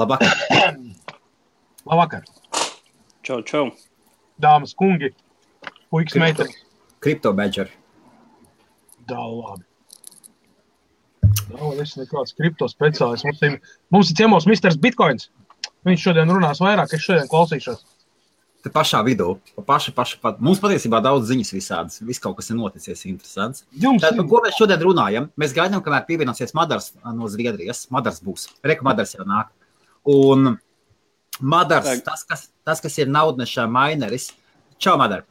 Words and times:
Labvakar. 0.00 0.32
Labvakar. 1.90 2.24
Čau, 3.26 3.40
čau. 3.44 3.66
Dāmas, 4.40 4.72
kungi, 4.76 5.10
puikas, 5.92 6.16
meitenes. 6.20 6.56
Kripto 7.04 7.32
badger. 7.36 7.68
Tā 9.08 9.20
labi. 9.20 9.66
Nav 11.50 11.80
es 11.82 11.96
nekāds 11.98 12.32
kripto 12.38 12.68
speciālists. 12.70 13.26
Mums, 13.26 13.42
ir- 13.44 13.60
mums 13.92 14.10
ir 14.12 14.16
ciemos 14.22 14.46
Mr. 14.48 14.72
Bitcoins. 14.80 15.28
Viņš 15.86 16.02
šodien 16.08 16.30
runās 16.30 16.60
vairāk, 16.62 16.92
es 16.96 17.04
šodien 17.04 17.28
klausīšos. 17.30 17.82
Te 18.60 18.68
pašā 18.72 19.00
vidū. 19.06 19.38
Pa 19.56 19.62
paši, 19.70 19.92
paši, 19.96 20.18
pa... 20.20 20.34
Mums 20.38 20.60
patiesībā 20.60 20.98
daudz 21.04 21.30
ziņas 21.30 21.52
visādas. 21.56 22.00
Viss 22.04 22.20
kaut 22.20 22.36
kas 22.36 22.50
ir 22.52 22.58
noticis 22.58 23.06
interesants. 23.08 23.64
Jums 23.72 24.04
Tad, 24.04 24.12
ir 24.12 24.20
par 24.20 24.28
ko 24.28 24.40
mēs 24.44 24.58
šodien 24.60 24.82
runājam? 24.84 25.30
Mēs 25.40 25.54
gaidām, 25.56 25.80
kamēr 25.84 26.04
pievienosies 26.08 26.52
Madars 26.56 26.90
no 27.16 27.28
Zviedrijas. 27.32 27.86
Madars 27.94 28.20
būs. 28.24 28.50
Reka 28.68 28.84
Madars 28.84 29.16
jau 29.16 29.24
nāk. 29.28 29.48
Un 30.08 30.56
Madars, 31.40 32.02
tas, 32.04 32.24
kas, 32.24 32.48
tas, 32.64 32.80
kas 32.80 32.98
ir 33.00 33.08
naudnešā 33.08 33.66
maineris. 33.70 34.30
Čau, 34.80 34.96
Madar! 35.00 35.24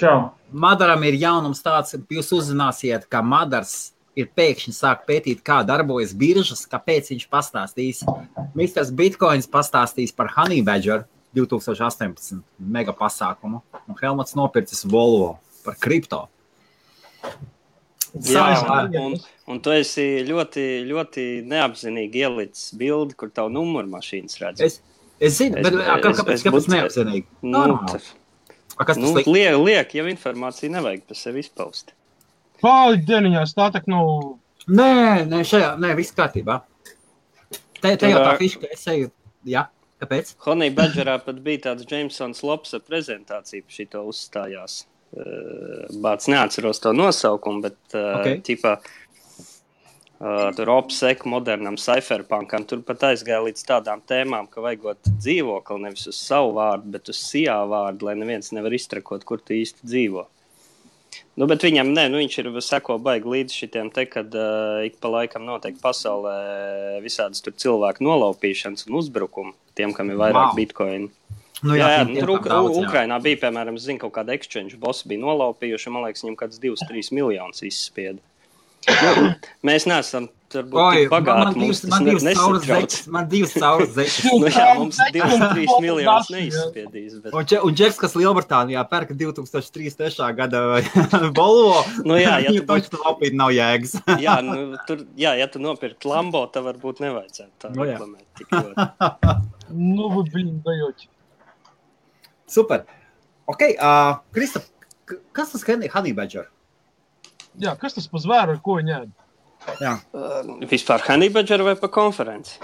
Čau! 0.00 0.32
Madaram 0.52 1.02
ir 1.08 1.16
jaunums 1.20 1.62
tāds, 1.64 1.96
ka 1.96 2.16
jūs 2.16 2.32
uzzināsiet, 2.36 3.08
ka 3.10 3.22
Madars 3.24 3.92
ir 4.16 4.28
pēkšņi 4.36 4.72
sāk 4.72 5.04
pētīt, 5.08 5.42
kā 5.44 5.60
darbojas 5.66 6.14
biržas, 6.16 6.64
kāpēc 6.70 7.10
viņš 7.12 7.26
pastāstīs. 7.32 8.02
Mr. 8.56 8.88
Bitcoins 8.96 9.48
pastāstīs 9.50 10.14
par 10.16 10.32
Honey 10.36 10.64
Badger 10.64 11.04
2018 11.36 12.40
mega 12.58 12.94
pasākumu, 12.96 13.60
un 13.84 14.00
Helmuts 14.00 14.36
nopircis 14.38 14.86
Volvo 14.88 15.34
par 15.64 15.76
kripto. 15.80 16.24
Jā, 18.24 18.44
un, 18.70 18.96
un, 19.02 19.16
un 19.52 19.60
tu 19.60 19.70
esi 19.74 20.04
ļoti, 20.26 20.64
ļoti 20.88 21.24
neapzinīgi 21.50 22.22
ielicis 22.24 22.70
bildi, 22.78 23.14
kur 23.18 23.28
tavu 23.34 23.50
numuru 23.52 23.88
mašīnas 23.92 24.38
redz. 24.40 24.60
Es, 24.64 24.80
es 25.20 25.36
zinu, 25.40 25.60
bet 25.62 25.72
Es- 25.74 25.80
kā- 25.80 26.00
kā- 26.00 26.10
es- 26.12 26.20
kāpēc 26.22 26.42
tas 26.46 26.54
būtu- 26.54 26.72
neapzinīgi? 26.76 27.26
nu, 27.42 27.78
tas- 27.90 28.14
A, 28.78 28.84
Kas 28.84 28.96
tas 28.96 29.04
nu, 29.04 29.14
liek? 29.16 29.26
liek, 29.26 29.54
liek, 29.64 29.92
jau 29.96 30.04
informāciju 30.04 30.70
nevajag 30.70 31.02
par 31.08 31.16
sevi 31.16 31.40
izpaust. 31.40 31.92
pāri 32.62 32.98
dieniņās, 33.06 33.54
tā 33.56 33.70
tā 33.72 33.82
nu. 33.86 34.38
Nē, 34.68 35.24
nē, 35.28 35.40
šajā, 35.44 35.78
nē, 35.78 35.94
viss 35.96 36.12
kārtībā. 36.12 36.60
Te, 37.80 37.96
te 37.96 38.08
jau 38.10 38.18
tā 38.18 38.30
Tur, 38.34 38.38
fiša, 38.40 38.60
ka 38.60 38.66
es 38.72 38.84
eju. 38.86 39.10
Jā, 39.46 39.66
kāpēc? 40.02 40.34
Honey 40.44 40.70
Badgerā 40.74 41.24
pat 41.24 41.36
bija 41.44 41.58
tāds 41.68 41.86
Jamesons 41.88 42.42
Lopsa 42.42 42.80
prezentācija, 42.80 43.62
par 43.62 43.70
šito 43.78 44.02
uzstājās. 44.10 44.84
Uh, 45.14 45.86
Bācis 46.02 46.28
neatceros 46.32 46.80
to 46.82 46.92
nosaukumu, 46.92 47.62
bet 47.68 47.78
Ok. 47.94 48.16
okay. 48.20 48.40
ķipā, 48.44 48.72
uh, 50.18 50.48
tur 50.56 50.72
OPSEC 50.74 51.22
modernam 51.30 51.78
cypherpunkam 51.80 52.66
tur 52.68 52.82
pat 52.84 53.06
aizgāja 53.12 53.44
līdz 53.46 53.66
tādām 53.68 54.02
tēmām, 54.04 54.50
ka 54.50 54.64
vajagot 54.64 55.06
dzīvokli 55.06 55.84
nevis 55.86 56.08
uz 56.10 56.18
savu 56.18 56.56
vārdu, 56.58 56.90
bet 56.96 57.12
uz 57.12 57.20
sijā 57.22 57.56
vārdu, 57.70 58.10
lai 58.10 58.16
neviens 58.18 58.52
nevar 58.56 58.74
iztrakot, 58.76 59.24
kur 59.28 59.40
tu 59.40 59.56
īsti 59.56 59.86
dzīvo. 59.86 60.26
Nu, 61.36 61.46
bet 61.48 61.64
viņam, 61.64 61.90
nē, 61.96 62.06
nu, 62.12 62.20
viņš 62.22 62.38
ir 62.40 62.48
seko 62.64 62.96
baigi 63.02 63.28
līdz 63.28 63.56
šitiem 63.60 63.90
te, 63.92 64.06
kad 64.08 64.32
uh, 64.36 64.80
ik 64.88 64.96
pa 65.00 65.10
laikam 65.12 65.44
notiek 65.44 65.76
pasaulē 65.82 66.36
visādas 67.04 67.44
cilvēku 67.44 68.04
nolaupīšanas 68.04 68.88
un 68.88 68.98
uzbrukumi 69.00 69.52
tiem, 69.76 69.92
kam 69.96 70.10
ir 70.12 70.20
vairāk 70.20 70.52
wow. 70.52 70.56
bitkoinu. 70.56 71.12
Nu, 71.64 71.72
Jā, 71.72 71.88
jā, 71.88 72.00
tiem 72.04 72.12
nu, 72.12 72.20
tur 72.20 72.44
daudz, 72.44 72.76
jā. 72.76 72.84
Ukrainā 72.84 73.16
bija, 73.24 73.40
piemēram, 73.46 73.78
zinu, 73.80 74.02
kaut 74.02 74.12
kāda 74.18 74.34
exchange 74.36 74.76
boss 74.80 75.06
bija 75.08 75.22
nolaupījuši, 75.22 75.92
man 75.94 76.04
liekas, 76.04 76.24
viņam 76.26 76.40
kāds 76.42 76.60
2-3 76.60 77.14
miljonus 77.16 77.64
izspieda. 77.64 78.20
Nu, 78.86 79.30
mēs 79.66 79.86
neesam 79.88 80.28
turbūt 80.52 80.78
Oi, 80.78 80.98
tik 81.00 81.10
man, 81.10 81.24
man 81.24 81.24
bagāti, 81.26 81.62
divas, 81.64 81.80
tas 81.82 81.90
man 81.90 82.04
divas 82.06 82.66
zeķes, 82.66 83.00
man 83.10 83.26
divas 83.32 83.54
cauras 83.56 83.90
zeķes. 83.96 84.18
Nu, 84.42 84.50
jā, 84.52 84.66
mums 84.78 85.00
Zeķu 85.00 85.24
un 85.24 85.42
2-3 85.42 85.64
koku 85.72 85.80
miljonus 85.82 86.30
jā. 86.30 86.36
neizspiedīs. 86.36 87.16
Bet... 87.24 87.32
Un, 87.32 87.48
Dže- 87.48 87.62
un 87.66 87.78
Džeks, 87.80 87.98
kas 88.04 88.14
Lielbritānijā 88.20 88.84
pērka 88.92 89.16
2003. 89.18 90.28
gada 90.38 90.62
Volvo, 91.40 91.82
Nu 92.06 92.20
jā, 92.20 92.36
ja 92.44 92.54
tu 92.60 92.62
taču 92.68 93.02
laupīt 93.02 93.34
nav 93.38 93.50
jēgas. 93.56 93.96
Jā, 94.22 94.38
nu, 94.46 94.78
tur, 94.86 95.02
jā, 95.18 95.34
ja 95.40 95.50
tu 95.50 95.62
nopirkt 95.62 96.06
Lambo, 96.06 96.44
tad 96.52 96.68
varbūt 96.68 97.02
nevajadzētu 97.08 97.52
tā 97.64 97.74
Nu 97.74 97.88
jā. 97.88 97.96
reklamēt 97.96 98.26
tik 98.38 98.54
ļoti. 98.54 99.36
Nu, 99.74 100.12
viņi 100.22 100.60
dajoči. 100.62 101.10
Super. 102.46 102.84
Ok, 103.46 103.62
uh, 103.78 104.18
Krista, 104.34 104.60
kas 105.32 105.52
tas 105.52 105.64
Honey 105.66 105.88
Honey 105.92 106.12
Badger? 106.16 106.48
Jā, 107.62 107.76
kas 107.80 107.94
tas 107.96 108.08
par 108.10 108.20
zvēru, 108.20 108.56
ar 108.56 108.62
ko 108.64 108.78
viņi 108.80 108.94
ēd? 109.00 109.12
Jā. 109.82 109.94
Uh, 110.14 110.56
vispār 110.70 111.02
Honey 111.08 111.30
Badger 111.32 111.62
vai 111.66 111.76
pa 111.80 111.88
konferenci? 111.92 112.58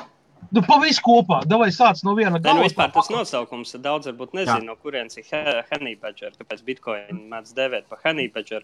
Nu, 0.53 0.61
pa 0.67 0.77
visu 0.83 1.01
kopā. 1.07 1.39
Davai 1.49 1.71
sāc 1.73 2.03
no 2.05 2.13
viena 2.19 2.35
Nē, 2.35 2.41
nu, 2.43 2.45
gala. 2.45 2.65
vispār 2.67 2.91
tas 2.93 3.09
nosaukums 3.13 3.73
daudz 3.81 4.09
varbūt 4.11 4.35
nezina, 4.37 4.59
Jā. 4.59 4.67
no 4.67 4.75
kurienes 4.77 5.17
ir 5.17 5.25
he- 5.31 5.63
Honey 5.71 5.95
Badger, 5.97 6.35
kāpēc 6.39 6.65
Bitcoin 6.67 7.23
mēdz 7.31 7.55
dēvēt 7.57 7.87
par 7.89 8.03
Honey 8.05 8.29
Badger. 8.29 8.63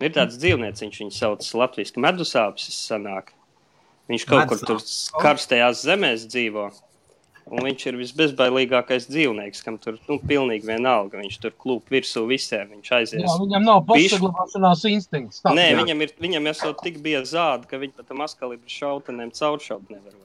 Ir 0.00 0.10
tāds 0.14 0.38
dzīvnieciņš, 0.38 1.00
viņu 1.02 1.12
sauc 1.12 1.42
latviešu 1.60 2.00
medusāpsis 2.04 2.78
sanāk. 2.88 3.34
Viņš 4.08 4.24
kaut 4.30 4.48
kur 4.48 4.58
tur 4.70 4.78
karstajās 5.20 5.82
zemēs 5.84 6.26
dzīvo. 6.30 6.70
Un 7.46 7.62
viņš 7.62 7.82
ir 7.86 7.96
visbezbailīgākais 8.00 9.04
dzīvnieks, 9.06 9.60
kam 9.62 9.76
tur 9.78 10.00
nu, 10.08 10.16
pilnīgi 10.18 10.66
vienalga. 10.66 11.20
Viņš 11.22 11.36
tur 11.44 11.52
klūp 11.54 11.92
virsū 11.94 12.24
visiem. 12.26 12.72
Viņš 12.74 12.90
aizies. 12.98 13.22
Jā, 13.22 13.36
viņam 13.38 13.68
nav 13.68 13.84
pašsaglabāšanās 13.86 14.82
instinkts. 14.90 15.44
Tā, 15.44 15.54
Nē, 15.54 15.68
jā. 15.70 15.76
viņam 15.78 16.02
ir, 16.02 16.14
viņam 16.26 16.50
esot 16.50 16.82
tik 16.82 16.98
bieza 17.04 17.28
zāda, 17.36 17.70
ka 17.70 17.78
viņi 17.78 17.94
pat 18.00 18.10
tam 18.10 18.24
askalibru 18.26 18.72
šautenēm 18.78 19.30
cauršaut 19.38 19.94
nevar. 19.94 20.16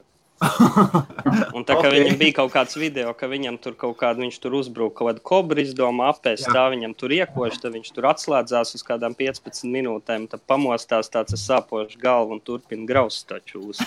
Un 1.56 1.66
tā 1.66 1.76
kā 1.78 1.82
Ok. 1.82 1.86
okay. 1.86 2.00
viņam 2.00 2.18
bija 2.20 2.36
kaut 2.40 2.52
kāds 2.54 2.78
video, 2.80 3.12
ka 3.18 3.28
viņam 3.30 3.58
tur 3.62 3.76
kaut 3.80 3.98
kāda, 4.00 4.22
viņš 4.24 4.38
tur 4.42 4.56
uzbruka 4.58 5.02
kaut 5.02 5.10
kādu 5.12 5.24
kobru 5.26 5.62
izdomā 5.64 6.10
apēst, 6.14 6.48
tā 6.50 6.64
viņam 6.74 6.96
tur 6.98 7.14
iekoš, 7.16 7.60
tad 7.62 7.76
viņš 7.76 7.92
tur 7.96 8.08
atslēdzās 8.10 8.76
uz 8.78 8.84
kādām 8.88 9.16
15 9.18 9.70
minūtēm, 9.72 10.28
tad 10.32 10.44
pamostās 10.50 11.12
tāds 11.14 11.36
ar 11.38 11.42
sāpošu 11.42 12.00
galvu 12.02 12.38
un 12.38 12.42
turpina 12.46 12.88
graust 12.90 13.28
taču 13.30 13.62
uz. 13.70 13.82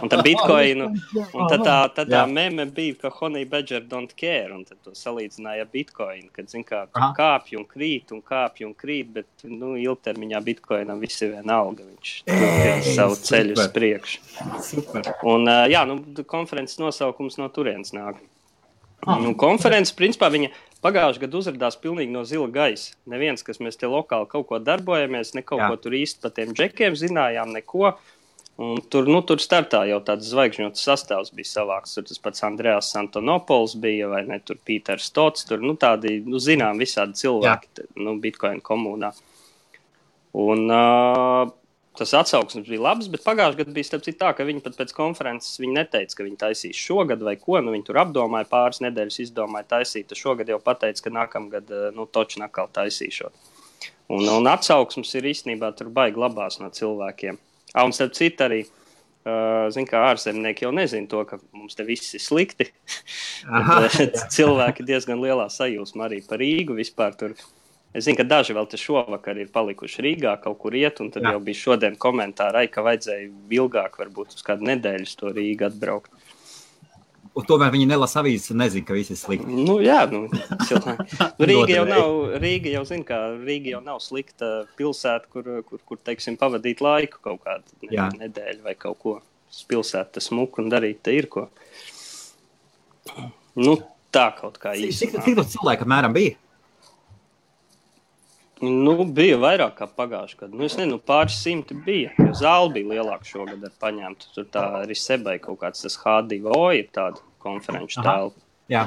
Un 0.00 0.10
tā 0.10 0.20
bitcoinu, 0.24 0.90
un 0.90 1.50
tad 1.50 1.64
tā, 1.66 1.76
tā 1.94 2.06
Jā. 2.10 2.24
meme 2.30 2.66
bija, 2.66 2.96
ka 3.04 3.12
Honey 3.20 3.46
Badger 3.48 3.84
don't 3.86 4.14
care, 4.18 4.50
un 4.54 4.64
tad 4.66 4.80
to 4.84 4.94
salīdzināja 4.96 5.66
ar 5.66 5.70
bitcoinu, 5.72 6.30
kad, 6.34 6.50
zin 6.50 6.64
kā, 6.66 6.84
Aha. 6.96 7.12
kāpj 7.16 7.58
un 7.60 7.66
krīt 7.70 8.14
un 8.14 8.22
kāpj 8.26 8.66
un 8.66 8.74
krīt, 8.78 9.12
bet, 9.20 9.30
nu, 9.46 9.74
ilgtermiņā 9.80 10.42
bitcoinam 10.46 11.02
viss 11.02 11.22
ir 11.24 11.34
vienalga, 11.36 11.86
viņš 11.86 12.14
savu 12.96 13.18
ceļu 13.30 13.58
uz 13.58 13.70
priekšu. 13.74 14.26
Super. 14.64 15.10
Un, 15.26 15.48
jā, 15.68 15.84
nu, 15.88 16.00
konferences 16.28 16.80
nosaukums 16.80 17.36
no 17.40 17.48
turienes 17.52 17.92
nāk. 17.96 18.20
Ah. 19.06 19.16
Nu, 19.20 19.32
konferences, 19.38 19.94
principā, 19.96 20.28
viņa 20.32 20.50
pagājušajā 20.84 21.24
gadā 21.24 21.38
uzrādījās 21.40 21.78
pilnīgi 21.80 22.12
no 22.12 22.24
zila 22.28 22.48
gaisa. 22.52 22.96
Neviens, 23.08 23.44
kas 23.44 23.60
mēs 23.64 23.80
te 23.80 23.88
lokāli 23.88 24.28
kaut 24.28 24.48
ko 24.50 24.60
darbojamies, 24.60 25.34
ne 25.36 25.44
kaut 25.44 25.62
Jā. 25.62 25.68
ko 25.72 25.78
tur 25.80 25.96
īsti 25.96 26.24
par 26.24 26.34
tiem 26.36 26.52
džekiem 26.56 26.96
zinājām, 27.00 27.54
neko. 27.56 27.94
Un 28.60 28.82
tur, 28.92 29.06
nu, 29.08 29.22
tur 29.24 29.40
startā 29.40 29.86
jau 29.88 30.02
tāds 30.04 30.28
zvaigžņots 30.34 30.82
sastāvs 30.84 31.32
bija 31.32 31.48
savāks. 31.48 31.94
Tur 31.96 32.04
tas 32.10 32.20
pats 32.20 32.44
Andrejs 32.44 32.90
Santonopols 32.92 33.78
bija, 33.80 34.10
vai 34.12 34.26
ne? 34.28 34.36
Tur 34.44 34.58
Pīters 34.60 35.06
Stots, 35.08 35.46
tur 35.48 35.64
nu, 35.64 35.78
tādi, 35.80 36.18
nu, 36.26 36.36
zinām, 36.42 36.80
visādi 36.80 37.16
cilvēki, 37.22 37.72
te, 37.78 37.86
nu, 38.04 38.18
Bitcoin 38.20 38.60
komunā. 38.64 39.14
Un 40.36 40.68
uh, 40.68 41.48
tas 42.00 42.14
atsauksmes 42.16 42.68
bija 42.68 42.80
labs, 42.86 43.10
bet 43.12 43.24
pagājušajā 43.26 43.58
gadā 43.60 43.74
bija 43.76 43.88
starp 43.88 44.04
citu 44.06 44.18
tā, 44.22 44.32
ka 44.36 44.46
viņi 44.48 44.62
pat 44.64 44.78
pēc 44.78 44.94
konferences 44.96 45.60
neteica, 45.60 46.16
ka 46.16 46.26
viņi 46.26 46.40
taisīs 46.40 46.80
šogad 46.80 47.22
vai 47.26 47.36
ko. 47.40 47.58
Nu, 47.60 47.74
viņi 47.74 47.86
tur 47.90 48.00
apdomāja 48.00 48.48
pāris 48.48 48.80
nedēļas, 48.84 49.20
izdomāja 49.26 49.68
taisīt. 49.76 50.16
Šogad 50.16 50.48
jau 50.48 50.58
pateica, 50.64 51.04
ka 51.04 51.12
nākamgad 51.18 51.72
uh, 51.76 51.86
nu, 51.96 52.08
toču 52.08 52.40
nakal 52.40 52.70
taisīšot. 52.72 53.36
Un, 54.10 54.26
un 54.26 54.48
atsauksmes 54.50 55.12
ir 55.20 55.28
īstenībā 55.30 55.70
tur 55.78 55.92
baigi 55.94 56.18
labās 56.18 56.58
no 56.62 56.72
cilvēkiem. 56.74 57.38
Ah, 57.74 57.84
un 57.84 57.94
starp 57.96 58.16
citu 58.18 58.48
arī. 58.48 58.64
Uh, 59.20 59.66
Ziniet, 59.68 59.90
kā 59.90 60.00
ārzemnieki 60.08 60.64
jau 60.64 60.70
nezina 60.72 61.04
to, 61.04 61.20
ka 61.28 61.36
mums 61.52 61.76
te 61.76 61.84
viss 61.84 62.16
ir 62.16 62.22
slikti. 62.24 62.70
Aha. 63.60 63.82
Uh, 63.84 64.20
cilvēki 64.32 64.86
diezgan 64.88 65.20
lielā 65.20 65.50
sajūsmā 65.52 66.08
arī 66.08 66.22
par 66.24 66.40
Rīgu 66.40 66.78
vispār. 66.80 67.12
Tur. 67.20 67.36
Es 67.90 68.06
zinu, 68.06 68.20
ka 68.20 68.26
daži 68.26 68.54
vēl 68.54 68.68
te 68.70 68.78
šovakar 68.78 69.38
ir 69.42 69.48
palikuši 69.50 70.04
Rīgā, 70.06 70.36
kaut 70.44 70.60
kur 70.62 70.74
iet, 70.78 71.00
un 71.02 71.08
tad 71.10 71.24
Jā. 71.26 71.32
Jau 71.34 71.40
bija 71.42 71.58
šodien 71.58 71.96
komentāri, 71.98 72.68
ka 72.70 72.84
vajadzēja 72.86 73.30
ilgāk, 73.58 73.96
varbūt 73.98 74.36
uz 74.36 74.44
kādu 74.46 74.68
nedēļu 74.68 75.16
to 75.18 75.32
Rīgu 75.34 75.66
atbraukt. 75.66 76.12
Un 77.30 77.46
tomēr 77.46 77.70
viņi 77.70 77.86
nelasa 77.86 78.20
avīzes 78.24 78.50
un 78.50 78.58
nezina, 78.62 78.84
ka 78.86 78.94
viss 78.94 79.12
ir 79.14 79.18
slikti. 79.18 79.46
Nu, 79.46 79.76
jā, 79.82 80.00
nu, 80.10 80.24
nu, 81.38 81.46
Rīga 81.50 81.76
jau 81.76 81.84
nav, 81.86 82.14
Rīga 82.42 82.72
jau, 82.74 82.82
zin, 82.88 83.04
kā, 83.06 83.18
Rīga 83.38 83.76
jau 83.76 83.82
nav 83.86 84.00
slikta 84.02 84.50
pilsēta, 84.78 85.30
kur, 85.30 85.50
kur, 85.66 85.82
kur 85.86 86.00
teiksim, 86.06 86.38
pavadīt 86.40 86.82
laiku 86.82 87.22
kaut 87.22 87.42
kādu 87.46 87.90
ne, 87.90 88.08
nedēļu 88.24 88.66
vai 88.66 88.74
kaut 88.78 88.98
ko. 89.02 89.16
Pilsēta 89.70 90.18
tas 90.18 90.28
smuk 90.30 90.60
un 90.62 90.70
darīt 90.70 91.00
te 91.06 91.14
ir 91.14 91.26
ko. 91.30 91.48
Nu, 93.58 93.74
tā 94.14 94.28
kaut 94.38 94.60
kā 94.62 94.76
Cik, 94.78 94.90
īsti. 94.92 95.10
cik 95.26 95.38
daudz 95.38 95.56
cilvēku 95.56 95.86
apmēram 95.86 96.14
bija? 96.14 96.36
Nu, 98.60 98.92
bija 99.16 99.38
vairāk 99.40 99.76
kā 99.78 99.86
pagājušajā 99.96 100.40
gadā. 100.42 100.52
Nu, 100.58 100.66
es 100.68 100.74
nezinu, 100.76 100.98
pāris 101.00 101.38
simti 101.40 101.76
bija. 101.86 102.10
Jo 102.20 102.34
zāle 102.36 102.72
bija 102.74 102.90
lielāka 102.94 103.24
šogad 103.24 103.62
ar 103.64 103.72
paņemtu. 103.80 104.28
Tur 104.34 104.48
tā 104.52 104.64
arī 104.82 104.96
sebai 105.00 105.38
kaut 105.40 105.62
kāds 105.62 105.80
tas 105.86 105.96
H2O 106.02 106.58
ir 106.76 106.90
tāda 106.92 107.22
konferenču 107.40 108.02
telpa. 108.04 108.36
Jā, 108.68 108.84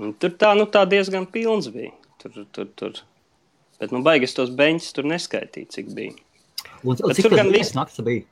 Un 0.00 0.14
Tur 0.16 0.30
tā, 0.40 0.54
nu, 0.56 0.64
tā 0.72 0.86
diezgan 0.88 1.26
pilns 1.28 1.66
bija. 1.68 1.90
Tur, 2.22 2.46
tur, 2.54 2.68
tur. 2.78 3.00
Bet, 3.82 3.90
nu, 3.92 4.00
baigas 4.06 4.32
tos 4.34 4.48
beņķus 4.56 4.92
tur 4.96 5.04
neskaitīja, 5.10 5.68
cik 5.74 5.90
bija. 5.94 6.14
un, 6.84 6.94
un 6.96 7.12
cik 7.12 7.26
tur 7.26 7.34
gan 7.36 7.50
viss- 7.52 7.74
nakts 7.76 8.00
bija? 8.06 8.22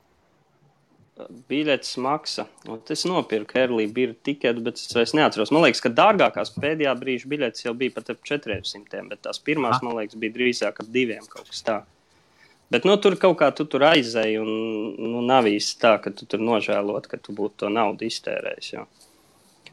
Biļetes 1.19 1.97
maksa. 2.01 2.47
Un 2.71 2.79
Es 2.89 3.03
nopirku 3.05 3.57
early 3.59 3.85
bird 3.91 4.15
tiketu, 4.25 4.63
bet 4.63 4.79
es 4.79 4.93
vairs 4.95 5.13
neatceros. 5.17 5.51
Man 5.53 5.65
liekas, 5.65 5.81
ka 5.83 5.91
dārgākās 5.93 6.53
pēdējā 6.55 6.93
brīža 6.97 7.29
biļetes 7.29 7.65
jau 7.65 7.73
bija 7.77 7.93
pat 7.97 8.09
ap 8.13 8.21
400, 8.25 9.03
bet 9.09 9.21
tās 9.27 9.39
pirmās, 9.43 9.77
Ah. 9.77 9.83
man 9.83 9.97
liekas, 9.99 10.15
bija 10.15 10.33
drīzāk 10.39 10.79
ap 10.79 10.87
diviem 10.87 11.27
kaut 11.29 11.47
kas 11.51 11.61
tā. 11.67 11.81
Bet 12.71 12.85
nu, 12.87 12.95
tur 12.97 13.17
kaut 13.19 13.37
kā 13.37 13.53
tu 13.53 13.65
tur 13.65 13.81
aizēji, 13.81 14.39
un 14.39 15.11
nu, 15.11 15.21
nav 15.21 15.43
īsti 15.43 15.79
tā, 15.83 16.01
ka 16.01 16.09
tu 16.15 16.25
tur 16.25 16.39
nožēlot, 16.39 17.07
ka 17.11 17.17
tu 17.17 17.33
būtu 17.35 17.51
to 17.65 17.69
naudu 17.69 18.07
iztērējis. 18.07 18.71
Jo. 18.73 18.87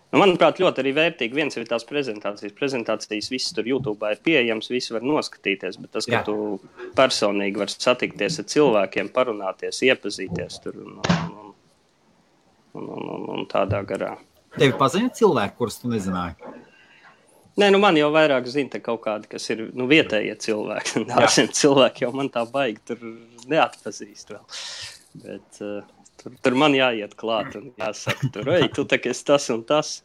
Nu, 0.08 0.22
manuprāt, 0.22 0.56
ļoti 0.62 0.80
arī 0.80 0.92
vērtīgi. 0.96 1.36
Viens 1.36 1.58
ir 1.58 1.66
tās 1.68 1.84
prezentācijas. 1.88 2.54
Prezentācijas 2.56 3.28
visas 3.28 3.52
tur 3.56 3.66
YouTube 3.68 4.08
ir 4.08 4.22
pieejamas, 4.24 4.70
visi 4.72 4.94
var 4.94 5.04
noskatīties. 5.04 5.76
Bet 5.82 5.92
tas, 5.98 6.08
ka 6.08 6.20
Jā. 6.20 6.22
Tu 6.24 6.94
personīgi 6.96 7.60
vari 7.60 7.74
satikties 7.74 8.40
ar 8.40 8.46
cilvēkiem, 8.48 9.10
parunāties, 9.12 9.82
iepazīties 9.84 10.62
tur 10.64 10.80
un, 10.80 10.96
un, 11.02 11.52
un, 12.72 12.88
un, 12.88 13.12
un, 13.18 13.28
un 13.36 13.44
tādā 13.52 13.82
garā. 13.88 14.14
Tevi 14.56 14.72
pazīst 14.80 15.20
cilvēki, 15.20 15.56
kurus 15.60 15.76
tu 15.82 15.92
nezināji. 15.92 16.56
Nē, 17.58 17.72
nu 17.74 17.80
man 17.82 17.96
jau 17.98 18.08
vairāk 18.14 18.46
zina 18.48 18.78
kaut 18.80 19.02
kādi, 19.04 19.28
kas 19.32 19.50
ir 19.50 19.66
nu, 19.76 19.88
vietējie 19.90 20.38
cilvēki. 20.40 21.04
Ārzemju 21.18 21.56
cilvēki 21.58 22.06
jau 22.06 22.14
man 22.16 22.32
tā 22.32 22.46
baigi 22.48 22.80
tur 22.92 23.04
neatpazīst 23.50 24.32
vēl. 24.32 24.44
Bet, 25.18 25.60
uh, 25.60 25.82
tur, 26.20 26.36
tur 26.44 26.56
man 26.58 26.76
jāiet 26.76 27.16
klāt 27.18 27.56
un 27.58 27.72
jāsaka, 27.78 28.30
tur, 28.34 28.52
ej, 28.56 28.68
tu 28.76 28.84
tā 28.88 29.00
kā 29.02 29.12
esi 29.14 29.26
tas 29.28 29.48
un 29.54 29.64
tas. 29.68 29.98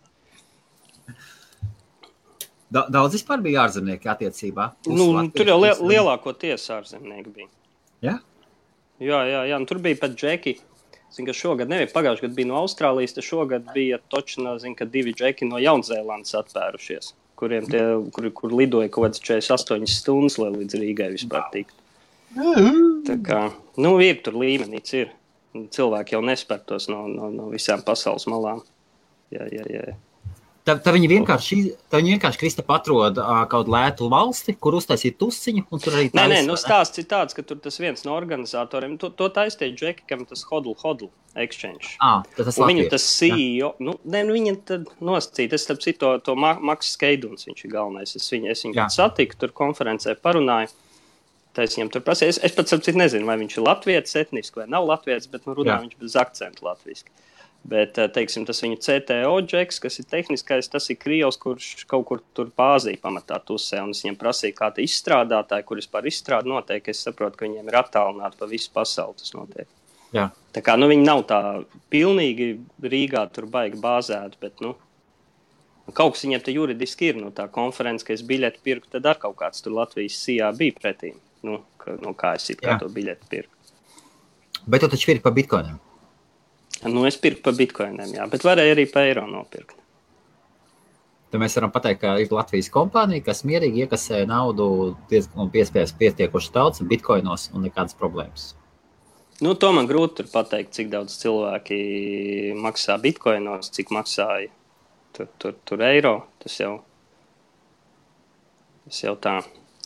Da, 2.74 2.88
daudz 2.90 3.14
vispār 3.20 3.42
bija 3.44 3.68
ārzemnieki 3.68 4.10
attiecībā. 4.10 4.72
Nu, 4.90 5.12
Latvijas 5.14 5.36
tur 5.38 5.52
jau 5.52 5.58
liel, 5.62 5.74
pilsēm. 5.76 5.90
lielākoties 5.92 6.70
ārzemnieki 6.74 7.34
bija. 7.36 7.50
Jā? 8.02 8.16
Jā, 9.04 9.20
jā, 9.30 9.42
jā. 9.52 9.60
Un 9.60 9.68
tur 9.70 9.82
bija 9.84 10.00
pat 10.02 10.16
džeki. 10.18 10.56
Zinu, 11.14 11.28
ka 11.30 11.36
šogad, 11.38 11.70
nevis 11.70 11.94
pagājušajā 11.94 12.26
gadā 12.26 12.38
bija 12.40 12.50
no 12.50 12.56
Austrālijas, 12.64 13.14
tad 13.14 13.28
šogad 13.28 13.68
bija 13.76 14.00
točnā, 14.10 14.56
zinu, 14.64 14.74
ka 14.80 14.88
divi 14.90 15.14
džeki 15.14 15.46
no 15.46 15.60
Jaunzēlandes 15.62 16.34
atvērušies, 16.40 17.12
kuriem 17.38 17.68
tie, 17.70 17.84
kur, 18.16 18.32
kur 18.34 18.56
lidoja 18.58 18.90
kaut 18.90 19.12
kādas 19.12 19.22
48 19.22 19.86
stundas, 19.94 20.40
lai 20.42 20.50
līdz 20.56 20.80
Rīgai 20.82 21.12
vispār 21.14 21.46
tiktu. 21.54 21.78
Tā 23.06 23.20
kā, 23.22 23.44
nu, 23.78 23.94
ir 24.02 24.24
tur 24.26 24.40
līmenīts, 24.42 24.96
ir. 24.98 25.14
Cilvēki 25.54 26.16
jau 26.16 26.24
nespēr 26.26 26.64
tos 26.66 26.90
no, 26.90 27.06
no, 27.08 27.30
no 27.34 27.52
visām 27.54 27.84
pasaules 27.86 28.26
malām. 28.32 28.64
Jā, 29.34 29.46
jā, 29.54 29.66
jā. 29.70 29.94
Tā, 30.64 30.78
tā 30.80 30.94
viņi 30.96 31.10
vienkārši, 31.12 31.58
tā 31.92 32.00
viņi 32.00 32.14
vienkārši 32.14 32.40
Krista 32.40 32.64
atrod 32.72 33.18
ā, 33.20 33.42
kaut 33.52 33.66
kādu 33.66 33.74
lētu 33.74 34.08
valsti, 34.12 34.54
kur 34.56 34.78
uztaisīt 34.78 35.18
tusiņu, 35.20 35.66
un 35.68 35.82
tur 35.84 35.98
arī 35.98 36.08
Nē, 36.16 36.24
nē, 36.32 36.38
nu 36.48 36.56
stāsts 36.60 37.02
ir 37.02 37.08
tāds, 37.12 37.36
ka 37.36 37.44
tur 37.44 37.60
tas 37.60 37.76
viens 37.84 38.06
no 38.08 38.14
organizatoriem, 38.16 38.96
to, 39.02 39.10
to 39.12 39.28
taistīja 39.36 39.76
Džeki, 39.76 40.06
kam 40.08 40.24
tas 40.30 40.46
hodl, 40.48 40.72
hodl 40.80 41.10
exchange. 41.36 41.98
Tad 42.00 42.48
tas 42.48 42.62
Latvijas. 42.62 42.94
tas 42.94 43.10
CEO, 43.18 43.74
nu, 43.84 43.98
nē, 44.08 44.24
nu, 44.30 44.38
viņa 44.38 44.56
tad 44.72 44.88
nosacīja, 45.04 45.52
es 45.58 45.68
starp 45.68 45.84
citu 45.84 46.00
to, 46.06 46.14
to 46.30 46.38
Ma- 46.40 46.56
Maksu 46.72 46.96
Skeiduns, 46.96 47.44
viņš 47.50 47.66
ir 47.68 47.76
galvenais. 47.76 48.16
Es 48.16 48.32
viņu, 48.32 48.52
es 48.56 48.64
viņu 48.64 48.88
satiku, 48.96 49.42
tur 49.44 49.52
konferencē 49.58 50.16
parunāju. 50.24 50.72
Tā 51.54 51.68
es 51.68 51.76
viņam 51.78 51.92
tur 51.94 52.02
prasīju. 52.06 52.34
Es, 52.34 52.40
es 52.50 52.56
pats 52.56 52.74
starp 52.74 52.86
citu 52.86 52.98
nezinu, 52.98 53.28
vai 53.30 53.38
viņš 53.42 53.60
ir 53.60 53.68
latviečs 53.68 54.18
etniski 54.24 54.64
vai 54.64 54.66
nav 54.74 54.88
latviečs, 54.90 55.30
bet 55.30 55.46
nu, 55.46 55.54
runā 55.60 55.76
Jā. 55.76 55.82
viņš 55.84 56.00
bez 56.02 56.16
akcentu 56.18 56.66
latviski. 56.66 57.14
Bet, 57.64 57.98
eh, 57.98 58.10
teiksim, 58.12 58.44
tas 58.44 58.60
viņa 58.60 58.80
CTO 58.84 59.36
džeks, 59.48 59.78
kas 59.80 60.00
ir 60.02 60.08
tehniskais, 60.12 60.68
tas 60.72 60.90
ir 60.92 60.98
Krievs, 61.00 61.38
kurš 61.40 61.86
kaut 61.88 62.04
kur 62.10 62.24
tur 62.36 62.50
pāzīja 62.52 63.00
pamatā 63.00 63.38
tusē. 63.40 63.80
Un 63.86 63.94
es 63.94 64.02
viņam 64.04 64.18
prasīju, 64.20 64.56
kā 64.58 64.68
tie 64.76 64.84
izstrādātāji, 64.84 65.64
kur 65.70 65.80
vispār 65.80 66.10
izstrādā 66.10 66.52
noteikti. 66.52 66.92
Es 66.92 67.06
saprotu, 67.06 67.38
ka 67.40 67.48
viņiem 67.48 67.70
ir 67.72 67.80
attālināti 67.80 68.42
pa 68.42 68.50
visu 68.52 68.74
pasauli 68.74 69.16
tas 69.22 69.32
notiek. 69.38 69.70
Jā. 70.14 70.28
Tā 70.54 70.62
kā 70.62 70.76
nu, 70.78 70.90
viņi 70.92 71.06
nav 71.08 71.24
tā 71.30 71.40
pilnīgi 71.94 72.50
Rīgā 72.84 73.24
tur 73.34 73.48
baigi 73.50 73.80
bāzēti, 73.82 74.42
bet 74.42 74.60
nu, 74.62 74.76
kaut 75.94 76.18
kas 76.18 76.26
viņiem 76.26 76.44
te 76.44 76.54
juridiski 76.58 77.14
ir. 77.14 77.22
Nu, 77.22 77.32
tā 77.32 77.48
konference, 77.48 78.04
ka 78.04 78.12
es 78.14 78.26
biļeti 78.28 78.60
pirku, 78.66 78.92
tad 78.92 79.08
ar 79.08 79.22
kaut 79.22 79.40
kāds 79.40 79.64
tur 79.64 79.78
Latvijas 79.80 80.20
sijā 80.20 80.52
bija 80.58 80.76
pretī. 80.82 81.14
Nu, 81.44 81.60
ka, 81.78 81.98
nu, 82.00 82.14
kā 82.16 82.36
es 82.40 82.48
kā 82.60 82.78
to 82.80 82.88
biļeti 82.92 83.30
pirku. 83.30 83.52
Bet 84.68 84.84
tu 84.84 84.90
taču 84.94 85.12
ir 85.12 85.22
pa 85.24 85.32
bitkoiniem. 85.36 85.80
Nu, 86.88 87.06
es 87.08 87.18
pirku 87.20 87.44
pa 87.46 87.54
bitkoiniem, 87.56 88.16
jā, 88.18 88.28
bet 88.32 88.44
varēju 88.48 88.76
arī 88.76 88.86
pa 88.92 89.04
eiro 89.08 89.26
nopirkt. 89.28 89.76
Tad 91.34 91.42
mēs 91.42 91.56
varam 91.58 91.72
pateikt, 91.74 92.02
ka 92.04 92.12
ir 92.22 92.30
Latvijas 92.30 92.70
kompānija, 92.70 93.24
kas 93.26 93.42
mierīgi 93.48 93.86
iekasē 93.86 94.20
naudu 94.30 94.96
diez- 95.10 95.30
un 95.36 95.50
piespējas 95.50 95.96
pietiekoši 95.98 96.52
daudz 96.54 96.84
bitkoinos 96.86 97.50
un 97.54 97.66
nekādas 97.66 97.98
problēmas. 97.98 98.52
Nu, 99.42 99.56
to 99.58 99.72
man 99.74 99.88
grūti 99.90 100.28
pateikt, 100.30 100.76
cik 100.78 100.92
daudz 100.92 101.16
cilvēki 101.24 102.54
maksā 102.54 103.00
bitkoinos, 103.02 103.72
cik 103.74 103.90
maksāja 103.90 104.52
tur, 105.18 105.28
tur, 105.42 105.56
tur 105.66 105.82
eiro. 105.82 106.28
Tas 106.44 106.60
jau, 106.60 106.84
tas 108.86 109.02
jau 109.04 109.16
tā. 109.18 109.40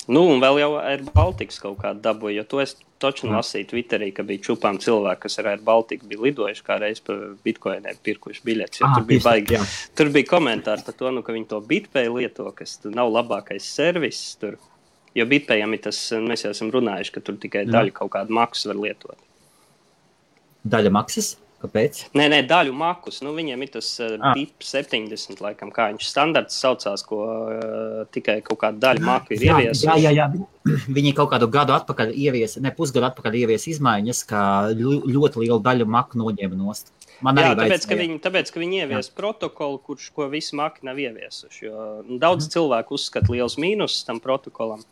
Nu, 0.07 0.21
un 0.31 0.39
vēl 0.39 0.61
jau 0.61 0.69
ir 0.87 1.01
Baltikas 1.11 1.57
kaut 1.59 1.81
kāda 1.81 1.99
dabūja, 2.05 2.37
jo 2.39 2.43
to 2.47 2.61
es 2.63 2.77
taču 3.03 3.27
lasīju 3.27 3.67
Twitterī, 3.73 4.07
ka 4.15 4.23
bija 4.23 4.39
čupām 4.45 4.77
cilvēki, 4.81 5.19
kas 5.25 5.35
ar 5.41 5.49
Air 5.51 5.63
Baltiku 5.67 6.07
bija 6.07 6.21
lidojuši 6.29 6.63
kā 6.63 6.77
reiz 6.79 7.01
pa 7.03 7.17
bitkoiniem, 7.43 7.99
pirkuši 8.07 8.43
biļetes. 8.47 8.81
Aha, 8.87 8.95
Tur 9.01 9.07
bija 9.09 9.19
tieši 9.19 9.27
baigi. 9.27 9.57
jā. 9.57 9.65
Tur 9.99 10.11
bija 10.15 10.29
komentāri 10.31 10.85
par 10.87 10.95
to, 11.01 11.11
nu, 11.11 11.23
ka 11.27 11.35
viņi 11.35 11.49
to 11.51 11.59
bitpēju 11.73 12.15
lieto, 12.21 12.47
kas 12.55 12.77
nav 12.87 13.11
labākais 13.11 13.67
servis. 13.67 14.21
Tur. 14.39 14.55
Jo 15.17 15.25
bitpējam 15.27 15.75
ir 15.75 15.83
tas, 15.89 15.99
mēs 16.23 16.45
jau 16.45 16.53
esam 16.55 16.71
runājuši, 16.71 17.13
ka 17.17 17.23
tur 17.27 17.35
tikai 17.41 17.65
Jā. 17.65 17.71
daļu 17.75 17.93
kaut 17.99 18.13
kādu 18.15 18.35
maksu 18.37 18.71
var 18.71 18.79
lietot. 18.85 19.19
Daļa 20.67 20.91
maksas. 20.93 21.33
Kāpēc? 21.57 22.03
Nē, 22.13 22.27
nē, 22.29 22.43
daļu 22.45 22.73
makus. 22.77 23.15
Nu, 23.25 23.31
viņiem 23.33 23.63
ir 23.65 23.71
tas 23.73 23.87
uh, 24.03 24.11
Ah. 24.21 24.35
BIP 24.37 24.61
70, 24.61 25.39
laikam, 25.41 25.71
kā 25.73 25.87
viņš 25.89 26.05
standarts 26.11 26.59
saucās, 26.61 27.01
ko 27.07 27.17
uh, 27.25 28.03
tikai 28.13 28.35
kaut 28.45 28.59
kāda 28.61 28.77
daļa 28.83 29.01
maku 29.07 29.33
ir 29.33 29.45
Jā, 29.47 29.55
ieviesusi. 29.57 29.87
jā, 29.87 29.95
jā, 30.05 30.11
jā. 30.19 30.27
Viņi 30.97 31.15
kaut 31.17 31.31
kādu 31.31 31.47
gadu 31.49 31.73
atpakaļ 31.73 32.13
ieviesa, 32.13 32.61
ne 32.61 32.69
pusgadu 32.77 33.07
atpakaļ 33.09 33.39
ieviesa 33.41 33.71
izmaiņas, 33.73 34.21
ka 34.29 34.41
ļoti 34.77 35.41
lielu 35.47 35.57
daļu 35.65 35.89
maku 35.89 36.21
noņēma 36.21 36.59
nost. 36.61 36.93
Man 37.25 37.39
Jā, 37.41 37.55
tāpēc, 37.57 37.57
ka 37.57 37.65
vajadzēja. 37.73 37.99
viņi, 38.03 38.19
tāpēc, 38.21 38.51
ka 38.53 38.61
viņi 38.61 38.79
ievies 38.83 39.09
protokolu, 39.17 39.79
kurš 39.81 40.11
ko 40.13 40.27
visi 40.29 40.53
maki 40.59 40.85
nav 40.85 40.99
ieviesuši. 41.01 41.63
Jo, 41.65 41.87
nu, 42.05 42.19
daudz 42.21 42.45
mm. 42.45 42.53
cilvēku 42.53 42.93
uzskata 42.99 43.33
liels 43.33 43.57
mīnus 43.57 44.03
tam 44.05 44.21
protokolam. 44.21 44.85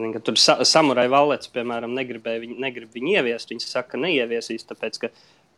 Ka 0.00 0.20
Tur 0.24 0.36
sa 0.40 0.58
samurai 0.64 1.06
valets, 1.12 1.48
piemēram, 1.52 1.92
negribēja 1.96 2.40
viņu, 2.44 2.54
negrib 2.60 2.92
viņu 2.96 3.16
ieviest. 3.18 3.50
Viņi 3.52 3.64
saka, 3.64 3.94
ka 3.94 4.00
neieviesīs, 4.00 4.64
tāpēc, 4.68 5.00
ka 5.02 5.10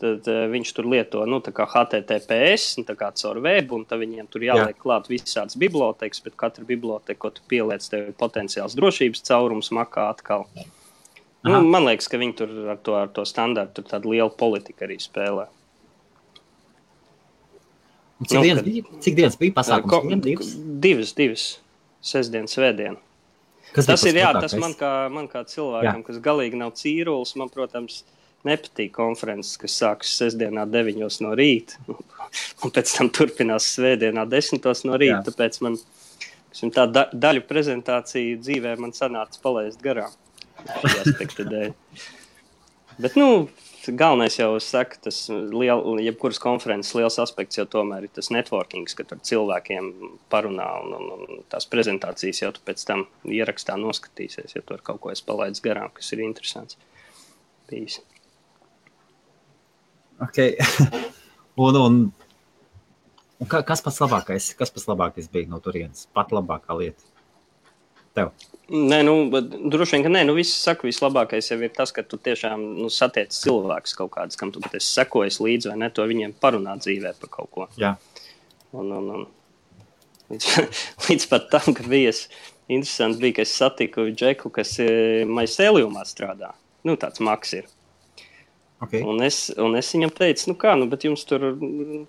tad, 0.03 0.27
uh, 0.29 0.43
viņš 0.53 0.73
tur 0.77 0.89
lieto 0.91 1.23
nu, 1.31 1.39
HTTPS, 1.41 2.77
nu, 2.81 2.85
kā 2.99 3.09
caur 3.23 3.39
web, 3.45 3.73
un 3.73 3.87
viņiem 3.87 4.29
tur 4.33 4.43
jāliek 4.49 4.77
klāt 4.83 5.07
visādas 5.13 5.55
bibliotekas, 5.57 6.21
bet 6.27 6.35
katra 6.37 6.67
biblioteka, 6.69 7.19
ko 7.23 7.31
tu 7.31 7.45
pieliec, 7.49 7.87
tev 7.89 8.11
ir 8.11 8.17
potenciāls 8.19 8.75
drošības 8.79 9.23
caurums 9.31 9.71
makā 9.71 10.09
atkal. 10.11 10.49
Nu, 11.43 11.57
Aha. 11.57 11.63
man 11.67 11.87
liekas, 11.89 12.07
ka 12.11 12.19
viņi 12.23 12.37
tur 12.39 12.51
ar 12.71 12.79
to, 12.87 12.95
ar 12.95 13.09
to 13.15 13.25
standartu 13.27 13.83
tādu 13.83 14.13
lielu 14.13 14.31
politiku 14.39 14.85
arī 14.87 14.99
spēlē. 15.03 15.49
Cik, 18.23 18.37
Nu, 18.39 18.43
dienas 18.45 18.63
kad- 18.63 18.69
bija, 18.71 18.83
cik 19.03 19.15
dienas 19.19 19.37
bija 19.39 19.53
pasākums? 19.57 19.91
Ko- 19.91 20.03
Viena, 20.07 20.23
divas? 20.23 20.53
divas, 20.85 21.13
divas. 21.19 21.47
Sestdienas, 22.03 22.55
svētdienas. 22.55 22.99
Kas 23.73 23.87
Tas 23.87 24.03
ir 24.05 24.15
jā, 24.15 24.31
tas 24.39 24.55
man 24.61 24.75
kā, 24.75 25.09
man 25.11 25.27
kā 25.29 25.43
cilvēkam, 25.49 26.03
jā. 26.03 26.07
kas 26.07 26.19
galīgi 26.19 26.55
nav 26.61 26.73
cīrulis. 26.77 27.35
Man, 27.37 27.49
protams, 27.49 28.03
nepatīk 28.49 28.93
konferences, 28.97 29.57
kas 29.61 29.77
sākas 29.81 30.13
sestdienā, 30.19 30.67
9 30.71 31.21
no 31.25 31.33
rīta, 31.39 31.79
un 32.65 32.75
pēc 32.75 32.97
tam 32.97 33.11
turpinās 33.15 33.69
svētdienā, 33.77 34.27
10 34.29 34.87
no 34.89 34.99
rīta. 35.01 35.21
Jā. 35.21 35.25
Tāpēc 35.31 35.61
man 35.65 35.79
tā 36.75 36.87
da 36.91 37.07
daļu 37.13 37.47
prezentāciju 37.49 38.41
dzīvē 38.43 38.77
man 38.81 38.95
sanāca 38.97 39.41
palaist 39.43 39.83
garām. 39.85 40.13
Bet, 43.01 43.17
nu, 43.17 43.49
galvenais 43.89 44.37
jau 44.37 44.61
saka, 44.61 44.99
tas 45.09 45.25
liel, 45.31 45.81
jebkuras 46.05 46.39
konferences 46.43 46.95
liels 46.95 47.19
aspekts 47.23 47.59
jau 47.59 47.65
tomēr 47.67 48.07
ir 48.07 48.13
tas 48.15 48.29
networking, 48.35 48.87
ka 48.87 49.07
tur 49.09 49.23
cilvēkiem 49.25 49.91
parunā 50.31 50.69
un, 50.85 50.95
un, 50.99 51.11
un 51.17 51.43
tās 51.51 51.67
prezentācijas 51.73 52.45
jau 52.45 52.53
pēc 52.67 52.85
tam 52.87 53.07
ierakstā 53.25 53.79
noskatīsies, 53.81 54.55
ja 54.55 54.63
tur 54.67 54.85
kaut 54.85 55.03
ko 55.03 55.15
es 55.15 55.25
palaidu 55.25 55.65
garām, 55.65 55.91
kas 55.97 56.13
ir 56.15 56.23
interesants. 56.29 56.79
Bijis. 57.71 58.03
Okay. 60.23 60.57
un, 61.57 61.77
un, 61.77 61.97
un 63.43 63.49
ka- 63.51 63.65
kas 63.67 63.83
pats 63.83 63.99
labākais, 64.05 64.53
kas 64.59 64.71
pats 64.71 64.87
labākais 64.91 65.31
bija 65.33 65.51
no 65.51 65.59
turienes? 65.65 66.07
Pat 66.15 66.31
labākā 66.35 66.77
lieta. 66.79 67.03
tev? 68.15 68.31
Nē, 68.73 68.99
nu, 69.05 69.15
droši 69.73 69.97
vien, 69.97 70.05
ka 70.07 70.11
nē, 70.13 70.23
nu, 70.29 70.35
viss 70.37 70.55
saka, 70.65 70.87
vislabākais 70.87 71.49
jau 71.51 71.59
ir 71.65 71.73
tas, 71.75 71.91
ka 71.93 72.05
tu 72.07 72.17
tiešām 72.21 72.61
nu, 72.79 72.89
satiec 72.93 73.33
cilvēkus 73.35 73.97
kaut 73.99 74.13
kādus, 74.15 74.39
kam 74.41 74.53
tu 74.53 74.61
pat 74.65 74.77
esi 74.79 74.89
sekojis 74.95 75.41
līdzi, 75.45 75.73
vai 75.73 75.79
ne, 75.83 75.89
to 75.93 76.05
viņiem 76.09 76.35
parunāt 76.41 76.85
dzīvē 76.85 77.15
par 77.21 77.33
kaut 77.33 77.51
ko. 77.53 77.67
Jā. 77.81 77.95
Un, 78.73 78.93
un, 78.97 79.11
un 79.17 79.27
līdz, 80.33 80.49
līdz 81.09 81.29
pat 81.33 81.51
tam, 81.53 81.75
ka 81.77 81.85
bija 81.89 82.13
es, 82.15 82.27
interesanti, 82.69 83.21
bija, 83.25 83.41
ka 83.41 83.47
es 83.49 83.57
satiku 83.59 84.07
Džeku, 84.13 84.53
kas 84.55 84.77
eh, 84.85 85.25
Maisēlijumā 85.29 86.05
strādā. 86.09 86.53
Nu, 86.87 86.97
tāds 87.01 87.21
maks 87.25 87.57
ir. 87.59 87.69
Okay. 88.83 89.03
Un 89.07 89.23
es, 89.23 89.45
un 89.63 89.77
es 89.79 89.93
viņam 89.95 90.11
teicu, 90.17 90.49
nu 90.51 90.57
kā, 90.59 90.73
nu, 90.79 90.89
bet 90.91 91.05
jums 91.07 91.23
tur, 91.29 91.45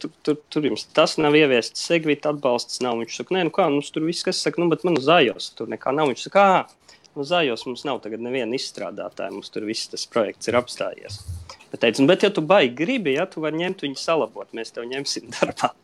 tur, 0.02 0.14
tur, 0.26 0.40
tur 0.50 0.66
jums 0.66 0.88
tas 0.98 1.20
nav 1.22 1.36
ieviests, 1.38 1.84
segvīta 1.86 2.32
atbalsts 2.34 2.82
nav. 2.82 2.98
Viņš 3.04 3.20
saka, 3.20 3.36
nē, 3.38 3.44
nu 3.50 3.54
kā, 3.54 3.68
mums 3.70 3.92
tur 3.94 4.08
viss, 4.08 4.26
kas 4.26 4.42
saka, 4.42 4.62
nu, 4.64 4.72
bet 4.72 4.86
man 4.88 4.98
uz 4.98 5.06
zājos 5.06 5.52
tur 5.58 5.70
nekā 5.70 5.94
nav. 5.94 6.10
Viņš 6.10 6.26
saka, 6.26 6.48
ā, 6.50 6.98
uz 7.14 7.30
zājos 7.30 7.68
mums 7.70 7.86
nav 7.86 8.02
tagad 8.02 8.26
neviena 8.26 8.58
izstrādātāja, 8.58 9.36
mums 9.36 9.54
tur 9.54 9.70
viss 9.70 9.92
tas 9.92 10.08
projekts 10.10 10.50
ir 10.50 10.58
apstājies. 10.58 11.22
Bet, 11.70 11.84
teicu, 11.86 12.02
nu, 12.02 12.10
bet 12.10 12.26
ja 12.26 12.34
tu 12.34 12.42
baigi 12.46 12.74
gribi, 12.82 13.18
ja 13.20 13.30
tu 13.30 13.46
vari 13.46 13.62
ņemt 13.62 13.86
viņu 13.86 14.02
salabot, 14.02 14.50
mēs 14.58 14.74
tev 14.74 14.90
ņemsim 14.90 15.30
darbā. 15.38 15.76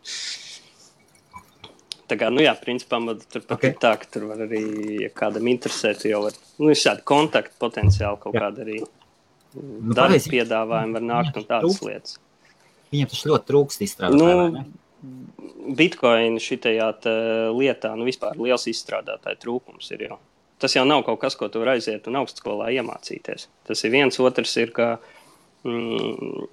Tā 2.10 2.18
kā, 2.18 2.32
nu 2.34 2.42
jā, 2.42 2.56
principā 2.58 2.98
man 3.02 3.20
tur 3.30 3.44
pat 3.46 3.60
Okay. 3.60 3.76
ir 3.76 3.82
tā, 3.82 3.94
ka 4.02 4.10
tur 4.10 4.26
var 4.32 4.42
arī, 4.42 4.64
ja 5.04 5.10
kādam 5.14 5.46
interesē, 5.52 5.94
tu 5.94 6.10
jau 6.10 6.24
var, 6.24 6.38
nu, 6.58 6.72
ir 6.74 6.80
šādi 6.82 7.06
kontakti 7.06 7.54
potenciāli 7.62 8.18
kaut 8.24 8.34
Jā. 8.34 8.48
kāda 8.48 8.66
arī 8.66 8.80
Nu, 9.56 9.96
darba 9.98 10.20
piedāvājumi 10.22 10.98
var 10.98 11.06
nākt 11.06 11.40
un 11.40 11.46
tādas 11.48 11.80
Trūkst. 11.80 11.88
lietas. 11.88 12.18
Viņam 12.94 13.12
tas 13.12 13.26
ļoti 13.30 13.50
trūkst 13.50 13.86
izstrādāt. 13.86 14.18
Nu, 14.20 14.66
Bitcoin 15.80 16.40
šitajā 16.42 16.90
lietā, 17.56 17.94
nu, 17.98 18.08
vispār 18.08 18.38
liels 18.42 18.66
izstrādātāju 18.70 19.40
trūkums 19.44 19.92
ir. 19.96 20.08
Jau. 20.10 20.20
Tas 20.60 20.76
jau 20.76 20.84
nav 20.88 21.06
kaut 21.08 21.22
kas, 21.22 21.38
ko 21.40 21.48
tu 21.48 21.62
vari 21.62 21.78
aiziet 21.78 22.10
un 22.10 22.20
augstskolā 22.20 22.72
iemācīties. 22.76 23.48
Tas 23.70 23.84
ir 23.86 23.94
viens, 23.94 24.20
otrs 24.20 24.56
ir, 24.60 24.74
ka 24.76 24.90
mm, 25.64 26.50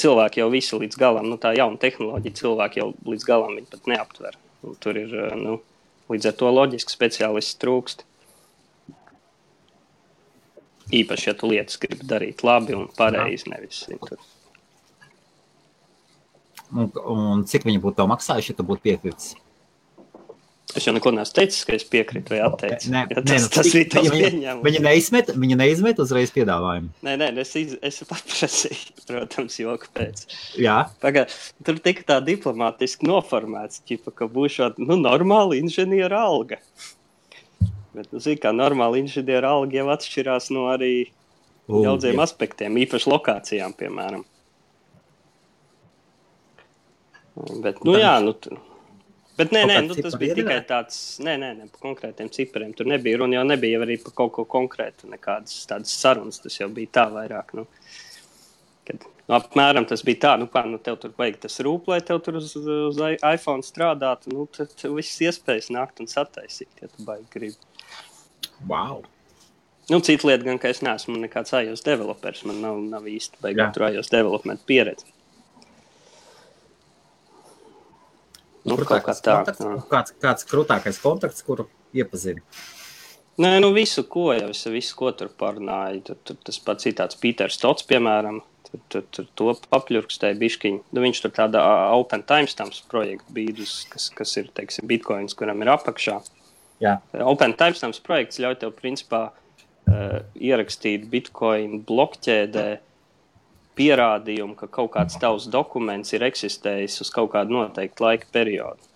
cilvēki 0.00 0.40
jau 0.40 0.48
visu 0.54 0.80
līdz 0.80 0.98
galam, 1.00 1.28
nu, 1.28 1.36
tā 1.40 1.52
jauna 1.58 1.80
tehnoloģija, 1.82 2.38
cilvēki 2.40 2.80
jau 2.80 2.88
līdz 3.04 3.28
galam 3.28 3.58
pat 3.70 3.90
neaptver. 3.90 4.38
Tur 4.80 4.96
ir, 4.96 5.12
nu, 5.36 5.58
līdz 6.12 6.30
ar 6.30 6.38
to 6.40 6.50
loģiski 6.56 6.94
speciālists 6.94 7.60
trūkst. 7.60 8.06
Īpaši, 10.92 11.30
ja 11.30 11.34
tu 11.38 11.48
lietas 11.48 11.78
gribi 11.80 12.04
darīt 12.08 12.44
labi 12.44 12.76
un 12.76 12.88
pareizi, 12.96 13.48
nevis 13.52 13.84
tur. 13.88 14.20
Un, 16.74 16.90
un 16.90 17.46
cik 17.48 17.64
viņi 17.68 17.80
būtu 17.80 18.00
tev 18.00 18.10
maksājuši, 18.10 18.52
ja 18.52 18.58
tu 18.58 18.66
būtu 18.66 18.84
piekritis? 18.84 19.32
Es 20.74 20.88
jau 20.88 20.94
neko 20.94 21.12
neesmu 21.14 21.36
teicis, 21.36 21.62
ka 21.68 21.74
es 21.76 21.84
piekrītu 21.86 22.34
vai 22.34 22.40
atteicu. 22.42 22.88
Nē, 22.90 23.02
ja 23.12 23.20
nē, 23.20 23.26
tas, 23.28 23.44
nu, 23.44 23.50
tas 23.54 23.68
bija 23.70 23.88
tas 23.92 24.08
pieņēmums. 24.10 24.64
Viņa 24.66 24.80
neizmet, 24.82 25.30
viņa 25.44 25.58
neizmet 25.60 26.00
uzreiz 26.02 26.32
piedāvājumu. 26.34 26.90
Nē, 27.06 27.14
nē, 27.20 27.28
es, 27.44 27.52
iz, 27.60 27.76
es 27.84 28.00
paprasīju, 28.08 28.96
protams, 29.10 29.58
joka 29.60 29.92
pēc. 29.94 30.24
Jā, 30.58 30.80
Paga, 31.04 31.28
tur 31.66 31.78
tika 31.84 32.08
tā 32.08 32.18
diplomātiski 32.26 33.06
noformēts, 33.06 33.84
ķipa, 33.86 34.16
ka 34.18 34.30
šāda 34.56 34.82
nu, 34.82 34.98
normāla 35.04 35.60
inženiera 35.60 36.24
alga. 36.26 36.58
Bet, 37.94 38.10
nu, 38.10 38.20
zini, 38.22 38.40
kā 38.42 38.50
normāla 38.50 38.98
inženiera 38.98 39.52
alga 39.54 39.78
jau 39.78 39.90
atšķirās 39.94 40.50
no 40.54 40.66
arī 40.72 40.94
U, 41.64 41.80
daudziem 41.84 42.18
jā. 42.18 42.24
aspektiem, 42.26 42.76
īpaši 42.84 43.08
lokācijām, 43.08 43.74
piemēram. 43.78 44.24
Bet, 47.34 47.80
nu, 47.86 47.96
jā, 47.98 48.12
nu, 48.22 48.34
bet 49.38 49.54
nē, 49.54 49.64
nē, 49.70 49.78
nu, 49.88 49.96
tas 49.98 50.14
bija 50.20 50.36
tikai 50.38 50.60
tāds, 50.68 50.98
nē, 51.24 51.34
nē, 51.40 51.48
ne 51.58 51.70
par 51.72 51.82
konkrētiem 51.88 52.28
cipariem. 52.34 52.74
Tur 52.76 52.90
nebija 52.90 53.18
runa, 53.22 53.40
jau 53.40 53.46
nebija 53.48 53.80
arī 53.82 53.96
par 54.02 54.14
kaut 54.20 54.34
ko 54.36 54.44
konkrētu, 54.50 55.08
nekādas 55.10 55.64
tādas 55.70 55.96
sarunas. 55.98 56.38
Tas 56.44 56.60
jau 56.60 56.68
bija 56.74 56.92
tā 57.00 57.08
vairāk. 57.16 57.56
Nu, 57.58 57.66
kad, 58.86 59.08
nu, 59.24 59.34
apmēram 59.40 59.88
tas 59.90 60.04
bija 60.06 60.22
tā, 60.28 60.36
nu, 60.38 60.46
kā 60.52 60.62
nu, 60.68 60.78
tev 60.78 61.00
tur 61.02 61.16
vajag 61.18 61.40
tas 61.48 61.58
rūp, 61.66 61.90
lai 61.90 61.98
tev 62.06 62.22
tur 62.22 62.38
uz, 62.38 62.52
uz 62.60 63.02
iPhone 63.16 63.66
strādātu. 63.66 64.30
Nu, 64.36 64.46
tad 64.54 64.76
viss 64.94 65.24
iespējas 65.24 65.72
nākt 65.74 66.04
un 66.04 66.12
sataisīt, 66.12 66.70
ja 66.84 66.92
tu 66.92 67.08
baigi 67.08 67.32
gribi. 67.34 67.73
Wow. 68.68 69.04
Nu, 69.90 70.00
cita 70.00 70.28
lieta, 70.28 70.44
gan, 70.46 70.58
ka 70.60 70.70
es 70.72 70.80
neesmu 70.84 71.18
nekāds 71.20 71.52
iOS 71.58 71.84
developers. 71.84 72.44
Man 72.48 72.62
nav, 72.64 72.78
nav 72.88 73.08
īsti 73.10 73.42
baigta 73.44 73.68
tur 73.74 73.90
iOS 73.90 74.08
development 74.12 74.64
pieredze. 74.68 75.10
Nu, 78.64 78.78
kaut 78.80 79.04
kā 79.04 79.12
tā. 79.20 79.42
kontakts, 79.42 79.66
kāds, 79.90 80.14
kāds 80.24 80.48
krūtākais 80.48 81.00
kontakts, 81.02 81.44
kuru 81.44 81.66
iepazini? 81.92 82.40
Nē, 83.36 83.58
nu 83.60 83.74
visu, 83.74 84.06
ko 84.08 84.30
jau 84.32 84.48
es 84.54 84.62
visu, 84.70 84.94
ko 84.96 85.10
tur 85.12 85.28
parunāju. 85.40 86.00
Tur, 86.06 86.18
tur 86.24 86.38
tas 86.48 86.60
pats 86.64 86.88
ir 86.88 86.94
tāds 86.96 87.18
Pīters 87.20 87.58
Tots, 87.60 87.84
piemēram. 87.90 88.40
Tur, 88.70 88.80
tur, 88.88 89.04
tur 89.12 89.26
to 89.36 89.52
papļurkstēja 89.68 90.38
bišķiņu. 90.40 90.80
Nu, 90.94 91.02
viņš 91.04 91.20
tur 91.26 91.34
tādā 91.36 91.60
ā, 91.60 91.74
Open 91.98 92.24
Timestamps 92.24 92.80
projektu 92.88 93.36
bīdus, 93.36 93.82
kas, 93.90 94.08
kas 94.16 94.32
ir, 94.40 94.48
teiksim, 94.56 94.88
Bitcoins, 94.88 95.36
kuram 95.36 95.60
ir 95.66 95.74
apakšā. 95.74 96.16
Jā, 96.22 96.43
Open 97.22 97.54
Timestamps 97.58 98.02
projekts 98.04 98.40
ļauj 98.42 98.58
tev, 98.62 98.74
principā, 98.78 99.28
uh, 99.30 100.18
ierakstīt 100.34 101.06
Bitcoin 101.12 101.80
blokķēdē 101.86 102.66
pierādījumu, 103.78 104.54
ka 104.58 104.68
kaut 104.70 104.92
kāds 104.94 105.18
tavs 105.20 105.48
dokuments 105.50 106.14
ir 106.14 106.24
eksistējis 106.26 107.00
uz 107.04 107.12
kaut 107.14 107.32
kādu 107.34 107.58
noteiktu 107.58 108.06
laika 108.06 108.28
periodu. 108.34 108.90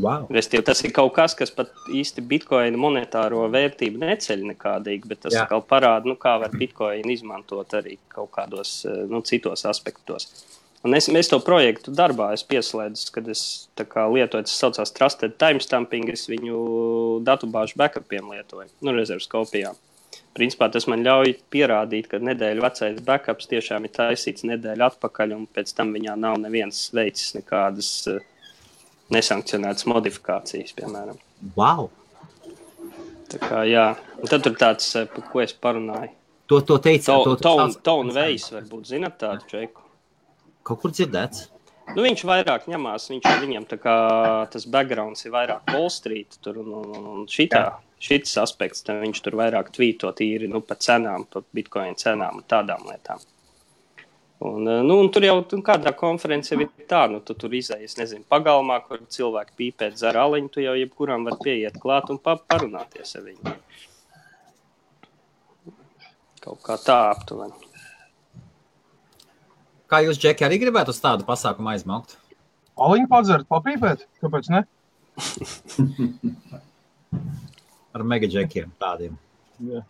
wow. 0.00 0.26
Restīvi, 0.32 0.62
tas 0.64 0.80
ir 0.86 0.94
kaut 0.96 1.12
kas, 1.16 1.34
kas 1.36 1.50
pat 1.52 1.72
īsti 1.92 2.22
bitkoina 2.30 2.78
monetāro 2.78 3.42
vērtību 3.52 4.00
neceļ 4.00 4.46
nekādīgi, 4.52 5.10
bet 5.10 5.24
tas 5.26 5.36
atkal 5.42 5.64
parāda, 5.66 6.08
nu, 6.08 6.16
kā 6.20 6.36
var 6.40 6.54
bitkoinu 6.54 7.12
izmantot 7.12 7.74
arī 7.76 7.98
kaut 8.08 8.30
kādos 8.36 8.80
eh, 8.88 9.02
nu, 9.10 9.20
citos 9.26 9.66
aspektos. 9.68 10.30
Un 10.80 10.96
es, 10.96 11.10
es 11.12 11.28
to 11.28 11.36
projektu 11.44 11.92
darbā 11.92 12.30
esmu 12.32 12.54
pieslēdzis, 12.54 13.10
kad 13.12 13.26
es 13.28 13.42
kā 13.76 14.06
lietoju, 14.08 14.46
tas 14.48 14.56
saucās 14.62 14.94
Trusted 14.96 15.36
Timestamping, 15.40 16.08
es 16.08 16.24
viņu 16.30 17.20
datubāžu 17.26 17.76
backupiem 17.80 18.30
lietoju, 18.32 18.70
nu, 18.80 18.94
rezerves 18.96 19.28
kopijām. 19.28 19.76
Principā 20.32 20.70
tas 20.72 20.86
man 20.88 21.02
ļauj 21.04 21.34
pierādīt, 21.52 22.08
ka 22.08 22.20
nedēļu 22.22 22.64
vecais 22.64 23.00
backups 23.04 23.50
tiešām 23.50 23.84
ir 23.84 23.92
taisīts 23.92 24.46
nedēļu 24.48 24.86
atpakaļ, 24.86 25.34
un 25.36 25.44
pēc 25.52 25.74
tam 25.76 25.92
viņā 25.96 26.14
nav 26.16 26.38
neviens 26.40 26.86
veicis 26.96 27.34
nekādas 27.36 27.90
uh, 28.08 28.22
nesankcionētas 29.12 29.88
modifikācijas, 29.90 30.72
piemēram. 30.78 31.18
wow. 31.58 31.90
Tā 33.30 33.38
kā, 33.42 33.60
jā, 33.68 33.84
un 34.18 34.30
tad 34.30 34.42
tur 34.42 34.56
tāds, 34.58 34.88
eh, 34.98 35.06
par 35.06 35.28
ko 35.30 35.42
es 35.44 35.52
parunāju. 35.54 36.10
To, 36.50 36.58
to 36.66 36.80
teica. 36.82 37.14
to, 37.22 37.36
to 37.36 37.44
Tona 37.44 37.68
sauc- 37.70 38.14
veids, 38.16 38.48
varbūt, 38.50 38.88
zinat 38.90 39.20
tādu 39.20 39.46
čeku. 39.50 39.84
Kaut 40.70 40.84
kur 40.84 40.92
dzirdēts. 40.94 41.48
Nu, 41.90 42.04
viņš 42.04 42.20
vairāk 42.28 42.68
ņemās, 42.70 43.08
viņš, 43.10 43.24
viņam 43.42 43.64
tā 43.66 43.76
kā 43.82 43.94
tas 44.52 44.66
backgrounds 44.70 45.26
ir 45.26 45.32
vairāk 45.34 45.72
Wall 45.74 45.88
Street, 45.90 46.36
tur 46.44 46.60
un, 46.62 46.68
un, 46.78 47.08
un 47.14 47.24
šitā, 47.30 47.64
šits 47.98 48.36
aspekts, 48.38 48.84
viņš 48.86 49.22
tur 49.26 49.34
vairāk 49.40 49.72
tvīto 49.74 50.12
tīri, 50.14 50.46
nu, 50.52 50.60
pa 50.62 50.76
cenām, 50.78 51.24
pa 51.26 51.42
bitcoin 51.56 51.98
cenām 51.98 52.38
un 52.38 52.46
tādām 52.46 52.86
lietām. 52.86 53.24
Un, 54.46 54.68
eh, 54.70 54.84
nu, 54.86 55.00
un 55.02 55.10
tur 55.12 55.26
jau 55.26 55.34
nu, 55.40 55.58
kādā 55.66 55.90
konferencē 55.98 56.60
ir 56.62 56.70
tā, 56.88 57.02
nu, 57.10 57.18
tu 57.26 57.34
tur 57.36 57.56
izējies, 57.58 57.98
nezinu, 57.98 58.22
pagalmā, 58.30 58.78
kur 58.86 59.02
cilvēki 59.16 59.56
pīpēt 59.58 59.98
dzer 59.98 60.16
aliņu, 60.22 60.52
tu 60.54 60.62
jau 60.62 60.76
jebkuram 60.78 61.26
var 61.26 61.40
pieiet 61.42 61.76
klāt 61.82 62.14
un 62.14 62.22
pa, 62.22 62.36
parunāties 62.38 63.18
ar 63.18 63.26
viņu. 63.26 63.56
Kaut 66.46 66.62
kā 66.64 66.78
tā 66.80 67.00
aptuveni. 67.10 67.69
Kā 69.90 69.98
jūs, 70.06 70.20
Džeki, 70.22 70.46
arī 70.46 70.60
gribētu 70.62 70.94
uz 70.94 71.00
tādu 71.02 71.26
pasākumu 71.26 71.72
aizmaukt? 71.72 72.14
Aliņu 72.80 73.08
padzert, 73.10 73.48
papīpēt? 73.50 74.06
Kāpēc 74.22 74.46
ne? 74.54 74.62
Ar 77.96 78.04
megaģekiem 78.06 78.70
tādiem. 78.80 79.16
Jā. 79.66 79.82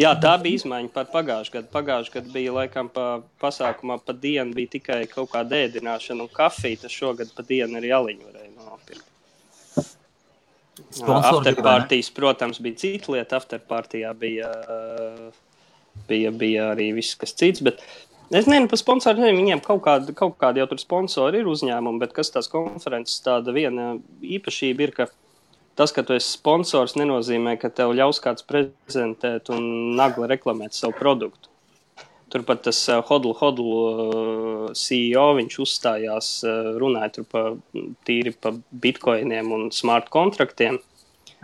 Jā, 0.00 0.12
tā 0.20 0.30
bija 0.40 0.56
izmaiņa 0.60 0.88
par 0.92 1.08
pagājušā 1.12 1.58
gadu. 1.58 1.68
Pagājušā 1.72 2.14
gada 2.14 2.32
bija 2.32 2.52
laikam 2.56 2.88
pa 2.92 3.06
pasākumā 3.42 3.98
pa 4.04 4.14
dienu 4.16 4.56
bija 4.56 4.72
tikai 4.76 5.02
kaut 5.10 5.30
kāda 5.34 5.58
ēdināšana 5.66 6.24
un 6.24 6.30
kafija. 6.32 6.82
Tas 6.84 6.96
šogad 6.96 7.32
pa 7.36 7.44
dienu 7.46 7.76
arī 7.80 7.92
aliņu 7.96 8.28
varēja 8.28 8.52
nopirkt. 8.56 9.12
Afterpartijas, 11.16 12.08
protams, 12.16 12.60
bija 12.64 12.80
cita 12.84 13.12
lieta. 13.12 13.40
Afterpartijā 13.40 14.10
bija, 14.16 14.48
uh, 14.64 15.28
bija, 16.08 16.32
bija 16.32 16.70
arī 16.72 16.88
viss 16.96 17.18
kas 17.20 17.36
cits. 17.36 17.64
Bet 17.66 17.84
es 18.30 18.48
nezinu 18.48 18.70
par 18.70 18.80
sponsoriem. 18.80 19.38
Viņiem 19.38 19.62
kaut 19.64 19.82
kāda, 19.84 20.14
kaut 20.16 20.36
kāda 20.40 20.62
jau 20.62 20.70
tur 20.72 20.82
sponsori 20.82 21.42
ir 21.42 21.50
uzņēmumi, 21.50 22.00
bet 22.02 22.14
kas 22.16 22.32
tās 22.34 22.50
konferences 22.52 23.22
tāda 23.24 23.54
viena 23.54 23.94
īpašība 24.22 24.86
ir, 24.86 24.94
ka 24.96 25.08
tas, 25.76 25.92
ka 25.92 26.04
tu 26.06 26.16
esi 26.16 26.32
sponsors, 26.38 26.96
nenozīmē, 26.98 27.56
ka 27.60 27.70
tev 27.70 27.94
ļaus 27.96 28.22
kāds 28.24 28.46
prezentēt 28.48 29.52
un 29.54 29.94
nagli 29.98 30.28
reklamēt 30.32 30.74
savu 30.76 30.96
produktu. 30.98 31.52
Turpat 32.32 32.64
tas 32.66 32.80
uh, 32.90 33.04
Hodl, 33.06 33.30
Hodl 33.38 33.68
uh, 33.70 34.70
CEO, 34.74 35.28
viņš 35.38 35.58
uzstājās, 35.62 36.30
uh, 36.42 36.72
runāja 36.80 37.22
par 37.30 37.54
tīri 38.08 38.32
par 38.34 38.56
bitkoiniem 38.82 39.52
un 39.54 39.68
smart 39.70 40.10
kontraktiem. 40.10 40.80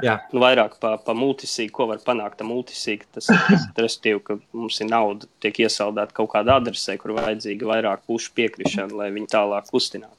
Jā. 0.02 0.16
Nu, 0.34 0.40
vairāk 0.42 0.74
par 0.82 0.98
pa 1.06 1.14
multisīgu, 1.14 1.72
ko 1.76 1.86
var 1.92 2.00
panākt 2.02 2.42
ar 2.42 2.48
multisīgu. 2.48 3.06
Tas 3.14 3.28
ir 3.30 3.84
respektīvi, 3.84 4.22
ka 4.26 4.38
mums 4.56 4.80
ir 4.82 4.90
nauda, 4.90 5.28
tiek 5.42 5.62
iesaldēta 5.62 6.16
kaut 6.16 6.32
kādā 6.34 6.58
adresē, 6.58 6.96
kur 6.98 7.14
vajadzīga 7.18 7.68
vairāk 7.70 8.02
pušu 8.10 8.32
piekrišana, 8.38 8.96
lai 8.98 9.12
viņi 9.14 9.30
tālāk 9.30 9.70
kustinātu. 9.70 10.18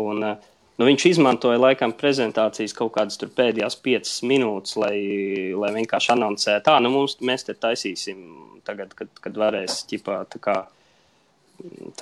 Un, 0.00 0.24
uh, 0.26 0.50
nu, 0.78 0.88
viņš 0.88 1.06
izmantoja 1.12 1.60
laikam 1.60 1.94
prezentācijas 1.96 2.74
kaut 2.76 2.94
kādas 2.98 3.20
pēdējās 3.20 3.78
piecas 3.84 4.20
minūtes, 4.26 4.76
lai, 4.80 4.96
lai 5.54 5.72
vienkārši 5.78 6.14
anoncētu, 6.16 6.66
tā, 6.66 6.76
nu 6.82 6.92
mums, 6.94 7.18
mēs 7.22 7.46
te 7.46 7.54
taisīsim 7.54 8.26
tagad, 8.66 8.94
kad, 8.98 9.10
kad 9.22 9.38
varēs 9.44 9.84
ķipā, 9.90 10.22
tā 10.30 10.42
kā 10.42 10.56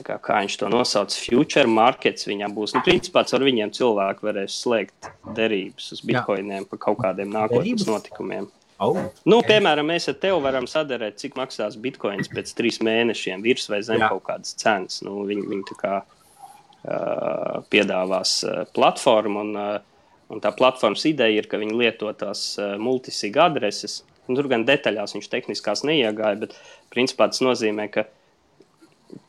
kā, 0.04 0.18
kā 0.22 0.42
viņš 0.42 0.56
to 0.60 0.68
nosauc, 0.72 1.14
future 1.22 1.68
markets. 1.70 2.28
Viņam 2.28 2.54
būs, 2.56 2.74
nu, 2.76 2.82
principā, 2.86 3.24
ar 3.24 3.44
viņiem 3.44 3.72
cilvēki 3.76 4.28
varēs 4.28 4.60
slēgt 4.62 5.10
derības 5.36 5.92
uz 5.96 6.04
bitkoiniem 6.06 6.68
par 6.68 6.82
kaut 6.86 7.02
kādiem 7.02 7.32
nākotnes 7.34 7.86
notikumiem. 7.88 8.48
Oh, 8.78 8.94
nu, 9.26 9.40
piemēram, 9.42 9.88
mēs 9.90 10.06
ar 10.12 10.14
tevi 10.22 10.38
varam 10.44 10.68
sadarīt, 10.70 11.16
cik 11.18 11.34
maksās 11.38 11.74
bitkoins 11.82 12.30
pēc 12.30 12.52
trīs 12.54 12.78
mēnešiem, 12.86 13.42
virs 13.42 13.66
vai 13.72 13.80
zem 13.82 14.04
Jā. 14.04 14.12
kaut 14.12 14.22
kādas 14.28 14.54
cenas. 14.60 15.00
Nu, 15.02 15.24
viņi, 15.26 15.46
viņi 15.50 15.64
tā 15.72 15.78
kā 15.80 15.94
uh, 16.04 17.56
piedāvās 17.74 18.36
uh, 18.46 18.60
platformu, 18.76 19.42
un, 19.42 19.58
uh, 19.58 20.04
un 20.30 20.44
tā 20.44 20.52
platformas 20.54 21.02
ideja 21.10 21.42
ir, 21.42 21.50
ka 21.50 21.58
viņi 21.58 21.74
lieto 21.74 22.12
tās 22.20 22.52
uh, 22.60 22.76
multisīga 22.78 23.48
adreses. 23.50 24.04
Un 24.28 24.38
tur 24.38 24.46
gan 24.52 24.62
detaļās 24.68 25.16
viņš 25.16 25.26
tehniskās 25.32 25.82
neiegāja, 25.88 26.38
bet 26.44 26.54
principā 26.94 27.26
tas 27.32 27.42
nozīmē, 27.42 27.88
ka 27.90 28.06
tu 28.06 28.17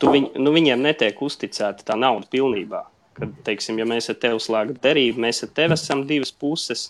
viņ, 0.03 0.31
nu, 0.39 0.53
viņiem 0.55 0.81
netiek 0.83 1.21
uzticēta 1.21 1.85
tā 1.87 1.97
nauda 1.99 2.27
pilnībā. 2.31 2.83
Kad, 3.19 3.35
teiksim, 3.47 3.79
ja 3.81 3.87
mēs 3.87 4.09
ar 4.11 4.17
tevi 4.21 4.39
slēdzam 4.39 4.79
derību, 4.83 5.21
mēs 5.25 5.43
ar 5.43 5.53
tevi 5.55 5.75
esam 5.75 6.05
divas 6.07 6.31
puses, 6.31 6.89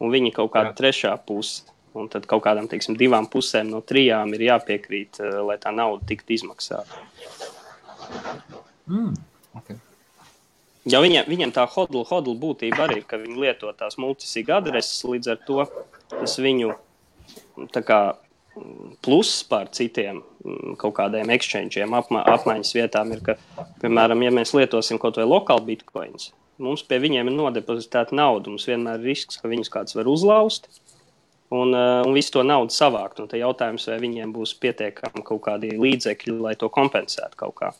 un 0.00 0.12
viņi 0.12 0.32
kaut 0.36 0.52
kāda 0.54 0.72
Jā. 0.72 0.76
trešā 0.80 1.16
puse. 1.26 1.66
Un 1.96 2.10
tad 2.12 2.26
kaut 2.28 2.42
kādām 2.44 2.66
teiksim, 2.68 2.92
divām 3.00 3.24
pusēm 3.32 3.70
no 3.72 3.80
trijām 3.80 4.34
ir 4.36 4.42
jāpiekrīt, 4.50 5.16
eh, 5.24 5.38
lai 5.40 5.56
tā 5.56 5.72
nauda 5.72 6.04
tiktu 6.04 6.34
izmaksāta. 6.36 7.00
mm, 8.86 9.14
okay. 9.56 9.78
Ja 10.86 11.00
viņiem, 11.00 11.24
viņiem 11.26 11.52
tā 11.56 11.64
hodla, 11.66 12.04
hodla 12.04 12.34
būtība 12.38 12.84
arī 12.84 13.00
ir, 13.00 13.06
ka 13.08 13.16
viņi 13.18 13.40
lieto 13.40 13.72
tās 13.72 13.96
multisīga 13.98 14.60
adreses, 14.60 15.00
līdz 15.08 15.32
ar 15.32 15.40
to 15.48 15.64
tas 16.12 16.36
viņu 16.38 16.76
kā, 17.88 18.00
pluss 19.04 19.42
pār 19.48 19.68
citiem 19.74 20.22
mm, 20.22 20.76
kaut 20.80 20.96
kādiem 20.98 21.30
exchangeiem, 21.34 21.94
apma, 21.96 22.22
apmaiņas 22.36 22.72
vietām 22.76 23.12
ir, 23.14 23.22
ka, 23.26 23.36
piemēram, 23.82 24.24
ja 24.24 24.32
mēs 24.34 24.54
lietosim 24.56 25.00
kaut 25.02 25.20
vai 25.20 25.26
lokālu 25.28 25.66
bitkoins, 25.70 26.30
mums 26.62 26.84
pie 26.86 27.00
viņiem 27.02 27.30
ir 27.30 27.36
nodepozītēta 27.36 28.16
nauda. 28.16 28.52
Mums 28.52 28.66
vienmēr 28.68 29.02
ir 29.02 29.12
risks, 29.12 29.40
ka 29.40 29.50
viņus 29.50 29.72
kāds 29.72 29.96
var 29.98 30.08
uzlauzt 30.10 30.70
un, 31.50 31.74
uh, 31.74 32.06
un 32.06 32.14
visu 32.16 32.32
to 32.36 32.44
naudu 32.46 32.74
savākt. 32.74 33.20
Un 33.20 33.28
tad 33.30 33.40
jautājums, 33.40 33.88
vai 33.90 33.98
viņiem 34.02 34.32
būs 34.34 34.56
pietiekami 34.62 35.24
kaut 35.26 35.42
kādi 35.46 35.74
līdzekļi, 35.76 36.38
lai 36.40 36.56
to 36.58 36.70
kompensētu 36.72 37.42
kaut 37.44 37.56
kā. 37.60 37.74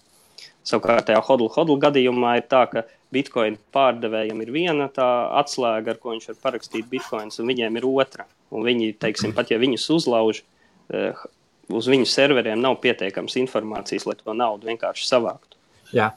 Savukārt, 0.67 1.07
tajā 1.07 1.23
hodla 1.23 1.79
gadījumā 1.87 2.37
ir 2.41 2.49
tā, 2.51 2.65
ka 2.71 2.83
bitkoina 3.15 3.59
pārdevējiem 3.75 4.41
ir 4.43 4.51
viena 4.51 4.89
tā 4.93 5.07
atslēga, 5.39 5.95
ar 5.95 6.01
ko 6.03 6.15
viņš 6.15 6.33
var 6.33 6.41
parakstīt 6.49 6.89
bitkoinus, 6.91 7.39
un 7.39 7.47
viņiem 7.53 7.79
ir 7.79 7.87
otra. 7.87 8.27
Un 8.51 8.67
viņi, 8.67 8.97
teiksim, 8.99 9.35
pat 9.35 9.51
ja 9.51 9.61
viņus 9.63 9.87
uzlauž, 9.95 10.43
uz 10.91 11.89
viņu 11.91 12.07
serveriem 12.11 12.61
nav 12.63 12.79
pietiekams 12.83 13.39
informācijas, 13.43 14.07
lai 14.09 14.17
to 14.21 14.37
naudu 14.37 14.71
vienkārši 14.71 15.09
savāktu 15.09 15.59
Jā, 15.97 16.13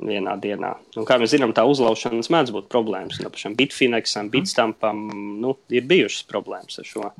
vienā 0.00 0.34
dienā. 0.40 0.74
Un, 0.96 1.06
kā 1.08 1.18
mēs 1.20 1.34
zinām, 1.34 1.54
tā 1.56 1.64
uzlaušanas 1.68 2.30
mēdz 2.32 2.54
būt 2.54 2.70
problēmas. 2.72 3.20
No 3.22 3.30
pašam 3.32 3.54
Bitfinexam, 3.58 4.30
Bitstampam 4.32 5.06
nu, 5.40 5.54
ir 5.72 5.86
bijušas 5.90 6.26
problēmas 6.30 6.80
ar 6.82 6.88
šo. 6.88 7.12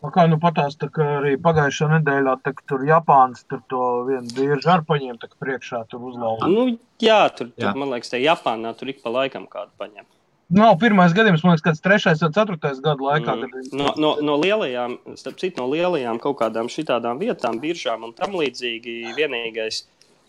Nu, 0.00 0.08
kā 0.14 0.24
nu 0.30 0.38
patās, 0.40 0.78
tā 0.80 0.88
kā 0.92 1.04
arī 1.18 1.34
pagājušā 1.44 1.90
nedēļā, 1.98 2.38
tā, 2.40 2.54
ka 2.56 2.64
tur 2.72 2.86
Japāns 2.88 3.42
tur 3.50 3.60
to 3.68 3.88
vienu 4.06 4.32
bieži 4.32 4.70
ar 4.72 4.86
paņēma, 4.88 5.18
tā 5.20 5.28
kā 5.28 5.36
priekšā 5.44 5.82
tur 5.90 6.06
uzlauza. 6.08 6.48
Nu, 6.48 6.78
jā, 7.04 7.20
tur, 7.36 7.50
tur 7.52 7.68
Jā. 7.68 7.74
man 7.76 7.92
liekas, 7.92 8.14
te 8.14 8.22
Japānā 8.22 8.72
tur 8.78 8.94
ik 8.94 9.02
pa 9.04 9.12
laikam 9.12 9.44
kādu 9.50 9.74
paņem. 9.80 10.08
Nav 10.50 10.74
pirmais 10.82 11.12
gadījums, 11.14 11.44
man 11.46 11.54
liekas, 11.54 11.62
kāds 11.62 11.82
trešais 11.84 12.22
vai 12.24 12.30
ceturtais 12.34 12.80
gadu 12.82 13.06
laikā. 13.06 13.36
Mm. 13.36 13.50
kad- 13.52 13.72
No, 13.78 13.92
no, 13.96 14.10
no 14.20 14.36
lielajām, 14.40 14.96
starp 15.16 15.36
citu, 15.38 15.58
no 15.62 15.68
lielajām 15.70 16.18
kaut 16.20 16.38
kādām 16.40 16.66
šitādām 16.66 17.20
vietām, 17.22 17.60
biržām 17.62 18.02
un 18.04 18.12
tam 18.12 18.32
līdzīgi 18.34 19.14
vienīgais, 19.14 19.84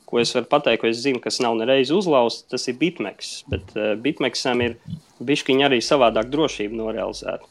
ko 0.05 0.19
es 0.19 0.33
varu 0.35 0.45
pateikt, 0.45 0.81
ko 0.81 0.87
es 0.87 1.01
zinu, 1.01 1.19
kas 1.23 1.39
nav 1.39 1.55
nereiz 1.57 1.89
uzlauzts, 1.89 2.43
tas 2.51 2.67
ir 2.67 2.75
bitmeks. 2.75 3.43
Bet 3.49 3.73
uh, 3.75 3.95
bitmeksam 3.95 4.61
ir 4.61 4.77
bišķiņi 5.23 5.65
arī 5.65 5.81
savādāk 5.81 6.29
drošība 6.29 6.75
norealizēta. 6.75 7.47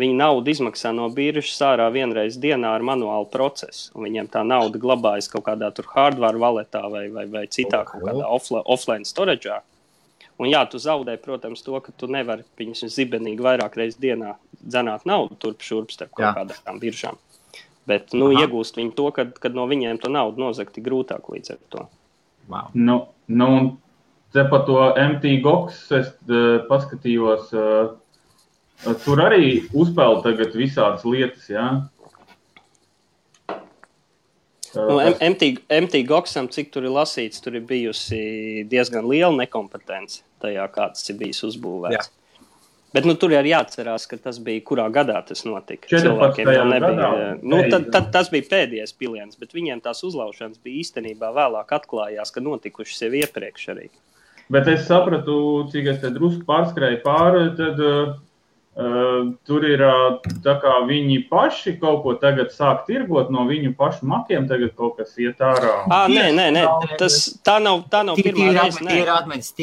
Viņa 0.00 0.16
naudu 0.16 0.48
izmaksā 0.50 0.94
no 0.96 1.10
biržas 1.12 1.58
ārā 1.60 1.86
vienreiz 1.92 2.38
dienā 2.40 2.74
ar 2.74 2.80
manuālu 2.80 3.28
procesu. 3.30 3.90
un 3.94 4.06
Viņiem 4.08 4.30
tā 4.32 4.42
nauda 4.48 4.78
glabājas 4.80 5.28
kaut 5.30 5.44
kādā 5.44 5.68
tur 5.76 5.84
hardware 5.94 6.40
valetā 6.40 6.90
vai, 6.90 7.08
vai, 7.12 7.26
vai 7.26 7.46
citā 7.46 7.84
kaut 7.84 8.02
kādā 8.02 8.24
offla- 8.24 8.62
offline 8.64 9.04
storage. 9.04 9.46
Un 10.40 10.48
jā, 10.48 10.62
tu 10.72 10.78
zaudē, 10.80 11.18
protams, 11.20 11.60
to, 11.60 11.76
ka 11.84 11.92
tu 12.00 12.08
nevari 12.08 12.46
viņus 12.56 12.86
zibenīgi 12.94 13.44
vairāk 13.44 13.76
reizes 13.76 14.00
dienā 14.00 14.36
dzenāt 14.60 15.04
naudu 15.08 15.36
turp 15.40 15.60
šurp 15.64 15.92
starp 15.92 16.14
kaut 16.16 16.30
Jā. 16.30 16.32
kādām 16.38 16.80
biržām. 16.80 17.18
Bet, 17.88 18.14
nu, 18.16 18.30
Aha. 18.30 18.46
iegūst 18.46 18.78
viņi 18.78 18.94
to, 18.96 19.08
kad, 19.12 19.34
kad 19.42 19.56
no 19.56 19.66
viņiem 19.68 20.00
to 20.00 20.08
naudu 20.12 20.40
nozagt 20.40 20.78
ir 20.78 20.86
grūtāk 20.86 21.28
līdz 21.32 21.56
ar 21.56 21.60
to. 21.74 21.86
wow. 22.48 22.70
Nu, 22.72 22.96
nu, 23.28 23.48
te 24.32 24.44
par 24.48 24.64
to 24.68 24.78
MT 24.96 25.40
Goks 25.44 25.82
es 25.92 26.08
uh, 26.30 26.62
paskatījos. 26.70 27.52
Uh, 27.52 28.94
tur 29.04 29.20
arī 29.20 29.66
uzpeld 29.76 30.22
tagad 30.24 30.56
visādas 30.56 31.04
lietas, 31.04 31.50
jā. 31.52 31.66
Nu, 34.76 35.00
MT, 35.02 35.50
MT 35.74 36.04
Goksam, 36.06 36.46
cik 36.52 36.70
tur 36.74 36.86
ir 36.86 36.94
lasīts, 36.94 37.42
tur 37.42 37.56
ir 37.58 37.66
bijusi 37.66 38.64
diezgan 38.70 39.08
liela 39.10 39.32
nekompetence 39.40 40.22
tajā, 40.42 40.66
kā 40.72 40.90
tas 40.94 41.10
ir 41.10 41.18
bijis 41.20 41.42
uzbūvēts. 41.48 42.10
Jā. 42.10 42.16
Bet 42.90 43.06
nu, 43.06 43.14
tur 43.14 43.30
arī 43.38 43.52
jāatcerās, 43.52 44.08
ka 44.10 44.18
tas 44.18 44.40
bija 44.42 44.62
kurā 44.66 44.88
gadā 44.90 45.20
tas 45.26 45.44
notika. 45.46 45.86
14. 45.86 46.06
Cilvēkiem 46.06 46.48
jau 46.50 46.64
nebija. 46.66 46.94
gadā. 46.98 47.26
Nu, 47.42 47.60
tad, 47.70 47.86
tad 47.94 48.08
tas 48.14 48.30
bija 48.32 48.48
pēdējais 48.50 48.96
piliens, 48.98 49.38
bet 49.38 49.54
viņiem 49.54 49.82
tās 49.84 50.02
uzlaušanas 50.06 50.58
bija 50.64 50.82
īstenībā 50.82 51.30
vēlāk 51.36 51.70
atklājās, 51.76 52.34
ka 52.34 52.42
notikušas 52.42 53.04
jau 53.06 53.12
iepriekš 53.20 53.68
arī. 53.76 53.86
Bet 54.50 54.66
es 54.72 54.88
sapratu, 54.88 55.36
cik 55.70 55.92
es 55.92 56.00
te 56.02 56.10
drusku 56.10 56.42
pārskrēju 56.48 56.98
pāri, 57.04 57.44
tad 57.58 57.78
uh, 57.78 58.16
uh, 58.76 59.32
tur 59.46 59.64
ir 59.66 59.82
uh, 59.82 60.18
tā 60.44 60.54
kā 60.62 60.72
viņi 60.86 61.18
paši 61.30 61.74
kaut 61.80 62.02
ko 62.04 62.14
tagad 62.20 62.52
sāk 62.54 62.84
tirgot 62.86 63.30
no 63.34 63.44
viņu 63.48 63.72
pašu 63.78 64.06
makiem, 64.10 64.46
tagad 64.50 64.74
kaut 64.78 64.98
kas 65.00 65.16
iet 65.20 65.40
ārā. 65.44 65.74
À, 65.90 66.04
nē, 66.10 66.28
nē, 66.36 66.46
nē, 66.54 66.64
tas 67.00 67.18
tā 67.46 67.58
nav, 67.62 67.82
tā 67.92 68.02
nav 68.06 68.20
pirmā 68.20 68.50
ir, 68.50 68.58
reize. 68.60 68.82
tie, 68.86 69.00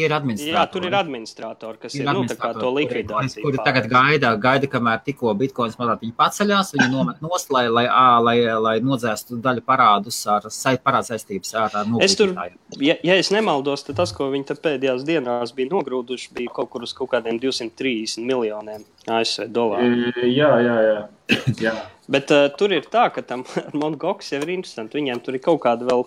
ir 0.06 0.15
administratori. 0.15 0.56
Jā, 0.56 0.65
tur 0.74 0.88
ir 0.89 0.98
administratori, 0.98 1.82
kas 1.86 1.96
Ir 1.98 2.06
ir 2.06 2.12
nu, 2.13 2.26
to 2.28 2.74
likvidāciju. 2.76 3.46
Kuri 3.46 3.63
tagad 3.65 3.89
gaida, 3.91 4.34
gaida 4.41 4.70
kamēr 4.72 5.02
tikko 5.06 5.34
bitkoins 5.39 5.78
mazliet 5.80 6.04
viņi 6.06 6.15
paceļās, 6.17 6.74
viņi 6.76 6.89
nomet 6.91 7.24
nost, 7.24 7.52
lai, 7.54 7.67
lai, 7.72 7.88
lai, 8.24 8.38
lai 8.62 8.76
nodzēstu 8.84 9.39
daļu 9.43 9.63
parādus 9.67 10.20
ar 10.32 10.50
parādu 10.84 11.12
saistības 11.12 11.54
ar 11.58 11.80
noguldītājiem. 11.88 12.60
ja, 12.84 12.98
ja 13.06 13.17
es 13.20 13.32
nemaldos, 13.34 13.86
tad 13.88 14.00
tas, 14.02 14.13
ko 14.15 14.30
viņi 14.34 14.58
pēdējās 14.58 15.06
dienās 15.08 15.54
bija 15.56 15.72
nogrūduši, 15.72 16.34
bija 16.38 16.54
kaut 16.60 16.72
kur 16.74 16.86
uz 16.88 16.93
kaut 16.98 17.12
kādiem 17.15 17.39
230 17.41 18.26
miljoniem 18.28 18.86
ASV 19.08 19.48
dolāru. 19.54 20.12
E, 20.12 20.28
Jā, 20.32 20.52
jā, 20.63 20.78
jā. 20.86 21.00
jā. 21.67 21.74
Bet 22.12 22.32
uh, 22.32 22.48
tur 22.56 22.72
ir 22.76 22.88
tā, 22.91 23.08
ka 23.13 23.24
tam 23.26 23.43
Mongoks 23.80 24.32
jau 24.34 24.41
ir 24.43 24.54
interesanti. 24.58 25.00
Viņiem 25.00 25.24
tur 25.24 25.38
ir 25.38 25.43
kaut 25.43 25.62
kādi 25.65 25.88
vēl 25.88 26.06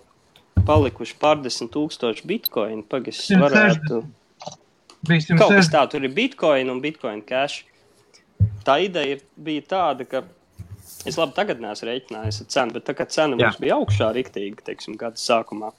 palikuši 0.68 1.16
pārdesmit 1.20 1.72
tūkstoši 1.74 2.26
bitkoinu. 2.28 2.84
Pagaidzi, 2.88 3.34
160. 3.34 3.44
varētu. 3.44 4.02
Kaut 5.00 5.08
kas 5.08 5.28
160. 5.30 5.72
tāds, 5.72 5.94
tur 5.94 6.04
ir 6.04 6.14
bitkoina 6.16 6.72
un 6.74 6.82
bitkoina 6.84 7.24
cash. 7.26 7.64
Tā 8.64 8.76
ideja 8.84 9.16
ir, 9.16 9.24
bija 9.40 9.64
tāda, 9.68 10.04
ka 10.08 10.24
es 11.08 11.16
labi 11.20 11.36
tagad 11.36 11.60
neesmu 11.62 11.88
rēķinājis 11.88 12.42
ar 12.42 12.48
cenu, 12.54 12.76
bet 12.76 12.86
tā 12.88 12.94
kā 12.96 13.06
cena 13.08 13.36
Jā. 13.36 13.48
mums 13.48 13.60
bija 13.60 13.78
augšā 13.80 14.10
riktīgi, 14.16 14.64
teiksim, 14.66 14.96
gada 15.00 15.20
sākumā. 15.20 15.72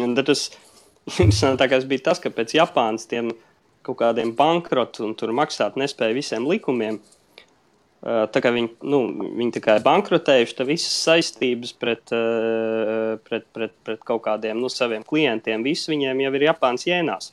Un 0.00 0.16
tad 0.18 0.28
tas 0.28 0.46
interesantākais 1.24 1.88
bija 1.88 2.10
tas, 2.10 2.20
ka 2.20 2.32
pēc 2.34 2.56
Japānas 2.58 3.08
tiem 3.08 3.32
kaut 3.84 4.00
kādiem 4.00 4.32
bankrotu 4.36 5.04
un 5.06 5.14
tur 5.18 5.34
maksāt 5.36 5.78
nespēja 5.80 6.16
visiem 6.16 6.48
likumiem. 6.48 7.00
Uh, 7.00 7.20
Tā 8.04 8.42
kā 8.44 8.50
viņi, 8.52 8.68
nu, 8.84 8.98
viņi 9.38 9.62
ir 9.62 9.84
bankrotējuši, 9.84 10.56
tad 10.58 10.68
visas 10.68 10.92
saistības 11.06 11.70
pret, 11.80 12.12
uh, 12.12 13.14
pret, 13.24 13.46
pret, 13.56 13.72
pret 13.86 14.02
kaut 14.04 14.26
kādiem 14.26 14.60
nu, 14.60 14.68
saviem 14.68 15.06
klientiem, 15.08 15.64
viss 15.64 15.88
viņiem 15.88 16.20
jau 16.20 16.32
ir 16.36 16.44
Japānas 16.50 16.84
jēnās. 16.84 17.30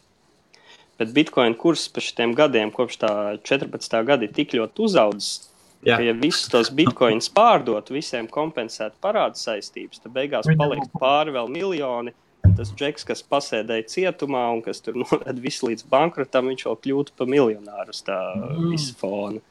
Bet 1.01 1.11
Bitcoin 1.11 1.57
kurs 1.59 1.89
pēc 1.91 2.13
šiem 2.13 2.35
gadiem, 2.37 2.71
kopš 2.71 3.01
tā 3.01 3.11
14. 3.43 3.99
gada, 4.07 4.23
ir 4.23 4.31
tik 4.37 4.55
ļoti 4.55 4.85
uzaudzis, 4.87 5.49
Jā. 5.81 5.97
ka, 5.97 6.05
ja 6.05 6.15
visus 6.15 6.47
tos 6.53 6.71
bitkoinus 6.77 7.27
pārdot, 7.33 7.91
visiem 7.91 8.29
kompensēt 8.31 8.95
parādu 9.03 9.41
saistības, 9.41 9.99
tad 10.03 10.13
beigās 10.15 10.47
paliks 10.55 10.91
pāri 11.01 11.33
vēl 11.35 11.51
miljoni 11.51 12.13
tas 12.57 12.73
džeks, 12.77 13.05
kas 13.07 13.23
pasēdēja 13.27 13.87
cietumā 13.91 14.45
un 14.55 14.63
kas 14.65 14.83
tur 14.85 14.97
noved 15.03 15.43
visu 15.43 15.69
līdz 15.69 15.87
bankrotam, 15.91 16.49
viņš 16.51 16.67
vēl 16.69 16.81
kļūtu 16.85 17.15
par 17.19 17.31
miljonāru 17.31 17.95
uz 17.95 18.03
tā 18.07 18.19
mm. 18.37 18.67
visu 18.73 18.97
fona. 18.99 19.43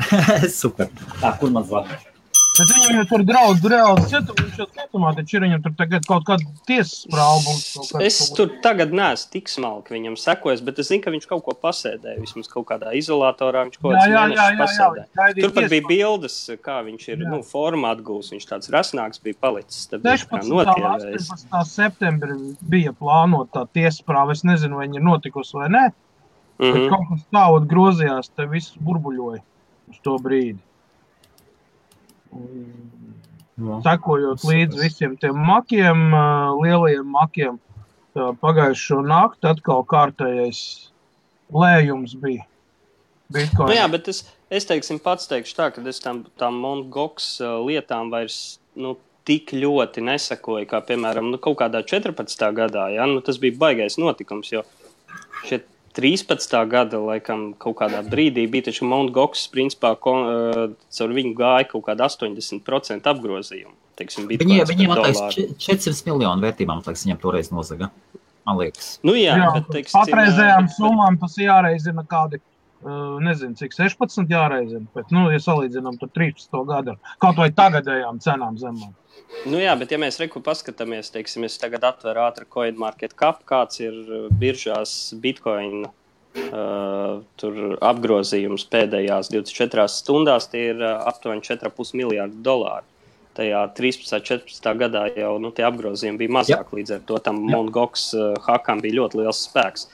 Super. 0.60 0.88
Tā, 1.20 1.34
kur 1.40 1.52
man 1.52 1.66
zvanīt? 1.68 2.09
Bet 2.60 2.70
viņam 2.76 2.96
jau 2.98 3.04
tur 3.10 3.22
draudz 3.24 3.62
reāli 3.72 4.02
cietumā, 4.10 4.34
viņš 4.44 4.58
jau 4.60 4.66
cietumā, 4.76 5.10
taču 5.16 5.36
ir 5.38 5.44
viņam 5.46 5.62
tur 5.64 5.72
tagad 5.78 6.06
kaut 6.08 6.24
kāda 6.28 6.44
tiesas 6.68 7.06
prāva 7.10 7.40
kāds- 7.54 8.00
Es 8.06 8.18
tur 8.36 8.50
tagad 8.64 8.92
neesmu 8.92 9.30
tik 9.32 9.48
smalki 9.48 9.94
viņam 9.96 10.16
sekojis, 10.20 10.60
bet 10.64 10.78
es 10.78 10.88
zinu, 10.90 11.02
ka 11.04 11.10
viņš 11.14 11.26
kaut 11.30 11.44
ko 11.46 11.54
pasēdēja. 11.62 12.20
Vismaz 12.20 12.48
kaut 12.52 12.66
kādā 12.68 12.92
izolatorā 13.00 13.64
viņš 13.68 13.78
kaut 13.80 13.94
Jā, 13.94 14.00
kādā 14.00 14.10
jā, 14.10 14.24
jā, 14.28 14.34
jā, 14.36 14.50
jā, 14.50 14.58
pasēdēja. 14.60 15.06
gaidīja 15.16 15.42
Tur 15.48 15.50
pat 15.60 15.70
bija 15.70 15.86
bildes, 15.88 16.36
kā 16.62 16.76
viņš 16.84 17.08
ir 17.08 17.16
Jā. 17.24 17.30
nu, 17.30 17.38
formā 17.42 17.94
atgūlis. 17.96 18.30
Viņš 18.36 18.46
tāds 18.52 18.70
rasnāks 18.70 19.22
bija 19.22 19.34
palicis. 19.40 19.86
Tad 19.88 20.02
viņš 20.02 20.26
kā 20.28 20.40
16. 20.40 20.50
un 20.50 20.56
notievējis. 20.60 21.30
18. 21.30 21.64
septembrī 21.64 22.56
bija 22.68 22.92
plānota 22.92 23.50
tā 23.64 23.68
tiesas 23.72 24.02
prāva. 24.02 24.32
Es 24.32 24.42
nezinu, 24.44 24.76
vai 24.76 24.86
viņa 24.88 24.96
ir 25.00 25.02
notikusi 25.08 25.54
vai 25.54 25.68
nē. 25.68 25.84
Mm 26.60 26.66
Mhm. 26.66 26.76
-hmm. 26.76 26.88
Kaut 26.90 27.06
kas 27.08 27.22
tāds 27.32 27.66
grozījās, 27.66 28.30
te 28.36 28.44
viss 28.46 28.74
burbuļoja 28.76 29.40
uz 29.88 29.96
to 30.04 30.18
brīdi. 30.18 30.58
Sekojot 33.84 34.44
līdzi 34.46 34.80
visiem 34.80 35.16
tiem 35.20 35.36
makiem, 35.36 36.06
lielajiem 36.60 37.10
makiem, 37.12 37.58
pagājušo 38.14 39.02
nakti 39.06 39.50
atkal 39.50 39.84
kārtējais 39.88 40.62
lējums 41.52 42.16
bija. 42.22 42.46
Bitcoin. 43.30 43.68
Nu, 43.70 43.76
jā, 43.76 43.84
bet 43.90 44.08
es, 44.10 44.24
es 44.50 44.66
teiksim, 44.66 44.98
pats 45.02 45.28
teikšu 45.30 45.54
tā, 45.54 45.68
ka 45.74 45.84
es 45.86 46.00
tam, 46.02 46.24
tam 46.40 46.56
Mongoks 46.62 47.36
lietām 47.66 48.10
vairs 48.10 48.58
nu, 48.74 48.96
tik 49.28 49.52
ļoti 49.54 50.02
nesakoju, 50.02 50.66
kā 50.70 50.80
piemēram 50.86 51.28
nu, 51.30 51.38
kaut 51.42 51.60
kādā 51.60 51.84
14. 51.86 52.46
gadā. 52.56 52.88
Ja? 52.94 53.06
Nu, 53.06 53.20
tas 53.24 53.38
bija 53.42 53.58
baisais 53.60 53.98
notikums, 54.00 54.50
jo 54.50 54.64
šie 55.46 55.60
13. 55.96 56.54
gada 56.70 56.98
laikam 57.02 57.50
kaut 57.58 57.76
kādā 57.80 58.00
brīdī 58.06 58.44
bija 58.50 58.68
taču 58.70 58.86
Mongoks, 58.86 59.48
principā, 59.52 59.94
ko, 59.98 60.12
uh, 60.22 60.60
caur 60.94 61.14
viņu 61.16 61.34
gāja 61.38 61.66
kaut 61.72 61.84
kāda 61.88 62.06
80% 62.06 63.08
apgrozījumu. 63.10 63.74
Teiksim, 64.00 64.28
Viņi, 64.30 64.62
viņiem 64.70 64.94
dolāru. 64.96 65.48
400 65.60 66.06
miljonu 66.06 66.46
vērtībām, 66.46 66.78
liekas, 66.86 67.02
viņam 67.04 67.18
toreiz 67.20 67.50
nozaga. 67.52 67.90
Man 68.48 68.56
liekas. 68.56 68.94
Nu, 69.04 69.12
jā, 69.18 69.34
Jā, 69.36 69.50
bet, 69.58 69.66
teiksim, 69.74 69.98
patreizējām 69.98 70.68
bet- 70.70 70.76
summām 70.78 71.18
tas 71.20 71.34
jāreizina 71.36 72.06
kādi, 72.08 72.40
nezinu, 72.80 73.56
cik 73.58 73.74
16 73.76 74.30
jāreizina, 74.30 74.86
bet, 74.94 75.12
nu, 75.12 75.26
ja 75.32 75.40
salīdzinām 75.42 75.98
tur 76.00 76.08
13 76.16 76.64
gadu, 76.68 76.96
ar 76.96 77.16
kaut 77.20 77.40
vai 77.40 77.50
tagadējām 77.52 78.20
cenām 78.24 78.56
zemām. 78.60 78.94
Nu 79.46 79.60
jā, 79.60 79.74
bet 79.78 79.92
ja 79.92 79.98
mēs 80.00 80.18
reku 80.20 80.40
paskatāmies, 80.44 81.12
teiksim, 81.14 81.44
es 81.46 81.58
tagad 81.60 81.84
atveru 81.86 82.24
ātri 82.24 82.48
CoinMarket 82.50 83.14
cap, 83.18 83.44
kāds 83.48 83.82
ir 83.82 83.94
uh, 83.94 84.28
biržās 84.40 85.14
Bitcoin 85.22 85.86
uh, 85.86 87.20
tur 87.40 87.60
apgrozījums 87.84 88.66
pēdējās 88.72 89.30
24 89.32 89.86
stundās, 89.92 90.48
tie 90.50 90.70
ir 90.72 90.82
uh, 90.82 90.98
aptuveni 91.10 91.44
4,5 91.46 91.94
miljārdi 92.00 92.42
dolāru. 92.44 92.86
Tajā 93.38 93.62
13. 93.76 94.18
14. 94.26 94.70
gadā 94.80 95.06
jau 95.14 95.36
nu, 95.40 95.52
tie 95.54 95.64
apgrozījumi 95.68 96.24
bija 96.24 96.36
mazāk, 96.40 96.72
līdz 96.74 96.96
ar 96.96 97.04
to 97.06 97.20
tam 97.24 97.38
Mongoks 97.46 98.10
uh, 98.16 98.32
hakam 98.48 98.82
bija 98.82 99.02
ļoti 99.02 99.22
liels 99.22 99.44
spēks. 99.46 99.86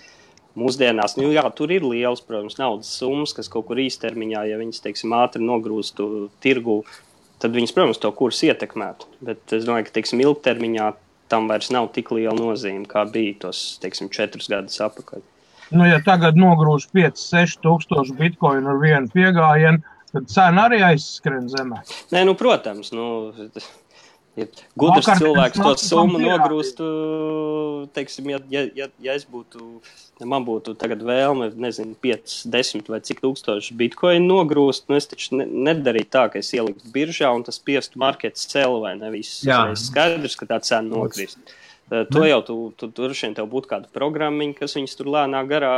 Mūsdienās, 0.57 1.19
nu, 1.21 1.29
jā, 1.35 1.45
tur 1.53 1.73
ir 1.75 1.85
liels, 1.85 2.23
protams, 2.25 2.57
naudas 2.57 2.89
summas, 2.97 3.35
kas 3.37 3.51
kaut 3.53 3.67
kur 3.69 3.81
īstermiņā, 3.83 4.47
ja 4.49 4.61
viņas, 4.61 4.81
teiksim, 4.87 5.13
ātri 5.13 5.45
nogrūstu 5.45 6.31
tirgu, 6.41 6.79
tad 7.43 7.53
viņas, 7.57 7.75
protams, 7.77 8.01
to 8.01 8.11
kursu 8.17 8.49
ietekmētu. 8.49 9.11
Bet 9.29 9.53
es 9.53 9.67
domāju, 9.69 9.91
ka 9.91 9.99
teiksim, 9.99 10.23
ilgtermiņā 10.25 10.91
tam 11.29 11.51
vairs 11.51 11.69
nav 11.75 11.91
tik 11.93 12.13
liela 12.15 12.37
nozīme, 12.39 12.87
kā 12.89 13.05
bija 13.11 13.35
tos 13.47 13.65
teiksim, 13.83 14.09
četrus 14.15 14.49
gadus 14.53 14.81
atpakaļ. 14.87 15.25
Nu, 15.75 15.83
ja 15.85 15.99
tagad 16.07 16.39
nogrūž 16.39 16.89
5-6 16.95 17.61
tūkstoši 17.65 18.15
bitkoinu 18.17 18.71
ar 18.71 18.81
vienu 18.81 19.11
piegājienu, 19.13 19.83
tad 20.13 20.29
cena 20.31 20.69
arī 20.71 20.79
aizskrien 20.87 21.49
zemē. 21.51 21.83
Nē, 22.15 22.23
nu, 22.29 22.37
protams, 22.39 22.93
nu, 22.95 23.35
ir 24.37 24.49
gudrs 24.79 25.07
Vakar 25.07 25.21
cilvēks 25.21 25.63
to 25.63 25.73
summu 25.83 26.21
nogrūstu. 26.23 26.87
Teiksim, 27.97 28.31
ja, 28.33 28.41
ja, 28.53 28.65
ja, 28.77 28.89
ja 29.03 29.17
būtu, 29.33 29.67
ja 30.21 30.29
man 30.29 30.47
būtu 30.47 30.75
tagad 30.79 31.05
vēlme, 31.07 31.51
nezinu, 31.61 31.97
5, 32.03 32.39
10 32.53 32.91
vai 32.93 33.03
cik 33.05 33.23
tūkstoši 33.25 33.77
bitkoinu 33.79 34.27
nogrūst, 34.29 34.89
nu 34.91 34.99
es 35.01 35.09
taču 35.11 35.41
ne, 35.41 35.47
nedarītu 35.71 36.13
tā, 36.19 36.27
ka 36.33 36.43
es 36.43 36.53
ieliktu 36.57 36.93
biržā 36.95 37.33
un 37.35 37.47
tas 37.47 37.61
spiestu 37.61 38.03
marketu 38.03 38.49
celu 38.53 38.83
vai 38.85 38.97
nevis. 38.99 39.39
Jā. 39.47 39.63
Skaidrs, 39.79 40.37
ka 40.39 40.51
tā 40.51 40.61
cena 40.67 40.91
nokrist. 40.93 41.41
Eh, 41.41 41.63
To 41.87 42.25
jau 42.27 42.41
tu, 42.43 42.55
tu, 42.75 42.89
tur 42.91 43.13
šeit 43.15 43.37
tev 43.39 43.47
būtu 43.53 43.69
kāda 43.71 43.87
programmiņa, 43.95 44.57
kas 44.59 44.75
viņus 44.75 44.97
tur 44.99 45.07
lēnā 45.15 45.45
garā 45.47 45.75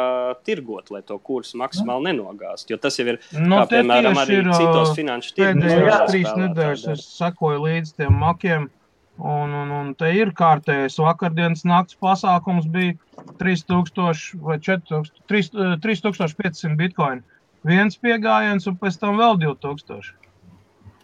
tirgot, 0.46 0.88
lai 0.94 1.02
to 1.04 1.18
kursu 1.20 1.58
maksimāli 1.60 2.06
nenogāzt. 2.08 2.70
Jo 2.72 2.78
tas 2.80 2.96
jau 2.96 3.04
ir, 3.12 3.18
Nu, 3.36 3.58
kā 3.60 3.66
piemēram, 3.74 4.16
arī 4.22 4.38
ir, 4.40 4.48
citos 4.56 4.94
ā, 4.94 4.96
finanšu 4.96 5.34
tirgos. 5.36 5.66
Pēdējās 5.68 6.04
trīs 6.08 6.30
nedēļas 6.40 6.84
es 6.94 7.02
sekoju 7.18 7.60
līdz 7.66 7.92
tiem 8.00 8.16
makiem. 8.22 8.70
Un, 9.18 9.50
un, 9.52 9.70
un 9.74 9.90
te 9.98 10.08
ir 10.14 10.30
kārtējais 10.38 10.96
vakardienas 11.02 11.64
nakts 11.66 11.98
pasākums, 12.00 12.68
bija 12.70 12.94
3000 13.42 14.38
vai 14.46 14.56
4000, 14.62 15.10
3, 15.28 15.50
3500 15.82 16.76
bitkoinu. 16.78 17.20
Viens 17.66 17.98
piegājiens, 17.98 18.64
un 18.70 18.78
pēc 18.80 18.96
tam 19.02 19.18
vēl 19.18 19.36
2000. 19.42 20.14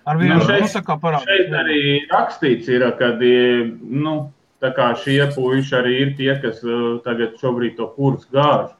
Ar 0.06 0.16
vienu 0.20 0.38
Nu, 0.38 0.46
šeit- 0.46 0.62
nu, 0.64 0.70
tā 0.70 0.82
kā 0.86 0.96
parādās. 1.00 1.26
Šeit 1.28 1.52
arī 1.58 1.82
rakstīts, 2.12 2.68
ir, 2.72 2.86
ka 2.96 3.12
nu, 3.18 4.32
tā 4.64 4.72
kā 4.76 4.88
šie 5.04 5.20
puiši 5.34 5.76
arī 5.76 5.94
ir 6.06 6.14
tie, 6.18 6.32
kas 6.40 6.62
uh, 6.64 6.96
tagad 7.04 7.36
šobrīd 7.40 7.76
to 7.78 7.90
kursu 7.96 8.30
gāž. 8.32 8.72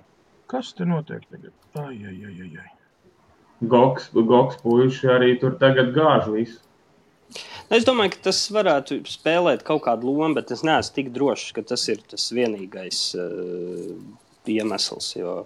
Kas 0.51 0.73
te 0.77 0.87
notiek 0.89 1.25
tagad? 1.29 1.53
Ai, 1.77 1.99
ai, 2.09 2.17
ai, 2.25 2.37
ai, 2.47 2.53
ai. 2.63 2.71
Goks, 3.71 4.11
goks 4.15 4.61
puiši 4.65 5.11
arī 5.15 5.35
tur 5.41 5.57
tagad 5.61 5.93
gāž 5.97 6.29
visu. 6.33 6.61
Es 7.73 7.87
domāju, 7.87 8.13
ka 8.15 8.27
tas 8.29 8.43
varētu 8.53 9.01
spēlēt 9.09 9.65
kaut 9.67 9.83
kādu 9.87 10.13
lomu, 10.13 10.37
bet 10.37 10.53
es 10.55 10.63
neesmu 10.67 10.95
tik 10.99 11.09
drošs, 11.15 11.55
ka 11.57 11.65
tas 11.67 11.87
ir 11.91 12.03
tas 12.11 12.27
vienīgais 12.37 13.01
uh, 13.19 13.95
iemesls. 14.51 15.15
Jo, 15.17 15.37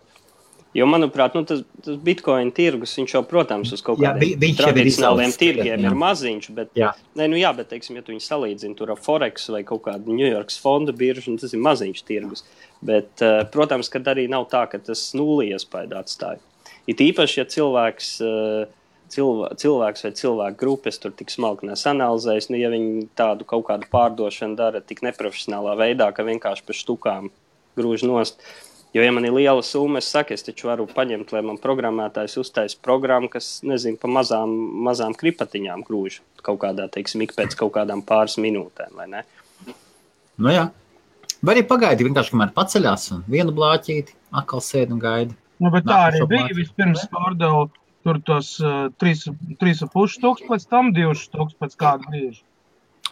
jo 0.77 0.87
manuprāt, 0.89 1.35
nu, 1.37 1.45
tas, 1.49 1.63
tas 1.85 1.97
bitkoina 2.05 2.53
tirgus, 2.55 2.95
jau, 2.99 3.23
protams, 3.27 3.73
uz 3.75 3.83
kaut 3.85 4.01
kādiem 4.03 4.57
tradicionāliem 4.59 5.33
tirgiem 5.39 5.85
jā. 5.85 5.91
ir 5.91 5.99
maziņš. 5.99 6.49
Bet, 6.57 6.73
Jā. 6.79 6.93
Nē, 7.19 7.29
nu 7.33 7.41
jā, 7.41 7.53
bet, 7.57 7.71
teiksim, 7.73 7.99
ja 7.99 8.05
tu 8.05 8.13
viņu 8.13 8.25
salīdzini 8.25 8.77
ar 8.87 8.95
Forex 9.01 9.49
vai 9.55 9.63
kaut 9.69 9.87
kādu 9.89 10.15
New 10.15 10.29
York 10.29 10.53
fonda 10.63 10.95
biržu, 10.97 11.33
nu, 11.33 11.41
tas 11.41 11.55
ir 11.57 11.63
maziņš 11.65 12.05
tirgus. 12.09 12.45
Bet, 12.85 13.11
uh, 13.25 13.43
protams, 13.53 13.91
ka 13.93 14.03
arī 14.13 14.29
nav 14.31 14.49
tā, 14.53 14.67
ka 14.71 14.81
tas 14.83 15.09
nulli 15.19 15.51
iespēju 15.55 15.97
atstāja. 15.99 16.43
It 16.89 17.03
īpaši, 17.05 17.41
ja 17.41 17.47
cilvēks, 17.49 18.13
uh, 18.25 18.69
cilvē, 19.13 19.51
cilvēks 19.61 20.07
vai 20.07 20.13
cilvēku 20.21 20.61
grupas 20.61 21.01
tur 21.03 21.13
tik 21.17 21.33
smalki 21.33 21.69
nesanalizējas, 21.69 22.49
nu, 22.53 22.61
ja 22.61 22.71
viņi 22.73 23.09
tādu 23.19 23.49
kaut 23.49 23.67
kādu 23.69 23.89
pārdošanu 23.93 24.57
dara 24.59 24.85
tik 24.85 25.03
neprofesionālā 25.07 25.77
veidā, 25.81 26.11
ka 26.15 26.27
vienkārši 26.29 26.65
pa 26.69 26.77
štukām 26.77 27.31
grūž 27.79 28.05
nost. 28.09 28.43
Jo, 28.97 29.03
ja 29.05 29.13
man 29.13 29.27
ir 29.29 29.35
liela 29.37 29.63
summa, 29.63 30.01
es 30.01 30.09
saku, 30.09 30.33
es 30.33 30.47
taču 30.47 30.71
varu 30.71 30.87
paņemt, 30.89 31.33
lai 31.35 31.43
man 31.45 31.59
programmētājs 31.61 32.39
uztaisītu 32.41 32.81
programmu, 32.85 33.29
kas, 33.33 33.59
nezinu, 33.67 33.99
pa 34.01 34.09
mazām, 34.09 34.55
mazām 34.87 35.17
kripatiņām 35.19 35.85
grūž 35.85 36.23
kaut 36.47 36.63
kādā, 36.63 36.87
teiksim, 36.93 37.27
ik 37.27 37.35
pēc 37.37 37.57
kaut 37.59 37.75
kādām 37.75 38.01
pāris 38.07 38.39
minūtēm, 38.41 38.95
vai 38.97 39.09
ne? 39.13 39.25
Nu, 40.39 40.53
jā. 40.55 40.69
Vai 41.45 41.55
arī 41.55 41.67
pagaidi, 41.69 42.07
vienkārši 42.09 42.33
kamēr 42.35 42.55
paceļās 42.57 43.11
un 43.15 43.27
vienu 43.31 43.53
blāķīti, 43.55 44.17
atkal 44.41 44.65
sēdi 44.65 44.97
un 44.97 45.03
gaida. 45.03 45.37
Nu, 45.63 45.71
bet 45.75 45.87
tā 45.87 45.99
arī 46.09 46.23
bija. 46.25 46.47
plānu. 46.47 46.59
Vispirms 46.59 47.05
pārdevu 47.13 47.69
tur 48.07 48.21
tos 48.27 48.55
uh, 48.63 48.89
3,5 49.03 50.15
stūks, 50.15 50.47
pēc 50.49 50.67
tam 50.71 50.93
2 50.97 51.15
stūks 51.19 51.59
pēc 51.61 51.77
kāda 51.79 52.09
brīža. 52.09 52.43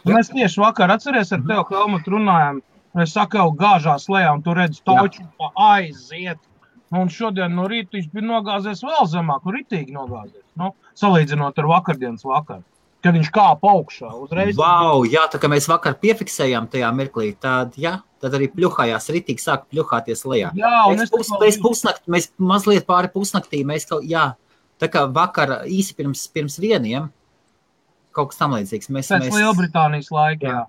Un 0.05 0.15
Mēs 0.15 0.31
tieši 0.31 0.61
vakar 0.61 0.91
atceries 0.93 1.33
ar 1.35 1.43
tevi, 1.43 1.63
Helmut, 1.71 2.07
runājām. 2.11 2.61
Es 2.97 3.13
saku, 3.13 3.43
gāžās 3.57 4.07
lejā, 4.09 4.31
un 4.33 4.41
tu 4.45 4.55
redzi, 4.57 4.81
tauču 4.85 5.25
pa 5.37 5.51
aiziet. 5.75 6.39
Un 6.95 7.09
šodien 7.11 7.51
no 7.51 7.65
rīta 7.67 7.97
viņš 7.97 8.07
bija 8.13 8.23
nogāzies 8.23 8.81
vēl 8.85 9.07
zemāk, 9.11 9.43
un 9.43 9.57
ritīgi 9.57 9.91
nogāzies. 9.91 10.45
Nu, 10.57 10.71
salīdzinot 10.97 11.57
ar 11.59 11.67
vakardienas 11.67 12.23
vakaru, 12.23 12.63
kad 13.03 13.17
viņš 13.17 13.31
kāpa 13.35 13.73
augšā. 13.75 14.11
Uzreiz 14.23 14.55
Wow, 14.57 15.03
jā, 15.03 15.25
tā 15.31 15.41
kā 15.41 15.49
mēs 15.51 15.67
vakar 15.67 15.97
piefiksējām 15.99 16.69
tajā 16.71 16.93
mirklī, 16.95 17.33
tad, 17.43 17.75
jā, 17.75 17.97
tad 18.23 18.37
arī 18.39 18.47
pļuhājās, 18.55 19.09
ritīgi 19.17 19.43
sāka 19.43 19.67
pļuhāties 19.73 20.23
lejā. 20.31 20.53
Jā, 20.55 20.73
un 20.87 21.03
Mēs, 21.03 21.11
pus, 21.11 21.33
mēs, 21.43 21.59
pusnakt, 21.61 22.07
mēs 22.07 22.31
mazliet 22.39 22.87
pāri 22.87 23.11
pusnaktī, 23.11 23.65
mēs 23.67 23.89
kaut, 23.91 24.07
jā, 24.07 24.29
tā 24.79 24.87
kā 24.93 25.03
vakar 25.11 25.67
īsi 25.67 25.97
pirms, 25.97 26.23
pirms 26.31 26.55
vieniem, 26.63 27.11
kaut 28.15 28.31
kas 28.31 28.39
tam 28.39 28.55
līdzīgs. 28.55 28.89
Mēs, 28.95 29.11
pēc 29.11 29.27
mēs, 29.27 29.37
Lielbritānijas 29.37 30.09
laika. 30.15 30.47
Jā. 30.47 30.63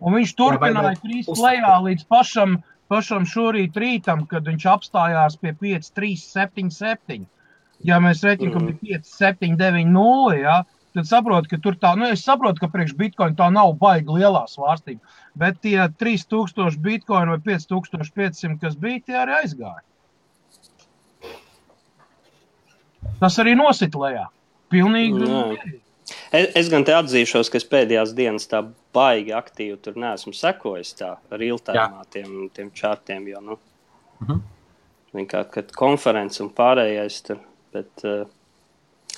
Un 0.00 0.14
viņš 0.14 0.34
turpināja 0.38 0.94
uz- 1.28 1.38
lejā 1.40 1.74
līdz 1.86 2.04
pašam, 2.08 2.62
pašam 2.90 3.24
šorīt 3.24 3.72
rītam, 3.74 4.26
kad 4.28 4.44
viņš 4.44 4.64
apstājās 4.74 5.38
pie 5.40 5.52
5, 5.52 5.90
3, 5.94 6.16
7, 6.16 6.70
7. 6.70 7.26
Ja 7.84 7.98
mēs 8.00 8.22
rēķinām, 8.24 8.52
ka 8.52 8.58
Mhm. 8.58 8.78
bija 8.80 8.98
5, 8.98 9.04
7, 9.06 9.56
9, 9.56 9.86
0, 9.92 10.34
ja, 10.40 10.62
tad 10.94 11.04
saproti, 11.04 11.48
ka 11.48 11.56
tur 11.58 11.74
tā, 11.74 11.96
nu, 11.98 12.04
es 12.06 12.22
saprotu, 12.24 12.60
ka 12.60 12.68
priekš 12.68 12.94
bitkoina 12.96 13.34
tā 13.34 13.50
nav 13.52 13.74
baigi 13.78 14.06
lielā 14.06 14.44
svārstība. 14.46 15.00
Bet 15.36 15.60
tie 15.60 15.88
3000 15.98 16.76
bitkoini 16.78 17.28
vai 17.34 17.38
5500, 17.38 18.60
kas 18.60 18.74
bija, 18.76 19.00
tie 19.04 19.14
arī 19.14 19.42
aizgāja. 19.42 19.82
Tas 23.20 23.36
arī 23.38 23.54
nosit 23.56 23.92
lejā. 23.92 24.26
Pilnīgi. 24.70 25.26
Jā. 25.28 25.80
Es, 26.32 26.50
es 26.60 26.70
gan 26.72 26.84
te 26.84 26.92
atzīšos, 26.92 27.48
ka 27.52 27.60
pēdējās 27.70 28.12
dienas 28.16 28.48
tā 28.50 28.60
baigi 28.94 29.32
aktīvi 29.36 29.78
tur 29.84 29.96
neesmu 30.00 30.34
sekojis 30.36 30.92
tā 30.98 31.14
real-time 31.32 32.04
tiem, 32.12 32.34
tiem 32.54 32.72
čārtiem, 32.76 33.28
jo, 33.32 33.40
nu, 33.40 33.58
uh 34.20 34.28
-huh. 34.28 35.26
kā, 35.30 35.44
kad 35.50 35.72
konferences 35.72 36.40
un 36.40 36.50
pārējais 36.50 37.22
tur, 37.24 37.40
bet, 37.72 38.04
uh, 38.04 38.26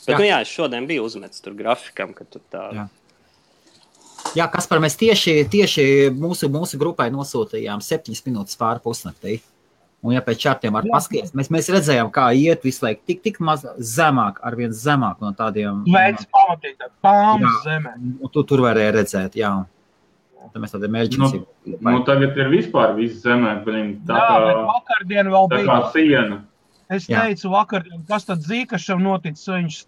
bet 0.07 0.15
jā. 0.15 0.19
nu 0.19 0.25
jā, 0.25 0.41
es 0.41 0.49
šodien 0.49 0.87
biju 0.87 1.05
uzmetis 1.05 1.41
tur 1.41 1.55
grafikam, 1.55 2.15
ka 2.15 2.25
tur 2.25 2.43
tā. 2.51 2.71
Jā. 2.75 2.89
Jā, 4.35 4.49
kas 4.51 4.67
par 4.67 4.81
mēs 4.83 4.97
tieši, 4.97 5.47
tieši 5.51 6.11
mūsu, 6.11 6.49
mūsu 6.49 6.79
grupai 6.79 7.11
nosūtījām 7.11 7.81
septiņas 7.81 8.25
minūtes 8.27 8.57
pāri 8.57 8.81
pusnaktī. 8.83 9.41
Un, 10.05 10.13
ja 10.15 10.21
pēc 10.23 10.39
čārtiem 10.45 10.75
var 10.77 10.87
paskatīties, 10.87 11.33
mēs, 11.35 11.49
mēs 11.51 11.71
redzējām, 11.73 12.11
kā 12.15 12.29
iet 12.37 12.67
visu 12.67 12.85
laiku 12.85 13.01
tik, 13.09 13.23
tik 13.25 13.39
maz 13.43 13.65
zemāk, 13.81 14.39
ar 14.45 14.55
vien 14.59 14.75
zemāk 14.77 15.23
no 15.25 15.33
tādiem. 15.35 15.81
Veids 15.89 16.29
pamatīgi, 16.37 16.77
tā 16.83 16.91
pāmas 17.03 17.57
zemē. 17.65 17.95
Tu 18.35 18.45
tur 18.47 18.63
varēja 18.69 18.93
redzēt, 19.01 19.39
jā. 19.41 19.55
Tad 20.53 20.63
mēs 20.63 20.77
tādiem 20.77 20.93
emergency. 20.93 21.41
Nu, 21.67 21.79
nu, 21.89 22.03
tagad 22.07 22.37
ir 22.39 22.53
vispār 22.53 22.93
viss 22.99 23.25
zemē, 23.25 23.57
blin, 23.67 23.97
tā 24.07 24.21
jā, 24.21 24.27
kā, 24.29 24.53
vakardien 24.69 25.33
vēl 25.33 25.49
tā 25.51 25.63
bija. 25.63 25.67
kā 25.73 25.95
siena. 25.97 26.39
Es 26.93 27.09
teicu 27.09 27.49
jā. 27.49 27.55
vakardien, 27.57 28.05
kas 28.07 28.29
tad 28.29 28.45
zīkašam 28.47 29.03
noticis, 29.03 29.49
viņš 29.51 29.81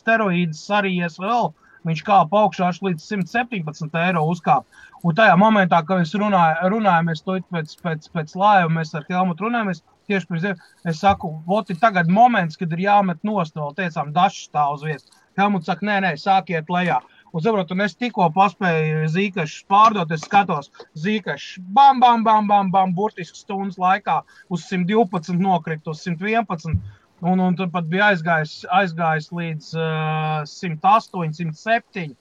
steroīdus 0.00 0.64
sarījies 0.66 1.20
vēl. 1.22 1.52
Viņš 1.84 2.00
kāpa 2.00 2.40
augšā 2.46 2.70
līdz 2.80 3.06
117 3.12 3.98
eiro 4.00 4.24
uzkāpa. 4.32 4.64
Un 5.04 5.16
tajā 5.16 5.34
momentā, 5.36 5.82
kad 5.84 6.00
mēs 6.00 6.14
runājam, 6.16 6.62
runājam 6.72 7.10
mēs 7.10 7.20
to 7.24 7.34
pēc, 7.52 7.74
pēc, 7.84 8.06
pēc 8.14 8.30
laiva, 8.40 8.70
mēs 8.72 8.94
ar 8.96 9.04
Helmutu 9.10 9.44
runājamies, 9.44 9.82
tieši 10.08 10.28
pirms 10.30 10.46
dienas, 10.46 10.70
es 10.88 11.02
saku, 11.02 11.28
voti 11.48 11.76
tagad 11.80 12.08
moments, 12.08 12.56
kad 12.56 12.72
ir 12.72 12.86
jāmet 12.86 13.20
nost, 13.26 13.52
vēl 13.58 13.74
teicām, 13.76 14.14
dažs 14.16 14.46
stāv 14.46 14.78
uz 14.78 14.86
vietas. 14.86 15.20
Helmuts 15.36 15.68
saka, 15.68 15.84
nē, 15.84 15.98
nē, 16.06 16.14
sākiet 16.22 16.72
lejā. 16.72 17.02
Un, 17.34 17.42
saprot, 17.42 17.72
un 17.74 17.84
es 17.84 17.96
tikko 17.98 18.30
paspēju 18.32 19.08
zīkašu 19.10 19.64
pārdot, 19.68 20.12
es 20.14 20.24
skatos, 20.24 20.70
zīkašu 21.04 21.64
bam, 21.76 22.00
bam, 22.00 22.22
bam, 22.24 22.48
bam, 22.48 22.70
bam, 22.72 22.92
burtiski 22.96 23.40
stundas 23.40 23.76
laikā 23.82 24.20
uz 24.48 24.64
112 24.70 25.36
nokrīt, 25.42 25.82
uz 25.90 26.04
111. 26.06 26.78
Un, 27.24 27.40
un 27.40 27.56
tur 27.58 27.68
pat 27.74 27.90
bija 27.90 28.12
aizgājis, 28.12 28.62
aizgājis 28.78 29.28
līdz 29.34 29.68
uh, 29.76 30.46
108, 30.48 31.34
107. 31.42 32.14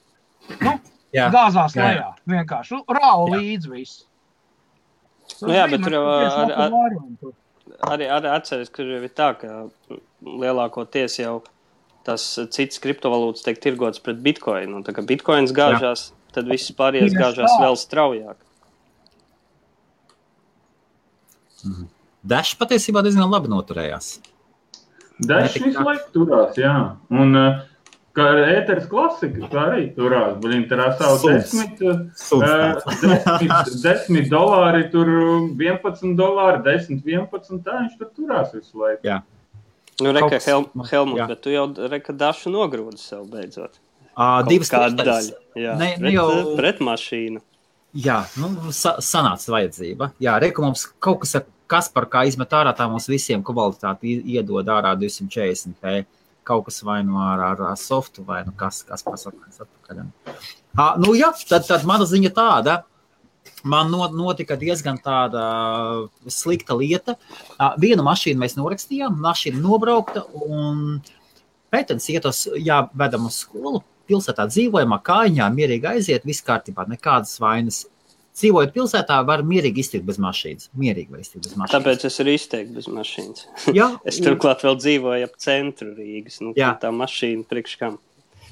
Nu, 0.63 0.75
jā. 1.15 1.29
Gāzās 1.33 1.77
jā. 1.77 1.87
lejā. 1.87 2.09
Vienkārši 2.33 2.81
rāva 2.97 3.29
līdzi 3.37 3.71
viss. 3.71 4.03
Nu, 5.41 5.53
jā, 5.55 5.65
bet 5.71 5.83
tur 5.85 5.95
jau 5.95 6.03
ar, 6.03 6.51
ar, 6.65 6.75
arī, 7.93 8.07
arī 8.11 8.31
atceries, 8.33 8.71
ka 8.73 8.83
ir 8.83 9.07
tā, 9.15 9.31
ka 9.39 9.63
lielākoties 10.23 11.19
jau 11.21 11.37
tas 12.03 12.25
cits 12.51 12.81
kriptovalūtas 12.83 13.45
tiek 13.45 13.61
tirgots 13.63 14.01
pret 14.03 14.19
bitkoinu. 14.23 14.79
Un 14.79 14.85
tā 14.85 14.95
kā 14.95 15.05
bitkoins 15.07 15.55
gāžās, 15.55 16.09
jā. 16.11 16.33
tad 16.37 16.51
viss 16.51 16.73
pārējais 16.75 17.15
gāžās 17.15 17.55
vēl 17.61 17.79
straujāk. 17.79 18.37
Mhm. 21.63 21.89
Dažs 22.23 22.55
patiesībā 22.59 23.03
diezgan 23.03 23.31
labi 23.31 23.51
noturējās. 23.51 24.17
Dažs 25.23 25.57
visu 25.59 25.83
laiku 25.83 26.07
turās, 26.15 26.55
jā. 26.59 26.73
Un, 27.11 27.35
uh, 27.35 27.63
Kā 28.13 28.27
ēteris 28.45 28.85
klasika, 28.89 29.47
tā 29.49 29.61
arī 29.71 29.85
turās. 29.95 30.35
Viņam 30.41 30.65
tur 30.69 30.81
savu 30.99 31.31
desmit, 31.31 31.79
uh, 31.81 32.03
desmit, 32.93 33.71
desmit 33.85 34.27
dolāri, 34.29 34.83
tur 34.93 35.09
11 35.57 36.13
dolāri, 36.19 36.59
10, 36.67 37.01
11. 37.07 37.63
Tā 37.65 37.79
viņš 37.79 37.95
tur 37.97 38.11
turās 38.13 38.53
visu 38.53 38.83
laiku. 38.83 39.01
Jā. 39.09 39.23
Nu, 40.01 40.13
reka, 40.13 40.37
Hel 40.45 40.67
Helmut, 40.91 41.23
bet 41.29 41.41
tu 41.41 41.53
jau 41.53 41.65
reka 41.89 42.13
dašu 42.17 42.53
nogrūdi 42.53 43.01
sev 43.01 43.25
beidzot. 43.33 43.81
Uh, 44.13 44.43
divas 44.45 44.69
kāda 44.69 45.05
daļa. 45.09 45.41
Jā, 45.57 45.73
ne, 45.81 45.89
pret, 45.97 46.13
jau... 46.13 46.29
pret 46.57 46.85
mašīnu. 46.85 47.41
Jā, 48.03 48.23
nu, 48.41 48.73
sa 48.73 48.99
sanāca 49.01 49.57
vajadzība. 49.57 50.13
Jā, 50.21 50.37
reka 50.41 50.61
mums 50.65 50.85
kaut 51.01 51.23
kas 51.25 51.37
ar 51.41 51.49
Kaspar, 51.73 52.05
kā 52.11 52.25
izmet 52.27 52.51
ārā 52.53 52.73
tā 52.77 52.85
mums 52.91 53.07
visiem 53.09 53.41
kvalitāti 53.45 54.19
iedod 54.35 54.67
ārā 54.69 54.91
240 54.99 55.79
p 55.81 56.03
kaut 56.47 56.67
kas 56.67 56.81
vai 56.85 57.01
nu 57.07 57.19
ar, 57.21 57.41
ar, 57.51 57.61
ar 57.71 57.79
softu, 57.79 58.25
vai 58.27 58.43
nu 58.47 58.53
kas, 58.57 58.83
kas 58.87 59.05
pasakās 59.05 59.63
atpakaļ. 59.63 60.03
Ha, 60.79 60.87
nu, 61.01 61.13
jā, 61.17 61.31
tad, 61.47 61.67
tad 61.69 61.85
mana 61.89 62.07
ziņa 62.09 62.33
tāda. 62.35 62.81
Man 63.67 63.91
notika 63.91 64.55
diezgan 64.59 64.97
tāda 65.03 65.43
slikta 66.31 66.75
lieta. 66.75 67.15
Vienu 67.79 68.03
mašīnu 68.03 68.39
mēs 68.39 68.57
norakstījām, 68.59 69.15
mašīna 69.23 69.59
nobraukta, 69.63 70.25
un 70.35 70.99
pētens 71.71 72.09
ietos, 72.11 72.45
jā, 72.59 72.81
vedam 72.99 73.27
uz 73.29 73.39
skolu, 73.43 73.81
pilsētā 74.07 74.45
dzīvojamā 74.51 74.99
kājā, 75.03 75.47
mierīgi 75.55 75.89
aiziet, 75.93 76.27
viss 76.27 76.43
kārtībā, 76.45 76.85
nekādas 76.91 77.37
vainas 77.39 77.85
dzīvojot 78.37 78.73
pilsētā, 78.75 79.19
var 79.27 79.43
mierīgi 79.47 79.83
iztikt 79.83 80.07
bez 80.07 80.19
mašīnas. 80.21 80.71
Mierīgi 80.79 81.13
var 81.13 81.21
iztikt 81.23 81.45
bez 81.45 81.57
mašīnas. 81.57 81.75
Tāpēc 81.75 82.07
es 82.09 82.23
arī 82.23 82.37
izteiktu 82.39 82.79
bez 82.79 82.89
mašīnas. 82.91 83.45
Jā, 83.75 83.91
es 84.09 84.21
turklāt 84.23 84.65
vēl 84.65 84.79
dzīvoju 84.79 85.29
ap 85.29 85.37
centru 85.41 85.93
Rīgas. 85.97 86.41
Nu, 86.43 86.55
tā 86.57 86.93
mašīna 87.03 87.47
priekš 87.49 87.77
kam. 87.81 88.01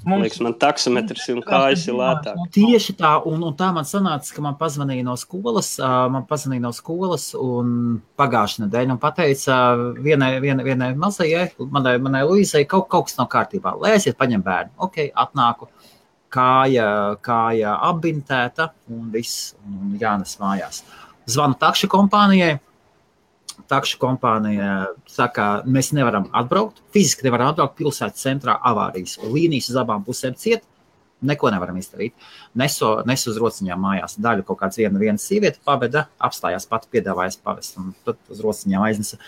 Mums, 0.02 0.24
Liekas, 0.24 0.40
man 0.42 0.56
taksometrs 0.58 1.28
un 1.30 1.44
kājas 1.46 1.84
ir 1.86 1.94
lētāk. 1.94 2.40
Tieši 2.56 2.96
tā, 2.98 3.12
un, 3.30 3.44
un 3.46 3.54
tā 3.58 3.68
man 3.76 3.86
sanāca, 3.86 4.32
ka 4.34 4.42
man 4.42 4.56
pazvanīja 4.58 5.06
no 5.06 5.14
skolas, 5.20 5.76
man 5.78 6.26
pazvanīja 6.30 6.64
no 6.64 6.72
skolas 6.74 7.28
un 7.38 8.00
pagājušajā 8.18 8.66
nedēļā 8.66 8.96
un 8.96 9.02
pateica 9.02 9.60
vienai, 10.02 10.32
vienai, 10.42 10.66
vienai 10.66 10.90
mazajai, 10.98 11.44
manai, 11.70 12.00
manai 12.02 12.24
Luīzai, 12.26 12.64
kaut, 12.72 12.88
kaut 12.90 13.12
kas 13.12 13.20
nav 13.20 13.30
kārtībā. 13.30 13.76
Lai 13.78 13.94
aiziet, 14.00 14.18
paņem 14.18 14.42
bērnu. 14.48 14.74
Ok, 14.88 15.04
atnāku 15.14 15.70
kāja, 16.32 16.88
kāja 17.24 17.76
apbintēta 17.90 18.72
un 18.92 19.12
viss 19.14 19.54
un 19.68 19.96
jānes 20.02 20.38
mājās. 20.42 20.84
Zvanu 21.30 21.58
takšu 21.62 21.90
kompānijai. 21.92 22.58
Takšu 23.72 24.00
kompānija 24.02 24.72
saka, 25.08 25.62
mēs 25.70 25.92
nevaram 25.96 26.28
atbraukt. 26.36 26.82
Fiziski 26.96 27.28
nevaram 27.28 27.52
atbraukt 27.52 27.78
pilsētas 27.80 28.24
centrā 28.24 28.58
avārijas. 28.68 29.20
Līnijas 29.22 29.70
uz 29.72 29.80
abām 29.80 30.04
pusēm 30.08 30.36
ciet. 30.40 30.66
Neko 31.22 31.52
nevaram 31.54 31.78
izdarīt. 31.78 32.16
Nesu, 32.58 32.96
nesu 33.06 33.30
uz 33.30 33.38
rociņām 33.40 33.84
mājās. 33.86 34.18
Daļu 34.18 34.48
kaut 34.48 34.64
kāds 34.64 34.80
viena, 34.82 34.98
viena 35.00 35.22
sieviete 35.22 35.62
paveda, 35.68 36.08
apstājās 36.18 36.66
pati, 36.68 36.90
piedāvājas 36.96 37.38
pavest, 37.44 37.78
un 37.78 37.92
tad 38.08 38.18
uz 38.34 38.42
rociņām 38.42 38.88
aiznesa. 38.88 39.22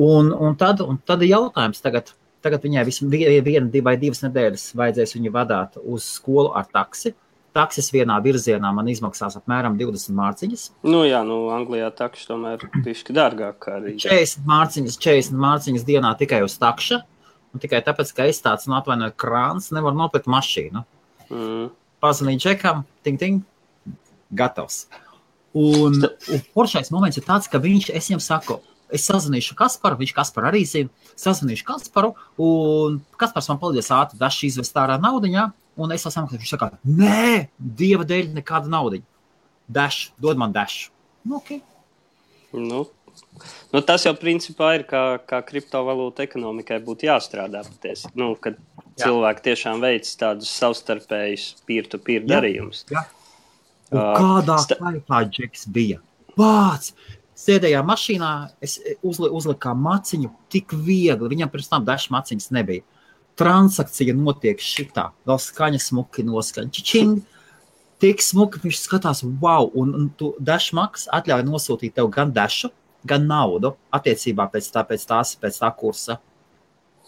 Un, 0.00 0.30
un, 0.30 0.54
tad, 0.60 0.84
un 0.86 1.00
tad 1.04 1.24
ir 1.26 1.34
jautājums 1.34 1.82
tagad, 1.82 2.14
Tagad 2.44 2.62
viņai 2.64 2.84
vismaz 2.88 3.12
viena 3.44 3.82
vai 3.84 3.96
divas 4.00 4.22
nedēļas 4.24 4.70
vajadzēs 4.78 5.16
viņu 5.16 5.32
vadīt 5.34 5.76
uz 5.82 6.06
skolu 6.16 6.54
ar 6.56 6.68
taksi. 6.72 7.12
Taksis 7.50 7.90
vienā 7.90 8.14
virzienā 8.22 8.68
man 8.72 8.86
izmaksās 8.88 9.34
apmēram 9.40 9.74
20 9.78 10.14
mārciņas. 10.14 10.68
Nu, 10.86 11.02
jā, 11.02 11.24
nu, 11.26 11.48
Anglijā 11.50 11.88
taksis 11.98 12.28
tomēr 12.28 12.62
ir 12.62 12.82
pišķi 12.84 13.16
dārgāk. 13.16 13.66
Arī. 13.74 13.96
40 13.98 14.46
mārciņas, 14.46 14.98
40 15.02 15.42
mārciņas 15.42 15.86
dienā 15.88 16.14
tikai 16.20 16.44
uz 16.46 16.54
takša. 16.62 17.02
Tikai 17.60 17.82
tāpēc, 17.82 18.14
ka 18.14 18.28
es 18.30 18.38
tāds 18.44 18.70
nu, 18.70 18.76
atvainoju 18.78 19.16
krāns, 19.18 19.72
nevaru 19.74 19.98
nopirkt 19.98 20.30
mašīnu. 20.30 20.84
Mm. 21.34 21.68
Pazvanīju 22.00 22.44
džekam, 22.44 22.84
ting, 23.02 23.18
ting, 23.18 23.42
gatavs. 24.30 24.84
Un, 25.50 25.98
un 26.06 26.42
foršais 26.54 26.92
moments 26.94 27.18
ir 27.18 27.26
tāds, 27.26 27.50
ka 27.50 27.58
viņš, 27.58 27.90
es 27.98 28.12
viņam 28.12 28.22
saku, 28.22 28.60
es 28.94 29.06
sazināšu 29.08 29.56
Kasparu, 29.58 29.98
viņš 30.00 30.12
Kasparu 30.16 30.50
arī 30.50 30.62
zina. 30.68 30.90
Sazināšu 31.18 31.66
Kasparu, 31.68 32.12
un 32.40 33.00
Kaspars 33.20 33.50
man 33.52 33.60
palīdzēs 33.62 33.90
ātri 33.96 34.20
dažs 34.20 34.44
izvest 34.50 34.78
ārā 34.80 34.98
naudiņā, 35.02 35.48
un 35.80 35.96
es 35.96 36.06
esmu 36.08 36.28
viņš 36.32 36.54
saka, 36.54 36.72
nē, 36.84 37.50
dieva 37.58 38.06
dēļ 38.08 38.32
nekāda 38.38 38.70
naudiņa. 38.72 39.06
Dažs, 39.70 40.08
dod 40.18 40.40
man 40.40 40.54
dažs. 40.54 40.88
Nu, 41.22 41.38
okay. 41.38 41.60
nu, 42.56 42.82
nu, 43.70 43.82
tas 43.86 44.06
jau 44.06 44.14
principā 44.18 44.72
ir 44.78 44.86
kā, 44.88 45.04
kā 45.28 45.42
kriptovalūta 45.46 46.24
ekonomikai 46.26 46.80
būtu 46.82 47.06
jāstrādā 47.06 47.62
patiesi. 47.68 48.10
Nu, 48.18 48.32
kad 48.34 48.58
Jā. 48.58 49.06
cilvēki 49.06 49.46
tiešām 49.46 49.84
veic 49.84 50.10
tādus 50.20 50.50
savstarpējus 50.58 51.46
peer-to-peer 51.68 52.26
darījumus. 52.26 52.84
Jā. 52.90 53.06
Un 53.90 54.02
kādā 54.16 54.58
veidā 54.80 55.24
Džeks 55.30 55.66
bija? 55.74 55.98
Pats! 56.36 56.94
Sēdējām 57.40 57.86
mašīnā, 57.88 58.30
es 58.64 58.78
uzli, 59.06 59.30
uzliku 59.32 59.74
maciņu 59.76 60.30
tik 60.52 60.74
viegli. 60.86 61.30
Viņam 61.32 61.52
pirms 61.52 61.70
tam 61.72 61.86
dažs 61.88 62.10
maciņas 62.12 62.50
nebija. 62.56 62.84
Transakcija 63.40 64.14
notiek 64.16 64.60
šitā, 64.60 65.10
vēl 65.28 65.38
skaņa 65.40 65.80
smuki 65.80 66.26
noskaņa. 66.26 66.72
Čičing! 66.76 67.20
Tik 68.00 68.22
smuki 68.24 68.62
viņš 68.62 68.78
skatās, 68.80 69.20
wow, 69.42 69.68
un, 69.76 69.92
un 69.96 70.06
tu 70.16 70.32
dažs 70.40 70.70
maks 70.76 71.04
atļauj 71.12 71.44
nosūtīt 71.44 71.98
tev 71.98 72.08
gan 72.12 72.32
dažu, 72.32 72.70
gan 73.04 73.26
naudu 73.28 73.74
attiecībā 73.92 74.46
pēc, 74.52 74.70
tā, 74.72 74.84
pēc, 74.88 75.04
tās, 75.08 75.34
pēc 75.40 75.58
tā 75.60 75.68
kursa. 75.76 76.16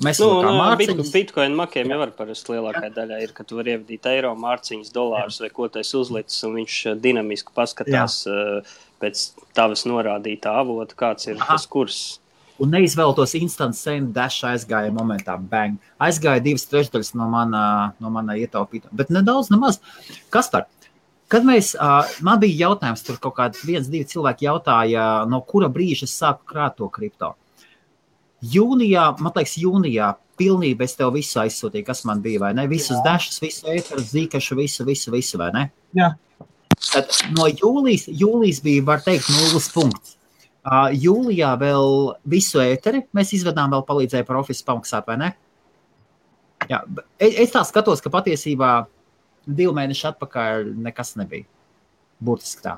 Mēs 0.02 0.18
Nu, 0.22 0.40
kā 0.40 0.48
nu, 0.48 0.52
mārciņus. 0.58 1.10
bit- 1.12 1.12
Bitcoin 1.12 1.54
makiem 1.54 1.90
jau 1.92 1.98
var 2.00 2.10
parasti 2.16 2.54
lielākā 2.54 2.88
daļā 2.94 3.20
ir, 3.22 3.32
ka 3.36 3.44
tu 3.44 3.56
vari 3.56 3.76
ievadīt 3.76 4.06
eiro, 4.08 4.34
mārciņas, 4.34 4.90
dolārus 4.90 5.40
vai 5.40 5.50
ko 5.50 5.68
tas 5.68 5.92
uzlicis, 5.94 6.42
un 6.48 6.54
viņš 6.54 6.86
eh, 6.90 6.94
dinamiski 6.98 7.52
paskatās 7.54 8.26
uh, 8.26 8.62
pēc 9.00 9.32
tavas 9.54 9.84
norādītā 9.84 10.46
avota, 10.58 10.94
kāds 10.96 11.28
ir 11.28 11.36
Aha. 11.36 11.52
tas 11.52 11.66
kurs. 11.66 12.18
Un 12.58 12.70
neizvēlētos 12.70 13.34
instant 13.40 13.74
send 13.74 14.12
dash 14.14 14.42
aizgāja 14.44 14.90
momentā, 14.92 15.36
bang. 15.38 15.78
Aizgāja 16.00 16.42
divas 16.42 16.66
trešdaļas 16.66 17.14
no 17.14 17.28
mana, 17.28 17.94
no 18.00 18.10
mana 18.10 18.32
ietaupītā. 18.38 18.88
Bet 18.92 19.08
nedaudz, 19.10 19.50
nemaz. 19.50 19.78
Kas 20.30 20.48
par? 20.48 20.66
Kad 21.28 21.44
mēs, 21.44 21.74
uh, 21.74 22.04
man 22.22 22.38
bija 22.40 22.68
jautājums, 22.68 23.02
tur 23.04 23.16
kaut 23.18 23.34
kāds 23.36 23.62
viens, 23.64 23.88
divi 23.88 24.04
cilvēki 24.04 24.46
jautāja, 24.50 25.26
no 25.28 25.40
kura 25.40 25.68
brīža 25.68 26.04
es 26.04 26.18
sāku 26.20 26.44
krāt 26.46 26.76
to 26.76 26.88
kripto. 26.88 27.34
Jūnijā, 28.42 29.04
man 29.22 29.34
liekas, 29.36 29.54
jūnijā 29.62 30.08
pilnībā 30.40 30.86
es 30.86 30.96
tev 30.98 31.12
visu 31.14 31.38
aizsūtīju, 31.44 31.86
kas 31.86 32.02
man 32.08 32.22
bija, 32.24 32.40
vai 32.42 32.50
ne? 32.58 32.66
Visus 32.70 32.98
dažus, 33.04 33.38
visu 33.42 33.68
ēteru, 33.70 34.02
zīkašu, 34.02 34.58
visu, 34.58 34.86
visu, 34.88 35.12
visu, 35.14 35.38
vai 35.38 35.52
ne? 35.54 35.68
Jā. 35.98 36.12
Tad 36.82 37.12
no 37.36 37.46
jūlijas, 37.46 38.08
jūlijas 38.08 38.58
bija, 38.64 38.82
var 38.88 39.04
teikt, 39.04 39.30
nulles 39.30 39.68
punkts. 39.74 40.16
Uh, 40.62 40.90
jūlijā 40.94 41.52
vēl 41.58 41.88
visu 42.30 42.60
ēteri 42.62 43.04
mēs 43.14 43.32
izvedām, 43.34 43.72
vēl 43.74 43.82
palīdzēja 43.86 44.26
par 44.26 44.38
oficiālu 44.38 44.68
pamaksāt, 44.68 45.06
vai 45.10 45.16
ne? 45.18 45.30
Jā, 46.70 46.82
es, 47.18 47.34
es 47.46 47.54
tā 47.54 47.64
skatos, 47.66 48.02
ka 48.02 48.10
patiesībā 48.14 48.72
divi 49.46 49.74
mēneši 49.74 50.06
atpakaļ 50.12 50.70
nekas 50.84 51.16
nebija. 51.18 51.46
Burtiski 52.22 52.62
tā. 52.62 52.76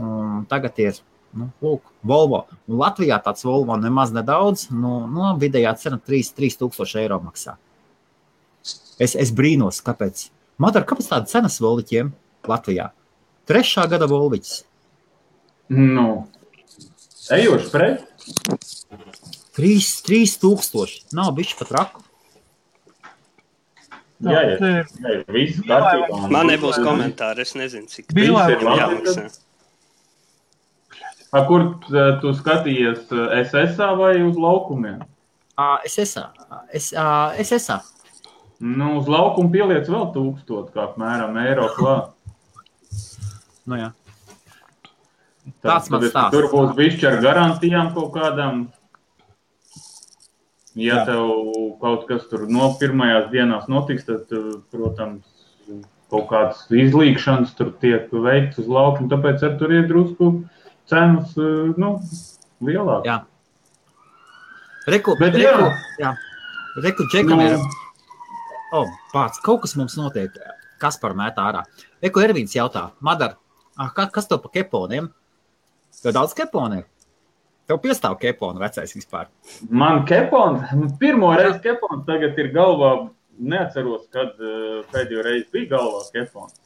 Un 0.00 0.44
tagad 0.48 0.80
ir 0.80 1.00
nu, 1.36 1.50
lūk, 1.64 1.82
Volvo. 2.06 2.44
Un 2.68 2.78
Latvijā 2.80 3.18
tāds 3.24 3.44
Volvo 3.46 3.76
nemaz 3.80 4.12
nedaudz, 4.14 4.68
nu, 4.70 5.00
nu 5.10 5.32
vidējā 5.40 5.74
cena 5.80 5.98
3000 6.00 7.00
eiro 7.02 7.18
maksā. 7.24 7.56
Es, 8.98 9.14
es 9.14 9.30
brīnos, 9.34 9.82
kāpēc. 9.86 10.28
Madara, 10.58 10.86
kāpēc 10.88 11.10
tāda 11.12 11.30
cenas 11.30 11.60
volviķiem 11.62 12.10
Latvijā? 12.48 12.90
Trešā 13.48 13.86
gada 13.90 14.08
volviķis. 14.10 14.64
Nu, 15.72 16.26
ejoši 17.32 17.70
pret. 17.72 18.04
3000. 19.58 21.04
Nav 21.12 21.32
bijuši 21.36 21.56
pat 21.58 21.72
raku. 21.76 22.04
Tā, 24.18 24.32
Jā, 24.34 24.40
jā. 24.42 24.54
te 24.58 24.68
ir 24.68 24.86
Jā, 24.98 25.18
viss 25.30 25.60
kārtībā. 25.62 26.16
Man 26.34 26.48
nebūs 26.50 26.80
komentāri, 26.82 27.44
es 27.46 27.52
nezinu, 27.54 27.86
cik 27.86 28.10
labi. 28.10 28.56
ir. 28.58 29.28
A, 31.32 31.42
kur 31.44 31.64
eh, 31.92 32.14
tu 32.22 32.32
skatījies 32.32 33.10
eh, 33.12 33.44
SSA 33.44 33.92
vai 33.98 34.14
uz 34.24 34.38
laukumiem? 34.40 35.02
Uh, 35.58 35.76
es 35.84 35.98
esmu. 35.98 36.22
Es, 36.72 36.92
uh, 36.94 37.34
es 37.36 37.50
esmu. 37.52 37.80
Nu, 38.62 38.94
uz 39.00 39.08
laukumu 39.10 39.50
pieliec 39.52 39.86
vēl 39.90 40.08
tūkstotu, 40.14 40.72
kā 40.74 40.86
apmēram 40.88 41.36
eiro 41.42 41.68
klāt. 41.76 42.14
Nu, 43.68 43.76
jā. 43.78 43.90
Tāds 45.64 45.90
es- 45.90 46.10
stāsts. 46.10 46.32
Tur 46.34 46.48
būs 46.52 46.74
bišķi 46.78 47.08
ar 47.10 47.20
garantijām 47.22 47.92
kaut 47.94 48.12
kādām. 48.14 48.68
Ja 50.78 51.00
Jā. 51.00 51.06
tev 51.08 51.78
kaut 51.80 52.06
kas 52.06 52.28
tur 52.30 52.46
no 52.46 52.70
pirmajās 52.78 53.30
dienās 53.32 53.66
notiks, 53.68 54.04
tad, 54.06 54.30
eh, 54.30 54.60
protams, 54.70 55.24
kaut 56.08 56.28
kādas 56.30 56.64
izlīkšanas 56.70 57.54
tur 57.56 57.72
tiek 57.82 58.08
veikts 58.12 58.58
uz 58.62 58.68
laukuma. 58.70 59.10
Tāpēc 59.10 59.42
ar 59.42 59.58
tur 59.58 59.72
ir 59.72 59.88
drusku 59.90 60.44
cenas 60.90 61.34
eh, 61.38 61.72
nu, 61.80 61.94
lielākas. 62.64 63.06
Jā. 63.08 63.18
Reku, 64.88 65.14
Bet 65.20 65.34
reku, 65.36 65.66
jā. 65.68 65.72
jā. 66.00 66.12
Reku, 66.84 67.04
džekam 67.12 67.40
Nu, 67.42 67.48
ir. 67.48 67.58
O, 68.72 68.84
pats, 69.12 69.40
kaut 69.44 69.62
kas 69.64 69.74
mums 69.76 69.96
notiek. 70.00 70.32
Kas 70.80 70.96
par 71.00 71.14
mētā 71.18 71.44
ārā? 71.50 71.64
Reku, 72.04 72.22
Ervīns 72.22 72.54
jautā, 72.56 72.90
Madar, 73.04 73.34
ah, 73.76 73.90
ka- 73.96 74.08
kas 74.14 74.28
tev 74.30 74.40
pa 74.44 74.50
keponiem? 74.54 75.08
Tev 76.02 76.14
daudz 76.14 76.34
keponi 76.38 76.82
ir? 76.82 76.86
Tev 77.68 77.80
piestāv 77.84 78.16
keponi 78.20 78.60
vecais 78.62 78.92
vispār. 78.96 79.26
Man 79.68 80.04
kepons, 80.08 80.62
pirmo 81.00 81.32
reizi 81.36 81.58
kepons 81.64 82.04
tagad 82.06 82.38
ir 82.38 82.52
galvā. 82.54 82.92
Neatceros, 83.38 84.08
kad 84.10 84.32
uh, 84.42 84.80
pēdējo 84.90 85.22
reizi 85.22 85.46
bija 85.52 85.76
galvā 85.76 86.00
kepons. 86.14 86.56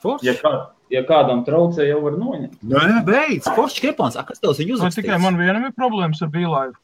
Forši. 0.00 0.28
Ja, 0.30 0.36
kā, 0.40 0.52
ja 0.92 1.02
kādam 1.08 1.42
traucē, 1.46 1.84
jau 1.88 2.00
var 2.06 2.16
noņemt. 2.20 2.60
Nē, 2.70 3.00
beidz, 3.06 3.48
forši 3.56 3.88
kepons. 3.88 4.16
A, 4.16 4.24
kas 4.28 4.40
tev 4.40 4.54
viņu 4.56 4.74
vai 4.74 4.78
uzrakstīs? 4.78 5.04
tikai 5.04 5.18
man 5.22 5.36
vienam 5.40 5.66
ir 5.68 5.74
problēmas 5.76 6.22
ar 6.24 6.32
bīlaivu. 6.32 6.78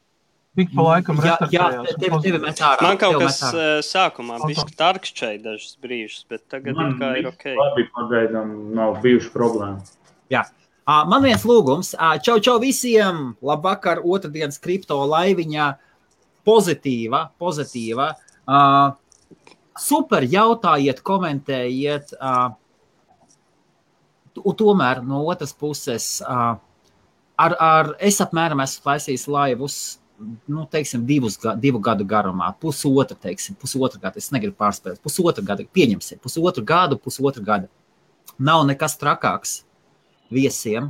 Tik 0.57 0.70
pa 0.72 0.85
laikam 0.87 1.18
Jā, 1.20 1.35
jā, 1.52 1.64
tevi, 2.00 2.18
tevi 2.24 2.38
met 2.40 2.61
ārā. 2.64 2.81
Man 2.81 3.00
kaut 3.00 3.18
kas 3.20 3.42
uh, 3.50 3.64
sākumā 3.85 4.38
bija 4.46 4.62
tarkšķēji 4.79 5.42
dažus 5.44 5.74
brīžus, 5.85 6.22
bet 6.33 6.46
tagad 6.48 6.79
Man 6.79 6.94
kā 6.96 7.11
ir 7.20 7.29
ok. 7.29 7.50
labi 7.59 7.85
pagaidām 7.92 8.55
nav 8.76 8.96
bijuši 9.05 9.33
problēma. 9.35 9.85
Jā. 10.33 10.46
Man 10.87 11.24
viens 11.26 11.44
lūgums. 11.44 11.92
Čau, 12.24 12.38
čau 12.40 12.57
visiem! 12.62 13.35
Labvakar, 13.44 14.00
otrdienas 14.00 14.57
kripto 14.62 15.02
laiviņā. 15.11 15.72
Pozitīva, 16.46 17.26
pozitīva. 17.42 18.12
Super, 19.76 20.24
jautājiet, 20.31 21.02
komentējiet. 21.05 22.16
Un 22.16 22.57
tomēr 24.37 25.03
no 25.07 25.22
otras 25.31 25.55
puses, 25.57 26.20
ar, 26.27 26.59
ar, 27.61 27.94
es 28.01 28.20
apmēram 28.25 28.62
esmu 28.64 28.85
taisījis 28.90 29.29
laivus. 29.31 29.79
Nu, 30.49 30.62
teiksim, 30.72 31.03
divus, 31.05 31.35
divu 31.61 31.77
gadu 31.85 32.07
garumā, 32.09 32.46
pusotru, 32.57 33.18
teiksim, 33.20 33.53
pusotru 33.61 34.01
gadu. 34.01 34.16
Es 34.16 34.31
negribu 34.33 34.57
pārspēt, 34.57 34.96
pusotru 35.05 35.44
gadu, 35.44 35.66
pieņemsim, 35.77 36.22
pusotru 36.25 36.64
gadu, 36.64 36.96
pusotru 36.96 37.44
gadu. 37.44 37.68
Nav 38.40 38.62
nekas 38.64 38.96
trakāks 38.96 39.59
viesiem, 40.33 40.88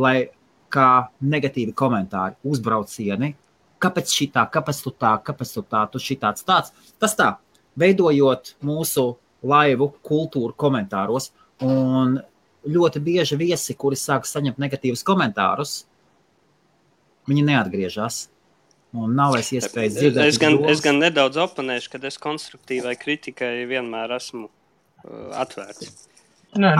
lai 0.00 0.30
kā 0.72 1.08
negatīvi 1.20 1.74
komentāri, 1.76 2.38
uzbraucieni, 2.48 3.34
kāpēc 3.82 4.16
šī 4.16 4.30
tā, 4.34 4.46
kāpēc 4.52 4.80
tu 4.84 4.92
tā, 4.96 5.12
kāpēc 5.24 5.52
tu 5.54 5.64
tā, 5.68 5.84
tu 5.92 6.00
šī 6.02 6.18
tāds 6.22 6.44
tāds. 6.48 6.72
Tas 7.00 7.16
tā, 7.18 7.34
veidojot 7.78 8.54
mūsu 8.64 9.10
laivu 9.48 9.92
kultūru 10.06 10.56
komentāros, 10.58 11.30
un 11.64 12.18
ļoti 12.66 13.02
bieži 13.04 13.38
viesi, 13.38 13.76
kuri 13.78 13.98
sāk 13.98 14.26
saņemt 14.26 14.58
negatīvus 14.58 15.04
komentārus, 15.06 15.82
viņi 17.28 17.46
neatgriežas. 17.50 18.26
Un 18.96 19.12
nav 19.12 19.34
vairs 19.34 19.50
iespējas 19.52 19.98
dzirdēt. 19.98 20.30
Es 20.32 20.38
gan, 20.40 20.54
es 20.72 20.80
gan 20.80 20.96
nedaudz 21.02 21.36
oponēšu, 21.42 21.90
ka 21.92 21.98
es 22.08 22.16
konstruktīvai 22.22 22.94
kritikai 22.96 23.66
vienmēr 23.68 24.14
esmu 24.16 24.46
uh, 24.48 25.34
atvērts. 25.36 26.08
Nē. 26.56 26.70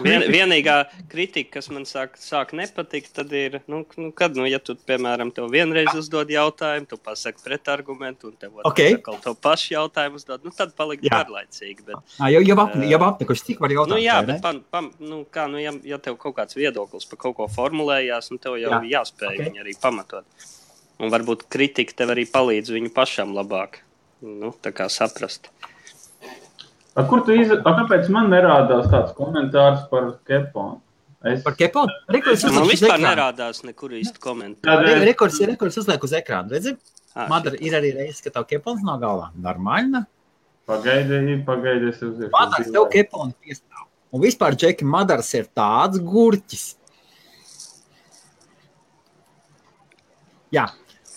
Vien, 0.00 0.22
vienīgā 0.32 0.76
kritika, 1.12 1.58
kas 1.58 1.66
man 1.68 1.84
sāk, 1.84 2.14
sāk 2.16 2.54
nepatikt, 2.56 3.10
tad 3.18 3.32
ir, 3.36 3.58
nu, 3.68 3.82
nu, 4.00 4.08
kad, 4.16 4.32
nu, 4.38 4.46
ja 4.48 4.56
tu, 4.64 4.72
piemēram, 4.88 5.28
tev 5.36 5.50
vienreiz 5.52 5.90
uzdod 5.98 6.32
jautājumu, 6.32 6.88
tu 6.88 6.96
pasaki 6.96 7.44
pretargumentu, 7.44 8.30
un 8.32 8.38
tev 8.40 8.56
Ok. 8.64 8.80
atkal 8.96 9.18
to 9.22 9.34
pašu 9.44 9.74
jautājumu 9.74 10.16
uzdod, 10.22 10.46
nu, 10.48 10.54
tad 10.56 10.72
palikt 10.78 11.04
Jā. 11.04 11.20
garlaicīgi. 11.20 11.84
Bet, 11.84 12.00
Ā, 12.16 12.30
Jau, 12.32 12.40
jau, 12.48 12.56
ap, 12.64 12.74
jau 12.88 13.02
apnikuši, 13.10 13.44
cik 13.50 13.60
var 13.60 13.76
jautāt? 13.76 13.92
nu, 13.92 14.00
jā, 14.00 14.16
bet, 14.26 14.40
pan, 14.42 14.62
pan, 14.72 14.90
nu, 15.04 15.20
kā, 15.30 15.44
nu, 15.52 15.60
ja, 15.60 15.76
ja 15.84 16.00
tev 16.02 16.16
kaut 16.22 16.38
kāds 16.40 16.56
viedoklis 16.56 17.04
par 17.12 17.20
kaut 17.26 17.36
ko 17.36 17.50
formulējās, 17.52 18.32
nu, 18.32 18.40
tev 18.40 18.56
jau 18.56 18.72
Jā. 18.72 18.80
jā. 18.88 18.92
jāspēj 18.96 19.28
Ok. 19.28 19.36
okay. 19.36 19.50
viņu 19.50 19.64
arī 19.66 19.76
pamatot. 19.84 20.48
Un 20.96 21.12
varbūt 21.12 21.44
kritika 21.52 21.92
tev 21.92 22.14
arī 22.16 22.24
palīdz 22.24 22.72
viņu 22.72 22.94
pašam 22.96 23.36
labāk 23.36 23.82
nu, 24.24 24.54
tā 24.64 24.72
kā 24.72 24.88
saprast. 24.88 25.50
A, 26.96 27.04
kur 27.04 27.20
tu 27.26 27.34
iz... 27.36 27.50
A, 27.52 27.60
kāpēc 27.76 28.08
man 28.14 28.30
nerādās 28.32 28.86
tāds 28.92 29.12
komentārs 29.18 29.82
par 29.90 30.14
keponu? 30.28 30.78
Es... 31.26 31.42
Par 31.44 31.56
keponu? 31.58 31.92
Rekords 32.12 32.44
Man 32.46 32.62
uzliek 32.62 32.72
vispār 32.76 32.94
ekrāna. 32.96 33.08
nerādās 33.10 33.62
nekur 33.66 33.92
īsti 33.98 34.20
komentāri. 34.22 34.86
Re- 34.86 34.94
es- 35.00 35.06
Rekords 35.10 35.40
rekords 35.50 35.76
uzliek 35.82 36.04
uz 36.06 36.14
ekrāna. 36.16 36.52
Redzi, 36.56 36.76
Ā, 37.16 37.26
Madara 37.32 37.58
ir 37.64 37.74
arī 37.78 37.90
reizes, 37.96 38.20
ka 38.24 38.30
tev 38.34 38.46
kepons 38.48 38.84
nav 38.86 39.00
galvā. 39.02 39.28
Normāli. 39.40 40.02
Pagaidi, 40.68 41.36
pagaidi, 41.46 41.92
es 41.92 42.00
uziešu. 42.04 42.32
Madars 42.34 42.72
tev 42.74 42.88
kepons 42.92 43.36
piestāv. 43.44 43.84
Un 44.14 44.22
vispār, 44.22 44.54
Džeki, 44.56 44.86
Madars 44.88 45.28
ir 45.36 45.48
tāds 45.56 46.00
gurķis. 46.02 46.66
Jā, 50.54 50.68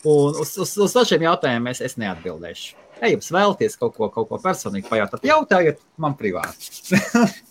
un 0.09 0.39
uz, 0.41 0.55
uz, 0.59 0.71
uz 0.81 0.95
dažiem 0.95 1.23
jautājumiem 1.27 1.69
es, 1.71 1.81
es 1.85 1.95
neatbildēšu. 2.01 2.73
Ja 2.99 3.09
jums 3.13 3.29
vēlaties 3.31 3.77
kaut 3.79 3.95
ko, 3.95 4.09
kaut 4.11 4.27
ko 4.27 4.39
personīgi 4.43 4.89
pajautāt, 4.89 5.23
jautājiet 5.27 5.79
man 6.01 6.15
privāti. 6.19 6.71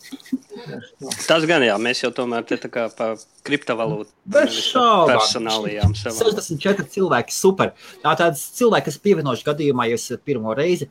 Tas 1.28 1.44
gan 1.48 1.62
jā, 1.64 1.74
mēs 1.80 2.02
jau 2.02 2.10
tomēr 2.14 2.44
te 2.48 2.58
tā 2.60 2.68
kā 2.72 2.86
pa 2.92 3.12
kriptovalūtu 3.46 4.10
Bez 4.28 4.56
šaubām. 4.70 5.14
personālijām 5.14 5.94
savām. 5.96 6.32
64 6.34 6.88
cilvēki, 6.94 7.34
super. 7.34 7.72
Tā 8.02 8.14
tāds 8.18 8.42
cilvēks, 8.58 8.90
kas 8.90 9.00
pievienojas 9.04 9.44
gadījumā, 9.46 9.88
ja 9.88 9.98
esat 10.00 10.24
pirmo 10.26 10.56
reizi 10.58 10.90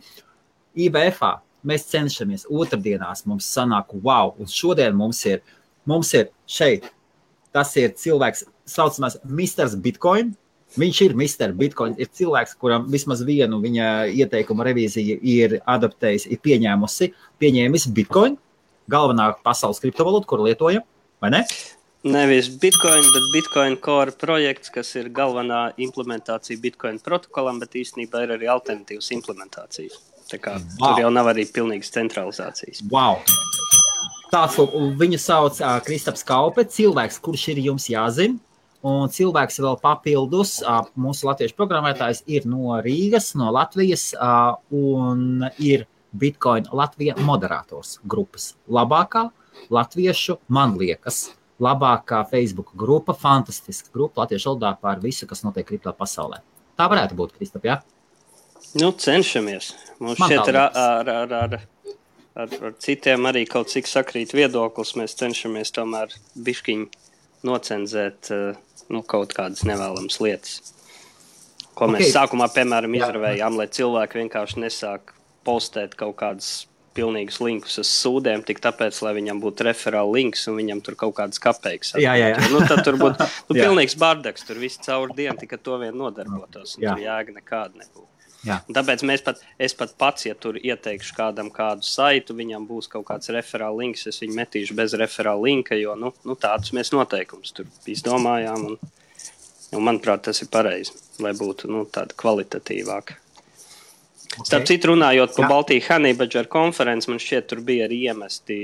IBF. 0.78 1.22
Mēs 1.68 1.88
cenšamies 1.90 2.46
otrdienās, 2.54 3.26
mums 3.28 3.48
sanāk, 3.52 3.92
wow, 4.06 4.32
un 4.40 4.48
šodien 4.48 4.96
mums 4.96 5.20
ir, 5.28 5.42
mums 5.90 6.14
ir 6.16 6.30
šeit. 6.48 6.86
Tas 7.52 7.74
ir 7.82 7.96
cilvēks, 7.98 8.46
saucamais 8.70 9.18
Mr. 9.26 9.74
Bitcoin. 9.82 10.36
Viņš 10.78 11.00
ir 11.08 11.16
Mr. 11.18 11.54
Bitcoin. 11.58 11.96
Ir 11.98 12.10
cilvēks, 12.14 12.58
kuram 12.62 12.86
vismaz 12.92 13.24
vienu 13.26 13.58
viņa 13.64 13.88
ieteikumu 14.14 14.66
revīzija 14.68 15.18
ir 15.26 15.58
adaptējusi, 15.66 16.30
ir 16.36 16.44
pieņēmusi, 16.44 17.10
pieņēmis 17.42 17.88
Bitcoin, 17.98 18.38
galvenā 18.92 19.32
pasaules 19.46 19.82
kriptovalūta, 19.84 20.30
kuru 20.30 20.48
lietojam, 20.50 20.86
vai 21.24 21.34
ne? 21.34 21.42
Nevis 22.08 22.48
Bitcoin, 22.62 23.02
bet 23.02 23.26
Bitcoin 23.34 23.76
Core 23.84 24.14
projekts, 24.22 24.70
kas 24.72 24.94
ir 24.96 25.10
galvenā 25.12 25.72
implementācija 25.82 26.62
Bitcoin 26.62 27.02
protokolam, 27.04 27.58
bet 27.60 27.76
īstenībā 27.76 28.22
ir 28.24 28.36
arī 28.38 28.52
alternatīvas 28.54 29.10
implementācijas. 29.18 29.98
Tā 30.28 30.38
kā 30.44 30.58
wow. 30.60 30.92
tur 30.92 31.02
jau 31.06 31.12
nav 31.12 31.32
arī 31.32 31.48
pilnīgas 31.52 31.90
centralizācijas. 31.96 32.84
Wow! 32.92 33.24
Tāds 34.28 34.60
viņu 35.00 35.20
sauc 35.24 35.60
uh, 35.64 35.78
Kristaps 35.86 36.26
Kaupe, 36.28 36.68
cilvēks, 36.68 37.20
kurš 37.24 37.48
ir 37.54 37.64
jums 37.70 37.88
jāzina. 37.90 38.38
Un 38.86 39.10
cilvēks 39.10 39.58
vēl 39.64 39.80
papildus, 39.82 40.60
uh, 40.62 40.84
mūsu 41.00 41.26
latviešu 41.28 41.56
programmētājs 41.58 42.22
ir 42.30 42.46
no 42.50 42.78
Rīgas, 42.84 43.32
no 43.40 43.50
Latvijas, 43.56 44.12
uh, 44.14 44.60
un 44.70 45.48
ir 45.58 45.88
Bitcoin 46.18 46.70
Latvija 46.72 47.18
moderators 47.26 47.98
grupas. 48.06 48.52
Labākā 48.70 49.28
latviešu, 49.74 50.38
man 50.54 50.78
liekas, 50.78 51.32
labākā 51.64 52.22
Facebook 52.30 52.74
grupa, 52.78 53.16
fantastiska 53.18 53.90
grupa 53.94 54.24
latviešu 54.24 54.54
valodā 54.54 54.76
par 54.82 55.02
visu, 55.04 55.28
kas 55.28 55.44
notiek 55.46 55.68
kriptā 55.68 55.94
pasaulē. 55.98 56.42
Tā 56.78 56.86
varētu 56.92 57.18
būt, 57.18 57.34
Kristap, 57.38 57.66
jā? 57.66 57.80
Nu, 58.78 58.92
cenšamies. 58.92 59.72
Mums 60.00 60.22
Man 60.22 60.30
tā 60.30 60.44
šķiet, 60.44 60.54
ar, 60.54 60.78
ar, 60.78 61.10
ar, 61.10 61.34
ar, 61.34 61.58
ar, 62.38 62.56
ar 62.70 62.78
citiem 62.84 63.26
arī 63.30 63.46
kaut 63.50 63.72
cik 63.74 63.90
sakrīt 63.90 64.36
viedoklis. 64.38 64.94
Mēs 65.00 65.18
cenšamies 65.18 65.74
tomēr 65.74 66.14
bišķiņi 66.36 67.08
nocenzēt 67.48 68.32
eh, 68.34 68.60
nu, 68.90 69.04
kaut 69.04 69.34
kādas 69.38 69.64
nevēlamas 69.68 70.20
lietas. 70.24 70.74
Ko 71.78 71.86
mēs 71.92 72.08
Ok. 72.10 72.14
sākumā, 72.16 72.48
piemēram, 72.56 72.96
Jā. 72.98 73.06
izravējām, 73.06 73.58
lai 73.60 73.68
cilvēki 73.68 74.24
vienkārši 74.24 74.64
nesāk 74.64 75.14
postēt 75.46 75.94
kaut 75.96 76.16
kādus 76.18 76.66
pilnīgus 76.98 77.38
linkus 77.46 77.78
uz 77.78 77.86
sūdiem, 77.94 78.42
tik 78.44 78.58
tāpēc, 78.64 78.98
lai 79.06 79.14
viņam 79.14 79.38
būtu 79.44 79.68
referāli 79.68 80.16
links 80.18 80.48
un 80.50 80.56
viņam 80.58 80.82
tur 80.82 80.96
kaut 80.98 81.14
kādas 81.20 81.38
kapeikas. 81.38 81.94
Jā, 82.02 82.16
jā, 82.18 82.32
jā. 82.34 82.50
Nu, 82.50 82.64
tad 82.66 82.82
tur 82.88 82.98
būtu 82.98 83.22
nu, 83.50 83.54
pilnīgs 83.54 83.94
bardaks, 84.02 84.42
tur 84.48 84.58
viss 84.58 84.82
caur 84.82 85.14
dienu 85.14 85.38
tikai 85.38 85.60
to 85.62 85.78
vien 85.78 85.94
nodarbotos. 85.94 86.78
un 86.80 86.88
Jā. 86.88 86.96
Tur 86.96 87.04
jēga 87.06 87.36
nekāda 87.38 87.84
nebūtu. 87.84 88.10
Jā. 88.46 88.60
Tāpēc 88.70 89.04
mēs 89.08 89.24
pat, 89.26 89.40
es 89.60 89.74
pat 89.78 89.96
pats, 90.00 90.28
ja 90.28 90.36
tur 90.38 90.60
ieteikšu 90.60 91.16
kādam 91.18 91.50
kādu 91.54 91.86
saitu, 91.88 92.36
viņam 92.38 92.68
būs 92.70 92.90
kaut 92.92 93.08
kāds 93.10 93.32
referāls 93.34 93.80
links. 93.82 94.06
Es 94.12 94.22
viņu 94.22 94.38
metīšu 94.38 94.78
bez 94.78 94.94
referāla 95.00 95.48
linka, 95.50 95.78
jo 95.80 95.96
nu, 96.00 96.14
nu, 96.28 96.38
tādus 96.40 96.74
mēs 96.78 96.94
noteikumus 96.94 97.56
tur 97.58 97.70
izdomājām. 97.90 98.68
Un, 98.72 98.98
un 99.74 99.88
manuprāt, 99.90 100.28
tas 100.30 100.44
ir 100.44 100.52
pareizi, 100.54 100.96
lai 101.24 101.34
būtu 101.38 101.72
nu, 101.72 101.86
tāda 101.92 102.16
kvalitatīvāka. 102.18 103.18
Okay. 104.38 104.46
Starp 104.52 104.68
citu, 104.70 104.92
runājot 104.92 105.32
par 105.34 105.46
Jā. 105.46 105.50
Baltiju 105.50 105.84
Honeybadgeru 105.88 106.50
konferenci, 106.52 107.10
man 107.10 107.22
šķiet, 107.22 107.48
tur 107.50 107.62
bija 107.66 107.88
arī 107.88 108.04
iemesti 108.06 108.58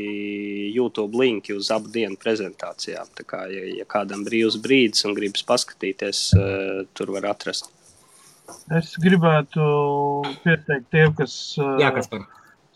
YouTube 0.70 1.18
linki 1.18 1.56
uz 1.56 1.72
abu 1.74 1.90
dienu 1.94 2.20
prezentācijām. 2.22 3.10
Tā 3.18 3.26
kā, 3.26 3.40
ja, 3.50 3.64
ja 3.80 3.88
kādam 3.90 4.22
brīvs 4.28 4.60
brīdis 4.62 5.08
un 5.10 5.16
gribas 5.18 5.42
paskatīties, 5.48 6.20
eh, 6.38 6.84
tur 6.94 7.16
var 7.16 7.32
atrast. 7.32 7.72
Es 8.76 8.94
gribētu 9.00 9.66
pieteikt 10.44 10.90
tiem, 10.92 11.14
kas 11.18 11.36
uh, 11.62 11.78
Jā, 11.82 11.94
kas 11.96 12.10
par? 12.12 12.26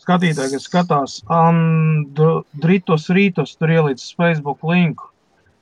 skatītāji, 0.02 0.54
kas 0.56 0.66
skatās 0.68 1.18
Andritos 1.32 3.08
rītos, 3.12 3.54
tur 3.60 3.72
ielicis 3.74 4.14
Facebook 4.16 4.64
linku. 4.64 5.10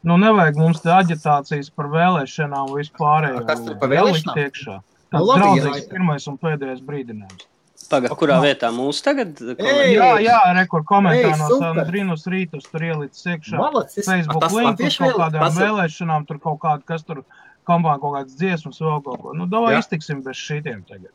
Nu, 0.07 0.15
nevajag 0.23 0.61
mums 0.61 0.83
te 0.85 0.93
aģitācijas 0.95 1.73
par 1.75 1.89
vēlēšanām 1.91 2.71
vispārējo. 2.77 3.43
Kas 3.49 3.65
tur 3.67 3.79
par 3.81 3.91
vēlēšanām? 3.91 4.39
Iekšā. 4.45 4.79
Nu, 4.79 4.93
Tas 5.17 5.23
labi, 5.23 5.43
draudzīgs 5.43 5.83
jā. 5.83 5.91
pirmais 5.91 6.25
un 6.31 6.39
pēdējais 6.43 6.83
brīdinājums. 6.87 7.47
Pagaidām, 7.87 8.19
kurā 8.19 8.37
vietā 8.43 8.71
mūsu 8.75 9.03
tagad 9.05 9.39
Ei! 9.63 9.93
Jā, 9.95 10.09
jā, 10.19 10.39
rekur 10.57 10.83
komentā 10.89 11.29
Ei, 11.31 11.37
no! 11.39 11.59
Andrinos 11.69 12.25
rītos 12.27 12.67
tur 12.73 12.83
ielicis 12.83 13.29
iekšā. 13.31 13.59
Malacis. 13.61 14.09
Facebook 14.09 14.47
linku 14.51 14.89
kaut 14.99 15.21
kādām 15.21 15.59
vēlēšanām, 15.61 16.27
tur 16.27 16.41
kaut 16.43 16.59
kāda, 16.65 16.83
kas 16.89 17.07
tur 17.07 17.23
kampāna 17.69 17.99
kaut 18.03 18.15
kādas 18.17 18.37
dziesmas, 18.39 18.81
vēl 18.83 19.03
kaut 19.07 19.21
ko. 19.23 19.35
Nu, 19.37 19.47
davai 19.51 19.77
iztiksim 19.81 20.23
bez 20.27 20.37
šitiem 20.41 20.85
tagad. 20.89 21.13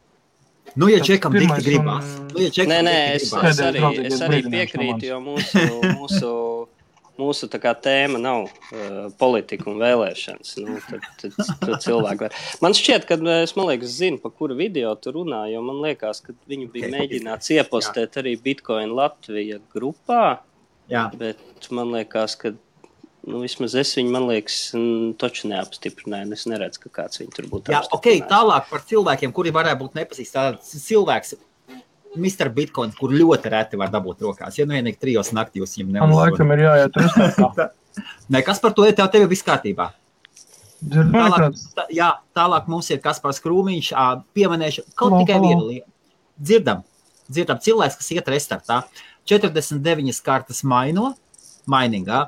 Nu, 0.78 0.88
ja 0.88 1.00
čekam 1.04 1.34
pirmais 1.34 1.64
dikti 1.64 1.78
gribās. 1.80 2.12
un- 2.20 2.28
Nu, 2.36 2.42
ja 2.46 2.50
čekam 2.54 2.72
Nē, 2.72 2.82
nē, 2.88 2.98
es, 3.16 3.32
gribās. 3.32 3.50
es 3.50 3.60
arī, 3.66 4.06
es 4.08 4.22
arī 4.22 4.42
piekrītu, 4.46 5.08
jo 5.10 5.18
mūsu, 5.20 5.64
mūsu, 5.98 6.30
mūsu 7.20 7.50
kā 7.60 7.74
tēma 7.76 8.20
nav 8.22 8.46
uh, 8.46 9.10
politika 9.20 9.68
un 9.72 9.82
vēlēšanas. 9.82 10.54
Nu, 10.64 10.78
tad, 10.88 11.02
tad, 11.20 11.36
tad 11.60 11.76
cilvēki 11.84 12.24
var. 12.28 12.38
Man 12.64 12.78
šķiet, 12.78 13.06
ka 13.10 13.18
es 13.42 13.56
man 13.58 13.68
liekas, 13.72 13.98
zinu, 14.00 14.22
pa 14.24 14.30
kuru 14.30 14.56
video 14.56 14.94
tu 14.96 15.12
runā, 15.18 15.44
jo 15.52 15.62
man 15.66 15.82
liekas, 15.84 16.22
ka 16.24 16.34
viņu 16.48 16.72
bija 16.72 16.94
mēģināts 16.94 17.52
iepostēt 17.58 18.16
arī 18.22 18.38
Bitcoin 18.42 18.94
Latvija 18.96 19.60
grupā, 19.76 20.40
Jā, 20.92 21.10
bet 21.18 21.68
man 21.72 21.92
liekas, 21.94 22.36
ka 22.36 22.54
nu, 23.28 23.42
vismaz 23.44 23.76
es 23.80 23.94
viņu, 23.98 24.12
man 24.14 24.28
liekas, 24.30 24.58
toču 25.22 25.52
neapstiprināju. 25.52 26.32
Es 26.36 26.48
neredzu, 26.50 26.84
ka 26.86 26.94
kāds 27.02 27.22
viņu 27.22 27.36
tur 27.38 27.48
būtu 27.52 27.74
Jā 27.74 27.84
ok, 27.94 28.10
tālāk 28.30 28.68
par 28.72 28.84
cilvēkiem, 28.90 29.34
kuri 29.36 29.54
varētu 29.56 29.82
būt 29.84 29.98
nepazīstami. 30.00 30.62
Cilvēks, 30.72 31.36
Mr. 32.18 32.50
Bitcoin, 32.52 32.92
kur 32.98 33.14
ļoti 33.16 33.52
reti 33.54 33.80
var 33.80 33.92
dabūt 33.94 34.26
rokās. 34.26 34.58
Ja 34.60 34.68
nu 34.68 34.76
vienīgi 34.76 35.00
trijos 35.00 35.32
naktī 35.36 35.62
jūs 35.62 35.78
viņam 35.78 35.94
Man 35.94 36.10
neuzvanāt. 36.10 36.34
laikam 36.34 36.52
ir 36.58 36.66
jāiet 36.66 37.00
uz 37.00 37.72
Nē, 38.32 38.42
kas 38.48 38.60
par 38.64 38.74
to 38.76 38.86
ir? 38.88 38.96
Tev, 38.96 39.10
tev 39.12 39.28
viss 39.32 39.44
kārtībā. 39.44 39.90
Tālāk, 40.82 41.58
tā, 41.78 41.86
jā, 41.94 42.08
tālāk 42.34 42.68
mums 42.72 42.90
ir 42.90 43.02
Kaspars 43.04 43.42
Krūmiņš. 43.44 43.92
ā, 43.94 44.06
Pieminēšu 44.34 44.86
kaut 44.98 45.14
tikai 45.20 45.38
vienu 45.44 45.68
lietu. 45.68 45.88
Dzirdam, 46.42 46.82
dzirdam, 47.30 47.60
cilvēks, 47.62 48.00
kas 48.00 48.12
iet 48.16 48.32
restartā. 48.34 48.80
49 49.30 50.24
kartas 50.26 50.64
maino, 50.66 51.12
mainīgā. 51.70 52.24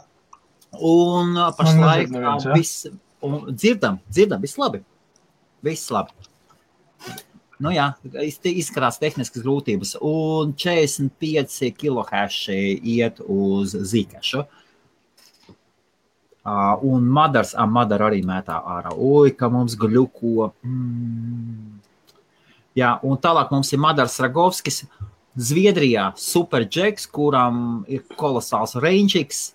Un 0.82 1.36
ā, 1.38 1.52
pašlaik 1.58 2.10
neviens, 2.10 2.46
jā? 2.48 2.54
viss, 2.58 2.88
un 3.22 3.52
dzirdam, 3.54 4.00
dzirdam, 4.10 4.42
viss 4.42 4.58
labi. 4.58 4.82
Viss 5.64 5.92
labi. 5.94 6.12
Nu 7.64 7.70
jā, 7.72 7.92
iz- 8.26 8.40
te 8.42 8.50
izskatās 8.50 8.98
tehniskas 9.00 9.44
grūtības. 9.46 9.96
Un 10.02 10.54
45 10.58 11.70
kilohaši 11.78 12.80
iet 12.82 13.22
uz 13.28 13.76
zīkašu. 13.76 14.44
Uh, 16.44 16.76
un 16.84 17.06
Madars, 17.08 17.54
ah, 17.56 17.66
Madara 17.66 18.10
arī 18.10 18.20
mētā 18.28 18.58
ārā. 18.68 18.92
Ui, 19.00 19.32
ka 19.32 19.48
mums 19.48 19.78
gluko. 19.80 20.50
Mm. 20.66 21.78
Jā, 22.76 23.00
un 23.06 23.16
tālāk 23.22 23.54
mums 23.54 23.72
ir 23.72 23.80
Madars 23.80 24.18
Ragovskis. 24.20 24.82
Zviedrijā 25.40 26.10
superģeks, 26.20 27.08
kuram 27.10 27.86
ir 27.88 28.04
kolosāls 28.20 28.76
ranges. 28.84 29.54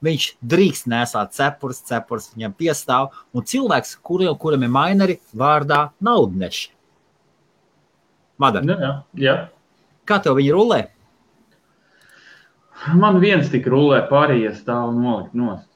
Viņš 0.00 0.26
drīkst 0.40 0.86
nesāt 0.88 1.34
cepures, 1.36 1.82
cepures 1.84 2.30
viņam 2.32 2.54
piestāv. 2.56 3.10
Un 3.36 3.44
cilvēks, 3.44 3.98
kuriem, 4.06 4.32
kuram 4.40 4.62
ir 4.64 4.72
maineri, 4.72 5.18
vārdā 5.36 5.90
naudneši. 6.00 6.70
Madara, 8.40 8.64
Nu, 8.64 8.76
jā, 8.80 8.92
jā. 9.20 9.34
kā 10.08 10.16
tev 10.24 10.38
viņi 10.38 10.54
rulē? 10.56 10.78
Man 12.96 13.18
viens 13.20 13.50
tik 13.52 13.66
rulē, 13.68 13.98
pārējie 14.08 14.54
stāv 14.56 14.94
nolikt 14.96 15.34
nost. 15.36 15.66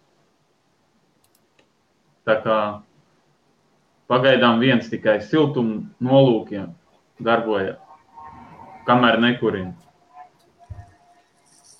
Tā 2.25 2.39
kā 2.41 2.59
pagaidām 4.09 4.63
viens 4.63 4.89
tikai 4.89 5.19
siltuma 5.21 5.83
nolūkiem 6.01 6.71
darbojas, 7.21 7.77
kamēr 8.89 9.21
nekurina. 9.21 9.75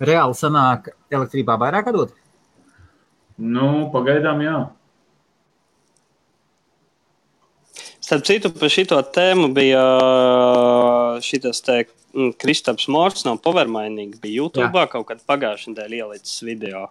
Reāli 0.05 0.37
sanāk 0.37 0.93
elektrībā 1.09 1.57
vairāk 1.57 1.89
dot? 1.97 2.13
Nu, 3.39 3.69
pagaidām 3.93 4.43
jā. 4.45 4.57
Starp 8.05 8.27
citu, 8.29 8.51
par 8.53 8.71
šo 8.71 9.01
tēmu 9.17 9.49
bija 9.57 9.85
šis 11.25 11.63
te 11.65 11.79
mm, 11.87 12.35
Kristaps 12.41 12.87
Morts 12.93 13.25
no 13.25 13.39
Powermainīga. 13.41 14.21
Bija 14.21 14.43
YouTube 14.43 14.85
kaut 14.93 15.09
kad 15.09 15.25
pagājušajā 15.25 15.73
nedēļā 15.73 16.03
ielicis 16.03 16.45
video. 16.45 16.85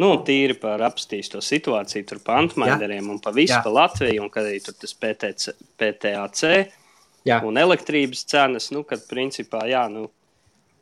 Nu, 0.00 0.10
tīri 0.24 0.56
par 0.60 0.82
apstīsto 0.84 1.40
situāciju, 1.44 2.04
tur 2.08 2.18
pa 2.24 2.40
antmaineriem 2.42 3.06
un 3.12 3.20
pa 3.22 3.32
visu 3.32 3.54
Jā. 3.54 3.62
pa 3.64 3.72
Latviju, 3.72 4.26
un 4.26 4.32
kad 4.32 4.44
arī 4.44 4.58
tur 4.64 4.76
tas 4.76 4.92
PTC, 4.92 5.54
PTAC 5.80 6.42
Jā, 7.26 7.40
un 7.42 7.56
elektrības 7.58 8.22
cenas, 8.30 8.68
nu, 8.70 8.84
kad 8.86 9.02
principā, 9.08 9.64
jā, 9.66 9.82
nu, 9.90 10.06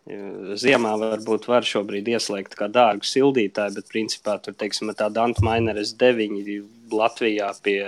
ziemā 0.04 0.94
varbūt 1.00 1.46
var 1.48 1.64
šobrīd 1.64 2.08
ieslēgt 2.12 2.56
kā 2.58 2.68
dārgu 2.68 3.06
sildītāju, 3.08 3.76
bet 3.78 3.88
principā 3.92 4.36
tur, 4.42 4.56
teiksim, 4.60 4.92
ar 4.92 4.98
tādu 4.98 5.22
antmaineres 5.24 5.94
deviņi 6.00 6.58
Latvijā 6.92 7.48
pie 7.64 7.78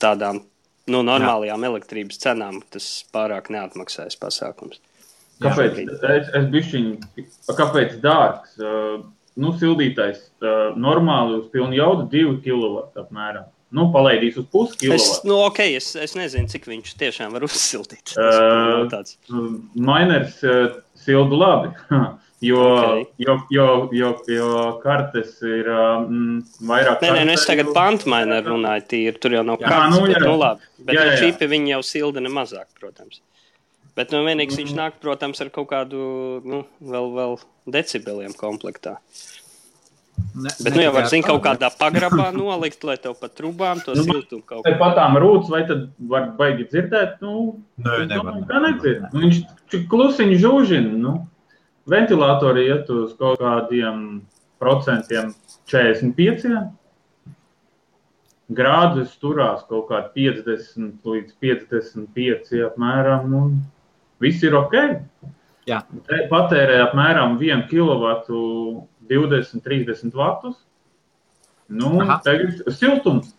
tādām, 0.00 0.44
nu, 0.90 1.02
normālajām 1.06 1.66
elektrības 1.66 2.20
cenām, 2.22 2.62
tas 2.70 2.86
pārāk 3.14 3.50
neatmaksājas 3.50 4.18
pasākums. 4.22 4.78
Kāpēc? 5.40 5.80
Es, 5.88 6.28
es 6.36 6.50
bišķiņ, 6.52 6.90
kāpēc 7.58 7.96
dārgs? 8.04 8.58
Uh, 8.60 9.00
nu, 9.40 9.54
sildītājs 9.56 10.20
uh, 10.44 10.76
normāli 10.76 11.40
uz 11.40 11.48
pilnu 11.52 11.78
jaudu 11.78 12.06
2 12.12 12.36
kW 12.44 12.84
apmēram. 13.02 13.48
nu, 13.70 13.86
palaidīs 13.94 14.36
uz 14.40 14.46
pusi 14.50 14.74
Es, 14.74 14.80
kilovatu. 14.82 15.28
nu, 15.30 15.36
okay, 15.46 15.76
es, 15.78 15.92
es 15.94 16.16
nezinu, 16.18 16.50
cik 16.50 16.66
viņš 16.66 16.94
tiešām 16.98 17.36
var 17.36 17.46
uzsildīt. 17.46 18.12
Tas 18.16 18.18
Ā, 18.18 19.12
uh, 21.00 21.04
sildu 21.06 21.38
labi. 21.40 21.72
Jo, 22.40 22.56
Ok. 22.56 23.08
jo, 23.20 23.34
jo, 23.52 23.64
jo, 23.92 24.10
jo 24.32 24.52
kartes 24.80 25.34
ir 25.44 25.66
um, 25.68 26.38
vairāk. 26.64 27.02
Nē, 27.04 27.10
nē, 27.18 27.24
nu 27.28 27.34
es 27.34 27.42
tagad 27.44 27.68
pantmainē 27.76 28.38
runāju, 28.46 28.86
tīri 28.88 29.20
tur 29.20 29.34
jau 29.36 29.42
nav 29.44 29.58
Jā, 29.60 29.68
kārtas, 29.68 29.98
nu, 29.98 30.06
jā. 30.08 30.22
nu 30.24 30.38
labi. 30.40 30.64
Bet 30.78 30.96
Jā, 30.96 31.02
jā, 31.10 31.18
čipi 31.20 31.50
viņi 31.52 31.74
jau 31.74 31.82
silda 31.84 32.22
nemazāk, 32.24 32.64
protams. 32.80 33.20
Bet 33.92 34.14
nu, 34.16 34.22
vienīgs 34.24 34.56
viņš 34.56 34.72
nāk, 34.72 34.96
protams, 35.04 35.42
ar 35.44 35.50
kaut 35.52 35.68
kādu, 35.74 36.00
nu, 36.48 36.62
vēl, 36.80 37.10
vēl 37.18 37.36
decibeliem 37.76 38.32
komplektā. 38.40 38.96
Ne, 40.40 40.50
Bet 40.64 40.74
nu 40.76 40.82
jau 40.82 40.92
var, 40.94 41.06
zin, 41.10 41.22
kaut 41.26 41.42
kādā 41.44 41.68
pagrabā 41.76 42.30
nolikt, 42.32 42.84
lai 42.86 42.96
tev 42.96 43.16
pat 43.20 43.34
trubām 43.36 43.80
to 43.84 43.94
Nu, 43.98 44.04
siltumu 44.06 44.42
kaut 44.46 44.64
Te 44.64 44.72
kā. 44.72 44.78
patām 44.80 45.16
rūtas, 45.20 45.50
vai 45.52 45.62
tad 45.68 45.88
var 45.98 46.30
baigi 46.38 46.66
dzirdēt? 46.70 47.18
Nu, 47.20 47.58
Nē, 47.78 47.96
es 48.04 48.08
nevar. 48.08 48.34
domāju, 48.34 48.46
ka 48.48 48.60
nedzird. 48.66 49.06
Nu, 49.12 49.20
viņš 49.26 49.86
klusiņš 49.90 50.40
žūžina. 50.44 50.92
Nu. 50.96 51.14
Ventilatori 51.90 52.68
iet 52.70 52.90
uz 52.90 53.14
kaut 53.18 53.40
kādiem 53.40 54.20
procentiem 54.60 55.34
45. 55.66 56.70
Grādus 58.50 59.12
turās 59.22 59.62
kaut 59.70 59.88
kādi 59.90 60.26
50 60.34 61.04
līdz 61.06 61.34
55 61.42 62.64
apmēram. 62.66 63.34
Un 63.40 63.60
viss 64.20 64.42
ir 64.42 64.56
ok. 64.58 64.74
Jā. 65.70 65.82
Te 66.08 66.24
Patērē 66.30 66.80
apmēram 66.88 67.36
1 67.38 67.68
kW 67.70 68.88
20-30 69.10 70.14
vatus. 70.16 70.58
Nu, 71.70 72.00
Aha. 72.02 72.18
tagad 72.24 72.62
siltums. 72.74 73.30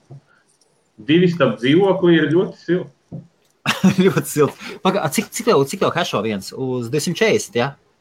Divi 1.01 1.28
stāv 1.32 1.57
dzīvokli 1.59 2.15
ir 2.15 2.30
ļoti 2.32 2.59
silti. 2.61 3.22
ļoti 4.05 4.28
silti. 4.30 4.76
Paga, 4.84 5.03
cik, 5.11 5.32
cik 5.34 5.49
tev, 5.49 5.63
cik 5.67 5.82
tev 5.84 5.95
hešo 5.95 6.22
viens? 6.26 6.51
Uz 6.55 6.91
240, 6.93 7.57
jā? 7.57 7.72
Ja? 7.74 7.91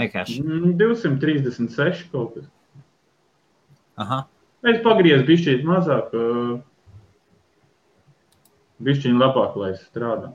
Nekāši. 0.00 0.40
Mm, 0.42 0.74
236 0.78 2.08
kaut 2.12 2.34
kas. 2.36 2.46
Aha. 4.02 4.24
Es 4.66 4.80
pagriezu 4.82 5.26
bišķīt 5.28 5.62
mazāk, 5.68 6.14
bišķiņ 8.82 9.20
labāk, 9.20 9.58
lai 9.60 9.74
es 9.74 9.84
strādā. 9.84 10.32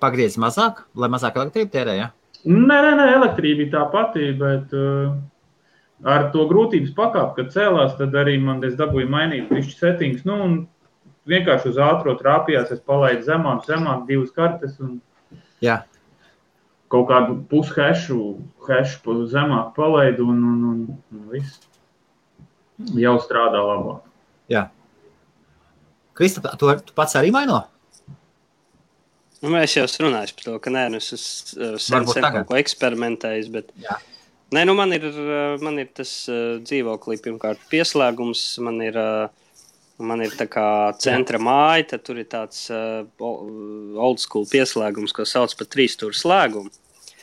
Pagriez 0.00 0.38
mazāk, 0.40 0.84
lai 0.94 1.10
mazāk 1.12 1.36
elektrību 1.40 1.72
tērē, 1.74 1.96
jā? 1.98 2.08
Nē, 2.42 2.78
nē, 2.82 2.92
nē 2.98 3.06
elektrība 3.16 3.62
ir 3.66 3.70
tā 3.70 3.84
pati, 3.92 4.32
bet 4.38 4.72
uh, 4.74 5.12
ar 6.02 6.30
to 6.34 6.48
grūtības 6.50 6.90
pakāpi, 6.96 7.36
kad 7.38 7.52
cēlās, 7.54 7.94
tad 8.00 8.16
arī 8.18 8.34
man 8.42 8.62
es 8.66 8.74
dabūju 8.78 9.10
mainīt 9.12 9.50
bišķi 9.52 9.78
settings. 9.78 10.24
Nu, 10.26 10.38
un 10.42 10.56
vienkārši 11.30 11.70
uz 11.70 11.78
ātro 11.78 12.16
trāpījās, 12.18 12.72
es 12.74 12.82
palaidu 12.82 13.22
zemāk, 13.28 13.62
zemāk 13.68 14.06
divas 14.08 14.34
kartes 14.34 14.74
un 14.82 14.96
Jā. 15.62 15.84
kaut 16.90 17.06
kādu 17.12 17.38
pushešu, 17.50 18.18
hešu 18.66 19.18
zemāk 19.30 19.74
palaidu 19.78 20.26
un, 20.34 20.42
un, 20.42 20.64
un, 20.72 20.80
un 21.14 21.28
viss. 21.30 21.60
Jau 22.98 23.14
strādā 23.22 23.62
labāk. 23.62 24.02
jā. 24.50 24.66
Kristap, 26.18 26.50
tu, 26.58 26.66
tu 26.84 26.92
pats 26.98 27.14
arī 27.16 27.30
maino? 27.32 27.62
Nu, 29.42 29.50
mēs 29.50 29.74
jau 29.74 29.84
runājuši 30.04 30.34
par 30.38 30.46
to, 30.46 30.56
ka 30.62 30.72
nē, 30.72 30.86
nu, 30.94 31.02
es 31.02 31.12
esmu 31.16 31.74
uh, 31.74 31.76
sen, 31.82 32.06
sen 32.06 32.26
kaut 32.26 32.48
ko 32.50 32.58
eksperimentējis. 32.60 33.48
Bet... 33.52 33.72
Jā. 33.82 33.98
Nē, 34.54 34.66
nu, 34.68 34.76
man 34.78 34.94
ir, 34.94 35.08
uh, 35.10 35.56
man 35.64 35.80
ir 35.82 35.90
tas 35.96 36.12
uh, 36.30 36.60
dzīvoklī, 36.62 37.18
pirmkārt, 37.24 37.62
pieslēgums. 37.72 38.44
Man 38.62 38.78
ir, 38.84 38.98
uh, 39.00 39.32
man 40.02 40.22
ir 40.22 40.36
tā 40.38 40.46
kā 40.50 40.66
centra 41.02 41.40
māja, 41.42 41.88
tad 41.94 42.06
tur 42.06 42.22
ir 42.22 42.28
tāds 42.30 42.68
uh, 42.70 43.02
old 43.18 44.22
school 44.22 44.46
pieslēgums, 44.50 45.14
ko 45.16 45.26
sauc 45.26 45.56
par 45.58 45.70
trīs 45.72 45.98
stūra 45.98 46.18
slēgumu. 46.18 46.70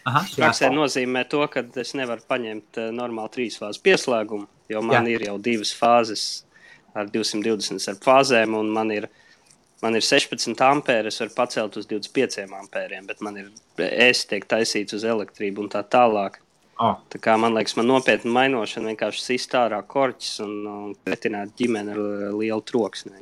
Jā. 0.09 0.23
Praksē 0.35 0.69
nozīmē 0.73 1.25
to, 1.29 1.41
ka 1.51 1.63
es 1.81 1.93
nevaru 1.97 2.23
paņemt 2.27 2.79
uh, 2.81 2.91
normālu 2.95 3.31
trīs 3.33 3.59
fāzu 3.61 3.81
pieslēgumu, 3.85 4.47
jo 4.71 4.83
man 4.83 5.01
Jā. 5.01 5.05
jā. 5.05 5.15
ir 5.15 5.25
jau 5.29 5.39
divas 5.49 5.73
fāzes 5.75 6.23
ar 6.97 7.09
220 7.13 7.91
ar 7.91 7.99
fāzēm, 8.03 8.55
un 8.57 8.71
man 8.73 8.91
ir, 8.95 9.09
man 9.83 9.97
ir 9.97 10.05
16 10.05 10.61
ampēri. 10.65 11.11
Es 11.11 11.19
varu 11.23 11.35
pacelt 11.37 11.79
uz 11.79 11.87
25 11.89 12.45
ampēriem, 12.59 13.07
bet 13.09 13.23
man 13.25 13.39
ir 13.41 13.49
es 13.89 14.25
tiek 14.29 14.45
taisīts 14.49 14.95
uz 14.97 15.07
elektrību 15.07 15.65
un 15.65 15.73
tā 15.73 15.83
tālāk. 15.83 16.39
Oh, 16.79 16.95
Tā 17.11 17.19
kā 17.19 17.33
man 17.35 17.51
liekas, 17.57 17.75
man 17.75 17.89
nopietna 17.89 18.31
mainošana 18.37 18.93
vienkārši 18.93 19.19
sist 19.19 19.55
ārā 19.59 19.81
korķis 19.83 20.37
un, 20.45 20.53
un 20.63 20.93
pretināt 21.03 21.51
ģimeni 21.59 21.91
ar 21.91 21.99
lielu 22.39 22.63
troksni. 22.63 23.19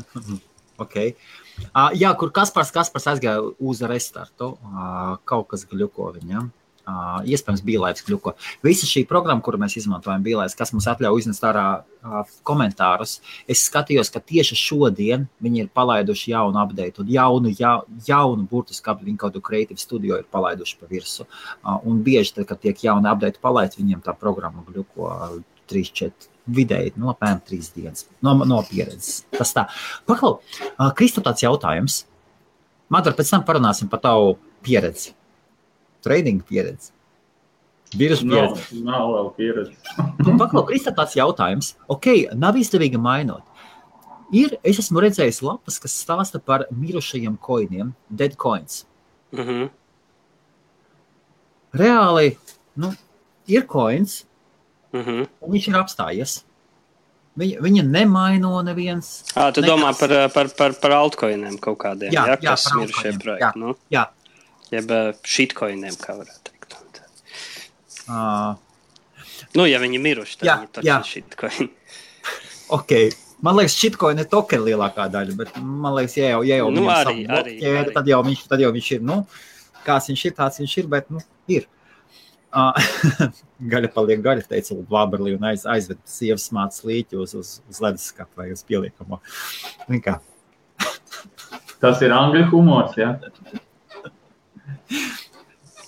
okay. 0.84 1.12
Uh, 1.74 1.90
jā, 1.92 2.14
kur 2.16 2.32
Kaspars, 2.32 2.72
Kaspars 2.72 3.10
aizgāja 3.12 3.42
uz 3.44 3.82
restartu, 3.84 4.54
uh, 4.56 5.18
kaut 5.28 5.50
kas 5.52 5.66
gluko 5.68 6.14
viņam. 6.16 6.48
Uh, 6.88 7.18
iespējams, 7.28 7.60
bija 7.66 7.82
laiks 7.82 8.04
gluko. 8.06 8.32
Visa 8.64 8.86
šī 8.88 9.02
programma, 9.08 9.42
kuru 9.44 9.58
mēs 9.60 9.74
izmantojam, 9.76 10.22
bija 10.24 10.38
laiks, 10.38 10.54
kas 10.56 10.70
mums 10.72 10.86
atļauj 10.88 11.20
iznest 11.20 11.42
ārā 11.44 11.64
uh, 11.82 12.30
komentārus. 12.48 13.18
Es 13.50 13.66
skatījos, 13.68 14.08
ka 14.14 14.22
tieši 14.24 14.56
šodien 14.56 15.26
viņi 15.44 15.66
ir 15.66 15.68
palaiduši 15.76 16.32
jaunu 16.32 16.62
update, 16.62 17.02
un 17.02 17.10
jaunu, 17.12 17.52
ja, 17.58 17.74
jaunu 18.06 18.46
burtisku 18.48 18.88
update, 18.88 19.04
viņi 19.10 19.20
kaut 19.20 19.34
kādu 19.34 19.44
Creative 19.50 19.82
Studio 19.82 20.16
ir 20.16 20.24
palaiduši 20.32 20.78
pa 20.80 20.88
virsu. 20.88 21.28
Uh, 21.58 21.76
un 21.84 22.00
bieži, 22.06 22.38
tad, 22.38 22.48
kad 22.48 22.64
tiek 22.64 22.80
jauna 22.86 23.12
update 23.12 23.44
palaista, 23.44 23.82
viņiem 23.82 24.00
tā 24.08 24.16
programma 24.16 24.64
uh, 24.64 25.36
3, 25.68 25.92
4. 26.00 26.32
Vidēji 26.48 26.94
no 26.96 27.12
apmēram 27.12 27.44
trīs 27.44 27.68
dienas 27.74 28.06
no, 28.24 28.32
no 28.48 28.62
pieredzes. 28.64 29.26
Tas 29.36 29.52
tā. 29.52 29.66
Paklau, 30.08 30.38
uh, 30.40 30.88
Kristap, 30.96 31.28
tāds 31.28 31.44
jautājums. 31.44 32.06
Madara, 32.88 33.12
pēc 33.18 33.36
tam 33.36 33.44
parunāsim 33.44 33.92
par 33.92 34.00
tavu 34.00 34.38
pieredzi. 34.64 35.12
Trading 36.04 36.42
pieredzi. 36.46 36.92
Nav, 37.94 38.52
pieredzi. 38.54 38.82
nav 38.84 39.08
vēl 39.14 39.28
pieredzes. 39.38 39.94
Nu, 40.26 40.36
Paklau, 40.38 40.64
Kristap, 40.68 40.96
tāds 41.00 41.16
jautājums. 41.16 41.72
Ok, 41.88 42.06
nav 42.36 42.58
izdevīgi 42.60 43.00
mainot. 43.00 43.42
Ir, 44.36 44.58
es 44.62 44.76
esmu 44.82 45.00
redzējis 45.00 45.40
lapas, 45.42 45.78
kas 45.80 45.94
stāsta 46.04 46.36
par 46.44 46.66
mirušajiem 46.70 47.38
koiniem, 47.40 47.94
dead 48.10 48.36
coins. 48.36 48.82
Mhm. 49.32 49.70
Reāli, 51.78 52.36
nu, 52.76 52.92
ir 53.48 53.64
coins, 53.68 54.24
Mhm. 54.92 55.26
un 55.42 55.50
viņš 55.52 55.68
ir 55.68 55.74
apstājies. 55.80 56.42
Viņa, 57.38 57.60
viņa 57.62 57.82
nemaino 57.86 58.62
neviens. 58.66 59.22
Ah, 59.36 59.50
tu 59.52 59.60
Nekas. 59.60 59.70
domā 59.70 59.90
par, 59.98 60.28
par, 60.34 60.48
par, 60.58 60.72
par 60.80 60.90
altcoiniem 60.90 61.58
kaut 61.60 61.78
kādiem, 61.78 62.10
Jā, 62.10 62.24
jā, 62.26 62.36
jā, 62.40 62.54
par 62.56 62.56
ir 62.56 62.56
šie 62.56 62.80
altcoiniem, 62.82 63.20
projekti. 63.22 63.44
jā. 63.44 63.52
Nu? 63.56 63.74
Jā, 63.92 64.06
Jeb 64.72 64.90
uh, 64.92 65.10
shitcoiniem, 65.24 65.96
kā 66.00 66.16
varētu 66.18 66.50
teikt. 66.50 66.56
uh, 68.08 68.56
Nu, 69.56 69.64
ja 69.68 69.78
viņi 69.80 69.98
miruši, 70.02 70.38
tad 70.40 70.48
Jā, 70.48 70.54
viņi 70.60 70.70
taču 70.76 70.88
jā. 70.88 70.98
ir 71.00 71.08
shitcoini. 71.12 71.70
Ok, 72.76 72.90
man 73.40 73.56
liekas, 73.56 73.78
šitkoina 73.80 74.20
ir 74.20 74.28
tokena 74.28 74.66
lielākā 74.66 75.06
daļa, 75.08 75.36
bet 75.38 75.54
man 75.56 75.94
liekas, 75.96 76.18
ja 76.18 76.34
jau, 76.34 76.42
ja 76.44 76.58
jau 76.58 76.66
Nu, 76.68 76.82
arī, 76.92 76.98
savu 76.98 77.14
arī, 77.14 77.24
bloķēri, 77.30 77.78
arī. 77.80 77.94
tad, 77.94 78.10
jau 78.12 78.18
viņš, 78.26 78.42
tad 78.50 78.60
jau 78.60 78.70
viņš 78.74 78.88
ir, 78.98 79.06
nu, 79.08 79.16
kāds 79.86 80.08
viņš 80.10 80.24
ir, 80.28 80.34
tāds 80.36 80.60
viņš 80.60 80.74
ir, 80.82 80.88
bet, 80.92 81.08
nu, 81.14 81.22
ir. 81.56 81.64
Uh, 82.52 82.76
gaļa 83.72 83.88
paliek 83.94 84.20
gaļa, 84.24 84.44
teica 84.50 84.76
Vāberlī, 84.92 85.32
un 85.38 85.46
aiz, 85.48 85.64
aizved 85.64 86.02
sievas 86.08 86.44
mācas 86.52 86.84
līķi 86.88 87.16
uz, 87.24 87.32
uz, 87.40 87.54
uz 87.72 87.80
leduskapa 87.86 88.42
vai 88.42 88.50
uz 88.52 88.60
pieliekamo. 88.68 89.20
Tas 91.80 92.04
ir 92.04 92.12
angļu 92.12 92.44
humors. 92.52 92.96
Ja? 93.00 93.14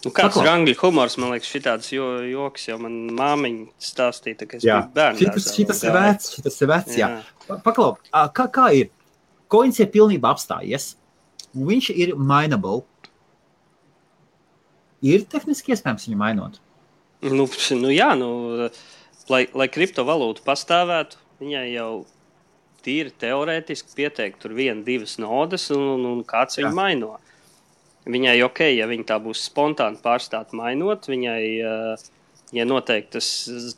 Nu, 0.01 0.11
kāds 0.17 0.39
ir 0.41 0.49
angļu 0.49 0.75
humors? 0.81 1.19
Man 1.21 1.35
liekas, 1.35 1.51
šis 1.53 1.91
jo, 1.93 2.07
joks 2.25 2.69
jau 2.71 2.79
man 2.81 2.95
māmiņa 3.17 3.67
stāstīja, 3.85 4.47
ka 4.49 4.57
es 4.57 4.65
Jā, 4.65 4.79
biju 4.87 4.95
bērns. 4.97 5.21
šitas, 5.21 5.49
šitas 5.57 5.83
ir 5.85 5.93
vecs, 5.97 6.31
šitas 6.37 6.57
ir 6.63 6.71
vecs, 6.73 6.97
jā. 6.97 7.09
Jā. 7.19 7.45
Pa- 7.47 7.59
Paklau, 7.67 7.91
kā, 8.33 8.47
kā 8.49 8.71
ir? 8.79 8.89
Koins 9.53 9.81
ir 9.83 9.91
pilnībā 9.93 10.33
apstājies, 10.33 10.95
viņš 11.53 11.91
ir 11.97 12.15
mainable. 12.17 12.85
Ir 15.05 15.25
tehniski 15.29 15.75
iespējams 15.75 16.09
viņu 16.09 16.21
mainot. 16.21 16.61
Nu, 17.21 17.45
nu, 17.77 17.93
jā, 17.93 18.15
nu, 18.17 18.31
lai, 19.29 19.47
lai 19.53 19.69
kriptovalūta 19.69 20.45
pastāvētu, 20.47 21.21
viņai 21.41 21.67
jau 21.75 21.91
tīri 22.85 23.13
teorētiski 23.21 23.97
pieteikt 23.99 24.41
tur 24.41 24.55
vienu, 24.57 24.85
divas 24.87 25.19
nodas, 25.21 25.67
un, 25.75 25.83
un, 25.99 26.07
un 26.15 26.23
kāds 26.25 26.57
viņu 26.61 26.71
Jā. 26.71 26.77
maino. 26.77 27.19
Viņai 28.09 28.39
ok, 28.47 28.65
ja 28.73 28.87
viņa 28.89 29.07
tā 29.11 29.19
būs 29.21 29.43
spontāni 29.51 30.01
pārstāt 30.01 30.55
mainot, 30.57 31.05
viņai, 31.11 31.43
eh, 31.61 32.05
ja 32.57 32.65
noteikti 32.65 33.19
tas, 33.19 33.29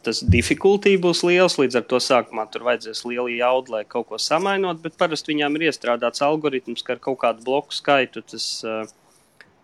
tas 0.04 0.22
difficulty 0.22 0.94
būs 1.02 1.24
liels, 1.26 1.58
līdz 1.58 1.80
ar 1.80 1.86
to 1.90 1.98
sākumā 1.98 2.46
tur 2.52 2.62
vajadzēs 2.68 3.02
liela 3.08 3.28
jauda, 3.34 3.76
lai 3.76 3.82
kaut 3.84 4.08
ko 4.12 4.20
samainot, 4.22 4.80
bet 4.84 4.98
parasti 5.00 5.34
viņām 5.34 5.58
ir 5.58 5.68
iestrādāts 5.70 6.22
algoritms, 6.22 6.86
ka 6.86 6.94
ar 6.96 7.02
kaut 7.02 7.18
kādu 7.24 7.44
bloku 7.44 7.74
skaitu 7.74 8.24
tas. 8.24 8.48
Uh, 8.64 8.84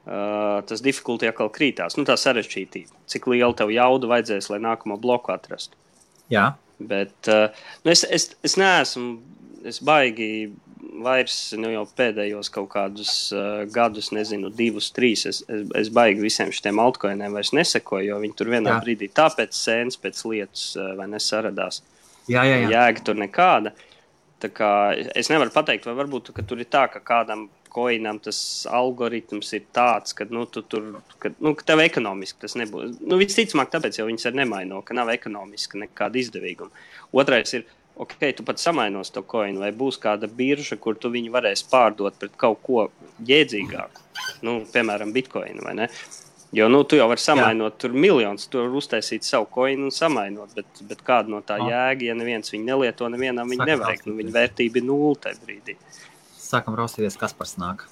Uh, 0.09 0.63
tas 0.65 0.81
difficulty 0.81 1.29
atkal 1.29 1.51
krītās. 1.53 1.99
Nu, 1.99 2.07
tā 2.09 2.15
sarežģītība. 2.17 2.95
Cik 3.13 3.27
liela 3.29 3.53
tev 3.53 3.69
jauda 3.69 4.09
vajadzēs, 4.09 4.47
lai 4.49 4.57
nākamo 4.65 4.97
bloku 4.97 5.35
atrastu. 5.35 5.77
Jā, 6.33 6.47
Bet 6.79 7.29
uh, 7.29 7.51
nu 7.83 7.91
es, 7.91 8.05
es, 8.07 8.31
es 8.47 8.55
neesmu, 8.59 9.19
es 9.67 9.81
baigi 9.83 10.53
vairs 11.05 11.37
nu, 11.59 11.71
jau 11.73 11.85
pēdējos 11.99 12.51
kaut 12.55 12.69
kādus 12.73 13.13
uh, 13.35 13.65
gadus, 13.73 14.11
nezinu, 14.15 14.51
divus, 14.55 14.91
trīs. 14.95 15.25
Es, 15.29 15.43
es, 15.49 15.67
es 15.83 15.91
baigi 15.95 16.25
visiem 16.25 16.53
šiem 16.55 16.81
altcoiniem 16.83 17.37
vairs 17.37 17.55
nesekoju, 17.57 18.13
jo 18.13 18.23
viņi 18.23 18.39
tur 18.39 18.53
vienā 18.55 18.77
jā. 18.77 18.81
brīdī 18.85 19.11
tāpēc 19.15 19.57
sēnes 19.57 20.01
pēc 20.01 20.25
lietas 20.31 20.71
uh, 20.79 20.95
vai 20.99 21.09
nesaradās. 21.13 21.83
Jā, 22.29 22.45
jā, 22.45 22.65
jā. 22.65 22.73
Jēga 22.75 23.05
tur 23.07 23.21
nekāda. 23.21 23.75
Tā 24.39 24.51
kā 24.55 24.73
es 25.19 25.31
nevaru 25.33 25.51
pateikt, 25.51 25.89
vai 25.89 25.97
varbūt 25.99 26.31
tur 26.47 26.61
ir 26.61 26.69
tā, 26.71 26.85
ka 26.93 27.03
kādam 27.03 27.49
koinam 27.73 28.19
tas 28.23 28.39
algoritms 28.71 29.53
ir 29.57 29.67
tāds, 29.75 30.15
ka, 30.17 30.27
nu, 30.33 30.45
tu 30.51 30.63
tur, 30.67 30.91
ka, 31.23 31.33
nu, 31.39 31.53
ka 31.59 31.67
tev 31.69 31.83
ekonomiski 31.85 32.41
tas 32.45 32.57
nebūs. 32.59 32.97
Nu, 33.05 33.19
visticamāk, 33.21 33.71
tāpēc 33.73 34.01
jau 34.01 34.07
viņas 34.09 34.31
arī 34.31 34.43
nemaino, 34.43 34.81
ka 34.87 34.97
nav 34.97 35.13
ekonomiski 35.13 35.83
nekāda 35.85 36.21
izdevīguma. 36.23 36.87
Otrais 37.19 37.55
ir, 37.59 37.67
ok, 37.99 38.15
tu 38.37 38.47
pats 38.47 38.63
samainos 38.63 39.11
to 39.15 39.23
koinu, 39.27 39.63
vai 39.65 39.73
būs 39.75 39.99
kāda 40.03 40.31
birža, 40.31 40.79
kur 40.81 40.97
tu 41.01 41.11
viņu 41.13 41.33
varēsi 41.35 41.67
pārdot 41.71 42.17
pret 42.21 42.37
kaut 42.39 42.63
ko 42.63 42.87
jēdzīgāku, 43.27 44.07
nu, 44.47 44.61
piemēram, 44.73 45.13
bitkoinu 45.15 45.67
vai 45.67 45.75
ne. 45.83 45.89
Jo 46.53 46.71
nu, 46.73 46.81
tu 46.89 46.97
jau 46.97 47.05
vari 47.11 47.21
samainot, 47.21 47.75
Jā. 47.75 47.81
tur 47.83 47.93
miljonus, 47.93 48.47
tur 48.49 48.73
uztaisīt 48.79 49.27
savu 49.27 49.51
koinu 49.53 49.91
un 49.91 49.93
samainot, 49.93 50.55
bet, 50.57 50.81
bet 50.89 51.03
kāda 51.05 51.29
no 51.29 51.43
tā 51.45 51.59
jēga, 51.61 52.07
ja 52.07 52.15
neviens 52.17 52.55
viņu 52.55 52.65
nelieto, 52.65 53.11
nevienam 53.13 53.51
viņa 53.53 53.67
nevajag, 53.69 54.07
nu, 54.09 54.15
viņa 54.23 54.33
vērtība 54.33 54.81
ir 54.81 54.87
nulle 54.89 55.19
tajā 55.27 55.43
brīdī. 55.43 55.77
Sākam 56.41 56.79
raustīties, 56.79 57.19
kas 57.21 57.37
par 57.37 57.51
snāk. 57.51 57.85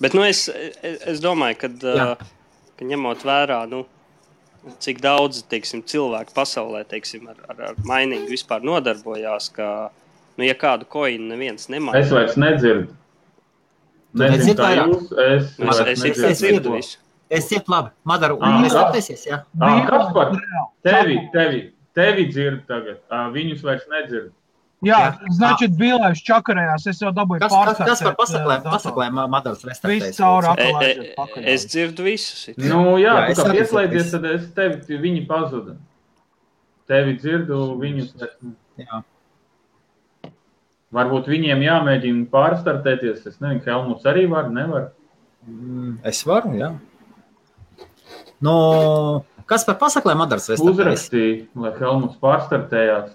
Bet 0.00 0.16
nu, 0.16 0.24
es, 0.24 0.46
es, 0.48 0.96
es 1.12 1.20
domāju, 1.24 1.58
ka, 1.60 1.70
uh, 1.92 2.24
ka 2.78 2.88
ņemot 2.88 3.28
vērā, 3.28 3.60
nu, 3.68 3.84
cik 4.82 5.00
daudz 5.04 5.42
teiksim, 5.50 5.82
cilvēku 5.86 6.34
pasaulē 6.36 6.82
teiksim, 6.88 7.26
ar, 7.30 7.40
ar, 7.50 7.62
ar 7.70 7.80
mainīgu 7.86 8.30
vispār 8.32 8.64
nodarbojās, 8.66 9.50
ka, 9.56 9.70
nu, 10.36 10.46
ja 10.46 10.56
kādu 10.58 10.88
koinu 10.90 11.30
neviens 11.32 11.70
nemaina. 11.72 12.00
Es 12.00 12.12
vairs 12.14 12.38
nedzirdu. 12.40 12.94
Nezinu, 14.16 14.56
kā 14.58 14.70
jūs. 14.78 15.10
Es, 15.26 15.50
nu, 15.60 15.70
es, 15.72 15.80
es, 15.82 16.04
es, 16.10 16.22
es 16.30 16.40
dzirdu 16.40 16.76
visu. 16.76 16.98
Es 17.28 17.48
dzirdu 17.50 17.72
labi. 17.72 17.92
Madaru, 18.08 18.38
ah, 18.40 18.60
jūs 18.64 18.76
atēsies, 18.80 19.26
jā? 19.28 19.42
Ah, 19.60 19.80
kas 19.88 20.12
par 20.16 20.32
tevi, 20.86 21.18
tevi, 21.34 21.62
tevi 21.96 22.26
dzirdu 22.30 22.62
tagad? 22.70 23.02
Ah, 23.12 23.28
viņus 23.34 23.64
vairs 23.66 23.84
nedzirdu. 23.92 24.32
Jā, 24.84 24.98
jā. 25.00 25.30
Znači, 25.32 25.66
ah. 25.70 25.76
bilēs 25.78 26.20
čakarējās. 26.26 26.84
Es 26.92 27.00
jau 27.00 27.10
dabūju 27.16 27.40
tas, 27.40 27.54
tas, 27.54 27.78
tas 27.80 28.02
par 28.04 28.16
pasaklēm, 28.18 28.66
pasaklēm 28.68 29.20
Madaras 29.32 29.64
restorānā. 29.64 30.66
Es 31.40 31.64
dzirdu 31.70 32.04
visus. 32.04 32.50
It. 32.52 32.60
Nu, 32.60 32.98
jā, 33.00 33.14
jā 33.24 33.32
tu 33.32 33.40
kā 33.40 33.54
pieslēdzies, 33.56 34.12
tad 34.12 34.28
es 34.34 34.46
tevi, 34.56 35.00
viņi 35.00 35.24
pazuda. 35.30 35.78
Tevi 36.90 37.16
dzirdu, 37.16 37.62
viņus. 37.80 38.12
Jā. 38.82 39.00
Varbūt 40.96 41.32
viņiem 41.32 41.64
jāmēģina 41.64 42.28
pārstartēties. 42.32 43.24
Es 43.26 43.40
nezinu, 43.40 43.64
Helmuts 43.64 44.06
arī 44.06 44.28
var, 44.30 44.52
nevar. 44.52 44.90
Mm, 45.48 45.96
es 46.06 46.20
varu, 46.28 46.52
jā. 46.60 46.70
No, 48.44 48.56
kas 49.48 49.64
par 49.66 49.80
pasaklēm 49.80 50.20
Madaras 50.20 50.50
restorānā? 50.52 50.76
Uzrakstīja, 50.76 51.46
lai 51.64 51.72
Helmuts 51.80 52.20
pārstartējās. 52.20 53.14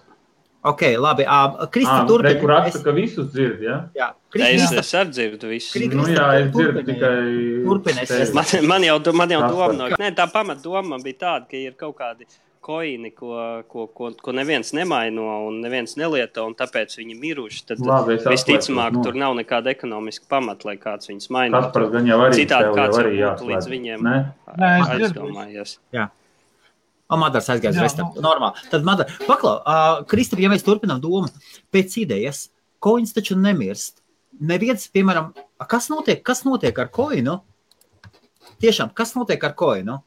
Ok, 0.62 0.82
labi. 0.98 1.24
Uh, 1.26 1.68
Kristi, 1.74 1.96
turpini. 2.08 2.38
Tur 2.40 2.52
raksta, 2.54 2.78
es... 2.78 2.84
ka 2.86 2.94
visus 2.94 3.32
dzird, 3.34 3.64
ja? 3.66 3.80
Jā. 3.98 4.12
Kristi, 4.30 4.60
es, 4.62 4.76
es 4.84 4.94
arī 5.00 5.16
dzirdu 5.16 5.50
visus. 5.50 5.72
Kristi, 5.74 5.98
nu, 5.98 6.06
jā, 6.14 6.28
es 6.38 6.52
dzirdu 6.54 6.84
tikai... 6.86 7.16
Turpini. 7.66 8.06
Man, 8.38 8.70
man 8.70 8.86
jau, 8.86 9.00
man 9.18 9.34
jau 9.34 9.42
doma, 9.48 9.74
no, 9.80 9.90
ne, 9.98 10.14
tā 10.18 10.30
pamat 10.30 10.62
doma 10.62 11.02
bija 11.02 11.18
tāda, 11.26 11.50
ka 11.50 11.58
ir 11.58 11.74
kaut 11.80 11.98
kādi 11.98 12.30
koini, 12.62 13.10
ko, 13.18 13.34
ko, 13.68 13.88
ko, 13.90 14.12
ko 14.22 14.32
neviens 14.38 14.70
nemaino 14.78 15.26
un 15.48 15.58
neviens 15.64 15.98
nelieto, 15.98 16.46
un 16.46 16.54
tāpēc 16.58 16.94
viņi 17.00 17.18
miruši. 17.18 17.64
Tad 17.72 17.82
Labi, 17.82 18.20
visticamāk, 18.22 19.02
tur 19.02 19.18
nav 19.18 19.34
nekāda 19.40 19.74
ekonomiska 19.74 20.30
pamata, 20.30 20.70
lai 20.70 20.78
kāds 20.82 21.10
viņus 21.10 21.32
mainītu. 21.34 21.74
Tas 21.74 21.94
gan 21.96 22.10
jau 22.14 22.20
arī 22.28 22.38
citādi 22.38 22.74
kāds 22.78 23.02
arī 23.02 23.18
jau 23.18 23.34
būtu 23.34 23.50
līdz 23.50 23.72
viņiem 23.74 24.10
Nē, 24.12 24.18
aizdomājies. 24.94 25.80
Jā. 25.96 26.12
O, 27.12 27.18
Madars 27.20 27.50
aizgāja 27.52 27.76
uz 27.76 27.82
restorānu. 27.84 28.24
Normāli. 28.24 28.68
Tad, 28.72 28.86
Madar, 28.88 29.10
paklau, 29.28 29.58
uh, 29.60 30.04
Kristap, 30.08 30.40
ja 30.40 30.52
mēs 30.52 30.64
turpinām 30.64 31.02
domu 31.04 31.28
pēc 31.74 31.98
idejas, 32.06 32.46
koins 32.84 33.12
taču 33.16 33.36
nemirst. 33.40 34.00
Neviens, 34.40 34.88
piemēram, 34.94 35.34
kas 35.70 35.90
notiek, 35.92 36.22
kas 36.26 36.46
notiek 36.48 36.78
ar 36.80 36.88
koinu? 36.94 37.42
Tiešām, 38.64 38.94
kas 38.96 39.12
notiek 39.18 39.44
ar 39.44 39.58
koinu? 39.60 40.00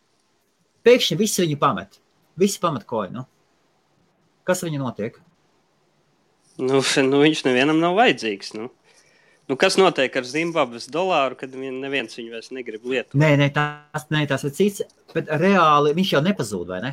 Pēkšņi 0.85 1.19
visi 1.21 1.45
viņu 1.45 1.61
pamet. 1.61 2.01
Visi 2.41 2.59
pamet 2.63 2.87
koinu. 2.89 3.27
Kas 4.49 4.65
viņu 4.65 4.81
notiek? 4.81 5.21
Nu, 6.59 6.81
nu, 7.11 7.21
viņš 7.21 7.45
nevienam 7.47 7.81
nav 7.83 7.99
vajadzīgs. 8.01 8.55
Nu. 8.57 8.71
Nu, 9.45 9.57
kas 9.61 9.75
notiek 9.77 10.15
ar 10.17 10.25
Zimbabves 10.25 10.87
dolāru, 10.93 11.37
kad 11.37 11.53
neviens 11.53 12.17
viņu 12.17 12.33
vairs 12.33 12.53
negrib 12.55 12.87
lietot? 12.89 13.17
Nē, 13.21 13.35
nē, 13.37 13.51
tas, 13.53 14.07
nē, 14.15 14.23
tas 14.31 14.47
ir 14.49 14.55
cits. 14.57 14.85
Bet 15.13 15.29
reāli 15.29 15.93
viņš 15.97 16.13
jau 16.15 16.23
nepazūd, 16.25 16.71
vai 16.73 16.81
ne? 16.85 16.93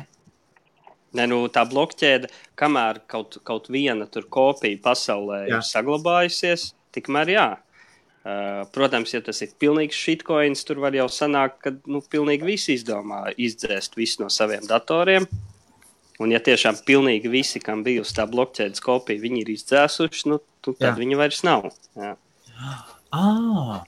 Nē, 1.16 1.26
nu, 1.28 1.38
tā 1.52 1.64
blokķēde, 1.68 2.28
kamēr 2.60 3.02
kaut, 3.08 3.38
kaut 3.44 3.68
viena 3.72 4.04
kopija 4.08 4.80
pasaulē 4.84 5.42
jā. 5.46 5.58
ir 5.58 5.68
saglabājusies, 5.68 6.70
tikmēr 6.92 7.32
jā. 7.32 7.46
Uh, 8.22 8.62
protams, 8.70 9.10
ja 9.16 9.18
tas 9.24 9.40
ir 9.42 9.54
pilnīgs 9.58 9.98
shitcoins, 9.98 10.60
tur 10.68 10.78
var 10.84 10.94
jau 10.94 11.08
sanākt, 11.10 11.56
ka 11.64 11.72
nu, 11.90 12.00
pilnīgi 12.12 12.46
visi 12.46 12.76
izdomā 12.76 13.32
izdzēst 13.34 13.96
visu 13.98 14.22
no 14.22 14.28
saviem 14.30 14.68
datoriem. 14.68 15.26
Un, 16.22 16.30
ja 16.30 16.38
tiešām 16.38 16.84
pilnīgi 16.86 17.32
visi, 17.32 17.60
kam 17.64 17.80
bijusi 17.82 18.14
tā 18.20 18.28
blokķēdes 18.30 18.84
kopija, 18.84 19.24
viņi 19.24 19.42
ir 19.42 19.54
izdzēsuši, 19.56 20.28
nu, 20.30 20.38
tad 20.62 20.84
jā. 20.84 20.92
viņi 21.00 21.18
vairs 21.18 21.42
nav. 21.48 21.72
Jā. 21.98 22.12
Ah, 23.12 23.82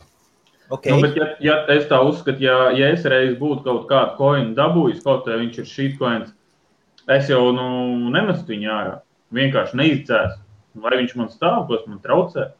okay. 0.68 0.92
nu, 0.92 1.00
bet, 1.00 1.16
ja, 1.16 1.28
ja 1.40 1.58
es 1.72 1.86
tā 1.90 2.00
uzskatu, 2.04 2.42
ja, 2.44 2.70
ja 2.76 2.90
es 2.92 3.06
reiz 3.08 3.36
būtu 3.40 3.62
kaut 3.64 3.86
kādu 3.90 4.18
koinu 4.18 4.56
dabūjis, 4.58 5.04
kaut 5.04 5.24
kā 5.28 5.38
viņš 5.40 5.62
ir 5.62 5.70
šī 5.70 5.86
koins, 6.00 6.34
es 7.08 7.30
jau 7.32 7.46
nu, 7.56 7.68
nemestu 8.12 8.54
viņu 8.54 8.72
ārā. 8.72 8.98
Vienkārši 9.34 9.80
neizdzēsu. 9.80 10.40
Vai 10.84 10.98
viņš 10.98 11.14
man 11.16 11.30
stāv, 11.30 11.64
kas 11.70 11.86
man 11.86 12.02
traucē? 12.02 12.50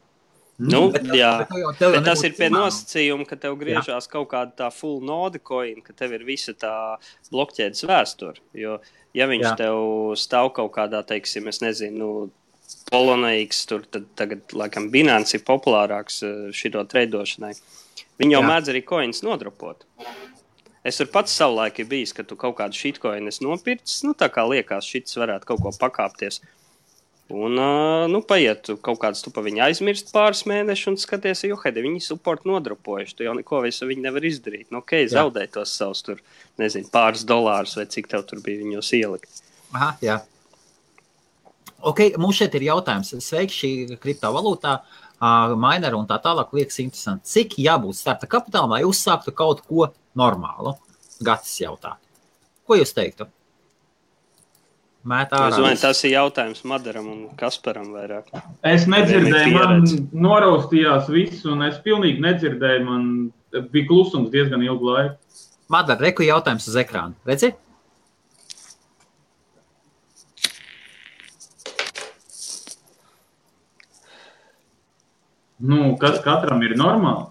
Nu, 0.55 0.85
bet, 0.87 1.09
jā, 1.11 1.31
bet, 1.43 1.81
bet 1.81 2.05
tas 2.07 2.21
ir 2.23 2.35
pie 2.37 2.47
nosacījuma, 2.47 3.25
ka 3.27 3.35
tev 3.39 3.57
griežās 3.59 4.07
jā. 4.07 4.11
kaut 4.13 4.29
kāda 4.31 4.53
tā 4.63 4.69
full 4.71 5.01
node 5.03 5.41
coin, 5.43 5.81
ka 5.83 5.91
tev 5.91 6.13
ir 6.15 6.23
visa 6.23 6.53
tā 6.55 6.95
blokķēdes 7.33 7.83
vēsture. 7.89 8.39
Jo, 8.55 8.77
ja 9.17 9.27
viņš 9.27 9.49
jā. 9.49 9.53
tev 9.59 9.81
stāv 10.19 10.53
kaut 10.55 10.71
kādā, 10.77 11.03
teiksim, 11.07 11.49
es 11.51 11.59
nezinu, 11.63 12.29
Polonaiks, 12.91 13.63
tur 13.69 13.83
tagad, 14.17 14.45
laikam, 14.53 14.89
Binance 14.93 15.37
ir 15.37 15.43
populārāks 15.45 16.21
eh, 16.25 16.35
šito 16.55 16.83
treidošanai. 16.89 17.53
Viņi 18.21 18.37
jau 18.37 18.41
Jā. 18.43 18.49
mēdz 18.49 18.71
arī 18.71 18.81
koinus 18.85 19.23
nodropot. 19.25 19.83
Es 20.85 20.99
tur 20.99 21.09
pats 21.09 21.33
savulaik 21.33 21.79
ir 21.81 21.87
bijis, 21.89 22.13
ka 22.13 22.23
tu 22.23 22.37
kaut 22.37 22.59
kādu 22.59 22.77
shitcoinu 22.77 23.33
nopircis, 23.41 24.03
nu 24.05 24.13
tā 24.13 24.29
kā 24.29 24.43
liekas, 24.45 24.85
šis 24.85 25.17
varētu 25.17 25.49
kaut 25.49 25.63
ko 25.63 25.73
pakāpties. 25.73 26.43
Un, 27.33 27.57
uh, 27.57 28.05
nu, 28.05 28.19
paiet 28.21 28.69
kaut 28.85 28.99
kāds, 29.01 29.23
tu 29.25 29.31
pa 29.33 29.41
viņu 29.41 29.63
aizmirst 29.65 30.11
pāris 30.13 30.43
mēnešus 30.45 30.91
un 30.91 30.97
skaties, 31.01 31.41
jo, 31.49 31.57
hei, 31.63 31.73
viņi 31.73 32.03
support 32.05 32.45
nodropojuši. 32.45 33.15
Tu 33.17 33.25
jau 33.25 33.33
neko 33.33 33.63
visu 33.65 33.89
viņi 33.89 34.05
nevar 34.05 34.27
izdarīt. 34.29 34.67
Nu, 34.69 34.83
ok, 34.83 34.93
zaudē 35.09 35.47
tos 35.49 35.73
savus 35.73 36.05
tur, 36.05 36.21
nezinu, 36.61 36.91
pāris 36.93 37.25
dolārus 37.25 37.73
vai 37.79 37.87
cik 37.89 38.11
tev 38.13 38.27
tur 38.29 38.45
bija 38.45 38.61
viņos 38.61 38.93
ielikt. 38.99 39.41
Aha, 39.73 39.95
jā. 40.05 40.19
Okay, 41.85 42.15
mums 42.17 42.39
šeit 42.39 42.55
ir 42.57 42.65
jautājums, 42.65 43.11
sveiki, 43.21 43.53
šī 43.53 43.97
kriptovalūtā, 44.01 44.79
minera 45.61 45.99
un 45.99 46.07
tā 46.09 46.17
tālāk 46.23 46.55
liekas 46.57 46.79
interesanti. 46.81 47.29
Cik 47.29 47.59
jābūt 47.61 47.99
starta 47.99 48.29
kapitālam, 48.29 48.73
lai 48.73 48.81
uzsāktu 48.87 49.33
kaut 49.37 49.61
ko 49.69 49.91
normālu? 50.17 50.73
Gatis 51.23 51.53
jautā. 51.61 51.95
Ko 52.65 52.77
jūs 52.79 52.95
teiktu? 52.97 53.29
Es 55.05 55.53
domāju, 55.53 55.77
tas 55.83 55.99
ir 56.07 56.15
jautājums 56.15 56.63
Madaram 56.65 57.05
un 57.11 57.19
Kasparam 57.37 57.91
vairāk. 57.93 58.31
Es 58.65 58.87
nedzirdēju, 58.89 59.51
man 59.53 59.83
noraustījās 60.25 61.11
viss, 61.13 61.43
un 61.45 61.61
es 61.67 61.77
pilnīgi 61.85 62.23
nedzirdēju, 62.25 62.81
man 62.87 63.11
bija 63.69 63.85
klusums 63.91 64.31
diezgan 64.33 64.65
ilgu 64.65 64.89
laiku. 64.89 65.13
Madara, 65.69 66.01
reku 66.07 66.25
jautājums 66.25 66.65
uz 66.71 66.79
ekrāna. 66.81 67.13
Redzi? 67.29 67.51
Nu, 75.59 75.95
kas 75.99 76.19
katram 76.23 76.63
ir 76.65 76.75
normāli? 76.79 77.29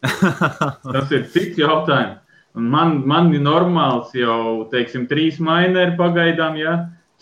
Tas 0.94 1.12
ir 1.12 1.26
cits 1.32 1.60
jautājums. 1.60 2.18
Un 2.58 2.66
man, 2.66 2.96
man 3.06 3.28
ir 3.30 3.42
normāls 3.44 4.10
jau, 4.16 4.66
teiksim, 4.72 5.04
trīs 5.10 5.38
minēri 5.38 5.94
pagaidām, 5.98 6.56
ja 6.58 6.72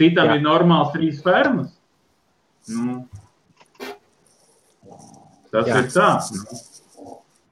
citam 0.01 0.31
Jā. 0.31 0.39
ir 0.39 0.45
normāls 0.47 0.95
trīs 0.95 1.19
fermas. 1.25 1.75
Nu, 2.69 3.03
tas 5.53 5.69
Jā. 5.69 5.83
ir 5.83 5.91
tā. 5.93 6.09
Nu. 6.33 6.63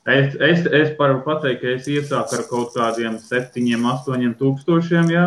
Es, 0.06 0.36
es, 0.38 0.64
es 0.70 0.92
varu 0.96 1.18
pateikt, 1.26 1.60
ka 1.64 1.70
es 1.74 1.88
iesāku 1.90 2.38
ar 2.38 2.44
kaut 2.48 2.72
kādiem 2.76 3.18
septiņiem, 3.18 3.88
astoņiem 3.90 4.36
tūkstošiem. 4.38 5.10
Jā. 5.10 5.26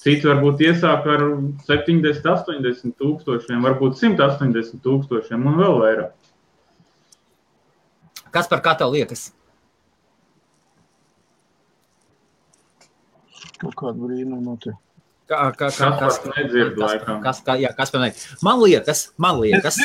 Cits 0.00 0.24
varbūt 0.24 0.62
iesāk 0.64 1.04
ar 1.12 1.26
70, 1.66 2.24
80 2.24 2.94
tūkstošiem, 2.96 3.60
varbūt 3.66 3.98
180 4.00 4.80
tūkstošiem 4.84 5.44
un 5.50 5.60
vēl 5.60 5.76
vairāk. 5.82 6.14
Kas 8.32 8.48
par 8.48 8.62
kā 8.64 8.72
tev 8.80 8.94
liekas? 8.94 9.28
Kaut 13.60 13.76
kāda 13.76 13.98
brīnuma 14.00 14.40
notiek. 14.40 14.78
Kā, 15.28 15.50
kā, 15.54 15.68
kā, 15.70 15.90
Kas 16.00 16.16
nedzird 16.24 16.78
kas, 16.78 17.04
kas, 17.22 17.40
kā, 17.46 17.54
jā, 17.60 17.68
kas 17.76 17.92
par 17.94 18.02
ne? 18.02 18.08
Man 18.42 18.58
liekas, 18.64 19.02
man 19.20 19.36
liekas, 19.38 19.76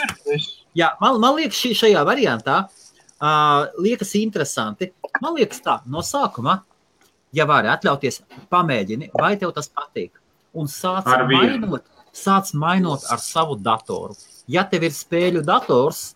jā, 0.74 0.88
man, 1.04 1.20
man 1.22 1.36
liekas 1.38 1.60
šī, 1.60 1.74
šajā 1.84 2.02
variantā 2.08 2.64
uh, 2.66 3.68
liekas 3.78 4.16
interesanti. 4.18 4.90
Man 5.22 5.36
liekas 5.38 5.62
tā, 5.66 5.82
no 5.92 6.02
sākuma, 6.06 6.64
ja 7.36 7.46
vari 7.50 7.68
atļauties, 7.74 8.22
pamēģini, 8.54 9.12
vai 9.20 9.34
tev 9.42 9.52
tas 9.58 9.68
patīk. 9.76 10.12
Un 10.56 10.70
sāc 10.72 11.06
mainot, 11.28 11.84
sāc 12.16 12.54
mainot 12.56 13.04
ar 13.12 13.20
savu 13.20 13.58
datoru. 13.60 14.16
Ja 14.48 14.64
tev 14.70 14.86
ir 14.88 14.94
spēļu 14.96 15.42
dators, 15.46 16.14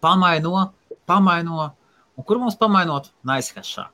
pamaino, 0.00 0.70
pamaino, 1.10 1.70
un 2.16 2.24
kur 2.24 2.38
mums 2.40 2.56
pamainot? 2.60 3.10
Naizkašā. 3.26 3.88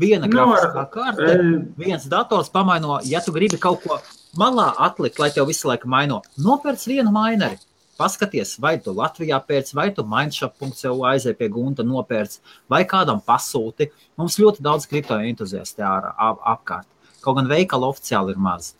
Viena 0.00 0.26
Nu, 0.26 0.32
grafiskā 0.34 0.80
ar- 0.80 0.90
karte, 0.90 1.30
E, 1.30 1.36
viens 1.78 2.06
dators 2.10 2.48
pamaino, 2.50 2.98
ja 3.06 3.20
tu 3.20 3.30
gribi 3.32 3.58
kaut 3.58 3.82
ko 3.84 3.98
malā 4.36 4.72
atlikt, 4.78 5.18
lai 5.22 5.30
tev 5.30 5.46
visu 5.46 5.68
laiku 5.68 5.86
maino, 5.86 6.22
nopērc 6.38 6.82
vienu 6.88 7.12
maineri. 7.12 7.58
Paskaties, 7.94 8.56
vai 8.58 8.74
tu 8.82 8.90
Latvijā 8.94 9.38
pēc, 9.46 9.70
vai 9.78 9.88
tu 9.94 10.02
mindshop.eu 10.08 11.04
aizēji 11.06 11.38
pie 11.38 11.48
gunta 11.52 11.84
nopērc, 11.86 12.40
vai 12.70 12.82
kādam 12.90 13.20
pasūti. 13.22 13.90
Mums 14.18 14.38
ļoti 14.42 14.64
daudz 14.66 14.88
kripto 14.90 15.18
entuziasti 15.22 15.84
ārā 15.86 16.10
ap, 16.18 16.40
apkārt. 16.54 16.88
Kaut 17.22 17.38
gan 17.38 17.48
veikala 17.50 17.92
oficiāli 17.92 18.34
ir 18.34 18.40
maz. 18.42 18.72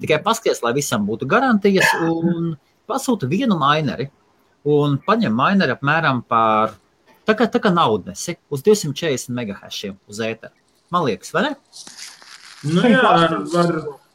Tikai 0.00 0.22
paskaties, 0.24 0.62
lai 0.64 0.72
visam 0.78 1.04
būtu 1.06 1.28
garantijas, 1.28 1.90
un 2.08 2.54
pasūti 2.88 3.28
vienu 3.28 3.58
maineri. 3.60 4.08
Un 4.72 4.96
paņem 5.04 5.34
maineri 5.36 5.74
apmēram 5.74 6.22
par 6.24 6.76
tā 7.28 7.34
kā, 7.36 7.48
tā 7.50 7.60
kā 7.62 7.72
naudnesi 7.74 8.38
uz 8.48 8.62
240 8.64 9.34
megahashiem 9.36 9.98
uz 10.08 10.22
ēteru. 10.22 10.54
Man 10.92 11.06
liekas, 11.08 11.32
vai 11.34 11.48
ne? 11.48 11.52
Nu, 12.62 12.84
jā, 12.86 13.00
ar, 13.02 13.36
ar, 13.58 13.72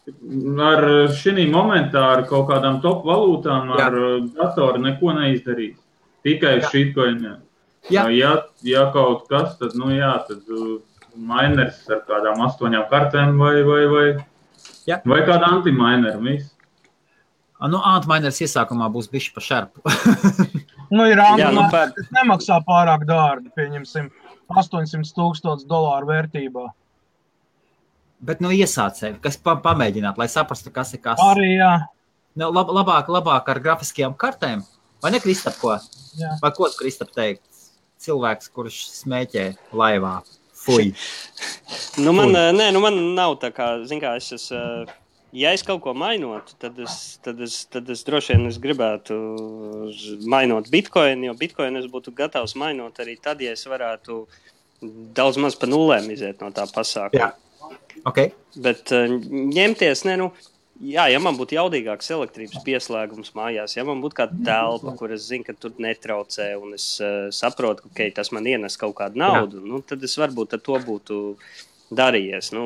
ar 0.08 0.86
šī 1.18 1.48
momentā, 1.52 2.04
ar 2.18 2.24
kaut 2.30 2.48
kādām 2.52 2.82
top 2.84 3.06
valūtām, 3.08 3.74
Jā. 3.76 3.88
ar 3.88 3.98
uh, 4.00 4.18
datoru 4.38 4.82
neko 4.84 5.16
neizdarīs. 5.18 5.78
Tikai. 6.28 6.58
Jā. 7.92 8.04
Ja, 8.12 8.34
ja 8.68 8.86
kaut 8.92 9.28
kas, 9.32 9.56
tad, 9.60 9.76
nu 9.80 9.94
jā, 9.96 10.12
tad 10.28 10.48
uh, 10.52 10.78
miners 11.16 11.80
ar 11.92 12.04
kādām 12.08 12.42
astoņām 12.48 12.88
kartēm 12.92 13.38
vai, 13.40 13.62
vai, 13.68 13.82
vai, 13.92 14.06
Jā. 14.90 15.02
vai 15.08 15.22
kāda 15.28 15.54
antiminera. 15.58 16.18
viss. 16.22 16.54
A, 17.58 17.68
Nu, 17.72 17.80
Antmainers 17.82 18.38
iesākumā 18.46 18.86
būs 18.94 19.08
bijis 19.10 19.32
pa 19.34 19.42
šerpu. 19.42 19.82
Nu, 20.88 21.04
ir 21.04 21.20
Jā, 21.20 21.50
nu, 21.52 21.66
par, 21.68 21.90
kas 21.92 22.06
nemaksā 22.16 22.62
pārāk 22.64 23.02
dārgi, 23.10 23.50
pieņemsim, 23.58 24.06
800 24.56 25.10
tūkstošu 25.18 25.68
dolāru 25.68 26.08
vērtībā. 26.08 26.64
Bet, 28.20 28.40
nu, 28.42 28.50
iesācēji, 28.50 29.20
kas 29.22 29.38
pa, 29.38 29.54
pamēģināt, 29.62 30.18
lai 30.18 30.26
saprastu, 30.32 30.72
kas 30.74 30.96
ir 30.98 31.04
kas. 31.04 31.22
Arī, 31.22 31.56
jā, 31.60 31.76
Nu, 32.38 32.52
lab, 32.54 32.70
labāk, 32.70 33.08
labāk 33.10 33.48
ar 33.50 33.58
grafiskajām 33.66 34.14
kartēm. 34.14 34.60
Vai 35.02 35.10
ne, 35.14 35.20
Kristap, 35.22 35.56
ko? 35.58 35.74
jā. 36.18 36.36
Vai 36.42 36.52
ko 36.54 36.68
Kristap 36.78 37.10
teikt? 37.16 37.42
Cilvēks, 38.02 38.52
kurš 38.54 38.76
smēķē 38.94 39.46
laivā. 39.74 40.20
Fui. 40.54 40.92
nu, 42.04 42.14
man, 42.14 42.30
Ui. 42.30 42.38
eh, 42.38 42.52
nē, 42.54 42.68
nu, 42.76 42.82
man 42.84 42.98
nav 43.18 43.40
tā 43.42 43.50
kā, 43.54 43.72
zin 43.90 44.02
kā, 44.04 44.16
es 44.22 44.30
esmu. 44.38 44.58
eh, 44.58 44.96
Ja 45.36 45.52
es 45.52 45.62
kaut 45.62 45.82
ko 45.84 45.92
mainotu, 45.94 46.54
tad 46.58 46.78
es, 46.80 47.18
tad 47.22 47.42
es, 47.44 47.66
tad 47.68 47.90
es 47.92 48.00
droši 48.08 48.32
vien 48.38 48.48
es 48.48 48.56
gribētu 48.64 49.18
mainot 50.32 50.70
bitkoinu, 50.72 51.28
jo 51.28 51.34
bitkoinu 51.38 51.82
es 51.82 51.90
būtu 51.92 52.14
gatavs 52.16 52.56
mainot 52.58 52.96
arī 53.04 53.18
tad, 53.22 53.42
ja 53.44 53.52
es 53.52 53.66
varētu 53.68 54.22
daudz 55.18 55.38
maz 55.44 55.58
pa 55.60 55.68
nulēm 55.68 56.08
iziet 56.16 56.40
no 56.42 56.48
tā 56.56 56.64
pasākuma. 56.72 57.28
Jā. 57.28 57.30
Okay. 58.08 58.32
Bet 58.64 58.94
uh, 58.96 59.10
ņemties, 59.28 60.06
ne, 60.08 60.16
nu, 60.22 60.32
jā, 60.82 61.08
ja 61.12 61.20
man 61.22 61.38
būtu 61.38 61.58
jaudīgāks 61.58 62.12
elektrības 62.16 62.64
pieslēgums 62.66 63.34
mājās, 63.38 63.78
ja 63.78 63.86
man 63.88 64.02
būtu 64.04 64.22
kāda 64.22 64.42
telpa, 64.48 64.94
kur 65.00 65.14
es 65.16 65.28
zinu, 65.30 65.46
ka 65.48 65.56
tur 65.58 65.76
netraucē, 65.82 66.52
un 66.62 66.76
es 66.78 66.90
uh, 67.04 67.28
saprotu, 67.36 67.86
ka 67.86 67.94
okay, 67.94 68.14
tas 68.16 68.32
man 68.36 68.48
ienes 68.50 68.78
kaut 68.80 68.98
kādu 69.00 69.22
naudu, 69.22 69.64
nu, 69.64 69.82
tad 69.86 70.04
es 70.08 70.18
varbūt 70.20 70.58
ar 70.58 70.64
to 70.64 70.80
būtu 70.86 71.22
darījies. 71.98 72.52
Nu, 72.56 72.66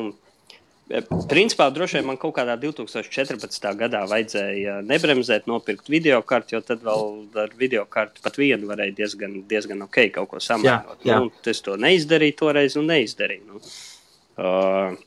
eh, 0.89 1.06
Principā, 1.32 1.70
droši 1.74 2.00
vien 2.00 2.10
man 2.10 2.20
kaut 2.22 2.36
kādā 2.38 2.58
2014. 2.60 3.70
gadā 3.80 4.04
vajadzēja 4.10 4.80
nebremzēt, 4.86 5.48
nopirkt 5.50 5.92
video 5.92 6.22
kartu, 6.22 6.58
jo 6.58 6.64
tad 6.66 6.84
vēl 6.86 7.38
ar 7.46 7.54
video 7.58 7.86
kartu 7.89 8.24
pat 8.24 8.39
vienu 8.42 8.70
varēja 8.72 8.98
diezgan, 8.98 9.39
diezgan 9.50 9.88
ok 9.88 10.04
kaut 10.18 10.34
ko. 10.34 10.42
Jā, 10.66 10.82
jā. 11.06 11.22
Nu, 11.22 11.32
es 11.46 11.64
to 11.66 11.78
neizdarīju 11.80 12.38
toreiz 12.44 12.78
un 12.82 12.92
neizdarīju. 12.92 13.48
Nu. 13.48 13.64
Uh, 14.42 15.00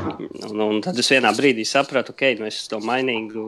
Un, 0.00 0.60
un 0.60 0.78
tad 0.80 0.96
es 0.96 1.10
vienā 1.12 1.32
brīdī 1.36 1.66
sapratu, 1.68 2.14
ka 2.16 2.24
okay, 2.24 2.38
nu 2.40 2.48
es 2.48 2.62
to 2.70 2.78
mainīgu 2.80 3.42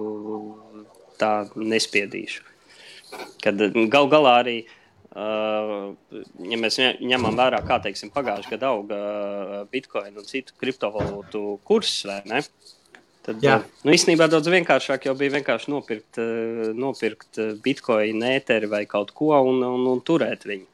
tā 1.20 1.46
nespiedīšu. 1.56 2.42
Kad 3.44 3.62
gal 3.92 4.10
galā 4.12 4.34
arī, 4.42 4.56
ja 5.14 6.58
mēs 6.60 6.76
ņem- 6.82 7.00
ņemam 7.14 7.38
vērā, 7.38 7.62
kā 7.64 7.80
teiksim, 7.80 8.12
pagājušajā 8.12 8.58
gadā 8.58 8.72
auga 8.74 9.64
bitkoina 9.72 10.20
un 10.20 10.28
citu 10.28 10.52
kriptovalūtu 10.60 11.44
kurs, 11.64 11.96
vai 12.10 12.20
ne? 12.28 12.42
Tad, 13.24 13.40
Jā. 13.40 13.62
nu, 13.86 13.94
īstenībā 13.94 14.28
daudz 14.28 14.50
vienkāršāk 14.52 15.06
jau 15.08 15.14
bija 15.16 15.38
vienkārši 15.38 15.70
nopirkt, 15.72 16.18
nopirkt 16.76 17.40
bitkoinu, 17.64 18.20
ēteri 18.36 18.68
vai 18.68 18.84
kaut 18.84 19.14
ko 19.16 19.32
un, 19.40 19.62
un, 19.64 19.86
un 19.94 20.02
turēt 20.04 20.44
viņu. 20.44 20.66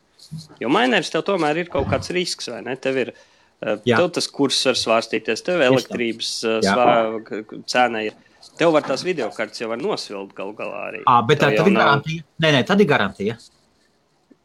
Jo 0.59 0.69
mainērs 0.69 1.13
tev 1.15 1.23
tomēr 1.29 1.63
ir 1.63 1.71
kaut 1.71 1.87
kāds 1.93 2.11
risks, 2.11 2.51
vai 2.51 2.59
ne? 2.67 2.75
Tev 2.75 2.99
ir 2.99 3.13
uh, 3.15 3.30
Jā. 3.61 3.97
tev 4.01 4.11
tas 4.17 4.27
kurs 4.33 4.59
var 4.65 4.77
svārstīties, 4.79 5.43
tev 5.45 5.61
elektrības 5.61 6.31
Jā. 6.65 6.75
svā, 6.75 7.55
cena 7.69 8.03
ir. 8.07 8.15
Tev 8.57 8.73
var 8.73 8.83
tās 8.87 9.03
video 9.05 9.29
kartes 9.37 9.61
jau 9.61 9.69
var 9.69 9.77
nosvilkt 9.81 10.33
gal 10.37 10.55
galā 10.57 10.79
arī. 10.91 11.03
À, 11.05 11.19
bet 11.27 11.41
tā 11.43 11.51
tad 11.55 11.67
ir 11.69 11.75
nav- 11.75 11.83
garantija. 11.85 12.23
Nē, 12.41 12.53
nē, 12.57 12.63
tad 12.67 12.81
ir 12.81 12.89
garantija. 12.89 13.37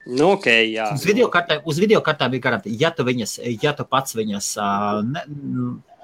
Nu, 0.05 0.33
ok, 0.35 0.45
jā. 0.69 0.89
Uz 0.93 1.05
video 1.07 1.29
kartēm, 1.33 1.63
uz 1.65 1.79
video 1.81 2.01
kartēm 2.05 2.35
ir 2.35 2.41
garantija. 2.43 2.75
Ja 2.79 2.91
tu, 2.91 3.03
viņas, 3.07 3.39
ja 3.63 3.71
tu 3.73 3.85
pats 3.89 4.13
viņas 4.13 4.49
ne, 5.07 5.23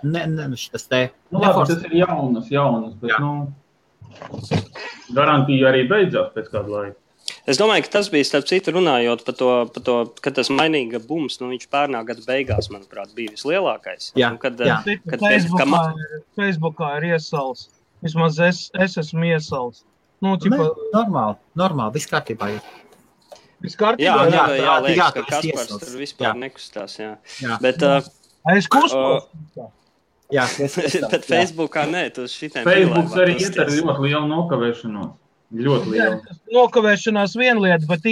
ne, 0.04 0.24
ne, 0.26 0.48
šitas 0.58 0.88
te 0.90 1.12
Nu, 1.30 1.40
labi, 1.44 1.68
tas 1.70 1.84
ir 1.84 1.94
jaunas, 2.00 2.48
jaunas, 2.50 2.96
bet 3.04 3.12
Jā. 3.12 3.20
nu, 3.20 3.54
garantija 5.14 5.70
arī 5.70 5.84
beidzās 5.90 6.32
pēc 6.34 6.50
kāda 6.54 6.74
laika. 6.78 6.98
Es 7.50 7.58
domāju, 7.58 7.84
ka 7.88 7.90
tas 7.98 8.10
bija 8.14 8.26
starp 8.28 8.46
citu 8.46 8.72
runājot 8.76 9.24
par 9.26 9.36
to, 9.40 9.48
par 9.74 9.84
to 9.84 9.96
ka 10.22 10.30
tas 10.32 10.50
mainīga 10.54 11.00
bums, 11.02 11.40
nu 11.42 11.48
viņš 11.50 11.66
pērnā 11.74 12.04
gada 12.06 12.22
beigās, 12.28 12.68
manuprāt, 12.70 13.16
bija 13.18 13.32
vislielākais. 13.34 14.12
Jā, 14.16 14.30
Un 14.32 14.38
kad, 14.38 14.60
jā. 14.62 14.76
Kad 14.86 15.20
pēc, 15.20 15.24
Facebookā, 15.26 15.58
ka 15.58 15.66
ma- 15.66 15.94
ir, 15.98 16.22
Facebookā 16.38 16.92
ir 17.00 17.08
iesals. 17.16 17.64
Vismaz 18.06 18.38
es, 18.46 18.60
es 18.80 18.98
esmu 18.98 19.26
iesals. 19.32 19.84
Nu, 20.22 20.36
Nē, 20.36 20.42
ķipa, 20.44 20.70
normāli, 20.94 21.38
normāli, 21.58 21.94
viss 21.98 22.10
kārtībā. 22.12 22.52
Ir. 22.54 22.62
viss 23.62 23.76
Jā, 23.76 23.80
kārtībā. 23.82 24.06
jā, 24.06 24.16
jā, 24.30 24.46
jā, 24.46 24.62
jā, 24.62 24.76
liekas, 24.86 24.98
jā, 25.02 25.10
ka 25.14 25.24
Kaspars 25.32 25.68
tur 25.82 25.98
vispār 26.02 26.28
Jā. 26.30 26.34
nekustās. 26.46 26.98
Jā. 27.02 27.16
Jā, 27.42 27.58
Bet, 27.62 27.82
uh, 27.82 28.02
Es 28.56 28.66
kustos. 28.68 29.26
jā, 30.34 30.46
es- 30.66 30.78
bet 31.14 31.26
Facebookā 31.26 31.84
nē, 31.90 32.08
tu 32.14 32.24
šitiem 32.30 32.64
Facebook 32.66 33.10
bilēm 33.10 33.26
arī 33.26 33.36
iet 33.42 33.58
ar 33.62 33.70
ļoti 33.70 34.06
lielu 34.06 34.28
nokavēšanos. 34.30 35.12
Ļoti 35.52 35.92
tas 36.24 36.38
Nokavēšanās 36.56 37.34
viena 37.36 37.60
lieta, 37.60 37.88
bet 37.90 38.06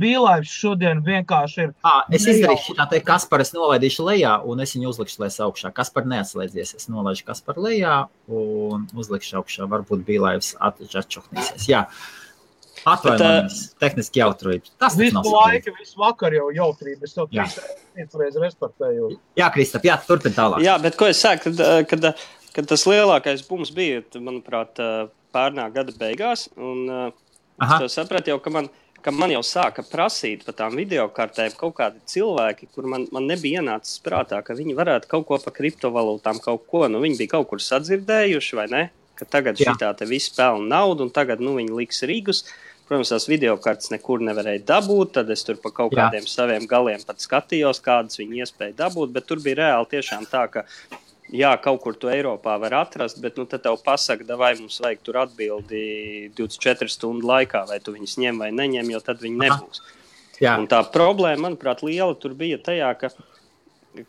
bīlājums 0.00 0.52
šodien 0.52 1.00
vienkārši 1.04 1.62
ir. 1.64 1.70
À, 1.86 2.02
es 2.12 2.26
izdarīšu 2.28 2.76
tā, 2.76 2.84
te 2.90 3.00
Kasparu 3.04 3.46
es 3.46 3.54
nolaidīšu 3.56 4.04
lejā, 4.04 4.34
un 4.44 4.60
es 4.60 4.74
viņu 4.76 4.90
uzlikšu 4.92 5.22
lejā 5.22 5.46
augšā. 5.46 5.72
Kaspar 5.76 6.08
neatslēdzies. 6.10 6.74
Es 6.76 6.88
nolaidu 6.92 7.24
Kasparu 7.30 7.64
lejā 7.64 7.94
un 8.28 8.84
uzlikšu 8.92 9.38
augšā. 9.40 9.68
Varbūt 9.72 10.04
bija 10.08 10.26
laivs 10.26 10.52
atčuhnīsies. 10.60 11.64
Jā, 11.70 11.86
atvainojamies. 12.84 13.62
Tehniski 13.80 14.20
jautrība. 14.20 14.72
Tas 14.80 14.98
Visu 15.00 15.16
nav 15.16 15.28
laiku, 15.32 15.72
visu 15.78 16.00
vakaru 16.00 16.42
jau 16.42 16.50
jautrība. 16.58 17.08
Es 17.08 17.16
Jā. 17.36 17.46
trīs 18.12 18.36
respektēju. 18.40 19.14
Jā, 19.40 19.48
Kristap, 19.54 19.88
jā, 19.88 19.96
turpin 20.04 20.36
tālāk. 20.36 20.64
Jā, 20.64 20.76
bet 20.82 21.00
ko 21.00 21.08
es 21.08 21.20
saku, 21.24 21.54
kad, 21.56 21.88
kad, 21.88 22.10
kad 22.56 22.68
tas 22.68 22.84
lielākais 22.88 23.44
bums 23.48 23.72
bija, 23.74 24.04
manuprāt, 24.20 24.80
pērnā 25.34 25.66
gada 25.74 25.94
beigās. 25.98 26.48
Un, 26.56 27.12
Aha. 27.60 27.82
Es 27.84 27.96
sapratu 27.98 28.32
jau, 28.32 28.38
ka 28.40 28.52
man, 28.52 28.70
ka 29.04 29.12
man 29.12 29.32
jau 29.34 29.42
sāka 29.44 29.84
prasīt 29.84 30.46
par 30.46 30.56
tām 30.56 30.78
video 30.78 31.04
kartēm 31.12 31.52
kaut 31.58 31.74
kādi 31.80 32.00
cilvēki, 32.08 32.70
kur 32.74 32.88
man, 32.88 33.04
man 33.12 33.28
nebija 33.28 33.60
ienācis 33.60 34.00
prātā, 34.04 34.40
ka 34.44 34.56
viņi 34.56 34.76
varētu 34.78 35.10
kaut 35.10 35.26
ko 35.28 35.38
par 35.42 35.56
kriptovalūtām, 35.58 36.40
kaut 36.44 36.64
ko. 36.70 36.86
Nu, 36.88 37.02
viņi 37.04 37.20
bija 37.20 37.34
kaut 37.36 37.50
kur 37.52 37.60
sadzirdējuši, 37.64 38.56
vai 38.56 38.66
ne? 38.72 38.82
Tagad 39.20 39.60
šī 39.60 39.74
tā 39.76 39.92
viss 40.08 40.32
pelna 40.32 40.78
naudu, 40.78 41.04
un 41.04 41.12
tagad 41.12 41.42
nu, 41.44 41.58
viņi 41.58 41.76
liks 41.76 42.00
rīgus. 42.08 42.46
Protams, 42.88 43.12
tās 43.12 43.28
video 43.30 43.52
kartes 43.60 43.92
nekur 43.92 44.22
nevarēja 44.24 44.64
dabūt. 44.66 45.12
Tad 45.18 45.28
es 45.30 45.44
tur 45.46 45.60
pa 45.62 45.70
kaut 45.74 45.92
Jā. 45.92 46.08
kādiem 46.08 46.24
saviem 46.26 46.64
galiem 46.70 47.04
pat 47.06 47.20
skatījos, 47.22 47.78
kādas 47.84 48.18
viņi 48.18 48.40
iespēja 48.42 48.74
dabūt. 48.80 49.12
Bet 49.14 49.28
tur 49.28 49.42
bija 49.44 49.60
reāli 49.60 49.92
tiešām 49.92 50.24
tā, 50.32 50.46
ka 50.50 50.64
jā, 51.32 51.50
kaut 51.62 51.80
kur 51.84 51.96
to 51.98 52.10
Eiropā 52.12 52.56
var 52.60 52.76
atrast, 52.82 53.20
bet 53.22 53.38
nu, 53.38 53.46
tad 53.48 53.64
tev 53.64 53.78
pasaka, 53.84 54.26
vai 54.38 54.52
mums 54.58 54.80
vajag 54.82 55.02
tur 55.06 55.20
atbildi 55.22 55.82
24 56.38 56.90
stundu 56.90 57.28
laikā, 57.30 57.64
vai 57.70 57.80
tu 57.84 57.94
viņus 57.94 58.18
ņem 58.22 58.42
vai 58.42 58.50
neņem, 58.54 58.92
jo 58.94 59.00
tad 59.04 59.22
viņi 59.22 59.42
nebūs. 59.44 59.82
Tā 60.40 60.80
problēma, 60.92 61.48
manuprāt, 61.48 61.84
liela 61.84 62.16
tur 62.16 62.34
bija 62.38 62.58
tajā, 62.64 62.90
ka, 63.00 63.10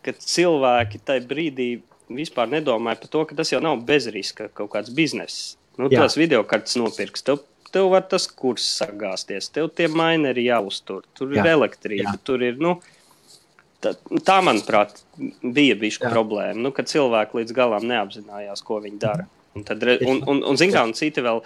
ka 0.06 0.16
cilvēki 0.16 1.02
tajā 1.06 1.26
brīdī 1.28 1.70
vispār 2.12 2.50
nedomāja 2.52 3.02
par 3.02 3.12
to, 3.12 3.24
ka 3.28 3.38
tas 3.40 3.52
jau 3.52 3.62
nav 3.64 3.82
bezriska 3.88 4.50
kaut 4.56 4.72
kāds 4.76 4.92
bizness. 4.96 5.56
Nu, 5.80 5.90
tās 5.92 6.18
video 6.20 6.44
kartes 6.48 6.76
nopirks. 6.80 7.24
Tev, 7.26 7.42
tev 7.72 7.90
var 7.94 8.04
tas 8.12 8.28
kurs 8.28 8.66
sagāzties, 8.80 9.50
tev 9.54 9.70
tie 9.76 9.88
maineri 9.92 10.48
jāuztur, 10.50 11.06
tur 11.18 11.32
Jā. 11.32 11.44
ir 11.44 11.54
elektrība, 11.54 12.16
Jā. 12.16 12.24
tur 12.28 12.44
ir. 12.44 12.60
Nu, 12.62 12.78
Tā, 13.82 13.96
tā, 14.22 14.38
manuprāt, 14.46 15.00
bija 15.42 15.76
bijusi 15.80 16.04
problēma, 16.04 16.60
nu, 16.62 16.70
kad 16.76 16.90
cilvēki 16.92 17.40
līdz 17.40 17.56
galam 17.58 17.86
neapzinājās, 17.90 18.62
ko 18.66 18.78
viņi 18.84 19.00
dara. 19.02 19.26
Un, 19.52 19.64
tad, 19.68 19.82
un, 20.08 20.22
un, 20.32 20.38
un 20.48 20.56
zināmā 20.60 20.86
mērā, 20.88 20.96
citi 20.96 21.24
vēl, 21.26 21.42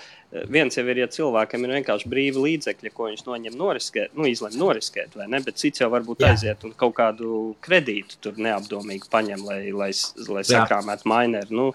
viens 0.53 0.75
jau 0.77 0.83
ir, 0.91 0.99
ja 1.01 1.07
cilvēkam 1.09 1.63
ir 1.65 1.71
vienkārši 1.79 2.09
brīvi 2.11 2.43
līdzekļi, 2.43 2.91
ko 2.93 3.07
viņš 3.09 3.23
noņem, 3.25 3.55
noriskēt, 3.57 4.11
nu, 4.13 4.27
izlemj 4.29 4.59
noriskēt, 4.61 5.15
vai 5.17 5.25
ne? 5.31 5.39
Bet 5.45 5.57
cits 5.57 5.81
jau 5.81 5.89
varbūt 5.93 6.21
Jā. 6.21 6.35
aiziet 6.35 6.67
un 6.67 6.75
kaut 6.77 6.93
kādu 6.99 7.55
kredītu 7.65 8.19
tur 8.21 8.37
neapdomīgi 8.37 9.09
paņem, 9.09 9.47
lai, 9.47 9.61
lai, 9.73 9.89
lai 10.29 10.45
sakrāmētu 10.45 11.09
maineri. 11.09 11.49
Nu, 11.57 11.71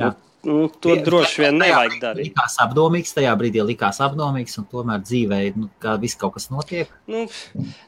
nu, 0.00 0.14
Nu, 0.44 0.68
to 0.68 0.94
droši 1.00 1.44
vien 1.44 1.58
nevajag 1.60 1.98
darīt. 2.02 2.30
Likās 2.30 2.56
apdomīgs, 2.64 3.14
tajā 3.16 3.32
brīdī 3.40 3.62
likās 3.64 4.00
apdomīgs, 4.04 4.56
un 4.60 4.66
tomēr 4.70 5.02
dzīvē 5.04 5.38
nu, 5.56 5.68
kā 5.82 5.96
viss 6.02 6.18
kaut 6.20 6.36
kas 6.36 6.50
notiek. 6.52 6.90
Nu, 7.10 7.24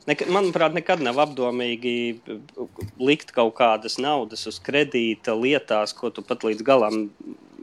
nek 0.08 0.24
manuprāt, 0.32 0.76
nekad 0.76 1.02
nav 1.04 1.20
apdomīgi 1.26 1.96
likt 3.00 3.34
kaut 3.36 3.56
kādas 3.58 3.98
naudas 4.02 4.46
uz 4.48 4.60
kredīta 4.64 5.36
lietās, 5.36 5.92
ko 5.96 6.12
tu 6.14 6.24
pat 6.26 6.46
līdz 6.48 6.64
galam 6.66 7.02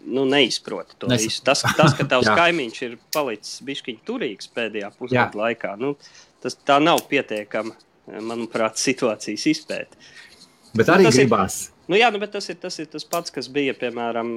nu, 0.06 0.26
neizproti. 0.30 0.98
Tas, 1.46 1.64
tas, 1.78 1.98
ka 1.98 2.06
tavs 2.10 2.30
kaimiņš 2.40 2.82
ir 2.88 2.98
palicis 3.14 3.64
bišķiņš 3.66 4.06
turīgs 4.08 4.52
pēdējā 4.54 4.94
pusgada 4.98 5.44
laikā, 5.46 5.76
nu, 5.82 5.96
tas 6.44 6.58
tā 6.60 6.80
nav 6.84 7.06
pietiekama, 7.10 7.76
manuprāt, 8.22 8.82
situācijas 8.82 9.48
izpēte. 9.54 10.02
Bet 10.78 10.90
arī 10.90 11.08
nu, 11.08 11.14
gribās. 11.14 11.68
Ir, 11.68 11.73
Nu, 11.84 11.98
jā, 12.00 12.08
nu, 12.16 12.20
bet 12.22 12.32
tas 12.32 12.46
ir, 12.48 12.56
tas 12.62 12.78
ir 12.80 12.88
tas 12.88 13.04
pats, 13.04 13.32
kas 13.36 13.50
bija 13.52 13.74
piemēram 13.76 14.30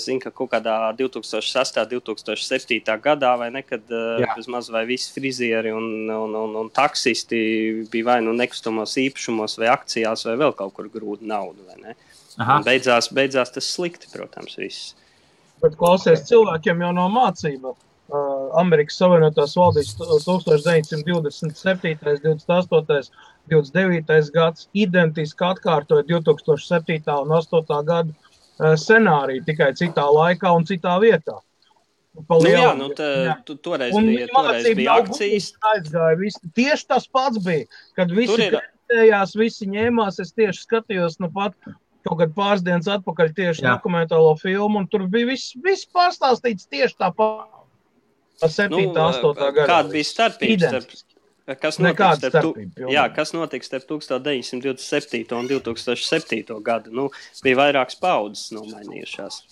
zinu, 0.00 0.22
ka 0.22 0.30
kaut 0.32 0.54
kādā 0.54 0.76
2006. 0.96 1.76
un 1.84 1.90
2007. 2.08 2.80
gadā, 3.04 3.34
vai 3.40 3.50
ne, 3.52 3.60
kad 3.66 3.92
vismaz 4.38 4.70
vai 4.72 4.86
visi 4.88 5.12
frizieri 5.12 5.74
un, 5.76 6.08
un, 6.08 6.36
un, 6.40 6.56
un 6.62 6.72
taksisti 6.72 7.38
bija 7.92 8.08
vai 8.08 8.18
nu 8.24 8.32
nekustamos 8.32 8.96
īpašumos, 9.04 9.58
vai 9.60 9.68
akcijās, 9.74 10.24
vai 10.30 10.38
vēl 10.46 10.56
kaut 10.56 10.72
kur 10.78 10.88
grūti 10.92 11.28
naudu. 11.28 11.60
Beidzās, 12.64 13.12
beidzās 13.14 13.52
tas 13.52 13.68
slikti, 13.76 14.08
protams, 14.14 14.56
viss. 14.58 14.94
Bet 15.62 15.76
klausies, 15.80 16.24
cilvēkiem 16.28 16.82
jau 16.84 16.92
nav 16.96 17.12
mācība. 17.12 17.76
Uh, 18.04 18.50
Amerikas 18.60 18.98
Savienotās 19.00 19.54
valdības 19.56 19.94
1927. 20.00 21.94
un 22.04 22.42
28. 22.42 23.08
29. 23.52 24.30
gads 24.34 24.68
identiski 24.72 25.44
atkārtoja 25.44 26.06
2007. 26.08 27.00
un 27.20 27.32
2008. 27.34 27.80
gada 27.88 28.12
uh, 28.12 28.74
scenāriju, 28.80 29.44
tikai 29.48 29.72
citā 29.78 30.06
laikā 30.08 30.52
un 30.56 30.66
citā 30.68 30.96
vietā. 31.02 31.40
Nu, 32.14 32.46
jā, 32.46 32.68
nu, 32.78 32.92
tā, 32.94 33.06
tu, 33.42 33.56
toreiz 33.58 33.94
un 33.98 34.06
bija, 34.06 34.28
toreiz 34.30 34.68
bija 34.78 35.00
akcijas. 35.02 35.48
Aizgāja, 35.72 36.18
visi, 36.20 36.50
tieši 36.54 36.86
tas 36.92 37.08
pats 37.10 37.40
bija, 37.42 37.66
kad 37.98 38.12
visi 38.14 38.36
kritējās, 38.38 39.34
visi 39.34 39.66
ņēmās. 39.72 40.20
Es 40.22 40.30
tieši 40.36 40.62
skatījos, 40.62 41.18
nu 41.18 41.32
pat 41.34 41.58
kaut 42.04 42.20
kad 42.20 42.36
pāris 42.36 42.62
dienas 42.62 42.86
atpakaļ 42.92 43.32
tieši 43.34 43.64
Jā. 43.64 43.74
dokumentālo 43.74 44.34
filmu, 44.38 44.82
un 44.82 44.86
tur 44.92 45.08
bija 45.10 45.32
viss, 45.32 45.56
viss 45.64 45.88
pārstāstīts 45.90 46.70
tieši 46.70 47.00
tāpat. 47.02 47.50
7. 48.44 48.70
Nu, 48.70 48.80
8. 48.94 49.34
gadā. 49.40 49.66
Kāda 49.70 49.92
bija 49.94 50.06
starpība 50.06 50.70
starp, 50.70 50.94
Kas 51.44 51.76
notiks, 51.76 52.22
starp, 52.22 52.56
jā, 52.88 53.02
kas 53.12 53.34
notiks 53.36 53.68
starp 53.68 53.84
1927. 53.84 55.34
un 55.36 55.48
2007. 55.50 56.40
gadu? 56.64 56.92
Nu, 56.96 57.04
bija 57.44 57.58
vairākas 57.58 57.98
paudzes 58.00 58.46
nomainījušās. 58.56 59.42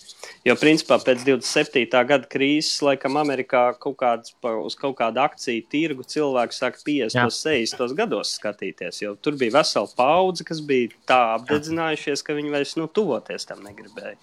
Jo, 0.47 0.55
principā, 0.57 0.97
pēc 1.05 1.21
27. 1.21 1.85
gada 2.09 2.25
krīzes, 2.33 2.81
laikam, 2.81 3.21
Amerikā 3.21 3.61
kaut 3.77 3.99
kāds, 4.01 4.33
uz 4.41 4.79
kaut 4.79 4.97
kādu 5.03 5.21
akciju 5.21 5.69
tirgu 5.69 6.09
cilvēku 6.09 6.57
sāk 6.57 6.81
50. 6.81 7.29
un 7.29 7.37
60. 7.37 7.97
gados 8.01 8.33
skatīties. 8.39 9.03
Jo 9.05 9.13
tur 9.13 9.37
bija 9.37 9.59
vesela 9.59 9.93
paudze, 9.93 10.49
kas 10.49 10.65
bija 10.65 10.89
tā 11.05 11.21
apdedzinājušies, 11.37 12.25
ka 12.25 12.33
viņi 12.33 12.57
vairs 12.57 12.73
nu, 12.81 12.89
tuvoties 12.89 13.45
tam 13.45 13.61
negribēja. 13.69 14.17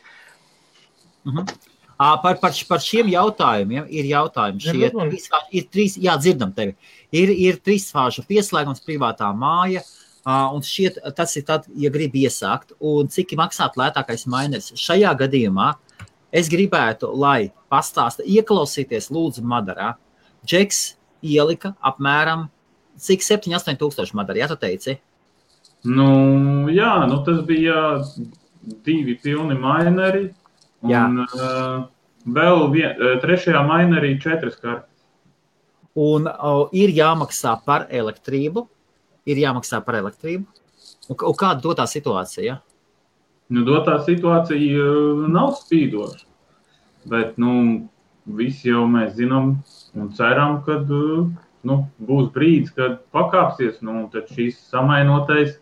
Mhm. 1.23 1.47
Par, 2.01 2.39
par, 2.41 2.55
par 2.65 2.81
šiem 2.81 3.11
jautājumiem 3.13 3.89
ir 3.93 4.07
jautājumi. 4.09 4.63
Šie 4.65 4.89
trīs, 4.95 5.27
ir 5.53 5.67
trīs, 5.69 5.97
jā, 6.01 6.15
dzirdam 6.17 6.55
tevi. 6.57 6.73
Ir, 7.13 7.29
ir 7.29 7.59
trīs 7.61 7.91
fāžu 7.93 8.25
pieslēgums, 8.25 8.81
privātā 8.87 9.29
māja. 9.37 9.83
Un 10.25 10.65
šiet, 10.65 10.97
tas 11.17 11.37
ir 11.37 11.45
tad, 11.49 11.67
ja 11.77 11.91
grib 11.93 12.17
iesākt, 12.17 12.73
un 12.81 13.11
cik 13.13 13.35
maksāt 13.37 13.77
lētākais 13.77 14.25
mainers. 14.33 14.71
Šajā 14.81 15.13
gadījumā 15.21 15.75
es 16.33 16.49
gribētu, 16.49 17.13
lai 17.21 17.51
pastāsta, 17.73 18.25
ieklausīties 18.25 19.11
lūdzu 19.13 19.45
Madarā. 19.45 19.93
Džeks 20.49 20.83
ielika 21.21 21.75
apmēram 21.85 22.49
cik 23.01 23.29
7, 23.29 23.53
8 23.61 23.77
tūkstoši 23.81 24.17
Madarā, 24.17 24.47
ja 24.47 24.49
tu 24.49 24.57
teici? 24.61 24.97
Nu, 25.85 26.09
jā, 26.73 26.95
nu 27.13 27.21
tas 27.29 27.45
bija 27.49 28.01
divi 28.85 29.21
pilni 29.21 29.57
maineri 29.61 30.31
Jā. 30.89 31.03
Un 31.05 31.25
uh, 31.25 31.83
vēl 32.25 32.65
vien, 32.73 32.95
uh, 32.97 33.19
trešajā 33.21 33.61
mainā 33.69 33.99
arī 34.01 34.15
četras 34.23 34.57
kartes. 34.61 34.89
Un 35.99 36.29
uh, 36.31 36.71
ir 36.73 36.93
jāmaksā 36.95 37.57
par 37.67 37.89
elektrību. 37.91 38.65
Ir 39.29 39.41
jāmaksā 39.43 39.83
par 39.85 39.99
elektrību. 40.01 40.47
Un, 41.11 41.17
un 41.17 41.37
kāda 41.37 41.61
dotā 41.65 41.87
situācija? 41.91 42.45
Ja? 42.47 42.59
Nu, 43.53 43.65
dotā 43.67 43.99
situācija 44.07 44.87
uh, 44.87 45.25
nav 45.29 45.57
spīdoša. 45.61 46.27
Bet 47.11 47.37
nu, 47.41 47.53
visi 48.37 48.71
jau 48.71 48.87
mēs 48.89 49.15
zinām 49.19 49.55
un 49.97 50.11
ceram, 50.17 50.61
ka 50.65 50.79
nu, 50.87 51.77
būs 51.99 52.31
brīdis, 52.35 52.73
kad 52.77 53.01
pakāpsies. 53.15 53.81
Nu, 53.85 54.07
tad 54.13 54.31
šīs 54.33 54.61
samainotais 54.71 55.59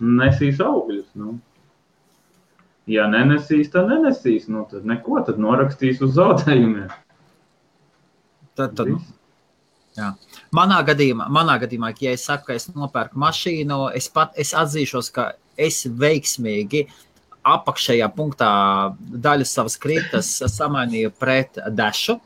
nesīs 0.00 0.60
augļus. 0.62 1.08
Nu. 1.18 1.38
Ja 2.90 3.06
nenesīs, 3.10 3.70
tad 3.70 3.90
nenesīs. 3.90 4.48
Nu, 4.50 4.64
tad 4.70 4.86
neko, 4.88 5.20
tad 5.26 5.38
norakstīs 5.42 6.00
uz 6.04 6.16
zaudējumiem. 6.16 6.88
Tad, 8.58 8.74
tad, 8.76 8.90
nu, 8.90 8.98
jā. 9.96 10.10
manā, 10.56 10.80
gadījumā, 10.88 11.28
manā 11.32 11.54
gadījumā, 11.62 11.92
ja 12.02 12.14
es 12.16 12.26
saku, 12.26 12.48
ka 12.48 12.56
es 12.58 12.66
nopērku 12.74 13.20
mašīnu, 13.20 13.78
es 13.96 14.10
pat 14.12 14.34
es 14.40 14.50
atzīšos, 14.58 15.12
ka 15.14 15.30
es 15.60 15.84
veiksmīgi 15.86 16.82
apakšējā 17.46 18.10
punktā 18.16 18.50
daļu 18.98 19.46
savas 19.48 19.78
krītas 19.80 20.32
samainīju 20.58 21.14
pret 21.20 21.62
dašu. 21.72 22.18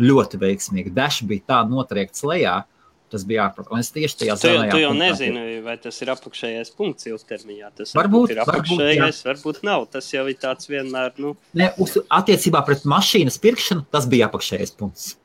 Ļoti 0.00 0.38
veiksmīgi. 0.40 0.92
Dash 0.96 1.24
bija 1.28 1.48
tā 1.50 1.56
notriekts 1.68 2.22
lejā, 2.24 2.60
uh, 2.62 2.79
Tas 3.10 3.24
bija 3.26 3.48
es 3.80 3.88
tieši 3.90 4.18
tajā 4.20 4.36
zonā. 4.38 4.66
Tu, 4.70 4.76
tu 4.76 4.82
jau 4.84 4.90
nezini, 4.94 5.40
vai 5.64 5.74
tas 5.82 5.96
ir 5.98 6.12
apakšējais 6.14 6.70
punkts 6.78 7.08
ilgtermiņā. 7.10 7.70
Tas 7.80 7.94
varbūt, 7.98 8.30
varbūt 8.30 8.34
ir 8.36 8.42
apakšējais, 8.44 9.22
varbūt, 9.26 9.30
varbūt 9.30 9.64
nav. 9.66 9.86
Tas 9.90 10.12
jau 10.14 10.26
ir 10.30 10.38
tāds 10.38 10.70
vienmēr. 10.70 11.16
Nu... 11.18 11.34
Ne, 11.58 11.72
uz, 11.82 11.96
attiecībā 12.06 12.62
pret 12.68 12.86
mašīnas 12.86 13.40
pirkšanu 13.42 13.88
tas 13.90 14.06
bija 14.10 14.30
apakšējais 14.30 14.76
punkts. 14.78 15.16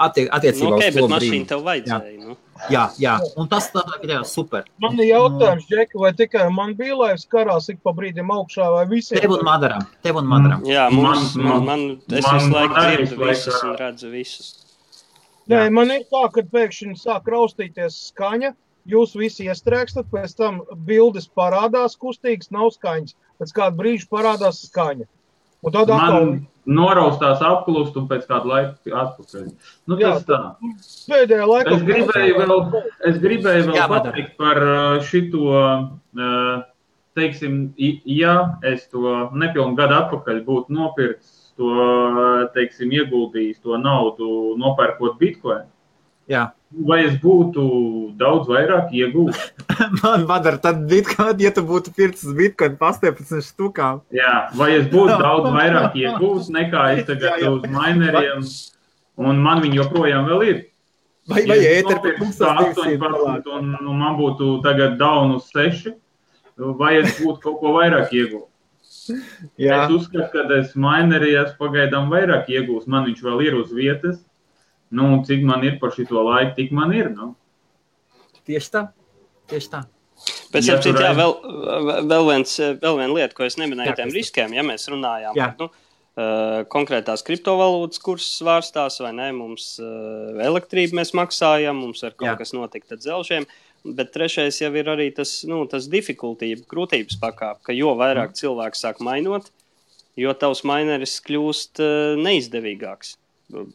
Attie, 0.00 0.24
attiecībā 0.32 0.70
nu, 0.70 0.76
okay, 0.78 0.94
uz 0.94 0.96
to 0.96 1.08
mašīnu 1.12 1.48
tev 1.50 1.66
vajadzēja. 1.66 2.14
Jā. 2.14 2.28
Nu. 2.30 2.36
Jā, 2.72 2.86
jā, 3.00 3.16
un 3.40 3.48
tas 3.50 3.66
ir 3.74 4.14
super. 4.28 4.64
Man 4.80 4.96
ir 5.00 5.10
jautājums, 5.10 5.66
Džeki, 5.68 5.98
vai 6.00 6.12
tikai 6.16 6.46
man 6.52 6.72
bija 6.78 6.96
laivas 6.96 7.26
karās 7.28 7.68
ik 7.72 7.82
pa 7.84 7.92
brīdim 7.96 8.32
augšā 8.32 8.70
vai 8.72 8.86
visiem? 8.88 9.20
Tev 9.20 9.34
un 9.36 9.44
Madaram. 9.44 9.84
Tev 10.04 10.22
un 10.22 10.28
Madaram. 10.30 10.64
Jā, 10.68 10.86
mums, 10.94 11.34
man, 11.36 11.50
man, 11.50 11.68
man, 11.68 11.86
es 12.08 12.24
visu 12.24 12.52
laiku 12.54 12.80
dzirdu 12.80 13.20
visus 13.26 13.60
un 13.60 13.76
redzu 13.80 14.12
visus. 14.14 14.50
Nē, 15.50 15.62
man 15.74 15.90
ir 15.90 16.04
tā, 16.10 16.26
ka 16.34 16.44
pēkšņi 16.46 16.98
sāk 17.00 17.30
raustīties 17.32 17.96
skaņa. 18.10 18.52
Jūs 18.90 19.12
visi 19.18 19.48
iestrēgstat, 19.50 20.06
pēc 20.12 20.32
tam 20.38 20.62
bildes 20.86 21.26
parādās, 21.36 21.98
kustīgas, 22.00 22.52
nav 22.54 22.70
skaņas. 22.76 23.16
Pēc 23.40 23.52
kāda 23.56 23.76
brīža 23.76 24.08
parādās 24.10 24.62
skaņa. 24.68 25.08
Un 25.60 25.74
tad 25.74 25.90
atkal 25.92 26.30
noraustās 26.70 27.42
apklust 27.44 27.96
un 28.00 28.06
pēc 28.08 28.24
kāda 28.28 28.48
laika 28.48 29.02
atpakaļ. 29.02 29.50
Nu, 29.90 29.98
Jā, 30.00 30.14
tas 30.16 30.26
tā. 30.28 30.38
Pēdējā 31.10 31.48
laikā. 31.50 31.74
Es 31.76 31.84
gribēju 31.88 32.38
vēl, 32.38 32.54
es 33.10 33.18
gribēju 33.20 33.66
vēl 33.68 33.76
Jā, 33.76 33.88
pateikt 33.90 34.36
par 34.40 34.62
uh, 34.64 35.02
šito, 35.04 35.50
uh, 35.50 36.62
teiksim, 37.18 37.60
ja 38.08 38.36
es 38.70 38.86
to 38.92 39.26
nepilnu 39.34 39.76
gadu 39.76 39.98
atpakaļ 39.98 40.42
būtu 40.46 40.78
nopircis 40.78 41.39
to, 41.60 41.74
teiksim, 42.56 42.94
ieguldījis 42.96 43.60
to 43.60 43.76
naudu, 43.80 44.30
nopērkot 44.60 45.20
bitkoinu. 45.20 45.68
Jā. 46.30 46.48
Vai 46.86 47.00
es 47.02 47.16
būtu 47.18 47.62
daudz 48.18 48.46
vairāk 48.46 48.92
iegūmis? 48.94 49.38
Man 50.04 50.26
padara 50.28 50.60
tad 50.62 50.84
bitkoin, 50.90 51.40
ja 51.42 51.50
tu 51.54 51.64
būtu 51.66 51.90
pircis 51.96 52.30
bitkoin 52.38 52.76
pa 52.78 52.92
18 52.94 53.42
štukām. 53.48 54.04
Jā, 54.14 54.34
vai 54.54 54.76
es 54.76 54.86
būtu 54.92 55.16
daudz 55.26 55.50
vairāk 55.50 55.96
iegūst 55.98 56.52
nekā 56.54 56.84
es 56.94 57.08
tagad 57.08 57.32
jā, 57.32 57.38
jā. 57.42 57.54
uz 57.56 57.66
mineriem, 57.66 58.46
un 59.18 59.42
man 59.42 59.64
viņi 59.64 59.82
joprojām 59.82 60.30
vēl 60.30 60.46
ir. 60.46 60.60
Vai, 61.30 61.42
vai 61.46 61.58
ja 61.58 61.74
ēter 61.80 61.98
par 62.02 62.14
18% 62.22 63.50
un, 63.58 63.74
un 63.82 63.98
man 63.98 64.14
būtu 64.18 64.60
tagad 64.64 64.96
down 65.02 65.34
uz 65.36 65.50
6, 65.54 65.90
vai 66.78 66.94
es 67.00 67.18
būtu 67.18 67.42
kaut 67.42 67.58
ko 67.58 67.74
vairāk 67.80 68.14
iegūt? 68.14 68.46
Jā. 69.60 69.84
Es 69.84 69.94
uzskatu, 69.94 70.28
ka 70.32 70.46
es 70.58 70.72
esmu 70.72 71.58
pagaidām 71.60 72.10
vairāk 72.12 72.50
iegūst. 72.52 72.88
Man 72.90 73.06
viņš 73.08 73.22
vēl 73.26 73.46
ir 73.46 73.60
uz 73.60 73.72
vietas. 73.76 74.18
Nu, 74.90 75.20
cik 75.26 75.44
man 75.46 75.62
ir 75.66 75.78
par 75.82 75.94
šito 75.94 76.22
laiku, 76.26 76.56
tik 76.56 76.74
man 76.74 76.92
ir. 76.96 77.12
Nu. 77.14 77.34
Tieši 78.48 78.72
tā. 78.74 78.86
Tieši 79.50 79.70
tā. 79.70 79.84
Bet, 80.50 80.66
ja 80.66 80.80
citu, 80.82 80.98
jā, 81.00 81.12
vēl, 81.16 81.36
vēl, 82.10 82.24
viens, 82.26 82.56
vēl 82.58 82.98
viena 82.98 83.14
lieta, 83.14 83.36
ko 83.36 83.46
es 83.46 83.56
neminēju, 83.60 83.94
tiem 83.96 84.10
riskiem, 84.12 84.52
ja 84.56 84.64
mēs 84.66 84.88
runājām 84.90 85.38
jā. 85.38 85.46
nu, 85.60 85.68
uh, 85.70 86.56
konkrētās 86.72 87.22
kriptovalūtas 87.26 88.02
kursus 88.02 88.40
svārstās, 88.40 88.98
vai 89.04 89.12
ne, 89.16 89.30
mums 89.36 89.72
uh, 89.80 90.34
elektrību 90.42 90.98
mēs 90.98 91.14
maksājam, 91.16 91.78
mums 91.78 92.02
var 92.04 92.16
kaut 92.18 92.32
jā. 92.32 92.36
kas 92.42 92.52
notikt 92.56 92.96
ar 92.96 93.00
dzelžiem. 93.00 93.46
Bet 93.84 94.12
trešais 94.12 94.60
jau 94.60 94.68
ir 94.76 94.90
arī 94.92 95.08
tas, 95.16 95.38
nu, 95.48 95.62
tas 95.70 95.88
difikultība, 95.88 96.66
grūtības 96.68 97.16
pakāpe, 97.22 97.62
ka 97.70 97.76
jo 97.76 97.94
vairāk 97.96 98.34
mm. 98.34 98.40
cilvēku 98.42 98.76
sāk 98.76 99.00
mainot, 99.04 99.48
jo 100.20 100.34
tavs 100.36 100.60
maineris 100.68 101.16
kļūst 101.24 101.80
uh, 101.80 102.20
neizdevīgāks 102.20 103.16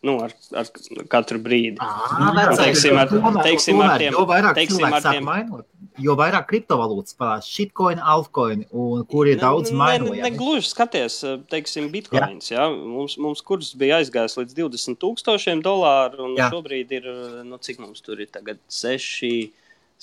nu, 0.01 0.15
ar, 0.23 0.33
ar 0.55 0.69
katru 1.11 1.39
brīdi. 1.43 1.77
Nu, 1.79 2.31
teiksim, 2.57 2.97
ar, 2.99 3.11
teiksim, 3.43 3.81
ar 3.83 3.97
tiem, 3.99 4.15
jo 4.15 4.25
vairāk 4.29 4.57
teiksim, 4.57 4.79
cilvēki 4.79 5.01
sāk 5.03 5.17
tiem... 5.17 5.27
mainot, 5.27 5.67
jo 6.05 6.15
vairāk 6.19 6.47
kriptovalūtas 6.51 7.17
parādās, 7.19 7.49
shitcoin, 7.51 8.01
altcoin, 8.13 8.65
un 8.71 9.03
kur 9.11 9.29
ir 9.29 9.39
daudz 9.41 9.73
mainojami. 9.75 10.21
Ne, 10.21 10.29
ne 10.29 10.39
gluži 10.39 10.69
skaties, 10.71 11.19
teiksim, 11.51 11.89
bitcoins, 11.93 12.51
jā. 12.53 12.63
Ja? 12.63 12.69
Mums, 12.71 13.17
mums 13.21 13.43
kurs 13.45 13.73
bija 13.79 13.99
aizgājis 14.01 14.37
līdz 14.39 14.57
20 14.61 14.99
tūkstošiem 15.03 15.63
dolāru, 15.65 16.29
un 16.29 16.39
jā. 16.39 16.49
šobrīd 16.53 16.95
ir, 16.99 17.11
nu, 17.47 17.59
cik 17.61 17.81
mums 17.83 18.03
tur 18.05 18.23
ir 18.23 18.31
tagad 18.31 18.61
6, 18.71 19.23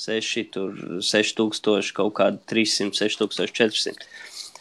6, 0.02 0.44
tur 0.54 0.76
6 1.06 1.38
tūkstoši, 1.38 1.94
kaut 1.96 2.16
kādi 2.18 2.42
300, 2.50 2.92
6400. 2.98 4.10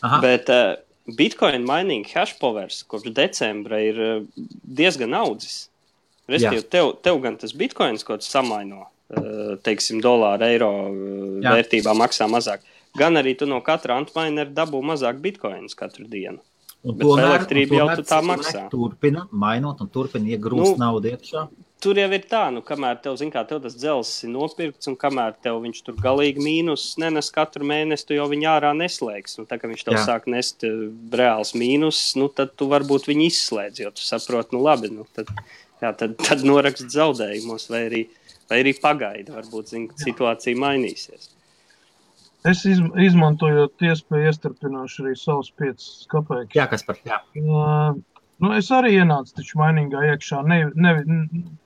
Aha. 0.02 0.22
Bet, 0.24 0.50
uh, 0.50 0.80
Bitcoin 1.06 1.66
mining 1.66 2.06
hash 2.14 2.36
powers 2.40 2.84
kopš 2.88 3.14
decembra 3.16 3.80
ir 3.82 4.00
eh, 4.00 4.24
diezgan 4.64 5.16
audzis. 5.18 5.68
Respektīvi, 6.30 6.68
tev, 6.72 6.92
tev 7.04 7.18
gan 7.24 7.36
tas 7.42 7.56
bitkoins, 7.58 8.06
ko 8.08 8.16
tu 8.22 8.28
samaino, 8.28 8.86
eh, 9.10 9.56
teiksim, 9.66 10.00
dolāru, 10.04 10.46
eiro 10.48 10.70
eh, 10.86 11.42
Jā. 11.44 11.56
vērtībā 11.58 11.96
maksā 11.98 12.30
mazāk, 12.32 12.64
gan 12.98 13.18
arī 13.20 13.34
tu 13.40 13.50
no 13.50 13.60
katra 13.66 13.98
antmainera 14.00 14.54
dabū 14.62 14.84
mazāk 14.86 15.20
bitkoinus 15.24 15.76
katru 15.80 16.06
dienu. 16.12 16.40
Un 16.82 16.96
Bet 16.98 17.06
tomēr, 17.06 17.28
elektrība 17.28 17.76
un 17.76 17.82
tomēr 17.82 18.00
jau 18.00 18.08
tā 18.10 18.22
maksā. 18.26 18.64
Turpina 18.72 19.28
mainot 19.32 19.82
un 19.84 19.90
turpina 19.94 20.32
iegrūst 20.38 20.78
nu, 20.78 20.82
naudu 20.82 21.12
iekšā 21.12 21.44
tur 21.82 21.98
jau 21.98 22.08
ir 22.14 22.26
tā, 22.30 22.44
nu, 22.54 22.62
kamēr 22.66 23.00
tev, 23.04 23.16
zin, 23.20 23.32
kā, 23.34 23.42
tev 23.48 23.62
tas 23.64 23.76
dzelzs 23.78 24.26
ir 24.26 24.32
nopirkts, 24.34 24.90
un 24.92 24.98
kamēr 25.00 25.34
tev 25.44 25.60
viņš 25.64 25.82
tur 25.88 25.98
galīgi 26.02 26.44
mīnus 26.44 26.86
nenes 27.02 27.32
katru 27.34 27.68
mēnesi, 27.68 28.08
tu 28.08 28.18
jau 28.18 28.28
viņu 28.32 28.50
ārā 28.52 28.72
neslēgs. 28.78 29.40
Un 29.42 29.50
tā 29.50 29.58
kā 29.62 29.70
viņš 29.72 29.84
tev 29.88 29.98
Jā. 29.98 30.06
sāk 30.10 30.30
nest 30.32 30.66
eh, 30.68 30.88
reāls 31.18 31.56
mīnus, 31.58 32.04
nu, 32.20 32.30
tad 32.34 32.56
tu 32.60 32.70
varbūt 32.72 33.10
viņu 33.10 33.28
izslēdz, 33.32 33.84
jo 33.86 33.94
tu 33.98 34.06
saproti, 34.06 34.56
nu, 34.56 34.64
labi, 34.68 34.94
nu, 34.94 35.08
tad, 35.18 35.32
jā, 35.82 35.92
tad, 35.92 36.16
tad 36.22 36.46
norakst 36.48 36.90
zaudējumos, 36.94 37.68
vai 37.74 37.84
arī, 37.90 38.06
vai 38.52 38.62
arī 38.64 38.76
pagaidi, 38.78 39.34
varbūt 39.36 39.76
zin, 39.76 39.90
situācija 40.06 40.62
mainīsies. 40.62 41.32
Es 42.50 42.64
iz, 42.66 42.80
izmantojot 42.98 43.84
iespēju, 43.86 44.32
iestarpināšu 44.32 45.04
arī 45.06 45.18
savus 45.20 45.52
piecus 45.54 46.08
kapeikus. 46.10 46.56
Jā, 46.58 46.66
kas 46.70 46.86
par 46.88 46.98
jā. 47.06 47.20
Nu, 48.42 48.56
es 48.58 48.72
arī 48.74 48.96
ienācu 48.98 49.36
taču 49.38 49.60
mainīgā 49.62 50.02
iekšā. 50.14 50.42
Ne, 50.50 50.64
ne, 50.74 50.96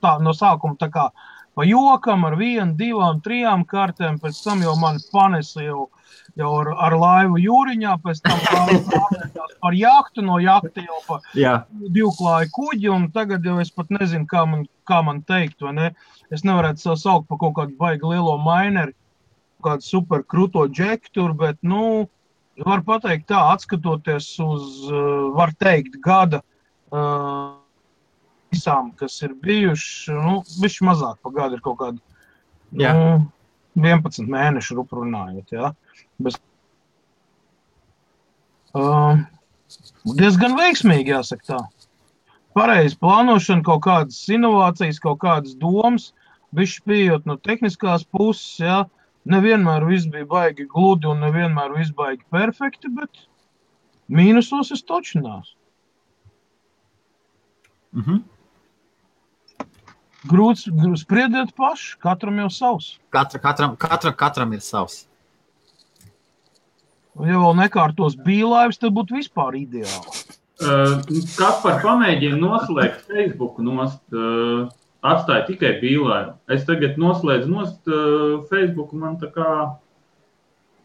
tā, 0.03 0.17
no 0.23 0.35
sākuma 0.35 0.75
tā 0.79 0.89
kā 0.91 1.09
pa 1.55 1.63
jokam 1.63 2.25
ar 2.27 2.35
vienu, 2.35 2.75
divām, 2.75 3.21
trijām 3.23 3.63
kartēm, 3.67 4.17
pēc 4.19 4.41
tam 4.43 4.63
jau 4.65 4.73
man 4.79 4.97
panesa 5.13 5.63
jau, 5.63 5.85
jau 6.35 6.49
ar, 6.59 6.71
ar 6.87 6.95
laivu 6.99 7.39
jūriņā, 7.39 7.93
pēc 8.03 8.19
tam 8.25 8.41
par 9.63 9.77
jahtu, 9.79 10.25
no 10.27 10.39
jahta 10.43 10.83
jau 10.83 10.99
pa 11.07 11.21
Jā. 11.39 11.53
divklāju 11.95 12.51
kuģi, 12.57 12.89
un 12.91 13.07
tagad 13.15 13.47
jau 13.47 13.55
es 13.63 13.71
pat 13.71 13.93
nezinu, 13.95 14.27
kā 14.27 14.43
man, 14.49 14.65
kā 14.89 14.99
man 15.07 15.21
teikt, 15.23 15.63
vai 15.63 15.71
ne? 15.77 15.87
Es 16.27 16.43
nevarētu 16.43 16.83
sev 16.83 16.99
saukt 16.99 17.29
par 17.29 17.39
kaut 17.39 17.55
kādu 17.61 17.79
baigi 17.79 18.11
lielo 18.11 18.35
maineri, 18.43 18.91
kādu 19.63 19.87
super 19.87 20.25
kruto 20.27 20.65
džeku 20.67 21.13
tur, 21.15 21.31
bet, 21.39 21.61
nu, 21.63 22.09
var 22.67 22.83
pateikt 22.83 23.29
tā, 23.31 23.39
atskatoties 23.55 24.27
uz, 24.43 24.91
var 25.39 25.55
teikt, 25.55 26.01
gada 26.03 26.43
uh, 26.95 27.55
visām, 28.55 28.91
kas 28.99 29.17
ir 29.25 29.35
bijušas, 29.43 30.15
nu, 30.15 30.39
viņš 30.63 30.81
mazāk 30.87 31.19
pa 31.23 31.31
gadu 31.35 31.57
ir 31.57 31.63
kaut 31.65 31.79
kādi 31.81 31.99
nu, 32.71 33.25
11 33.75 34.29
mēneši 34.31 34.77
runājot. 34.79 35.55
Ja? 35.55 35.71
Bez, 36.23 36.39
uh, 38.75 39.23
diezgan 40.17 40.57
veiksmīgi, 40.59 41.13
jāsaka 41.15 41.49
tā. 41.51 41.61
Pareizi 42.55 42.95
plānošana, 43.01 43.65
kaut 43.67 43.83
kādas 43.83 44.21
inovācijas, 44.31 45.01
kaut 45.03 45.19
kādas 45.25 45.57
domas, 45.59 46.13
viņš 46.55 46.77
bijot 46.87 47.25
no 47.27 47.35
tehniskās 47.35 48.07
puses, 48.07 48.61
ja? 48.63 48.85
nevienmēr 49.25 49.83
viss 49.89 50.07
bija 50.07 50.27
baigi 50.29 50.67
gludi 50.69 51.09
un 51.09 51.23
nevienmēr 51.25 51.73
viss 51.75 51.93
baigi 51.97 52.23
perfekti, 52.31 52.91
bet 52.93 53.25
mīnusos 54.07 54.71
es 54.75 54.85
točinās. 54.85 55.55
Mm 57.95 58.03
-hmm. 58.03 58.23
Grūts, 60.25 60.65
grūts 60.73 61.03
spriediet 61.05 61.53
paši, 61.55 61.97
katram 62.01 62.39
jau 62.41 62.49
savs. 62.49 62.95
Katra, 63.13 63.39
katram, 63.39 63.75
katra, 63.77 64.11
katram 64.11 64.53
ir 64.53 64.63
savs. 64.65 65.05
Ja 67.15 67.37
vēl 67.39 67.53
nekārtos 67.55 68.17
bija 68.25 68.47
laivas, 68.47 68.79
tad 68.81 68.91
būtu 68.95 69.15
vispār 69.15 69.55
ideāli. 69.55 70.25
Uh, 70.55 70.99
Kas 71.37 71.61
par 71.63 71.81
pamēģinu 71.83 72.39
noslēgt 72.39 73.05
Facebook 73.11 73.59
nost, 73.63 74.01
uh, 74.15 74.67
atstāja 75.03 75.45
tikai 75.47 75.75
bīlēju. 75.81 76.33
Es 76.51 76.65
tagad 76.67 76.99
noslēdzu 76.99 77.51
nost 77.51 77.91
uh, 77.91 78.43
Facebook, 78.49 78.93
man 78.93 79.19
tā 79.21 79.31
kā 79.35 79.49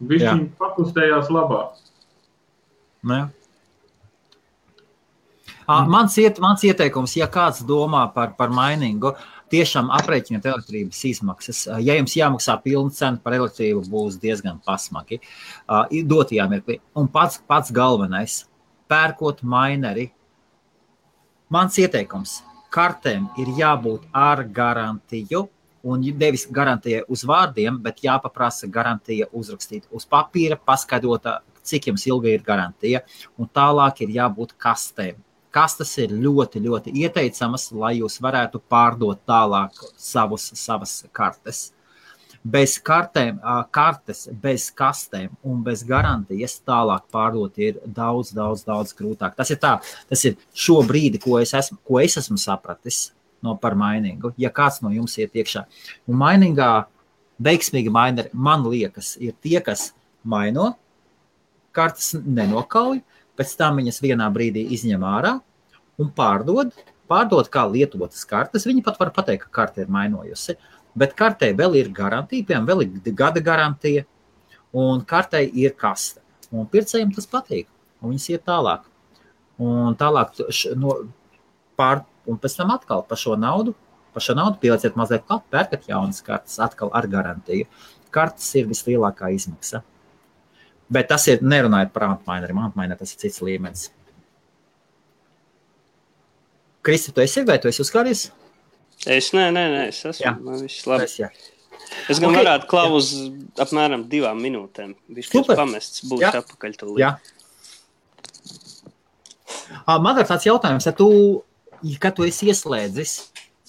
višķiņ 0.07 0.47
pakustējās 0.59 1.31
labāk. 1.33 1.75
Ne. 3.03 3.23
Mm. 3.23 3.40
Mans, 5.87 6.15
iet, 6.17 6.39
mans 6.41 6.63
ieteikums, 6.65 7.13
ja 7.19 7.27
kāds 7.31 7.61
domā 7.67 8.01
par, 8.15 8.33
par 8.37 8.51
mainīgu, 8.53 9.13
tiešām 9.51 9.91
aprēķiniet 9.93 10.47
elektrības 10.49 11.01
izmaksas. 11.09 11.61
Ja 11.83 11.95
jums 11.97 12.15
jāmaksā 12.17 12.57
pilna 12.63 12.93
cena 12.95 13.21
par 13.23 13.35
elektrību, 13.37 13.83
būs 13.91 14.17
diezgan 14.21 14.59
pasmagi. 14.65 15.21
Dotajā 16.11 16.47
mirklī. 16.51 16.79
Un 16.97 17.07
pats, 17.11 17.39
pats 17.47 17.71
galvenais- 17.75 18.41
pērkot 18.91 19.43
maineri. 19.43 20.11
Mans 21.49 21.77
ieteikums- 21.77 22.41
kartēm 22.75 23.29
ir 23.37 23.47
jābūt 23.61 24.07
ar 24.13 24.43
garantiju. 24.43 25.47
Un 25.83 26.01
nevis 26.01 26.45
garantija 26.45 27.03
uz 27.09 27.23
vārdiem, 27.23 27.81
bet 27.81 28.01
jāpaprasa 28.01 28.69
garantija 28.69 29.25
uzrakstīt 29.33 29.83
uz 29.91 30.05
papīra, 30.05 30.55
paskaidrot, 30.55 31.41
cik 31.63 31.85
jums 31.85 32.05
ilgi 32.05 32.33
ir 32.33 32.41
garantija. 32.41 33.01
Un 33.37 33.47
tālāk 33.47 34.01
ir 34.01 34.09
jābūt 34.09 34.53
kastēm 34.59 35.15
kas 35.51 35.75
tas 35.79 35.91
ir 36.01 36.15
ļoti, 36.15 36.61
ļoti 36.63 36.93
ieteicams, 37.03 37.69
lai 37.75 37.97
jūs 37.99 38.17
varētu 38.23 38.61
pārdot 38.71 39.21
tālāk 39.27 39.77
savus, 39.99 40.51
savas 40.57 41.01
kartes. 41.15 41.69
Bez 42.41 42.79
kartēm, 42.81 43.37
kartes, 43.69 44.23
bez 44.41 44.71
kastēm 44.73 45.35
un 45.45 45.59
bez 45.61 45.83
garantijas 45.85 46.55
tālāk 46.65 47.03
pārdot 47.13 47.59
ir 47.61 47.77
daudz, 47.85 48.31
daudz, 48.33 48.63
daudz 48.65 48.95
grūtāk. 48.97 49.35
Tas 49.37 49.51
ir 49.53 49.59
tā, 49.61 49.75
tas 50.09 50.25
ir 50.25 50.39
šo 50.49 50.79
brīdi, 50.87 51.21
ko 51.21 51.37
es 51.37 51.53
esmu, 51.57 51.77
ko 51.85 51.99
es 52.01 52.17
esmu 52.17 52.39
sapratis 52.41 53.11
no 53.45 53.53
par 53.61 53.77
mainīgu. 53.77 54.33
Ja 54.41 54.49
kāds 54.49 54.81
no 54.81 54.89
jums 54.93 55.19
iet 55.21 55.37
iekšā, 55.37 55.67
un 56.09 56.17
mainīgā, 56.17 56.71
veiksmīgi 57.41 57.93
maineri, 57.93 58.33
man 58.33 58.65
liekas, 58.69 59.15
ir 59.21 59.37
tie, 59.41 59.59
kas 59.65 59.91
maino, 60.23 60.71
kartes 61.77 62.15
nenokauj, 62.25 63.01
pēc 63.41 63.55
tam 63.57 63.81
viņas 63.81 64.01
vienā 64.05 64.29
brīdī 64.33 64.67
izņem 64.77 65.01
ārā 65.01 65.39
un 66.01 66.13
pārdod. 66.13 66.75
Pārdod 67.11 67.49
kā 67.51 67.65
lietotas 67.67 68.23
kartes. 68.29 68.67
Viņi 68.69 68.85
pat 68.85 68.99
var 69.01 69.11
pateikt, 69.15 69.47
ka 69.47 69.57
karte 69.61 69.83
ir 69.83 69.89
mainojusi. 69.91 70.55
Bet 70.95 71.15
kartē 71.17 71.49
vēl 71.57 71.75
ir 71.79 71.89
garantija, 71.95 72.45
piemēram, 72.47 72.67
vēl 72.69 72.85
ir 72.85 73.15
gada 73.15 73.41
garantija, 73.43 74.05
un 74.75 75.03
kartē 75.07 75.41
ir 75.43 75.75
kaste. 75.79 76.21
Un 76.51 76.67
pircējiem 76.71 77.13
tas 77.15 77.27
patīk, 77.31 77.67
un 78.01 78.11
viņas 78.11 78.29
iet 78.33 78.43
tālāk. 78.47 78.87
Un 79.61 79.95
tālāk 79.99 80.35
no, 80.79 80.97
pār, 81.79 82.03
un 82.27 82.39
pēc 82.41 82.57
tam 82.59 82.73
atkal 82.75 83.05
par 83.07 83.19
šo 83.19 83.37
naudu, 83.39 83.75
par 84.11 84.23
šo 84.23 84.35
naudu 84.35 84.59
pielieciet 84.63 84.97
mazliet 84.99 85.23
klāt, 85.27 85.45
pērkat 85.51 85.87
jaunas 85.91 86.19
kartes 86.25 86.59
atkal 86.63 86.91
ar 86.95 87.07
garantiju. 87.07 87.67
kartes 88.11 88.49
ir 88.59 88.67
vislielākā 88.67 89.29
izmaksa. 89.31 89.79
Bet 90.91 91.07
tas 91.11 91.25
ir 91.31 91.43
nerunājot 91.45 91.93
par 91.95 92.09
antmaineru. 92.09 92.57
Antmaineru 92.67 92.99
tas 92.99 93.13
ir 93.15 93.21
cits 93.23 93.41
līmenis. 93.45 93.87
Kristi, 96.81 97.13
tu 97.13 97.21
esi 97.23 97.43
vai 97.47 97.59
tu 97.61 97.69
esi 97.69 97.83
uzkāries? 97.83 98.29
Es 99.09 99.31
nē, 99.33 99.47
nē, 99.53 99.65
nē 99.71 99.81
es 99.89 100.01
esmu. 100.05 100.25
Jā. 100.25 100.33
Man 100.41 100.61
viss 100.61 100.87
labi. 100.89 101.07
Es, 101.07 101.17
jā. 101.21 101.29
Es 102.09 102.19
gan 102.19 102.29
Ok. 102.29 102.35
okay. 102.35 102.43
varētu 102.43 102.69
klaut 102.69 102.95
uz 102.97 103.11
apmēram 103.61 104.05
divām 104.09 104.41
minūtēm. 104.41 104.95
Viņš 105.11 105.29
ir 105.37 105.47
pamests, 105.49 106.03
būs 106.09 106.21
Jā. 106.23 106.33
atpakaļ. 106.41 106.75
Ā, 109.87 109.97
Man 110.01 110.19
ir 110.19 110.27
tāds 110.29 110.45
jautājums, 110.45 110.85
ja 110.85 110.93
tu, 110.95 111.09
kad 111.99 112.15
tu 112.17 112.25
esi 112.27 112.49
ieslēdzis, 112.51 113.15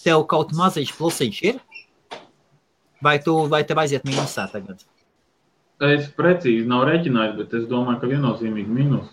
tev 0.05 0.27
kaut 0.31 0.53
maziņš 0.57 0.95
plusiņš 0.99 1.43
ir? 1.51 1.61
Vai, 3.03 3.17
tu, 3.23 3.35
vai 3.51 3.65
tev 3.67 3.81
aiziet 3.83 4.05
mīnusā 4.07 4.47
tagad? 4.53 4.85
Es 5.83 6.07
precīzi 6.15 6.69
nav 6.71 6.87
rēķinājis, 6.87 7.37
bet 7.41 7.55
es 7.59 7.67
domāju, 7.71 7.99
ka 8.03 8.11
viennozīmīgi 8.11 8.71
mīnus. 8.71 9.09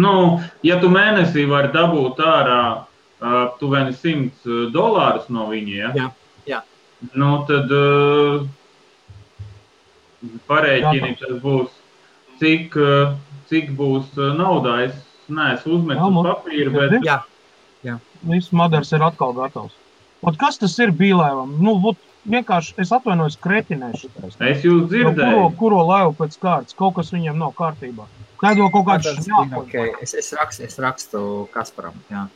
Nu, 0.00 0.12
ja 0.66 0.76
tu 0.82 0.90
mēnesī 0.92 1.46
vari 1.50 1.72
dabūt 1.74 2.20
ārā 2.22 2.60
uh, 2.76 3.38
tuveni 3.60 3.94
100 3.96 4.70
dolārus 4.74 5.30
no 5.32 5.48
viņa, 5.50 5.76
ja? 5.78 5.92
Jā, 5.96 6.08
jā. 6.50 6.60
Nu, 7.16 7.32
tad 7.48 7.72
uh, 7.72 8.44
parēķini, 10.50 11.14
Jā. 11.14 11.18
tas 11.22 11.40
būs, 11.42 11.72
cik, 12.42 12.76
cik 13.50 13.72
būs 13.78 14.12
naudā. 14.36 14.76
Es 14.90 15.30
neesmu 15.32 15.78
uzmetis 15.78 16.02
Jā, 16.02 16.10
uz 16.10 16.28
papīra, 16.28 16.74
bet 16.76 16.96
Jā, 17.86 17.96
Viss 18.28 18.52
modelis 18.52 18.92
ir 18.92 19.04
atkal 19.04 19.32
gatavs. 19.36 19.72
Ot, 20.20 20.36
kas 20.36 20.58
tas 20.60 20.74
ir 20.82 20.92
bīlēvam? 20.92 21.54
Nu, 21.64 21.78
ot, 21.88 21.96
vienkārši 22.28 22.74
es 22.78 22.90
atvainojos 22.92 23.36
kretinēšu. 23.40 24.10
es 24.40 24.64
jūs 24.64 24.82
Nu, 24.82 24.88
kuro, 24.88 24.88
dzirdēju. 24.90 25.56
kuro 25.58 25.80
laivu 25.86 26.12
pēc 26.18 26.36
kārtas? 26.42 26.74
Kaut 26.76 26.94
kas 26.94 27.10
viņam 27.12 27.36
nav 27.38 27.54
kārtībā. 27.54 28.06
Kādu 28.40 28.70
kaut 28.72 28.86
kādu 28.86 29.02
Tas- 29.04 29.26
šņāpu. 29.26 29.56
okay. 29.62 29.92
es, 30.02 30.14
es, 30.14 30.32
rakstu, 30.32 30.64
es 30.64 30.78
rakstu 30.78 31.48
Kasparam. 31.52 31.94
Jā. 32.10 32.28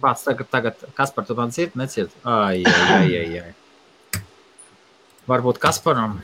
Bāc, 0.00 0.22
tagad, 0.24 0.48
tagad 0.50 0.74
Kaspar, 0.94 1.24
tu 1.26 1.34
man 1.34 1.50
dzirdi, 1.50 1.76
nedzirdi? 1.76 2.12
Ai, 2.24 2.62
ai, 2.64 2.94
ai, 2.96 3.16
ai, 3.18 3.38
ai. 3.40 4.22
Varbūt 5.28 5.58
Kasparam. 5.58 6.20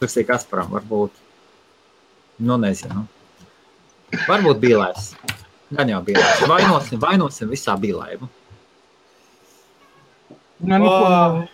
Tas 0.00 0.16
ir 0.16 0.24
Kasparam, 0.28 0.70
varbūt. 0.72 1.19
Nu, 2.40 2.56
nezinu. 2.60 3.04
Varbūt 4.26 4.60
bīlēs. 4.62 5.10
Gan 5.76 5.90
jau 5.92 6.00
bīlēs. 6.06 6.40
Vainosim, 6.50 6.98
vainosim 7.02 7.50
visā 7.52 7.76
bīlēm. 7.78 8.24
Ne, 10.60 10.78
nu, 10.78 10.88
ko, 10.88 11.44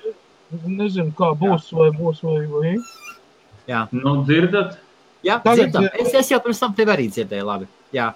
nezinu, 0.66 1.12
kā 1.18 1.32
būs, 1.38 1.68
vai 1.76 1.90
būs, 1.94 2.22
vai, 2.26 2.46
vai. 2.50 2.72
Nu, 3.92 4.16
dzirdat? 4.26 4.78
Jā, 5.26 5.40
Tagad- 5.42 5.70
dzirdam. 5.74 5.86
Es, 6.00 6.14
es 6.14 6.30
jau 6.30 6.40
pirms 6.42 6.58
tam 6.62 6.74
tevi 6.74 6.92
arī 6.94 7.08
dzirdēju. 7.10 7.44
Labi. 7.52 7.68
Jā, 7.94 8.12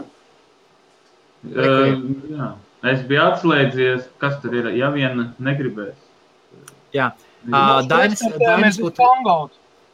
Uh, 1.41 1.97
jā. 2.29 2.47
Es 2.85 3.01
biju 3.09 3.21
atslēdzies, 3.25 4.03
kas 4.21 4.35
tur 4.43 4.53
ir. 4.59 4.67
Ja 4.77 4.91
vien 4.93 5.35
negribēs. 5.41 5.95
jā. 6.93 7.07
Uh, 7.49 7.81
Dainis, 7.89 8.21
Dainis 8.37 8.77
būtu. 8.77 8.99
tangaut. 9.01 9.51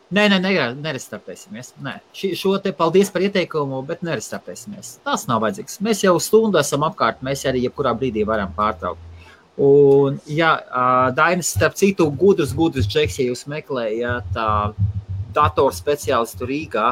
Nē, 0.06 0.28
nē, 0.30 0.36
nē, 0.38 0.50
nerestartēsimies. 0.78 1.72
Nē. 1.82 1.96
Šī, 2.14 2.30
šo 2.38 2.52
te 2.62 2.70
paldies 2.76 3.08
par 3.10 3.24
ieteikumu, 3.26 3.80
bet 3.88 4.04
nerestartēsimies. 4.06 5.00
Tas 5.06 5.26
nav 5.26 5.40
vajadzīgs. 5.42 5.80
Mēs 5.82 6.04
jau 6.04 6.14
stundu 6.22 6.60
esam 6.60 6.86
apkārt, 6.86 7.24
mēs 7.26 7.42
arī 7.50 7.64
jebkurā 7.64 7.90
brīdī 7.98 8.22
varam 8.28 8.52
pārtraukt. 8.54 9.02
Un, 9.56 10.20
uh, 10.20 11.08
Dainis, 11.16 11.50
starp 11.56 11.74
citu, 11.80 12.06
gudrs, 12.20 12.52
gudrs 12.54 12.86
džeks, 12.86 13.18
ja 13.18 13.30
jūs 13.32 13.46
meklējat 13.50 14.38
datoru 15.34 15.74
speciālistu 15.74 16.46
Rīgā, 16.48 16.90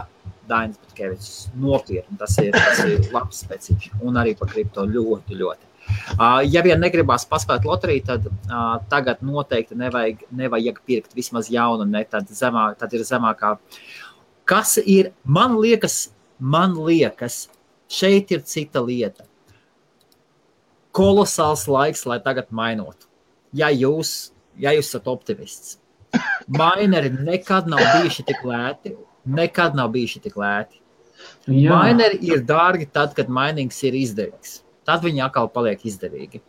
Dainis 0.48 0.80
Butkevits, 0.80 1.30
nopietni, 1.54 2.18
tas 2.20 2.34
ir, 2.42 2.50
tas 2.56 2.82
ir 2.84 3.06
labs 3.14 3.44
specifiks. 3.44 3.94
Un 4.02 4.18
arī 4.20 4.34
par 4.38 4.50
kripto 4.50 4.88
ļoti, 4.88 5.38
ļoti. 5.38 5.70
Uh, 6.14 6.40
ja 6.46 6.62
vien 6.64 6.80
negribās 6.80 7.26
paspēt 7.28 7.66
loteriju, 7.68 8.04
tad 8.06 8.26
uh, 8.28 8.76
tagad 8.90 9.22
noteikti 9.24 9.76
nevajag, 9.78 10.24
nevajag 10.34 10.80
pirkt 10.86 11.16
vismaz 11.16 11.50
jaunu, 11.52 11.86
ne 11.88 12.04
tad, 12.08 12.28
zemā, 12.30 12.70
tad 12.78 12.94
ir 12.96 13.04
zemākā. 13.06 13.54
Kas 14.48 14.76
ir, 14.78 15.12
man 15.24 15.56
liekas, 15.60 16.10
man 16.38 16.76
liekas, 16.76 17.46
šeit 17.88 18.32
ir 18.34 18.44
cita 18.48 18.82
lieta. 18.84 19.26
Kolosāls 20.94 21.64
laiks, 21.70 22.04
lai 22.06 22.20
tagad 22.22 22.52
mainotu. 22.54 23.08
Ja 23.54 23.70
jūs, 23.72 24.32
ja 24.60 24.74
jūs 24.74 24.92
esat 24.92 25.08
optimists, 25.10 25.78
maineri 26.46 27.10
nekad 27.14 27.66
nav 27.70 27.82
bijuši 27.96 28.26
tik 28.30 28.42
lēti, 28.46 28.94
nekad 29.24 29.78
nav 29.78 29.90
bijuši 29.94 30.22
tik 30.26 30.38
lēti. 30.38 30.80
Jā, 31.48 31.76
Maineri 31.76 32.18
ir 32.24 32.42
dārgi 32.44 32.86
tad, 32.92 33.12
kad 33.16 33.28
mainings 33.32 33.78
ir 33.84 33.96
izdevīgs. 33.96 34.58
Tad 34.84 35.04
viņi 35.04 35.22
atkal 35.24 35.48
paliek 35.52 35.80
izdevīgi. 35.88 36.40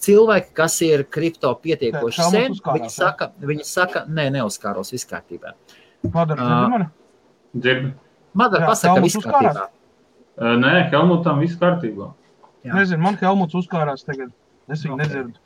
Cilvēki, 0.00 0.54
kas 0.56 0.78
ir 0.82 1.04
kripto 1.12 1.50
pietiekoši 1.60 2.28
sen, 2.32 2.54
viņi 2.64 2.88
saka, 2.94 3.30
viņi 3.44 3.66
saka, 3.68 4.06
nē, 4.08 4.30
neuzkāros, 4.38 4.92
viss 4.94 5.04
kārtībā. 5.08 5.52
Padara, 6.12 6.40
Ā. 6.40 6.80
uh, 6.80 6.86
dzird. 7.54 7.90
Man 8.32 8.54
Jā, 8.54 8.62
ir 8.62 8.66
pasaka, 8.70 8.94
ka 8.96 9.04
viss 9.04 9.20
kārtībā. 9.20 9.66
Uh, 10.40 10.54
nē, 10.62 10.72
Helmutam 10.94 11.42
viss 11.44 11.58
kārtībā. 11.60 12.08
Jā. 12.64 12.72
Nezinu, 12.76 13.02
man 13.04 13.18
Helmuts 13.20 13.56
uzkārās 13.60 14.06
tagad. 14.06 14.32
Es 14.70 14.84
viņu 14.86 14.94
Ok. 14.96 15.00
okay. 15.00 15.06
nedzirdu. 15.06 15.38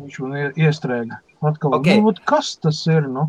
Viņš 0.00 0.18
man 0.22 0.36
ie- 0.38 0.52
iestrēga. 0.68 1.18
Atkal, 1.42 1.74
Ok. 1.74 1.86
nu, 2.00 2.12
kas 2.24 2.54
tas 2.62 2.86
ir? 2.86 3.08
Nu? 3.08 3.26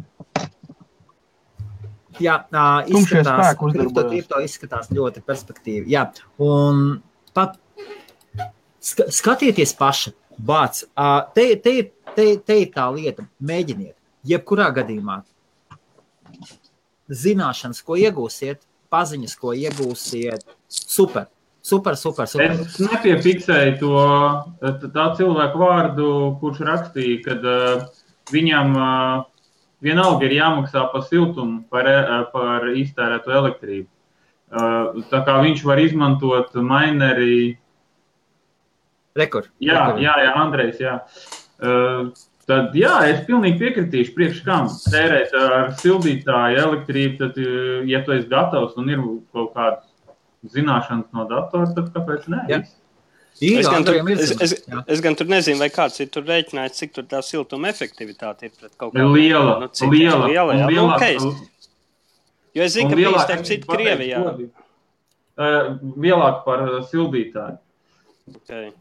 Jā, 2.21 2.35
tā 2.51 2.65
izskatās, 2.91 3.55
kripto, 3.57 4.03
kripto 4.09 4.39
izskatās 4.43 4.89
ļoti 4.93 5.23
perspektīvi. 5.25 5.87
Jā, 5.89 6.05
un 6.43 7.01
pat 7.33 7.57
ska, 8.81 9.07
skatieties 9.13 9.73
paši, 9.77 10.13
bāc, 10.41 10.83
te, 11.35 11.47
te, 11.63 11.75
te, 12.15 12.27
te 12.41 12.57
ir 12.63 12.71
tā 12.73 12.87
lieta, 12.93 13.25
mēģiniet, 13.39 13.95
jebkurā 14.27 14.71
gadījumā 14.75 15.21
zināšanas, 17.11 17.81
ko 17.83 17.97
iegūsiet, 17.99 18.63
paziņas, 18.91 19.35
ko 19.39 19.53
iegūsiet, 19.55 20.45
super, 20.71 21.27
super, 21.63 21.97
super, 21.99 22.29
super. 22.29 22.55
Es 22.63 22.79
nepiefiksēju 22.81 23.77
to 23.81 24.89
tā 24.95 25.07
cilvēku 25.19 25.61
vārdu, 25.61 26.07
kurš 26.41 26.63
rakstīja, 26.67 27.19
ka 27.25 27.37
uh, 27.39 28.03
viņam 28.31 28.75
uh, 28.79 29.23
vienalga 29.83 30.27
ir 30.27 30.37
jāmaksā 30.39 30.85
par 30.93 31.07
siltumu, 31.07 31.63
par, 31.71 31.89
uh, 31.89 32.21
par 32.33 32.69
iztērēto 32.71 33.35
elektrību. 33.41 33.89
Uh, 34.51 35.03
tā 35.11 35.21
kā 35.27 35.37
viņš 35.43 35.65
var 35.67 35.79
izmantot 35.79 36.55
maineri. 36.59 37.57
Rekur, 39.17 39.47
Jā, 39.63 39.77
rekur. 39.89 40.03
jā, 40.05 40.17
jā 40.25 40.33
Andrejs. 40.39 40.81
Jā. 40.81 40.97
Uh, 41.61 42.11
tad, 42.49 42.75
jā, 42.77 42.93
es 43.11 43.23
pilnīgi 43.27 43.59
piekritīšu. 43.61 44.13
Priekš 44.17 44.43
kam 44.47 44.69
tērēt 44.91 45.35
ar 45.37 45.71
sildītāju 45.81 46.61
elektrību, 46.65 47.17
tad, 47.19 47.41
uh, 47.43 47.81
ja 47.89 48.03
tu 48.05 48.15
esi 48.15 48.29
gatavs 48.31 48.77
un 48.79 48.93
ir 48.93 49.01
kaut 49.35 49.51
kādas 49.57 50.53
zināšanas 50.55 51.11
no 51.13 51.27
datora, 51.29 51.69
tad 51.75 51.91
kāpēc 51.95 52.29
ne? 52.31 52.45
Jā. 52.49 52.61
Ir, 52.61 52.77
Es 53.41 53.65
gan, 53.65 53.81
tur, 53.87 53.95
es, 54.11 54.31
es, 54.43 54.51
jā. 54.69 54.81
es 54.91 54.99
gan 55.01 55.15
tur 55.17 55.25
nezinu, 55.31 55.57
vai 55.63 55.71
kāds 55.73 55.95
ir 56.03 56.09
tur 56.13 56.25
rēķinājis, 56.27 56.75
cik 56.77 56.91
tur 56.93 57.05
tā 57.09 57.23
siltuma 57.25 57.71
efektivitāte 57.71 58.45
ir 58.45 58.51
pret 58.53 58.75
kaut 58.75 58.91
kādu 58.93 59.15
Liela, 59.15 59.55
nu, 59.63 59.69
cik 59.71 59.89
liela, 59.89 60.27
liela, 60.29 60.57
jā, 60.59 60.67
un 60.67 60.75
nu, 60.75 60.83
okay, 60.93 61.15
Jo 62.53 62.65
es 62.67 62.75
zinu, 62.75 62.91
ka 62.91 62.99
bija 62.99 63.23
starp 63.23 63.45
citu 63.47 63.69
Krievijā. 63.71 64.21
Uh, 64.21 65.77
Lielāk 66.03 66.41
par 66.45 66.63
uh, 66.65 66.79
sildītāju. 66.91 67.57
Okay. 68.35 68.71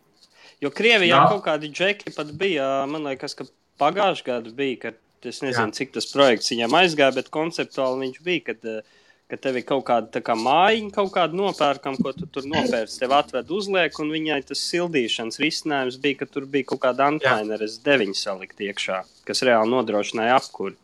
Jo 0.61 0.71
Krievijā 0.75 1.17
Jā. 1.17 1.27
kaut 1.31 1.45
kādi 1.47 1.71
džeki 1.73 2.13
pat 2.17 2.33
bija, 2.37 2.67
man 2.91 3.07
liekas, 3.09 3.37
ka 3.39 3.47
pagājušajā 3.81 4.27
gadā 4.29 4.55
bija, 4.57 4.77
ka 4.83 5.29
es 5.29 5.41
nezinu, 5.45 5.71
Jā. 5.71 5.77
cik 5.79 5.95
tas 5.95 6.09
projekts 6.13 6.53
viņam 6.53 6.77
aizgāja, 6.83 7.17
bet 7.17 7.31
konceptuāli 7.33 8.05
viņš 8.07 8.19
bija, 8.27 8.43
kad, 8.51 8.69
ka 9.33 9.39
tev 9.41 9.57
ir 9.61 9.65
kaut 9.69 9.87
kāda 9.89 10.21
kā 10.25 10.37
mājiņa, 10.37 10.93
kaut 10.97 11.15
kāda 11.17 11.39
nopērkama, 11.41 12.01
ko 12.05 12.13
tu 12.17 12.29
tur 12.29 12.49
nopērci, 12.51 12.99
tev 13.01 13.17
atved 13.17 13.53
uzliek, 13.57 13.97
un 14.05 14.13
viņai 14.13 14.43
tas 14.53 14.67
sildīšanas 14.69 15.41
risinājums 15.41 16.01
bija, 16.03 16.21
ka 16.21 16.29
tur 16.29 16.45
bija 16.45 16.69
kaut 16.75 16.85
kāda 16.85 17.09
antaineres 17.15 17.81
deviņi 17.85 18.21
salikt 18.21 18.61
iekšā, 18.69 19.01
kas 19.29 19.45
reāli 19.49 19.73
nodrošināja 19.73 20.37
apkuri. 20.43 20.77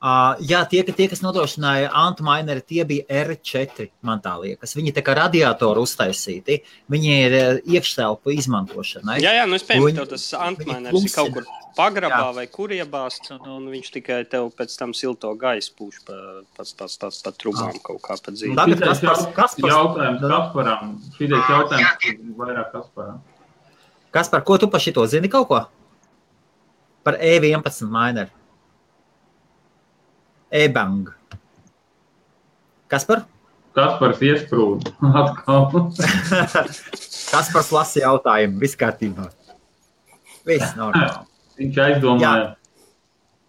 Uh, 0.00 0.32
jā, 0.40 0.62
tie, 0.64 0.80
tie, 0.80 1.10
kas 1.12 1.20
nodrošināja 1.20 1.90
antimaineri, 1.92 2.62
tie 2.64 2.86
bija 2.88 3.04
R4, 3.26 3.90
man 4.08 4.22
tā 4.24 4.32
liekas. 4.40 4.72
Viņi 4.72 4.94
tā 4.96 5.02
kā 5.04 5.12
radiatoru 5.18 5.82
uztaisīti, 5.84 6.56
viņi 6.88 7.10
ir 7.26 7.36
uh, 7.36 7.58
iekštelpu 7.68 8.32
izmantošanai. 8.32 9.18
Jā, 9.20 9.34
jā, 9.36 9.42
nu 9.44 9.58
es 9.58 9.66
pieņemu, 9.68 9.92
ka 9.98 10.06
tas 10.14 10.24
viņi 10.24 10.40
antmainers 10.46 11.04
ir 11.04 11.12
kaut 11.18 11.34
kur 11.36 11.50
pagrabā 11.76 12.22
Jā. 12.30 12.30
vai 12.38 12.46
kur 12.48 12.72
iebāzts, 12.72 13.34
un, 13.36 13.44
un 13.58 13.68
viņš 13.74 13.92
tikai 13.98 14.22
tev 14.32 14.48
pēc 14.56 14.78
tam 14.80 14.96
silto 14.96 15.34
gaisu 15.36 15.76
pūš 15.76 16.00
pa, 16.08 16.16
pa, 16.56 16.64
pa, 16.80 16.88
pa, 16.96 17.12
pa 17.28 17.36
trubām 17.36 17.76
kaut 17.84 18.00
kā 18.08 18.16
pa 18.24 18.32
dzīvi. 18.32 18.56
Tagad 18.56 18.80
jau- 19.04 19.28
Kaspars- 19.36 19.68
Jautājums. 19.68 20.24
Kasparam. 20.24 20.96
Šitais 21.20 21.52
jautājums 21.52 22.34
vairāk 22.40 22.72
Kasparam. 22.72 23.20
Kas 24.16 24.32
par 24.32 24.48
ko 24.48 24.56
tu 24.56 24.66
par 24.72 24.80
šito 24.80 25.04
zini 25.06 25.28
kaut 25.28 25.48
ko? 25.52 25.60
Par 27.04 27.20
E11 27.20 27.84
maineru. 27.84 28.32
E-bang. 30.50 31.08
Kas 32.90 33.04
par? 33.06 33.24
Kaspars 33.76 34.18
iesprūda 34.26 34.90
atkal. 35.14 35.68
Kas 37.30 37.50
par 37.54 37.68
lasu 37.76 38.00
jautājumu? 38.02 38.58
Viss 38.62 38.74
kārtībā. 38.78 39.28
Viss 40.48 40.72
normāli. 40.78 41.28
Viņš 41.60 41.78
aizdomāja. 41.84 42.48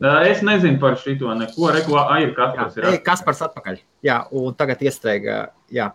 Ā, 0.02 0.12
Es 0.30 0.44
nezinu 0.46 0.78
par 0.82 0.96
šito 1.02 1.30
neko. 1.38 1.72
Reku, 1.74 1.98
ai, 2.02 2.24
ir 2.28 2.32
Jā, 2.32 2.36
Kaspars. 2.38 2.78
ir 2.78 2.88
ej, 2.92 3.00
kas 3.06 3.22
par 3.26 3.38
atpakaļ? 3.48 3.82
Jā, 4.06 4.20
un 4.38 4.54
tagad 4.58 4.82
iestrēga, 4.86 5.40
jā, 5.74 5.88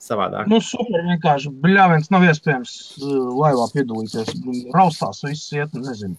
savādāk. 0.00 0.48
Nu, 0.52 0.60
super 0.64 1.04
vienkārši. 1.08 1.52
Bļāviens 1.64 2.10
nav 2.12 2.24
iespējams 2.28 2.74
laivā 3.40 3.64
piedalīties. 3.72 4.32
Raustās 4.76 5.20
viss 5.24 5.52
iet, 5.56 5.72
nezinu. 5.76 6.16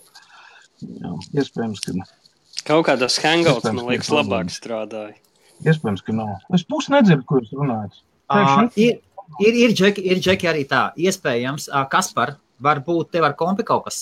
Jā, 0.82 1.14
iespējams, 1.41 1.82
ka, 1.86 2.06
Kaut 2.66 2.88
kā 2.88 2.96
tas 2.98 3.18
hangouts, 3.22 3.68
man 3.70 3.86
liekas, 3.92 4.10
labāk 4.14 4.50
strādāja. 4.54 5.14
iespējams, 5.66 6.02
ka 6.06 6.16
nav. 6.16 6.32
Es 6.56 6.66
pusi 6.68 6.92
nedzirdu, 6.94 7.26
ko 7.30 7.40
jūs 7.42 7.54
runājat. 7.56 8.00
Uh, 8.34 8.66
ir, 8.82 8.98
ir, 9.40 9.60
ir, 9.68 9.76
džeki, 9.78 10.02
ir 10.02 10.22
džeki 10.24 10.50
arī 10.50 10.66
tā. 10.70 10.88
Iespējams, 10.98 11.70
uh, 11.72 11.86
kas 11.92 12.12
par? 12.16 12.38
Varbūt 12.66 13.12
tev 13.12 13.26
ar 13.28 13.36
kompi 13.38 13.66
kaut 13.68 13.86
kas. 13.86 14.00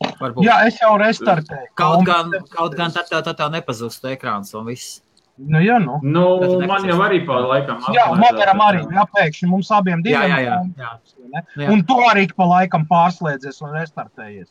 Varbūt. 0.00 0.42
Jā, 0.46 0.56
es 0.66 0.78
jau 0.80 0.94
restartēju. 1.00 1.70
Kaut 1.76 2.06
gan, 2.08 2.32
kaut 2.50 2.74
gan 2.78 2.92
tad, 2.94 3.10
tad, 3.10 3.26
tad 3.26 3.36
tev 3.36 3.50
nepazustu 3.52 4.08
ekrāns 4.14 4.54
un 4.56 4.64
viss. 4.70 5.02
Nu, 5.40 5.60
jā, 5.64 5.78
nu. 5.80 5.98
Nu, 6.04 6.24
man 6.68 6.84
jau 6.88 6.98
arī 7.04 7.22
pa 7.28 7.38
laikam. 7.44 7.80
Jā. 7.94 8.06
Madaram 8.20 8.60
arī 8.64 8.82
jāpēkšņi 8.84 9.48
mums 9.48 9.70
abiem 9.72 10.02
Jā, 10.04 10.24
diviem. 10.24 10.32
jā, 10.32 10.40
jā. 10.44 10.56
jā. 10.80 11.28
Ne? 11.30 11.44
Jā. 11.62 11.68
Un 11.72 11.84
tu 11.88 11.96
arī 12.08 12.26
pa 12.36 12.48
laikam 12.48 12.84
pārslēdzies 12.88 13.60
un 13.64 13.76
restartējies. 13.78 14.48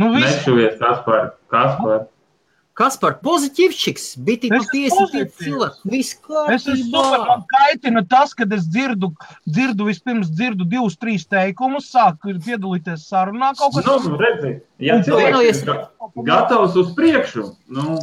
Nu, 0.00 0.10
viss. 0.16 0.40
Nešuvies 0.40 0.76
Kaspar. 0.80 1.34
Kaspar. 1.52 2.08
Kas 2.80 2.96
par 2.96 3.18
pozitīvčiks? 3.20 4.14
Bija 4.24 4.40
tik 4.46 4.54
Es 4.56 4.68
55 4.72 4.94
pozitīvs. 4.96 5.34
cilvēki. 5.44 5.90
Viss 5.92 6.14
Es 6.54 6.64
man 6.88 7.04
kārtībā. 7.04 7.36
kaitina 7.52 8.02
tas, 8.08 8.32
kad 8.34 8.52
es 8.56 8.64
dzirdu, 8.72 9.10
dzirdu 9.46 9.84
vispirms 9.90 10.30
dzirdu 10.32 10.64
divus, 10.64 10.96
trīs 10.96 11.26
teikumus, 11.28 11.90
sāku 11.92 12.32
piedalīties 12.40 13.04
sarunā 13.10 13.52
kaut 13.58 13.76
kas. 13.76 13.84
Nu, 14.08 14.16
redzi, 14.16 14.54
ja 14.80 14.96
cilvēks 15.04 15.60
ir 15.60 15.68
ga- 15.68 16.24
gatavs 16.30 16.76
uz 16.80 16.94
priekšu, 16.96 17.50
nu, 17.68 17.98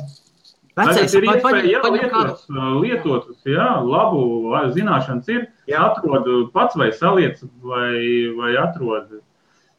Vecais, 0.78 1.10
ir 1.18 1.24
iespēja 1.26 1.82
kādu. 1.82 1.98
ielietotus, 1.98 2.44
lietotus, 2.84 3.38
jā, 3.50 3.82
labu 3.82 4.54
zināšanas 4.76 5.28
ir, 5.34 5.48
Jā. 5.68 5.90
atrod 5.90 6.52
pats 6.54 6.76
vai 6.78 6.92
saliec, 6.92 7.42
vai, 7.64 8.30
vai 8.38 8.52
atrod, 8.62 9.10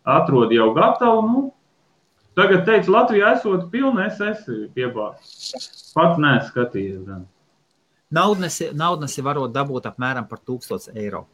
atrod 0.04 0.50
jau 0.50 0.74
gatavu, 0.74 1.22
nu, 1.30 1.52
tagad 2.38 2.64
teica, 2.68 2.92
Latvijā 2.94 3.32
esot 3.36 3.66
pilna 3.72 4.06
SS 4.08 4.46
piebārs. 4.76 5.50
Pats 5.96 6.20
neesmu 6.22 6.52
skatījies, 6.52 7.02
gan. 7.06 7.26
Naudnesi, 8.14 8.70
naudnesi 8.72 9.24
varot 9.24 9.52
dabūt 9.52 9.90
apmēram 9.90 10.28
par 10.30 10.40
1000 10.40 10.94
eiro. 10.96 11.26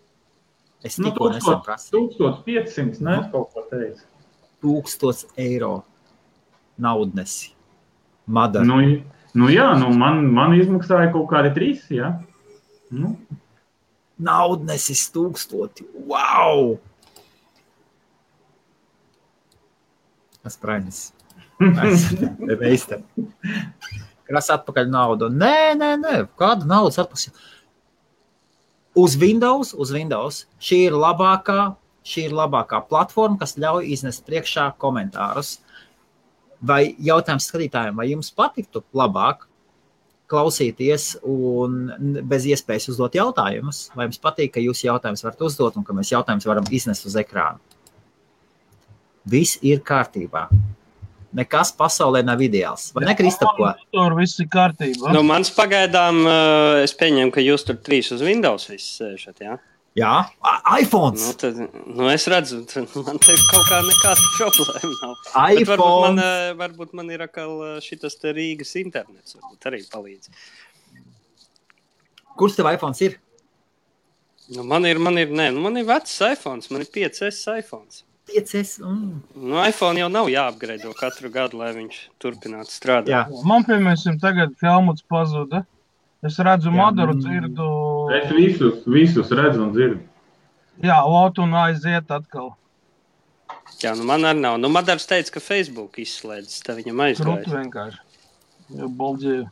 Es 0.84 0.98
Nu, 0.98 1.08
tikko 1.08 1.30
nesen 1.32 1.52
1000, 1.52 1.62
prasīju. 1.68 2.02
1500, 2.18 3.04
ne, 3.06 3.18
es 3.20 3.30
kaut 3.32 3.54
ko 3.54 3.64
teicu. 3.70 4.02
1000 4.64 5.38
eiro 5.44 5.74
naudnesi. 6.80 7.52
Madara. 8.26 8.66
Nu, 8.66 8.80
nu 9.36 9.48
jā, 9.52 9.70
nu 9.78 9.92
man, 9.94 10.24
man 10.34 10.56
izmaksāja 10.56 11.12
kaut 11.14 11.28
kādi 11.30 11.52
trīs, 11.56 11.86
jā. 11.92 12.14
Nu, 12.94 13.14
Naudnesis 14.14 15.08
tūkstoti. 15.14 15.88
Wow! 16.06 16.76
Tas 20.44 20.58
prainis. 20.60 21.06
Meista. 22.60 23.00
Kas 24.28 24.50
atpakaļ 24.52 24.90
naudu? 24.92 25.30
Nē, 25.32 25.74
nē, 25.78 25.90
nē. 26.00 26.14
Kāda 26.40 26.68
naudas 26.68 27.00
atpakaļ? 27.00 27.32
Uz 29.00 29.16
Windows, 29.20 29.72
uz 29.74 29.92
Windows. 29.94 30.44
Šī 30.62 30.84
ir 30.88 30.96
labākā, 30.98 31.74
šī 32.06 32.28
ir 32.28 32.36
labākā 32.36 32.82
platforma, 32.90 33.40
kas 33.40 33.56
ļauj 33.60 33.88
iznest 33.96 34.24
priekšā 34.28 34.68
komentārus. 34.80 35.58
Vai 36.64 36.94
jautājums 37.02 37.48
skatītājiem, 37.50 37.98
vai 37.98 38.08
jums 38.12 38.30
patiktu 38.32 38.84
labāk 38.96 39.48
klausīties 40.30 41.10
un 41.28 42.22
bez 42.24 42.46
iespējas 42.48 42.88
uzdot 42.94 43.16
jautājumus, 43.18 43.88
vai 43.96 44.08
jums 44.08 44.22
patīk, 44.22 44.54
ka 44.54 44.62
jūs 44.62 44.84
jautājumus 44.86 45.24
varat 45.26 45.42
uzdot 45.44 45.76
un 45.76 45.84
ka 45.84 45.96
mēs 45.96 46.14
jautājumus 46.14 46.48
varam 46.48 46.70
iznest 46.72 47.04
uz 47.10 47.18
ekrāna? 47.20 47.60
Viss 49.30 49.58
ir 49.64 49.80
kārtībā. 49.86 50.46
Nekas 51.34 51.72
pasaulē 51.74 52.20
nav 52.22 52.42
ideāls. 52.46 52.90
Vai 52.94 53.08
ne, 53.08 53.14
Kristofko? 53.18 53.72
Tur 53.94 54.14
viss 54.18 54.38
ir 54.42 54.46
kārtībā. 54.52 55.10
Nu, 55.16 55.24
mans 55.26 55.50
pagaidām, 55.54 56.20
uh, 56.28 56.82
es 56.84 56.94
pieņemu, 56.94 57.32
ka 57.34 57.42
jūs 57.42 57.66
tur 57.66 57.80
trīs 57.82 58.12
uz 58.14 58.22
Windows 58.22 58.68
visi 58.70 59.00
sēžat. 59.00 59.42
Jā, 59.42 59.56
Jā, 59.94 60.12
iPhone. 60.74 61.14
nu, 61.14 61.32
tad, 61.38 61.58
nu, 61.86 62.06
es 62.10 62.24
redzu, 62.26 62.64
man 63.06 63.20
te 63.22 63.34
kaut 63.46 63.66
kā 63.70 63.76
nekāda 63.86 64.30
problēma 64.36 64.94
nav. 65.00 65.12
Bet 65.22 65.68
varbūt, 65.68 65.78
man, 65.78 66.16
iPhone. 66.18 66.24
uh, 66.24 66.54
varbūt 66.58 66.96
man 66.98 67.12
ir 67.14 67.22
atkal 67.26 67.52
uh, 67.62 67.74
šis 67.82 68.18
Rīgas 68.26 68.74
internets, 68.80 69.36
varbūt 69.38 69.68
arī 69.70 69.84
palīdz. 69.92 70.32
Kurš 72.34 72.58
tev 72.58 72.70
iPhone 72.72 72.98
ir? 73.06 73.20
Nu, 74.54 74.66
man 74.66 74.84
ir, 74.86 74.98
man 74.98 75.18
ir, 75.22 75.30
nē, 75.30 75.52
nu, 75.54 75.62
man 75.62 75.78
ir 75.78 75.86
vecs 75.88 76.18
iPhone, 76.26 76.66
man 76.74 76.82
ir 76.82 76.90
5S 76.90 77.46
iPhone. 77.54 77.86
5S. 78.28 78.78
Mm. 78.80 79.20
Nu, 79.36 79.58
iPhone 79.68 80.00
jau 80.00 80.08
nav 80.08 80.28
jāapgraido 80.32 80.94
katru 80.96 81.28
gadu, 81.30 81.58
lai 81.60 81.72
viņš 81.76 81.98
turpinātu 82.22 82.72
strādāt. 82.72 83.10
Jā, 83.12 83.22
Man, 83.44 83.64
piemēram, 83.68 84.18
tagad 84.22 84.54
Helmuts 84.62 85.04
pazuda. 85.04 85.64
Es 86.24 86.38
redzu, 86.40 86.70
Jā. 86.70 86.76
Madaru 86.78 87.18
dzirdu. 87.20 87.66
es 88.16 88.30
visus, 88.32 88.78
visus 88.88 89.28
redzu 89.28 89.60
un 89.66 89.74
dzirdu. 89.74 90.00
Jā, 90.82 90.96
Lotu 91.04 91.42
un 91.44 91.52
aiziet 91.54 92.08
atkal. 92.10 92.54
Jā, 93.82 93.92
nu 93.98 94.06
man 94.08 94.24
arī 94.24 94.40
nav. 94.40 94.56
Nu, 94.58 94.70
Madars 94.72 95.04
teica, 95.06 95.34
ka 95.36 95.40
Facebook 95.44 95.98
izslēdzas, 96.00 96.62
tad 96.64 96.80
viņam 96.80 97.04
aizgāja. 97.04 97.44
vienkārši. 97.44 98.00
Jā, 98.72 98.88
Bolģija. 98.88 99.44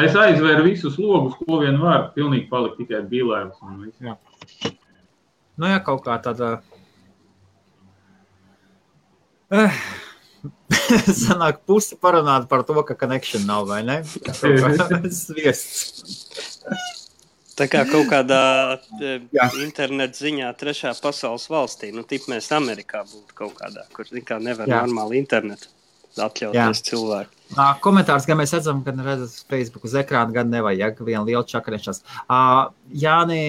Es 0.00 0.14
aizvēru 0.16 0.64
visus 0.64 0.96
logus, 0.96 1.36
ko 1.44 1.60
vien 1.60 1.76
var. 1.82 2.08
Pilnīgi 2.16 2.48
palika 2.48 2.76
tikai 2.80 3.02
bīlēvs. 3.10 3.60
un 3.60 3.84
viss. 3.84 4.72
nu 5.60 5.66
jā, 5.66 5.78
kaut 5.84 6.04
kā 6.06 6.16
tāda. 6.24 6.62
Eh. 9.50 9.82
Sanāk, 11.22 11.64
pusi 11.68 11.98
parunāt 12.00 12.46
par 12.48 12.62
to, 12.66 12.78
ka 12.86 12.94
connection 12.98 13.44
nav 13.48 13.66
vai 13.68 13.82
ne? 13.86 14.00
Sviests. 15.22 16.26
Tā 17.60 17.66
kā 17.68 17.82
kaut 17.84 18.06
kādā 18.08 18.42
e, 19.02 19.18
Jā. 19.36 19.50
interneta 19.60 20.16
ziņā, 20.16 20.48
trešā 20.56 20.94
pasaules 21.02 21.44
valstī, 21.52 21.90
nu, 21.92 22.06
tip 22.08 22.24
mēs 22.30 22.48
Amerikā 22.56 23.02
būtu 23.04 23.36
kaut 23.36 23.58
kādā, 23.58 23.84
kur 23.92 24.08
kā 24.24 24.38
nevar 24.40 24.70
Jā. 24.70 24.78
normāli 24.80 25.20
internetu 25.20 25.68
atļauties 26.16 26.80
cilvēku. 26.88 27.36
Ā, 27.58 27.74
Komentārs, 27.84 28.24
gan 28.30 28.40
mēs 28.40 28.54
redzam, 28.56 28.80
gan 28.86 29.02
redzam 29.04 29.28
Facebook 29.50 29.84
uz 29.90 29.98
ekrāna, 30.00 30.32
gan 30.34 30.48
nevajag 30.52 31.02
vienu 31.04 31.26
lielu 31.28 31.44
čakarēšanos. 31.52 32.00
Jāni, 33.02 33.44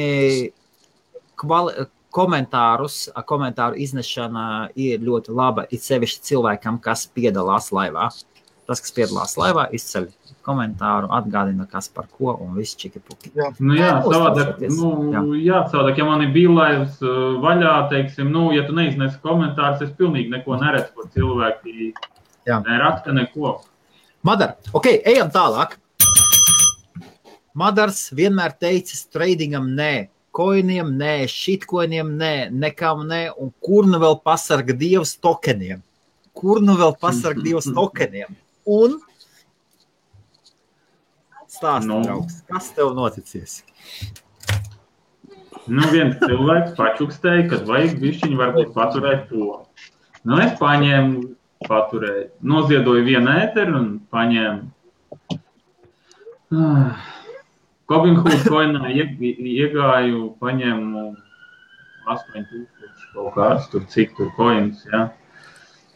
kvali, 1.39 1.87
komentārus, 2.13 3.05
komentāru 3.27 3.79
iznešana 3.81 4.45
ir 4.79 5.01
ļoti 5.03 5.33
laba, 5.35 5.65
it 5.71 5.85
sevišķi 5.85 6.27
cilvēkam, 6.31 6.79
kas 6.83 7.07
piedalās 7.11 7.71
laivā. 7.75 8.09
Tas, 8.69 8.79
kas 8.79 8.93
piedalās 8.95 9.33
laivā, 9.39 9.65
izceļ 9.75 10.05
komentāru, 10.45 11.09
atgādina, 11.13 11.65
kas 11.69 11.89
par 11.91 12.05
ko 12.13 12.35
un 12.41 12.53
viss 12.55 12.77
čiki 12.79 13.01
puki. 13.03 13.31
Nu, 13.59 13.75
jā, 13.75 13.89
Jā, 13.91 13.97
savādāk, 14.05 14.61
nu, 14.71 14.91
Jā. 15.11 15.23
jā, 15.41 15.59
savādāk, 15.73 15.99
ja 15.99 16.07
man 16.07 16.23
ir 16.25 16.31
bīlēvs 16.35 17.01
uh, 17.03 17.17
vaļā, 17.43 17.73
teiksim, 17.91 18.31
nu, 18.33 18.47
ja 18.55 18.63
tu 18.67 18.75
neiznesi 18.77 19.19
komentārus, 19.25 19.83
es 19.85 19.91
pilnīgi 19.97 20.31
neko 20.33 20.57
neredzu, 20.61 20.93
ko 20.95 21.09
cilvēki 21.13 21.91
Jā. 22.47 22.61
neraksta 22.63 23.13
neko. 23.17 23.57
Madara, 24.27 24.57
ok, 24.77 24.87
ejam 25.09 25.33
tālāk. 25.33 25.75
Madars 27.57 28.05
vienmēr 28.15 28.53
teicis 28.55 29.03
tradingam 29.11 29.67
nē, 29.75 30.07
koiniem 30.35 30.93
nē, 30.99 31.13
šitkoiniem 31.31 32.15
nē, 32.19 32.33
nekam 32.55 33.05
nē, 33.09 33.21
un 33.37 33.51
kur 33.63 33.87
nu 33.89 33.99
vēl 34.01 34.17
pasarga 34.25 34.75
dievs 34.77 35.15
tokeniem? 35.23 35.81
Kur 36.37 36.61
nu 36.63 36.77
vēl 36.79 36.95
pasarga 37.01 37.43
dievs 37.43 37.67
tokeniem? 37.77 38.35
Un 38.65 38.99
Stāsti, 41.51 41.89
Nu. 41.89 41.97
draugs, 42.05 42.37
kas 42.47 42.69
tev 42.71 42.93
noticis? 42.95 43.57
Nu, 45.67 45.83
viens 45.91 46.15
cilvēks 46.23 46.77
pačukstēja, 46.77 47.43
ka 47.51 47.59
vajag 47.67 47.99
višķiņu 48.01 48.39
varbūt 48.39 48.71
paturēt 48.73 49.27
to. 49.29 49.57
Nu, 50.23 50.39
es 50.41 50.55
paņēmu, 50.61 51.25
paturēju, 51.67 52.29
noziedoju 52.53 53.03
vienu 53.05 53.35
ēteru 53.43 53.75
un 53.81 53.89
paņēmu. 54.15 54.71
Ah. 56.55 57.03
Kobinhūda 57.91 58.39
koinā 58.47 58.91
ie- 58.95 59.35
iegāju, 59.55 60.21
paņēmu 60.41 61.05
8000 62.07 63.09
kaut 63.13 63.33
kāds 63.35 63.67
tur, 63.71 63.83
cik 63.91 64.15
tur 64.17 64.31
koins, 64.37 64.85
jā. 64.87 65.09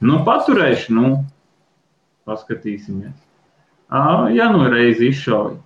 Nu, 0.03 0.19
paturēšu, 0.27 0.91
nu, 0.97 1.11
paskatīsimies. 2.27 3.15
Ā, 3.89 4.27
jā, 4.35 4.49
nu, 4.51 4.65
reiz 4.69 4.99
izšauju. 4.99 5.61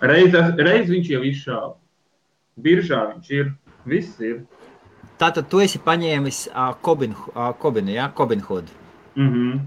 Reiz, 0.00 0.34
reiz 0.56 0.90
viņš 0.92 1.10
jau 1.12 1.22
izšāva. 1.26 1.74
Biržā 2.60 3.00
viņš 3.12 3.30
ir. 3.36 3.52
Viss 3.86 4.20
ir. 4.20 4.40
Tātad 5.20 5.48
tu 5.48 5.60
esi 5.64 5.78
paņēmis 5.80 6.46
uh, 6.50 6.74
Kobinu, 6.84 7.16
uh, 7.32 7.52
Kobinu, 7.60 7.92
ja? 7.94 8.08
Kobinhudu. 8.12 8.72
Mm 9.16 9.60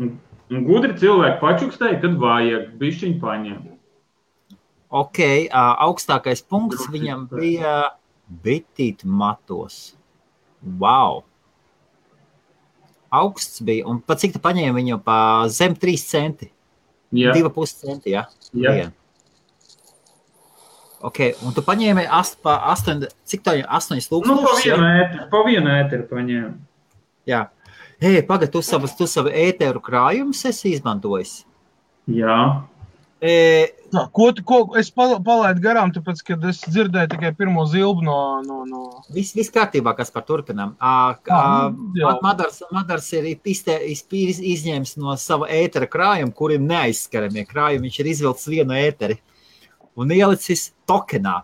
-hmm. 0.00 0.16
gudri 0.66 0.94
cilvēki 0.98 1.40
pačukstēja, 1.40 2.00
kad 2.00 2.16
vajag. 2.18 2.72
Bišķiņ 2.80 3.20
paņem. 3.20 3.71
Ok, 4.92 5.18
uh, 5.48 5.74
augstākais 5.86 6.42
punkts 6.44 6.84
viņam 6.92 7.24
bija 7.32 7.76
bitīt 8.44 9.06
matos. 9.08 9.94
Wow! 10.60 11.22
Augsts 13.12 13.60
bija, 13.64 13.86
un 13.88 14.00
pat 14.04 14.20
cik 14.20 14.34
tu 14.36 14.40
paņēmi 14.44 14.76
viņu 14.78 14.98
pa 15.04 15.16
zem 15.52 15.76
3 15.76 15.96
centi? 16.00 16.48
Jā, 17.12 17.32
2,5 17.36 17.72
centi, 17.82 18.12
jā? 18.14 18.26
jā. 18.52 18.74
Vien. 18.76 18.92
Ok, 21.04 21.18
un 21.44 21.56
tu 21.56 21.64
paņēmi 21.66 22.04
ast, 22.06 22.38
pa 22.44 22.58
8, 22.72 23.08
cik 23.28 23.42
tā 23.44 23.56
ir 23.58 23.66
8 23.66 23.98
Nu, 24.28 24.36
pa 24.44 24.54
vienu 24.60 24.86
ēteru, 24.86 25.24
pa 25.32 25.40
vienu 25.48 25.72
ēteru 25.72 26.06
paņēmu. 26.08 26.52
Jā. 27.28 27.46
Hei, 28.02 28.20
pagaid, 28.26 28.52
tu 28.54 28.62
savu, 28.64 28.88
tu 28.98 29.08
savu 29.10 29.32
ēteru 29.32 29.82
krājumus 29.82 30.44
esi 30.48 30.72
izmantojis. 30.76 31.42
Jā, 32.10 32.36
Tā, 33.22 34.02
ko, 34.10 34.28
ko 34.42 34.56
es 34.80 34.88
pal- 34.90 35.20
palaidu 35.22 35.62
garām, 35.62 35.92
tāpēc, 35.94 36.24
kad 36.26 36.44
es 36.50 36.58
dzirdēju 36.64 37.12
tikai 37.12 37.30
pirmo 37.38 37.62
zilbu 37.70 38.02
no. 38.02 38.16
no, 38.42 38.62
no... 38.66 38.80
Viss 39.14 39.36
vis 39.38 39.52
kārtībā, 39.54 39.92
kas 39.98 40.10
par 40.10 40.24
turpinām. 40.26 40.72
Jā. 42.00 42.16
Madars, 42.24 42.64
Madars 42.74 43.06
ir 43.14 43.30
izte, 43.30 43.76
iz, 43.86 44.02
iz, 44.10 44.42
izņēmis 44.56 44.96
no 44.98 45.14
sava 45.22 45.46
ētera 45.54 45.86
krājuma, 45.92 46.34
kuriem 46.34 46.66
neaizskaramie 46.66 47.46
krājumi. 47.46 47.86
Viņš 47.86 48.02
ir 48.02 48.12
izvilcis 48.16 48.50
vienu 48.56 48.74
ēteri 48.80 49.20
un 49.94 50.10
ielicis 50.18 50.72
tokenā. 50.90 51.42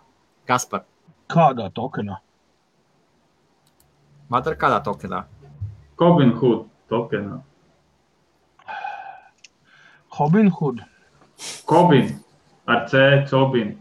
Kas 0.49 0.65
par 0.67 0.83
Kādā 1.29 1.67
tokenā? 1.69 2.15
Madara 4.33 4.57
kādā 4.57 4.79
tokenā? 4.85 5.23
Robin 6.01 6.31
Hood 6.39 6.63
tokenā. 6.89 7.37
Robin 10.17 10.49
Hood. 10.49 10.81
Kobin 11.65 12.11
ar 12.67 12.87
C, 12.89 13.25
Cobin. 13.29 13.75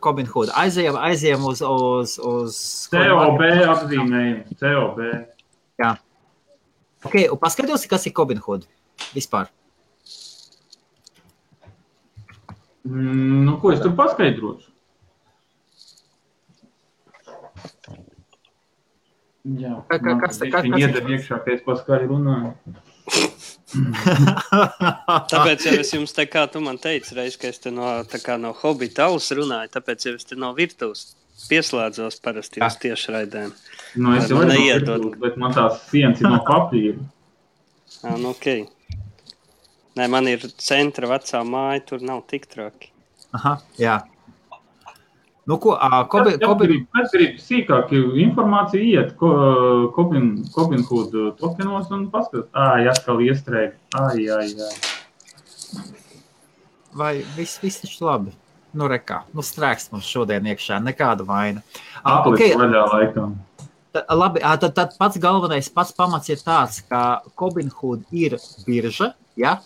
Kobin 0.00 0.26
Hood. 0.26 0.48
Aizejam, 0.56 0.96
aizejam 0.96 1.44
uz, 1.44 1.60
uz, 1.60 2.18
uz 2.18 2.58
COB 2.90 3.42
apzīmējumu. 3.74 4.56
COB. 4.60 5.00
Ok, 7.04 7.16
un 7.34 7.38
paskatīsim, 7.42 7.90
kas 7.90 8.06
ir 8.06 8.12
Kobin 8.14 8.38
Hood 8.38 8.64
vispār. 9.12 9.48
Mm, 12.86 13.42
nu, 13.46 13.56
ko 13.62 13.72
es 13.74 13.82
tur 13.82 13.92
paskaidrošu? 13.98 14.70
Jā, 19.58 19.74
Ka- 19.90 19.98
ka- 19.98 20.16
kas- 20.22 20.38
ka- 20.38 20.62
Viņa 20.62 20.70
kas- 20.70 20.80
iedod 20.86 21.08
iekšā, 21.10 21.38
ka 21.44 21.50
es 21.52 21.62
paskaļi 21.66 22.06
runāju. 22.10 22.54
Tāpēc 25.32 25.64
jau 25.66 25.74
es 25.80 25.92
jums 25.94 26.12
te 26.16 26.26
kā 26.28 26.44
tu 26.52 26.60
man 26.64 26.78
teici, 26.82 27.14
reiz, 27.16 27.38
ka 27.40 27.48
es 27.48 27.58
te 27.62 27.72
no, 27.72 27.88
no 28.42 28.52
hobija 28.60 28.96
talas 29.00 29.30
runāju, 29.36 29.72
tāpēc 29.76 30.06
jau 30.08 30.14
es 30.18 30.28
te 30.28 30.38
no 30.38 30.52
virtuves 30.56 31.12
pieslēdzos 31.48 32.20
parasti 32.22 32.62
uz 32.62 32.76
tiešraidēm. 32.82 33.54
Nu, 33.96 34.12
es 34.16 34.28
Vai 34.28 34.30
jau 34.30 34.44
neiedod? 34.50 35.06
nopirkt, 35.06 35.20
bet 35.24 35.40
man 35.40 35.56
tās 35.56 35.80
sienas 35.88 36.20
ir 36.22 36.30
no 36.30 36.42
papīra. 36.46 37.00
Ah, 38.02 38.16
nu, 38.16 38.30
ok. 38.32 38.46
Nē, 39.94 40.06
man 40.10 40.26
ir 40.26 40.40
centra 40.58 41.06
vecā 41.10 41.42
māja, 41.44 41.82
tur 41.90 42.00
nav 42.02 42.22
tik 42.26 42.48
traki. 42.50 42.88
Aha, 43.36 43.52
jā. 43.78 43.98
Nu, 45.46 45.56
ko, 45.58 45.72
ā, 45.74 46.04
Kobin, 46.06 46.36
Kas 46.38 46.48
Kobin, 46.48 46.68
grib, 46.68 46.82
kas 46.94 47.10
grib 47.10 47.38
sīkāk 47.42 47.90
informāciju, 48.22 48.82
iet 48.94 49.16
ko- 49.18 49.90
Kobin, 49.96 50.44
Kobin 50.54 50.84
Hood 50.86 51.16
tokenos 51.40 51.90
un 51.90 52.04
paskatās. 52.12 52.46
Jā, 52.84 52.92
atkal 52.94 53.18
iestrēg. 53.26 53.72
Ai, 53.98 54.28
ai, 54.30 54.52
ai. 54.54 55.82
vai 56.94 57.24
viss, 57.36 57.58
viss 57.62 57.82
taču 57.82 58.06
labi? 58.06 58.32
Nu, 58.72 58.86
rekā, 58.88 59.24
nu, 59.34 59.42
strēks 59.44 59.90
mums 59.92 60.06
šodien 60.08 60.46
iekšā, 60.48 60.78
nekāda 60.80 61.26
vaina. 61.28 61.60
Aplis 62.04 62.38
okay, 62.38 62.54
vaļā 62.56 62.84
laikam. 62.92 63.34
Labi, 64.08 64.40
tad, 64.40 64.70
tad 64.78 64.94
pats 64.96 65.18
galvenais, 65.20 65.68
pats 65.68 65.92
pamats 65.92 66.30
ir 66.32 66.40
tāds, 66.40 66.78
ka 66.88 67.20
Kobinhood 67.36 68.06
ir 68.16 68.38
birža. 68.64 69.10
Ja? 69.36 69.58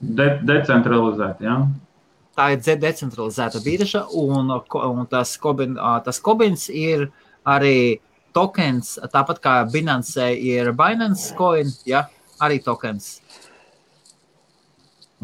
De 0.00 0.30
decentralizēt, 0.48 1.42
jā. 1.44 1.58
Tā 2.36 2.50
ir 2.52 2.60
de- 2.60 2.76
decentralizēta 2.76 3.62
birža, 3.64 4.04
un, 4.12 4.50
ko- 4.68 4.82
un 4.92 5.06
tas, 5.08 5.36
Kobin, 5.40 5.76
tas 6.04 6.20
Kobins 6.20 6.68
ir 6.68 7.06
arī 7.48 8.00
tokens, 8.36 8.98
tāpat 9.12 9.40
kā 9.40 9.54
Binance 9.72 10.26
ir 10.36 10.72
Binance 10.76 11.32
Coin, 11.38 11.70
ja? 11.88 12.04
arī 12.40 12.58
tokens. 12.62 13.22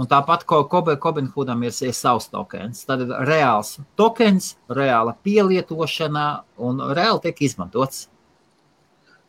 Un 0.00 0.08
tāpat 0.08 0.46
kā 0.48 0.62
Kobinhoodam 0.96 1.66
ir, 1.68 1.74
ir 1.84 1.92
savs 1.92 2.30
tokens. 2.32 2.86
Tad 2.88 3.02
ir 3.04 3.10
reāls 3.28 3.74
tokens, 4.00 4.54
reāla 4.72 5.12
pielietošana 5.20 6.22
un 6.64 6.80
reāli 6.96 7.20
tiek 7.26 7.42
izmantots. 7.44 8.06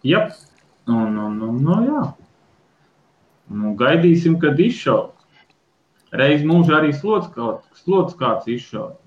Jā, 0.07 0.29
nu, 0.87 1.03
nu, 1.11 1.27
nu, 1.35 1.51
nu 1.59 1.81
jā. 1.83 2.05
Nu, 3.51 3.73
gaidīsim, 3.75 4.39
kad 4.39 4.55
izšaut. 4.63 5.11
Reiz 6.13 6.43
mūžā 6.45 6.77
arī 6.77 6.91
slots, 6.93 7.29
kaut, 7.33 7.63
slots 7.83 8.17
kāds 8.19 8.49
izšaut. 8.51 8.99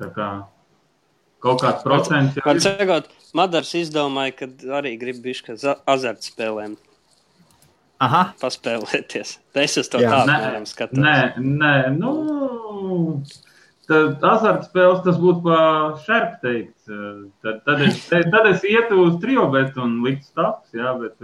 Tā 0.00 0.10
kā 0.12 0.28
kaut 1.44 1.62
kāds 1.62 1.84
procents 1.84 2.36
jau 2.36 2.44
Man 2.48 2.58
ir. 2.58 2.64
sakot, 2.64 3.08
Madars 3.36 3.72
izdomāja, 3.78 4.34
ka 4.40 4.48
arī 4.80 4.96
grib 5.00 5.22
bišķi 5.24 5.56
azartspēlēm 5.90 6.76
Aha, 8.04 8.22
paspēlēties. 8.42 9.38
Es 9.64 9.78
uz 9.80 9.88
to 9.92 10.02
Jā. 10.02 10.10
tā 10.10 10.20
Nē, 10.28 10.36
apmēram 10.36 10.68
skatos. 10.68 11.00
Nē, 11.00 11.16
nē, 11.38 11.74
nu. 11.94 12.12
Tad 13.88 14.22
azartspēles 14.24 15.02
tas 15.04 15.18
būtu 15.20 15.44
pa 15.44 15.58
šerpu 16.04 16.40
teikt. 16.42 16.76
Tad, 17.44 17.60
tad, 17.66 17.82
es, 17.84 18.00
tad 18.08 18.48
es 18.50 18.64
ietu 18.68 19.02
uz 19.06 19.18
triobetu 19.22 19.84
un 19.84 19.98
liktu 20.04 20.26
stāvus, 20.32 20.72
jā, 20.74 20.94
bet. 21.00 21.16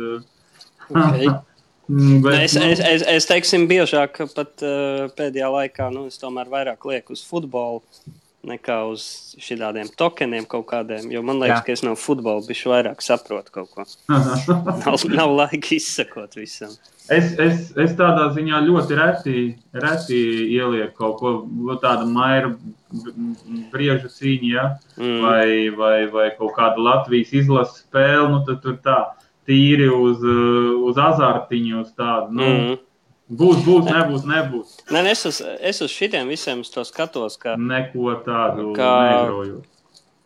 Okay. 0.91 1.31
mm, 1.91 2.23
bet 2.25 2.39
Es, 2.47 2.57
nu, 2.57 2.71
es, 2.71 2.81
es, 2.95 3.05
es 3.19 3.29
teiksim, 3.29 3.67
biežāk 3.71 4.23
pat 4.37 4.65
uh, 4.65 5.11
pēdējā 5.19 5.53
laikā, 5.59 5.91
nu, 5.95 6.07
es 6.11 6.21
tomēr 6.23 6.51
vairāk 6.53 6.89
lieku 6.89 7.19
uz 7.19 7.27
futbolu 7.27 7.83
nekā 8.47 8.77
uz 8.89 9.03
šādiem 9.41 9.91
tokeniem 10.01 10.47
kaut 10.49 10.67
kādiem. 10.71 11.11
Jo 11.13 11.23
man 11.27 11.41
liekas, 11.43 11.61
Jā. 11.61 11.67
Ka 11.67 11.75
es 11.75 11.83
no 11.85 11.93
futbola 11.99 12.45
bišķi 12.47 12.73
vairāk 12.73 13.05
saprotu 13.05 13.53
kaut 13.53 13.75
ko. 13.75 13.85
Nav, 14.85 15.05
nav 15.13 15.35
laika 15.35 15.75
izsakot 15.77 16.39
visam. 16.39 16.73
Es, 17.11 17.33
es, 17.43 17.71
es 17.75 17.95
tādā 17.99 18.29
ziņā 18.37 18.61
ļoti 18.69 18.97
reti, 18.97 19.41
reti 19.75 20.19
ielieku 20.55 20.95
kaut 20.95 21.17
ko 21.19 21.33
nu, 21.45 21.75
tādu 21.83 22.07
mairu 22.07 22.55
briežu 23.73 24.11
cīņu, 24.15 24.51
ja? 24.55 24.67
Mm. 24.99 25.17
vai, 25.25 25.49
vai, 25.75 25.97
vai 26.13 26.29
kaut 26.39 26.55
kādu 26.57 26.85
Latvijas 26.87 27.35
izlases 27.43 27.83
spēli. 27.83 28.29
Nu, 28.31 28.45
tad 28.47 28.63
tur 28.65 28.79
tā 28.85 29.01
tīri 29.49 29.89
uz, 29.93 30.21
uh, 30.25 30.77
uz 30.91 30.97
azartiņu, 30.99 31.81
uz 31.85 31.93
tādu. 31.97 32.33
Nu, 32.33 32.45
Mm. 32.51 32.79
Būs, 33.31 33.61
būs, 33.63 33.85
nebūs, 33.87 34.25
nebūs. 34.27 34.71
Nē, 34.91 35.05
es 35.07 35.21
uz, 35.29 35.37
es 35.63 35.79
uz 35.85 35.91
šitiem 35.95 36.27
visiem 36.27 36.65
uz 36.65 36.71
to 36.75 36.83
skatos, 36.83 37.37
ka 37.39 37.53
Neko 37.55 38.17
tādu 38.27 38.73
Kā 38.75 38.89
negrojot. 39.07 39.69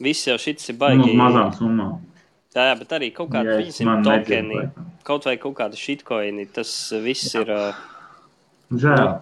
viss 0.00 0.24
jau 0.26 0.38
šis 0.40 0.70
ir 0.70 0.74
Nu, 0.74 0.78
baigi. 0.80 1.10
uz 1.10 1.18
mazām 1.20 1.50
summām. 1.52 1.98
Jā, 2.56 2.64
jā, 2.70 2.78
bet 2.78 2.88
arī 2.96 3.10
kaut 3.12 3.28
kāda 3.34 3.58
man 3.84 4.02
tokeni, 4.06 4.70
kaut 5.04 5.26
vai 5.28 5.36
kaut 5.36 5.52
kāda 5.58 5.76
shitcoini, 5.76 6.46
tas 6.50 6.72
viss 7.04 7.34
ir, 7.34 7.50
uh, 7.50 7.74
Žēl. 8.72 9.20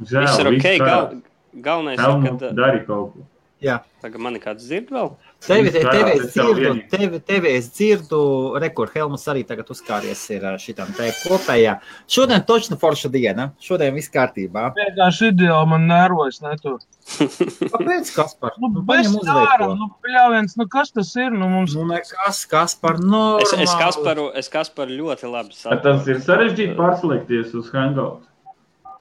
Žēl. 0.00 0.24
viss 0.24 0.38
ir 0.38 0.46
ok. 0.54 0.66
Gal, 0.86 1.22
galvenais 1.60 1.98
ir, 2.00 2.38
ka 2.40 2.52
dari 2.54 2.80
kaut 2.86 3.12
ko. 3.12 3.26
Jā. 3.60 3.80
Tagad 4.00 4.20
man 4.24 4.36
ir 4.36 4.40
kāds 4.40 4.64
dzird 4.64 4.88
vēl. 4.88 5.12
Tevi, 5.46 5.70
tevi, 5.70 5.84
vairāk, 5.86 6.08
es 6.18 6.32
dzirdu, 6.34 6.70
tevi, 6.90 7.18
tevi 7.22 7.50
es 7.54 7.68
dzirdu, 7.70 8.18
rekur 8.58 8.90
Helmus 8.90 9.22
arī 9.30 9.44
tagad 9.46 9.68
uzkāries 9.70 10.24
ir 10.34 10.42
šitam 10.58 10.90
te 10.96 11.12
kopējā. 11.22 11.76
Šodien 12.10 12.42
točna 12.48 12.76
forša 12.80 13.10
diena, 13.14 13.52
šodien 13.62 13.94
viss 13.94 14.10
kārtībā. 14.12 14.64
Vienkārši 14.76 15.30
ideāli 15.30 15.70
man 15.70 15.86
nervojas 15.88 16.42
netur. 16.42 16.80
Kāpēc, 17.72 18.10
Kaspar? 18.16 18.58
Nu, 18.58 18.72
Nu, 18.74 18.82
bez 18.90 19.14
tāra, 19.24 19.70
nu, 19.78 19.88
pļāviens, 20.04 20.58
nu, 20.58 20.66
kas 20.70 20.90
tas 20.92 21.14
ir? 21.16 21.30
Nu, 21.30 21.46
mums 21.52 21.76
Nu, 21.78 21.86
nekas, 21.86 22.42
Kaspar, 22.50 22.98
normāli. 22.98 23.46
Es, 23.46 23.54
es, 23.68 23.76
Kasparu, 23.78 24.26
es 24.42 24.50
Kasparu 24.52 24.98
ļoti 24.98 25.30
labi 25.30 25.54
saprotu. 25.56 25.86
Tas 25.86 26.10
ir 26.10 26.20
sarežģīti 26.26 26.74
pārslēgties 26.76 27.54
uz 27.62 27.70
Hangout. 27.72 28.26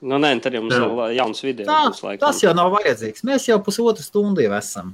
Nu, 0.06 0.22
nē, 0.22 0.36
tad 0.46 0.54
jums 0.54 0.78
vēl 0.78 1.18
jauns 1.18 1.42
video 1.42 1.66
Tā, 1.66 2.16
tas 2.22 2.46
jau 2.46 2.54
nav 2.54 2.70
vajadzīgs. 2.78 3.26
Mēs 3.26 3.50
jau 3.50 3.58
pusotru 3.66 4.06
stundu 4.06 4.46
jau 4.46 4.54
esam. 4.60 4.94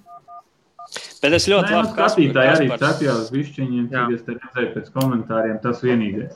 Bet 1.23 1.33
es 1.39 1.47
ļoti 1.49 1.69
Nē, 1.69 1.73
nu, 1.73 1.77
labi 1.81 1.93
skatītāji 1.93 2.49
arī 2.53 2.67
cepjās 2.83 3.29
višķiņiem, 3.33 3.85
cik 3.93 4.15
es 4.17 4.25
te 4.27 4.35
redzēju 4.37 4.71
pēc 4.75 4.89
komentāriem, 4.97 5.59
tas 5.63 5.81
vienīgais. 5.85 6.33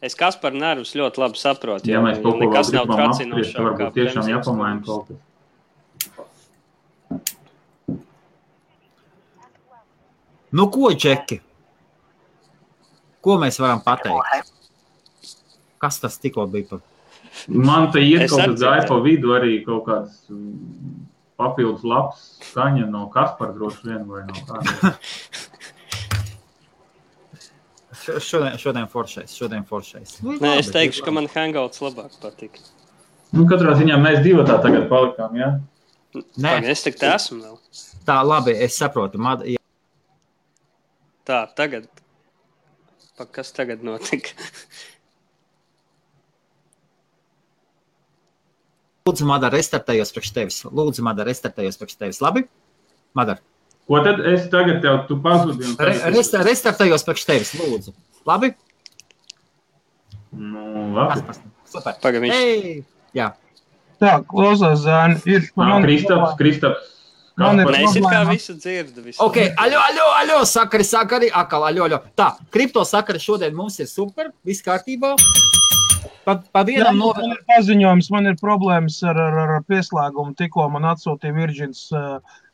Es 0.00 0.14
Kasparu 0.14 0.56
nervus 0.62 0.94
ļoti 0.94 1.18
labi 1.18 1.40
saprotu. 1.40 1.90
Ja 1.90 2.00
mēs 2.04 2.20
kaut 2.22 2.38
ko 2.38 2.44
nekas 2.46 2.70
nav 2.72 2.86
tracinošāk. 2.92 3.52
tad 3.56 3.64
varbūt 3.66 3.96
tiešām 3.98 4.28
jāpamaina 4.30 4.84
kaut 4.86 5.08
kas. 5.08 5.18
Nu, 10.50 10.70
ko, 10.72 10.92
Džeki? 10.96 11.40
Ko 13.20 13.36
mēs 13.42 13.58
varam 13.60 13.82
pateikt? 13.84 14.52
Kas 15.82 15.98
tas 16.00 16.16
tikko 16.18 16.46
bija? 16.50 16.68
par- 16.70 16.86
Man 17.48 17.90
te 17.92 18.00
iet 18.00 18.22
Es 18.22 18.30
kaut 18.30 18.40
kas 18.46 18.60
gāja 18.60 18.86
pa 18.88 18.96
vidu 19.04 19.34
arī 19.36 19.58
kaut 19.66 19.84
kāds 19.86 20.22
papildus 21.38 21.84
labs 21.86 22.24
skaņa 22.50 22.86
no 22.90 23.06
Kaspar 23.14 23.52
droši 23.56 23.86
vien 23.88 24.04
vai 24.10 24.24
no 24.28 24.34
kāda. 24.48 24.92
Šo- 27.98 28.20
Šodien, 28.22 28.56
šodien 28.58 28.86
foršais, 28.88 29.32
šodien 29.36 29.64
foršais. 29.68 30.18
Nu, 30.24 30.36
Nē, 30.40 30.54
es 30.62 30.70
teikšu, 30.72 31.02
ka 31.04 31.12
man 31.14 31.26
hangouts 31.32 31.80
labāk 31.84 32.14
patīk. 32.22 32.58
Nu, 33.34 33.44
katrā 33.50 33.74
ziņā 33.76 33.98
mēs 34.00 34.22
divi 34.24 34.44
tā 34.48 34.56
tagad 34.64 34.86
palikām, 34.88 35.34
jā? 35.36 35.48
Nē, 36.16 36.54
Pagaid, 36.54 36.68
Es 36.72 36.82
tik 36.86 36.96
te 37.00 37.10
esmu 37.12 37.42
vēl. 37.42 37.56
tā 38.08 38.16
labi, 38.24 38.54
es 38.64 38.78
saprotu. 38.80 39.18
Mad, 39.20 39.42
jā, 39.44 39.60
Tā, 41.28 41.42
tagad. 41.52 41.84
Pa, 43.18 43.26
kas 43.26 43.50
tagad 43.52 43.82
notika? 43.84 44.30
Lūdzu, 49.08 49.24
Madara, 49.28 49.56
restartējos 49.56 50.12
priekš 50.12 50.30
tevis. 50.36 50.60
Lūdzu, 50.68 51.02
Madara, 51.06 51.30
restartējos 51.32 51.80
priekš 51.80 51.96
tevis. 51.96 52.20
Labi? 52.24 52.44
Madara, 53.16 53.40
Ko 53.88 54.02
tad 54.04 54.18
es 54.28 54.42
tagad 54.52 54.82
tev, 54.84 54.98
tu 55.08 55.16
pazudi 55.24 55.64
un 55.64 55.70
re, 55.80 55.94
tagad... 55.96 56.12
rest, 56.18 56.34
restartējos 56.44 57.06
priekš 57.08 57.22
tevis. 57.30 57.52
Lūdzu. 57.56 57.94
Labi? 58.28 58.50
Nu, 60.36 60.92
labi. 60.92 61.14
Kaspars, 61.16 61.40
Super. 61.68 61.96
Pagaid, 62.02 62.22
viņš- 62.26 62.34
Ei! 62.36 62.84
Jā, 63.16 63.30
tā, 64.00 64.18
klausās, 64.28 64.82
zēni, 64.84 65.16
ir. 65.28 65.48
Nā, 65.56 65.78
Kristaps, 65.84 66.34
Kristaps. 66.36 66.94
Man 67.38 67.62
ir-. 67.62 67.70
Mēs 67.72 67.96
kā 68.02 68.20
visu 68.28 68.54
dzirdu. 68.58 69.02
Visu. 69.06 69.20
Ok, 69.24 69.38
aļo, 69.56 69.80
aļo, 69.88 70.06
aļo, 70.20 70.38
sakari, 70.48 70.84
sakari, 70.84 71.30
akal, 71.32 71.64
aļo, 71.70 71.86
aļo. 71.88 72.00
Tā, 72.18 72.32
kripto 72.52 72.84
sakari 72.88 73.20
šodien 73.22 73.56
mums 73.56 73.78
ir 73.80 73.88
super, 73.88 74.32
viss 74.44 74.64
kārtībā. 74.66 75.14
Pa, 76.24 76.34
pa 76.52 76.60
Jā, 76.60 76.66
vienam 76.68 76.98
no... 77.00 77.12
man 77.16 77.32
ir 77.32 77.40
paziņojums, 77.48 78.10
man 78.12 78.26
ir 78.30 78.36
problēmas 78.40 78.98
ar, 79.08 79.16
ar, 79.16 79.38
ar 79.58 79.62
pieslēgumu. 79.68 80.34
Tikko 80.36 80.66
man 80.74 80.84
atsūtīja 80.90 81.34
Virģins, 81.36 81.82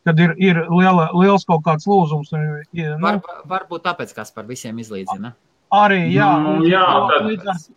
kad 0.07 0.21
ir, 0.23 0.35
ir 0.39 0.61
liela, 0.71 1.09
liels 1.19 1.45
kaut 1.49 1.65
kāds 1.67 1.89
lūzums. 1.91 2.31
Un, 2.37 2.63
ir, 2.73 2.95
Var, 3.03 3.19
nu, 3.19 3.39
varbūt 3.51 3.83
tāpēc, 3.89 4.15
kas 4.15 4.31
par 4.37 4.47
visiem 4.47 4.79
izlīdzina. 4.79 5.33
arī, 5.75 6.05
jā, 6.15 6.29
Nu, 6.43 6.57
un- 6.61 6.69
jā, 6.71 6.85
tad- 7.11 7.71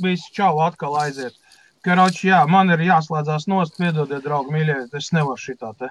visu 0.00 0.30
čau 0.32 0.60
atkal 0.64 0.94
aiziet. 1.02 1.34
Karoči, 1.84 2.28
jā, 2.28 2.44
man 2.48 2.70
ir 2.70 2.78
jāslēdzās 2.84 3.48
nost, 3.48 3.74
piedodiet, 3.80 4.22
draugi, 4.22 4.52
mīļie, 4.52 4.76
es 4.96 5.10
nevaru 5.16 5.40
šitā 5.40 5.74
te. 5.76 5.88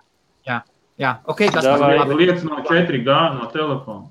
Jā, 1.00 1.14
ok, 1.26 1.46
kas 1.54 1.64
par 1.64 1.80
Davai. 1.80 1.98
labi. 2.00 2.16
Lietas 2.20 2.44
no 2.44 2.58
4G 2.68 3.06
no 3.38 3.46
telefona. 3.54 4.10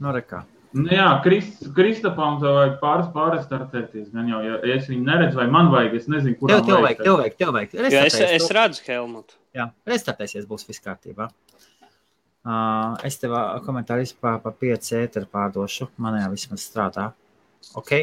Nu, 0.00 0.12
rekā. 0.14 0.44
Nu, 0.74 0.88
jā, 0.90 1.06
Krist, 1.22 1.60
Kristapam 1.76 2.40
tev 2.42 2.56
vajag 2.56 2.72
pāris 2.80 3.10
pāris 3.14 3.44
startēties. 3.46 4.08
Gan 4.14 4.26
jau, 4.32 4.40
ja 4.42 4.56
es 4.74 4.88
viņu 4.90 5.06
neredzu, 5.06 5.38
vai 5.38 5.46
man 5.52 5.70
vajag, 5.70 5.94
es 6.00 6.08
nezinu, 6.10 6.34
kur 6.40 6.50
Tev, 6.50 6.64
tev 6.66 6.82
vajag, 6.82 7.02
tev 7.06 7.18
vajag, 7.20 7.36
tev 7.38 7.52
vajag. 7.54 7.76
Jo 7.78 8.02
es, 8.08 8.16
es 8.26 8.48
redzu 8.58 8.82
Helmutu. 8.88 9.38
Jā, 9.54 9.68
restartēsies, 9.86 10.48
būs 10.50 10.66
viss 10.66 10.82
kārtībā. 10.82 11.28
Uh, 12.44 12.98
es 13.06 13.16
tev 13.22 13.36
ā, 13.38 13.44
komentāru 13.64 14.04
par 14.20 14.42
pa 14.42 14.50
5 14.64 14.90
ēteru 14.98 15.30
pārdošu. 15.30 15.88
Man 16.02 16.18
jau 16.18 16.32
vismaz 16.34 16.66
strādā. 16.66 17.06
Ok. 17.78 17.94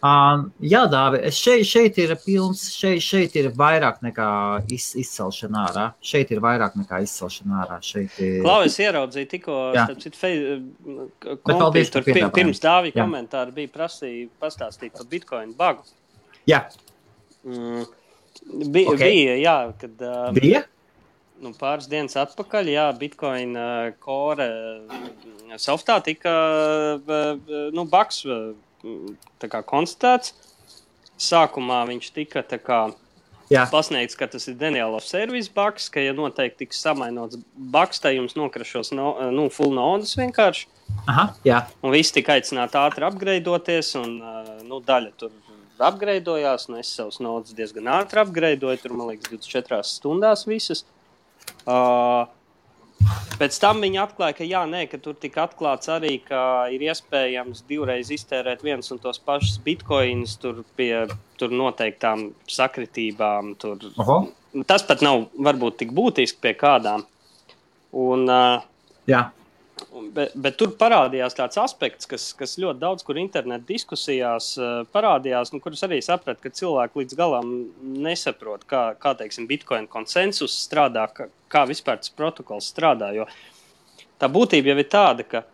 Uh, 0.00 0.46
jā, 0.64 0.82
Dāvi, 0.90 1.20
es 1.28 1.36
šeit, 1.36 1.66
šeit 1.68 1.98
ir 2.00 2.14
pilns, 2.24 2.66
šeit, 2.72 3.02
šeit 3.04 3.36
ir 3.36 3.50
vairāk 3.56 4.00
nekā 4.04 4.28
iz, 4.72 4.90
izcelšana 5.02 5.64
ārā. 5.68 5.86
Šeit 6.04 6.32
ir 6.32 6.40
vairāk 6.44 6.76
nekā 6.80 7.02
izcelšana 7.04 7.64
ārā. 7.64 7.80
Ir. 8.00 8.40
Klau, 8.42 8.60
es 8.64 8.78
ieraudzīju 8.80 9.30
tikko, 9.34 9.58
kompī, 11.44 11.84
tur 11.92 12.06
pirms 12.06 12.62
dāvī 12.64 12.94
Jā. 12.94 13.02
komentāri 13.02 13.56
bija 13.60 13.72
prasīja 13.76 14.28
pastāstīt 14.40 14.96
par 14.96 15.08
Bitcoin 15.10 15.52
bagu. 15.58 15.84
Jā, 16.48 16.64
Mm. 17.44 17.84
Bija, 18.72 18.88
Ok. 18.88 18.94
okay. 18.94 19.10
bija, 19.10 19.36
jā, 19.40 19.72
kad 19.80 20.02
uh, 20.04 20.32
bija. 20.36 20.62
nu, 21.40 21.52
pāris 21.56 21.88
dienas 21.88 22.16
atpakaļ, 22.20 22.68
jā, 22.68 22.86
Bitcoin 23.00 23.56
uh, 23.56 23.88
softā 25.56 25.96
tika 26.04 26.34
nu, 27.72 27.86
baks 27.88 28.24
kā 29.44 29.62
konstatēts. 29.66 30.34
Sākumā 31.20 31.82
viņš 31.90 32.12
tika 32.16 32.42
kā 32.64 32.82
Jā, 33.50 33.64
pasniegts, 33.66 34.14
ka 34.14 34.28
tas 34.30 34.44
ir 34.46 34.54
denial 34.54 34.94
of 34.94 35.02
service 35.02 35.50
bugs, 35.50 35.88
ka, 35.90 35.98
ja 35.98 36.12
noteikti 36.14 36.62
tiks 36.62 36.78
samainots 36.84 37.40
bugs, 37.74 37.98
tad 37.98 38.14
jums 38.14 38.36
nokrašos 38.38 38.92
no, 38.94 39.08
nu, 39.34 39.48
full 39.50 39.74
naudas 39.74 40.12
vienkārši. 40.20 40.68
Aha, 41.10 41.24
jā. 41.46 41.58
Un 41.82 41.90
viss 41.90 42.14
tika 42.14 42.36
aicināti 42.38 42.78
ātri 42.78 43.08
apgreidoties, 43.08 43.90
un 43.98 44.20
nu, 44.68 44.78
daļa 44.86 45.10
tur 45.18 45.34
apgreidojās. 45.82 46.68
Nu, 46.70 46.78
es 46.78 46.92
savus 46.94 47.18
naudas 47.24 47.56
diezgan 47.58 47.90
ātri 47.90 48.22
apgreidoju, 48.22 48.82
tur 48.84 48.94
man 48.94 49.10
liekas, 49.10 49.32
24 49.34 49.82
stundās 49.88 50.46
visas. 50.46 50.84
Uh, 51.66 52.30
Pēc 53.40 53.56
tam 53.62 53.80
viņi 53.80 54.00
atklāja, 54.02 54.36
ka, 54.36 54.46
jā, 54.46 54.60
nē, 54.68 54.84
ka 54.90 54.98
tur 55.00 55.16
tika 55.16 55.46
atklāts 55.46 55.88
arī, 55.92 56.18
ka 56.26 56.68
ir 56.72 56.84
iespējams 56.84 57.64
divreiz 57.68 58.10
iztērēt 58.12 58.64
viens 58.66 58.92
un 58.92 59.00
tos 59.00 59.20
pašus 59.24 59.56
bitkoinus 59.64 60.36
tur 60.42 60.60
pie 60.76 61.06
tur 61.40 61.54
noteiktām 61.54 62.28
sakritībām. 62.50 63.54
Tur. 63.60 63.88
Oho. 64.02 64.18
Tas 64.68 64.84
pat 64.86 65.02
nav 65.06 65.30
varbūt 65.40 65.80
tik 65.80 65.94
būtiski 65.96 66.42
pie 66.44 66.54
kādām. 66.58 67.06
Un, 67.96 68.28
uh, 68.28 68.60
Jā, 69.08 69.24
Bet, 70.14 70.32
bet 70.34 70.56
tur 70.60 70.72
parādījās 70.78 71.36
tāds 71.38 71.58
aspekts, 71.60 72.08
kas, 72.10 72.30
kas 72.36 72.56
ļoti 72.60 72.80
daudz 72.82 73.04
kur 73.06 73.18
internetā 73.20 73.64
diskusijās 73.68 74.52
uh, 74.60 74.82
parādījās, 74.94 75.52
nu, 75.54 75.60
kurus 75.62 75.84
arī 75.86 76.00
sapratu, 76.04 76.42
ka 76.44 76.52
cilvēki 76.60 77.02
līdz 77.02 77.18
galam 77.18 77.54
nesaprot, 77.80 78.66
kā, 78.70 78.82
kā 79.00 79.14
teiksim, 79.18 79.48
Bitcoin 79.50 79.88
konsensus 79.90 80.56
strādā, 80.66 81.06
kā, 81.14 81.30
kā 81.52 81.64
vispār 81.70 82.02
tas 82.02 82.12
protokols 82.14 82.68
strādā. 82.74 83.12
Jo 83.16 83.28
tā 84.20 84.28
būtība 84.32 84.72
jau 84.72 84.78
ir 84.82 84.90
tāda, 84.92 85.26
ka 85.26 85.44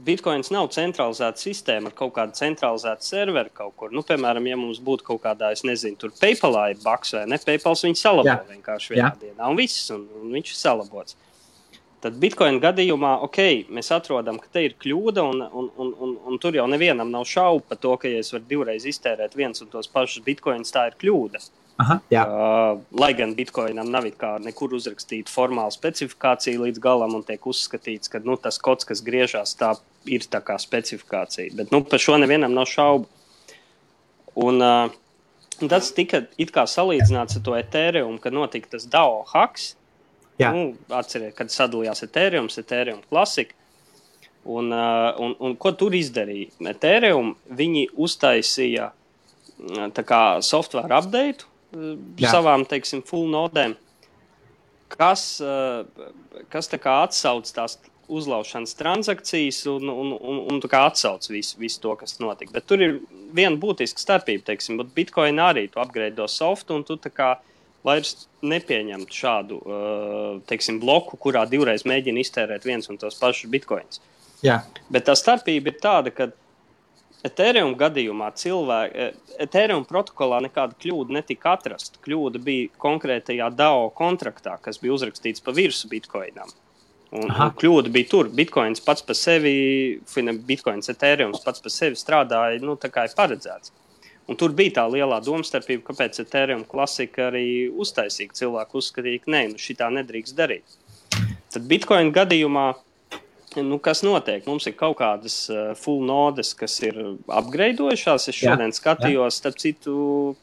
Bitcoins 0.00 0.48
nav 0.54 0.70
centralizēta 0.72 1.42
sistēma 1.42 1.90
ar 1.90 1.96
kaut 1.96 2.14
kādu 2.16 2.32
centralizētu 2.38 3.04
serveru 3.04 3.50
kaut 3.52 3.74
kur. 3.76 3.90
Nu, 3.92 4.00
piemēram, 4.06 4.46
ja 4.48 4.56
mums 4.56 4.80
būtu 4.84 5.04
kaut 5.10 5.20
kādā, 5.26 5.50
es 5.52 5.64
nezinu, 5.66 5.98
tur 6.00 6.14
PayPalā 6.16 6.70
ir 6.72 6.80
baks 6.80 7.12
vai 7.18 7.26
ne, 7.28 7.36
PayPals 7.44 7.84
viņu 7.84 8.00
salabo 8.00 8.30
Jā. 8.30 8.38
vienkārši 8.48 8.94
vienā 8.94 9.10
Jā. 9.10 9.18
dienā, 9.26 9.50
un 9.50 9.60
viss, 9.60 9.90
un, 9.92 10.06
un 10.22 10.32
viņš 10.38 10.54
ir 10.54 10.60
salabots. 10.62 11.18
Tad 12.00 12.16
Bitcoin 12.16 12.56
gadījumā, 12.62 13.18
ok, 13.26 13.38
mēs 13.76 13.90
atrodam, 13.92 14.38
ka 14.40 14.48
te 14.54 14.62
ir 14.64 14.76
kļūda, 14.80 15.20
un, 15.20 15.42
un, 15.44 15.66
un, 15.76 15.90
un, 16.00 16.12
un 16.30 16.38
tur 16.40 16.56
jau 16.56 16.64
nevienam 16.70 17.10
nav 17.12 17.26
šaubu 17.28 17.66
par 17.68 17.80
to, 17.82 17.92
ka, 18.00 18.08
ja 18.08 18.22
es 18.24 18.32
varu 18.32 18.46
divreiz 18.48 18.86
iztērēt 18.88 19.36
viens 19.36 19.60
un 19.60 19.68
tos 19.68 19.90
pašus 19.92 20.24
bitkoinus, 20.24 20.72
tā 20.72 20.86
ir 20.88 20.96
kļūda. 21.02 21.42
aha, 21.80 21.98
jā. 22.12 22.22
Uh, 22.24 22.80
lai 23.00 23.10
gan 23.16 23.34
bitkoinam 23.36 23.88
nav 23.92 24.08
nekur 24.44 24.72
uzrakstīta 24.76 25.32
formāla 25.32 25.72
specifikācija 25.72 26.60
līdz 26.60 26.80
galam, 26.80 27.18
un 27.18 27.24
tiek 27.24 27.44
uzskatīts, 27.52 28.08
ka 28.12 28.20
nu, 28.24 28.38
tas 28.40 28.56
kods, 28.60 28.88
kas 28.88 29.04
griežās, 29.04 29.52
tā 29.60 29.74
ir 30.08 30.24
tā 30.24 30.40
kā 30.44 30.56
specifikācija. 30.60 31.52
Bet 31.56 31.72
nu, 31.72 31.82
par 31.84 32.00
šo 32.00 32.16
nevienam 32.20 32.56
nav 32.56 32.68
šaubu. 32.68 33.08
Un, 34.40 34.60
uh, 34.64 35.68
tas 35.68 35.92
tika 35.92 36.24
salīdzināts 36.64 37.36
ar 37.36 37.44
to 37.44 37.56
Ethereum, 37.58 38.16
kad 38.22 38.32
notika 38.32 38.76
tas 38.76 38.88
DAO 38.88 39.24
hacks. 39.34 39.74
Nu, 40.54 40.96
Atcerieties, 40.96 41.36
kad 41.36 41.52
sadalījās 41.52 42.04
Ethereum, 42.06 42.48
Ethereum 42.62 43.02
klasika. 43.08 43.56
Un, 44.48 44.70
uh, 44.72 45.10
un, 45.20 45.34
un 45.44 45.54
ko 45.60 45.74
tur 45.76 45.92
izdarīja? 45.92 46.48
Ethereum 46.70 47.34
viņi 47.58 47.90
uztaisīja 48.00 48.88
mm, 49.60 49.92
software 50.46 50.96
update, 50.96 51.44
Jā. 52.18 52.32
savām, 52.32 52.64
teiksim, 52.66 53.02
full 53.06 53.28
nodēm, 53.30 53.76
kas, 54.90 55.22
kas 56.50 56.70
tā 56.72 56.80
atsauc 56.82 57.52
tās 57.54 57.76
uzlaušanas 58.10 58.74
transakcijas 58.74 59.60
un, 59.70 59.86
un, 59.88 60.14
un, 60.18 60.40
un 60.50 60.60
atsauc 60.80 61.28
visu, 61.30 61.58
visu 61.60 61.80
to, 61.84 61.94
kas 62.00 62.18
notika. 62.18 62.56
Bet 62.56 62.66
tur 62.66 62.82
ir 62.82 62.96
viena 63.36 63.54
būtiska 63.60 64.02
starpība, 64.02 64.48
teiksim, 64.50 64.80
Bitcoin 64.96 65.38
arī 65.38 65.68
tu 65.70 65.82
apgreido 65.82 66.26
softu 66.26 66.74
un 66.74 66.86
tu 66.86 66.98
tā 66.98 67.12
kā 67.14 67.30
vairs 67.86 68.26
nepieņemtu 68.44 69.16
šādu 69.16 69.60
uh, 69.60 70.40
teiksim, 70.48 70.80
bloku, 70.82 71.18
kurā 71.20 71.46
divreiz 71.48 71.86
mēģina 71.88 72.22
iztērēt 72.24 72.66
viens 72.68 72.90
un 72.92 73.00
tos 73.00 73.18
pašus 73.20 73.50
bitkoinus. 73.52 74.02
Jā. 74.44 74.62
Bet 74.92 75.06
tā 75.08 75.16
starpība 75.18 75.72
ir 75.72 75.80
tāda, 75.82 76.12
ka 76.14 76.30
Ethereum 77.26 77.74
gadījumā 77.76 78.30
cilvēki, 78.40 78.96
e, 78.96 79.34
Ethereum 79.44 79.84
protokolā 79.84 80.38
nekāda 80.46 80.76
kļūda 80.80 81.18
netika 81.18 81.52
atrasta. 81.58 82.00
Kļūda 82.06 82.40
bija 82.44 82.70
konkrētajā 82.80 83.50
DAO 83.52 83.90
kontraktā, 83.96 84.56
kas 84.64 84.80
bija 84.80 84.96
uzrakstīts 84.96 85.44
pa 85.44 85.52
virsmu 85.56 85.92
bitkoinam. 85.92 86.48
Un, 87.10 87.26
Aha. 87.26 87.50
un 87.50 87.54
kļūda 87.58 87.92
bija 87.92 88.08
tur. 88.08 88.30
Bitcoins 88.32 88.80
pats 88.84 89.04
par 89.04 89.18
sevi, 89.18 90.00
Bitcoins 90.48 90.88
Ethereum 90.92 91.34
pats 91.44 91.60
par 91.60 91.74
sevi 91.74 91.98
strādāja 91.98 92.62
nu, 92.64 92.78
tā 92.80 92.88
kā 92.92 93.04
ir 93.08 93.16
paredzēts. 93.18 93.74
Un 94.30 94.38
tur 94.38 94.52
bija 94.54 94.76
tā 94.78 94.84
lielā 94.86 95.16
domstarpība, 95.26 95.88
kāpēc 95.88 96.20
Ethereum 96.22 96.62
klasika 96.68 97.26
arī 97.32 97.66
uztaisīja. 97.66 98.36
Cilvēki 98.38 98.78
uzskatīja, 98.78 99.22
ka 99.24 99.32
nē, 99.34 99.40
nu 99.50 99.58
šī 99.58 99.74
tā 99.80 99.88
nedrīkst 99.90 100.36
darīt. 100.38 100.76
Tad 101.50 101.64
Bitcoin 101.66 102.12
gadījumā, 102.14 102.66
nu, 103.58 103.78
kas 103.82 104.04
notiek? 104.06 104.44
Mums 104.46 104.68
ir 104.70 104.76
kaut 104.78 105.00
kādas 105.00 105.40
uh, 105.50 105.72
full 105.74 106.04
nodes, 106.06 106.52
kas 106.54 106.76
ir 106.86 107.00
apgreidojušās. 107.40 108.28
Es 108.30 108.38
šodien 108.38 108.70
jā, 108.70 108.76
skatījos, 108.78 109.32
jā. 109.32 109.38
starp 109.40 109.58
citu, 109.58 109.94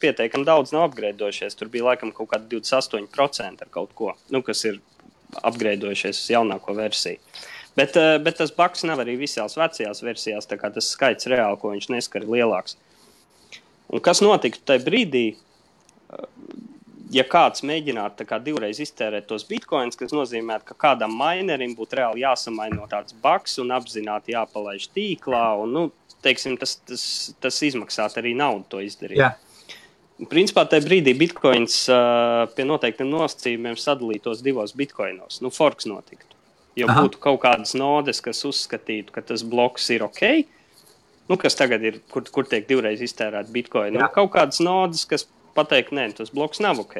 pietiekami 0.03 0.43
daudz 0.49 0.75
nav 0.75 0.89
apgreidojušies. 0.89 1.55
Tur 1.55 1.71
bija 1.71 1.87
laikam 1.93 2.11
kaut 2.15 2.33
kādi 2.33 2.57
28% 2.57 3.63
ar 3.63 3.71
kaut 3.71 3.95
ko, 3.95 4.17
nu, 4.35 4.43
kas 4.43 4.65
ir 4.67 4.81
apgreidojušies 5.47 6.25
uz 6.25 6.33
jaunāko 6.35 6.75
versiju. 6.75 7.23
Bet, 7.79 7.95
uh, 7.95 8.17
bet 8.19 8.41
tas 8.41 8.51
baks 8.51 8.83
nav 8.89 8.99
arī 9.05 9.15
visās 9.23 9.55
vecajās 9.55 10.03
versijās, 10.03 10.51
tā 10.51 10.59
kā 10.59 10.73
tas 10.75 10.91
skaits 10.91 11.31
reāli, 11.31 11.61
ko 11.61 11.71
viņš 11.71 11.87
neskar, 11.95 12.27
ir 12.27 12.35
lielāks. 12.35 12.75
Un 13.93 14.03
kas 14.03 14.19
notiktu 14.23 14.65
tajā 14.67 14.83
brīdī, 14.83 15.25
ja 17.13 17.23
kāds 17.27 17.63
mēģinātu 17.67 18.25
kā, 18.27 18.39
divreiz 18.43 18.81
iztērēt 18.83 19.27
tos 19.29 19.45
bitkoinus, 19.47 19.97
kas 19.99 20.13
nozīmē, 20.15 20.59
ka 20.67 20.75
kādam 20.87 21.15
minerim 21.17 21.75
būtu 21.77 22.01
reāli 22.01 22.25
jāsamaino 22.25 22.87
tāds 22.91 23.15
baks 23.23 23.57
un 23.63 23.71
apzināti 23.75 24.35
jāpalaiž 24.35 24.89
tīklā. 24.95 25.43
Un, 25.63 25.75
nu, 25.75 25.83
teiksim, 26.25 26.57
tas, 26.59 26.77
tas, 26.87 27.03
tas 27.43 27.59
izmaksātu 27.63 28.21
arī 28.21 28.33
naudu 28.37 28.65
to 28.75 28.83
izdarīt. 28.83 29.21
Jā. 29.21 29.33
Principā 30.31 30.63
tajā 30.65 30.81
brīdī 30.87 31.13
bitkoins 31.13 31.83
uh, 31.93 32.47
pie 32.57 32.65
noteiktiem 32.65 33.09
nosacījumiem 33.11 33.77
sadalītos 33.77 34.41
divos 34.45 34.73
bitkoinos. 34.77 35.43
Nu, 35.45 35.53
forks 35.53 35.85
notiktu. 35.89 36.33
Jo 36.77 36.89
Aha. 36.89 37.03
būtu 37.05 37.21
kaut 37.21 37.39
kādas 37.41 37.73
nodes, 37.77 38.19
kas 38.25 38.43
uzskatītu, 38.45 39.13
ka 39.13 39.23
tas 39.25 39.43
bloks 39.45 39.87
ir 39.93 40.03
ok, 40.05 40.45
nu, 41.29 41.37
kas 41.39 41.57
tagad 41.59 41.83
ir, 41.83 42.01
kur, 42.11 42.25
kur 42.33 42.47
tiek 42.49 42.67
divreiz 42.69 43.01
iztērēta 43.03 43.51
bitkoina. 43.53 43.99
Nu, 43.99 44.09
kaut 44.13 44.31
kādas 44.35 44.61
nodas, 44.63 45.05
kas 45.09 45.27
pateikt, 45.57 45.93
nē, 45.95 46.09
tas 46.17 46.33
bloks 46.33 46.61
nav 46.63 46.81
ok. 46.83 46.97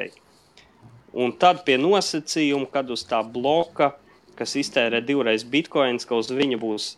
Un 1.17 1.33
tad 1.39 1.63
pie 1.65 1.77
nosacījuma, 1.81 2.67
kad 2.73 2.89
uz 2.93 3.05
tā 3.07 3.23
bloka, 3.23 3.93
kas 4.37 4.53
iztērē 4.59 5.01
divreiz 5.05 5.45
bitkoins, 5.47 6.05
ka 6.05 6.17
uz 6.19 6.29
viņa 6.33 6.59
būs 6.61 6.91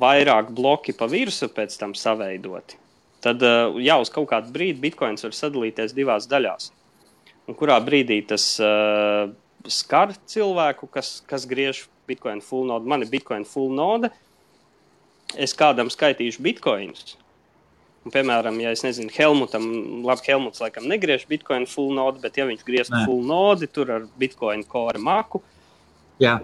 vairāk 0.00 0.52
bloki 0.54 0.94
pa 0.96 1.08
virsmu 1.10 1.50
pēc 1.54 1.76
tam 1.80 1.94
saveidoti, 1.98 2.78
tad 3.24 3.42
uh, 3.44 3.76
jau 3.82 3.98
uz 4.02 4.12
kaut 4.12 4.28
kādu 4.30 4.52
brīdi 4.54 4.80
bitkoins 4.86 5.26
var 5.26 5.34
sadalīties 5.36 5.96
divās 5.96 6.28
daļās. 6.30 6.70
Un 7.48 7.56
kurā 7.58 7.76
brīdī 7.84 8.22
tas 8.28 8.46
uh, 8.62 9.28
skar 9.68 10.14
cilvēku, 10.30 10.88
kas, 10.92 11.18
kas 11.28 11.44
griež 11.48 11.84
bitkoinu 12.08 12.44
full 12.44 12.68
node, 12.68 12.88
man 12.88 13.04
ir 13.04 13.10
bitkoinu 13.12 13.48
full 13.48 13.74
node, 13.74 14.10
es 15.40 15.54
kādam 15.56 15.90
skaitīšu 15.92 16.42
bitkoinus. 16.44 17.16
Un, 18.04 18.12
piemēram, 18.12 18.58
ja 18.60 18.74
es 18.74 18.82
nezinu, 18.84 19.08
Helmutam, 19.16 19.64
labi, 20.04 20.26
Helmuts 20.28 20.60
laikam 20.60 20.84
negriež 20.90 21.24
bitkoinu 21.28 21.68
full 21.68 21.94
node, 21.96 22.20
bet 22.20 22.36
ja 22.36 22.44
viņš 22.48 22.64
griež 22.66 22.90
full 22.92 23.24
node, 23.24 23.68
tur 23.72 23.94
ar 23.94 24.04
bitkoinu 24.20 24.66
kore 24.68 25.00
maku, 25.00 25.40
Jā. 26.20 26.36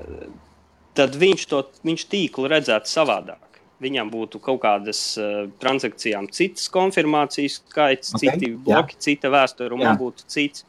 tad 0.97 1.19
viņš 1.21 1.47
to 1.51 1.63
viņš 1.85 2.07
tīklu 2.11 2.49
redzētu 2.51 2.89
savādāk. 2.89 3.61
Viņam 3.81 4.11
būtu 4.13 4.41
kaut 4.45 4.61
kādas 4.61 4.99
uh, 5.21 5.47
transakcijām 5.61 6.29
citas 6.37 6.67
konfirmācijas 6.73 7.61
skaits, 7.63 8.15
okay. 8.17 8.33
citi 8.37 8.51
bloki, 8.57 8.97
Jā. 8.97 9.05
cita 9.07 9.31
vēsture, 9.33 9.77
un 9.77 10.01
būtu 10.01 10.29
cits. 10.29 10.67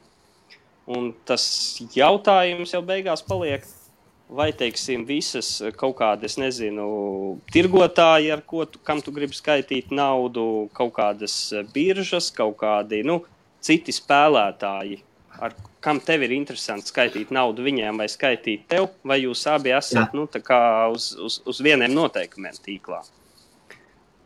Un 0.92 1.12
tas 1.28 1.44
jautājums 1.96 2.72
jau 2.74 2.82
beigās 2.84 3.24
paliek, 3.24 3.64
vai 4.32 4.52
teiksim, 4.54 5.04
visas 5.06 5.60
eh, 5.62 5.74
kaut 5.76 5.98
kādas, 6.00 6.38
nezinu, 6.40 6.88
tirgotāji, 7.52 8.32
ar 8.34 8.44
ko 8.48 8.66
tu, 8.66 8.80
tu 8.80 9.14
gribi 9.16 9.36
skaitīt 9.36 9.92
naudu, 9.92 10.70
kaut 10.78 10.94
kādas 10.96 11.36
eh, 11.52 11.68
biržas, 11.74 12.32
kaut 12.36 12.58
kādi 12.64 13.04
nu, 13.08 13.22
citi 13.62 13.94
spēlētāji, 13.96 15.02
ar 15.42 15.56
kam 15.84 16.00
tev 16.04 16.24
ir 16.24 16.36
interesanti 16.36 16.92
skaitīt 16.94 17.32
naudu 17.34 17.66
viņiem 17.66 18.04
vai 18.04 18.08
skaitīt 18.12 18.68
tev, 18.72 18.92
vai 19.04 19.22
jūs 19.24 19.44
abi 19.50 19.74
esat 19.76 20.14
nu, 20.18 20.28
uz, 20.94 21.12
uz, 21.18 21.42
uz 21.46 21.64
vieniem 21.64 21.92
noteikumiem 21.94 22.56
tīklā. 22.62 23.02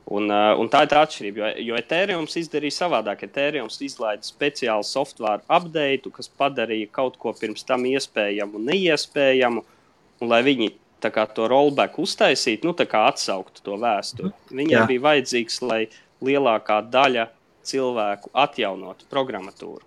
Un, 0.06 0.30
uh, 0.30 0.52
un 0.62 0.68
tā 0.70 0.84
ir 0.86 0.90
tā 0.92 1.00
atšķirība, 1.02 1.40
jo, 1.40 1.48
jo 1.66 1.78
Ethereum 1.80 2.28
izdarīja 2.30 2.76
savādāk. 2.76 3.24
Ethereum 3.26 3.72
izlaida 3.82 4.22
speciālu 4.22 4.86
software 4.86 5.42
update, 5.50 6.12
kas 6.14 6.30
padarīja 6.30 6.92
kaut 6.94 7.18
ko 7.18 7.34
pirms 7.34 7.66
tam 7.66 7.88
iespējamu 7.90 8.60
un 8.60 8.68
neiespējamu 8.70 9.64
un 9.64 9.75
lai 10.24 10.42
viņi 10.46 10.72
kā, 11.14 11.26
to 11.36 11.48
rollback 11.52 12.00
uztaisītu, 12.02 12.70
nu, 12.70 12.76
atsauktu 13.10 13.64
to 13.66 13.78
vēsturi. 13.82 14.32
Mhm. 14.32 14.58
Viņiem 14.62 14.80
Jā. 14.80 14.86
bija 14.90 15.06
vajadzīgs, 15.10 15.62
lai 15.62 15.82
lielākā 16.26 16.82
daļa 16.92 17.30
cilvēku 17.66 18.32
atjaunotu 18.34 19.06
programmatūru. 19.12 19.84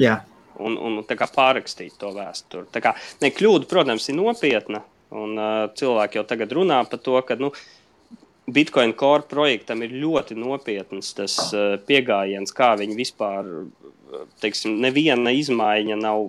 Jā. 0.00 0.20
Un, 0.60 0.76
un 0.76 1.02
pārrakstītu 1.30 1.96
to 1.98 2.12
vēsturi. 2.12 2.68
Tā 2.72 2.82
kā, 2.84 2.94
ne, 3.22 3.30
kļūda, 3.32 3.68
protams, 3.70 4.08
ir 4.10 4.18
nopietna. 4.18 4.82
Un, 5.10 5.34
uh, 5.38 5.66
cilvēki 5.74 6.20
jau 6.20 6.26
tagad 6.28 6.52
runā 6.54 6.82
par 6.86 7.00
to, 7.02 7.16
ka 7.26 7.34
nu, 7.40 7.50
Bitcoin 8.50 8.92
Core 8.98 9.26
projektam 9.30 9.82
ir 9.82 9.94
ļoti 10.02 10.36
nopietns 10.38 11.14
tas 11.14 11.36
uh, 11.54 11.78
pieejams, 11.86 12.52
kā 12.54 12.74
viņi 12.78 12.98
vispār, 12.98 13.48
teiksim, 14.42 14.76
neviena 14.82 15.32
izmaiņa 15.34 15.98
nav 15.98 16.28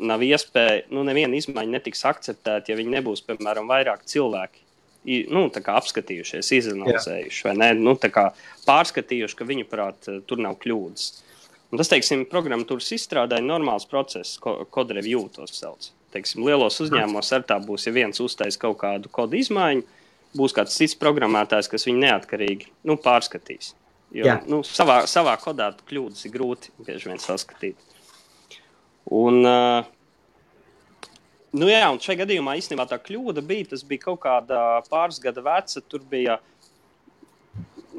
nav 0.00 0.24
iespēja, 0.24 0.86
nu, 0.94 1.04
neviena 1.06 1.38
izmaiņa 1.38 1.76
netiks 1.76 2.04
akceptēta, 2.08 2.72
ja 2.72 2.78
viņi 2.78 2.96
nebūs, 2.98 3.24
piemēram, 3.26 3.70
vairāk 3.70 4.04
cilvēki. 4.10 4.66
Nu, 5.32 5.46
apskatījušies, 5.48 6.50
izanalizējuši, 6.58 7.44
vai 7.46 7.54
ne? 7.56 7.70
Nu, 7.78 7.94
pārskatījuši, 8.66 9.38
ka 9.38 9.46
viņuprāt, 9.48 10.10
tur 10.28 10.42
nav 10.44 10.58
kļūdas. 10.60 11.06
Un 11.70 11.80
tas, 11.80 11.88
teiksim, 11.88 12.26
programmatūras 12.28 12.90
izstrādē 12.96 13.38
ir 13.40 13.46
normāls 13.46 13.86
process, 13.88 14.36
ko 14.42 14.58
kodu 14.74 14.98
review 14.98 15.24
tos 15.32 15.54
sauc. 15.56 15.88
Teiksim, 16.10 16.42
lielos 16.44 16.80
uzņēmumos 16.82 17.30
ar 17.36 17.44
tā 17.46 17.56
būs, 17.62 17.86
ja 17.86 17.94
viens 17.94 18.20
uztais 18.20 18.58
kaut 18.60 18.80
kādu 18.80 19.08
kodu 19.14 19.38
izmaiņu, 19.38 19.84
būs 20.36 20.54
kāds 20.56 20.74
cits 20.76 20.98
programmētājs, 20.98 21.70
kas 21.70 21.86
viņu 21.86 22.02
neatkarīgi 22.02 22.72
nu, 22.90 22.98
pārskatīs. 23.00 23.76
Jo 24.10 24.26
Jā. 24.26 24.36
nu, 24.50 24.64
savā, 24.66 25.04
savā 25.06 25.36
kodā 25.38 25.70
kļūdas 25.86 26.26
ir 26.26 26.34
grūti 26.34 26.74
bieži 26.82 27.12
vien 27.12 27.22
saskatīt. 27.22 27.78
Un, 29.10 29.40
uh, 29.42 31.08
nu 31.58 31.70
jā, 31.70 31.82
un 31.90 31.98
šajā 32.02 32.22
gadījumā 32.22 32.54
īstenībā 32.60 32.86
tā 32.90 33.00
kļūda 33.02 33.42
bija, 33.46 33.72
tas 33.72 33.82
bija 33.86 34.06
kaut 34.06 34.22
kāda 34.22 34.62
pāris 34.90 35.18
gada 35.22 35.42
veca, 35.44 35.82
tur 35.82 36.04
bija 36.10 36.38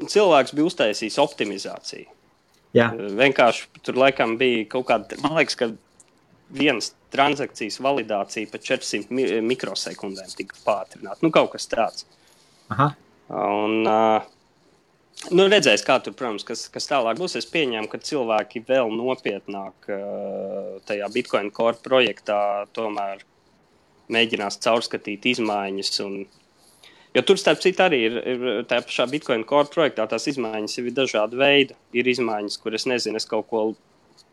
cilvēks 0.08 0.54
bija 0.56 0.68
uztaisījis 0.70 1.20
optimizāciju. 1.22 2.08
Jā. 2.72 2.88
Vienkārši 2.96 3.82
tur 3.84 3.98
laikam 4.00 4.38
bija 4.40 4.64
kaut 4.72 4.88
kāda, 4.88 5.18
man 5.20 5.36
liekas, 5.36 5.58
ka 5.60 5.68
vienas 6.52 6.92
transakcijas 7.12 7.76
validācija 7.84 8.48
pa 8.48 8.60
400 8.60 9.12
mi 9.12 9.26
mikrosekundēm 9.52 10.32
tika 10.36 10.56
pātrināta. 10.64 11.20
Nu, 11.24 11.32
kaut 11.34 11.52
kas 11.52 11.68
tāds. 11.68 12.06
Aha. 12.72 12.92
Un, 13.32 13.82
uh, 13.84 14.24
Nu, 15.30 15.44
redzēs, 15.46 15.84
kā 15.86 16.00
tur, 16.02 16.16
protams, 16.18 16.42
kas, 16.46 16.64
kas 16.72 16.88
tālāk 16.90 17.20
būs. 17.20 17.36
Es 17.38 17.46
pieņēmu, 17.46 17.86
ka 17.92 18.00
cilvēki 18.02 18.64
vēl 18.66 18.90
nopietnāk 18.90 19.90
uh, 19.92 20.80
tajā 20.88 21.08
Bitcoin 21.14 21.52
core 21.54 21.78
projektā 21.84 22.38
tomēr 22.74 23.22
mēģinās 24.12 24.58
caurskatīt 24.64 25.28
izmaiņas. 25.30 25.92
Un, 26.02 26.16
jo 27.14 27.22
tur, 27.28 27.38
starp 27.38 27.62
citu, 27.62 27.84
arī 27.84 28.00
ir, 28.08 28.18
ir 28.32 28.66
tajā 28.66 28.86
pašā 28.88 29.06
Bitcoin 29.12 29.46
core 29.46 29.70
projektā 29.70 30.08
tās 30.10 30.26
izmaiņas 30.32 30.74
ir 30.82 30.90
dažādi 30.96 31.38
veidi. 31.38 31.78
Ir 31.94 32.10
izmaiņas, 32.10 32.58
kuras, 32.64 32.88
nezinu, 32.90 33.22
es 33.22 33.28
kaut 33.30 33.46
ko 33.52 33.62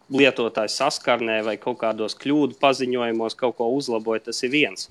lietotāju 0.10 0.74
saskarnē 0.74 1.44
vai 1.46 1.60
kaut 1.62 1.78
kādos 1.84 2.18
kļūdu 2.18 2.58
paziņojumos 2.64 3.38
kaut 3.38 3.60
ko 3.62 3.70
uzlaboju, 3.78 4.26
tas 4.32 4.42
ir 4.42 4.56
viens. 4.58 4.90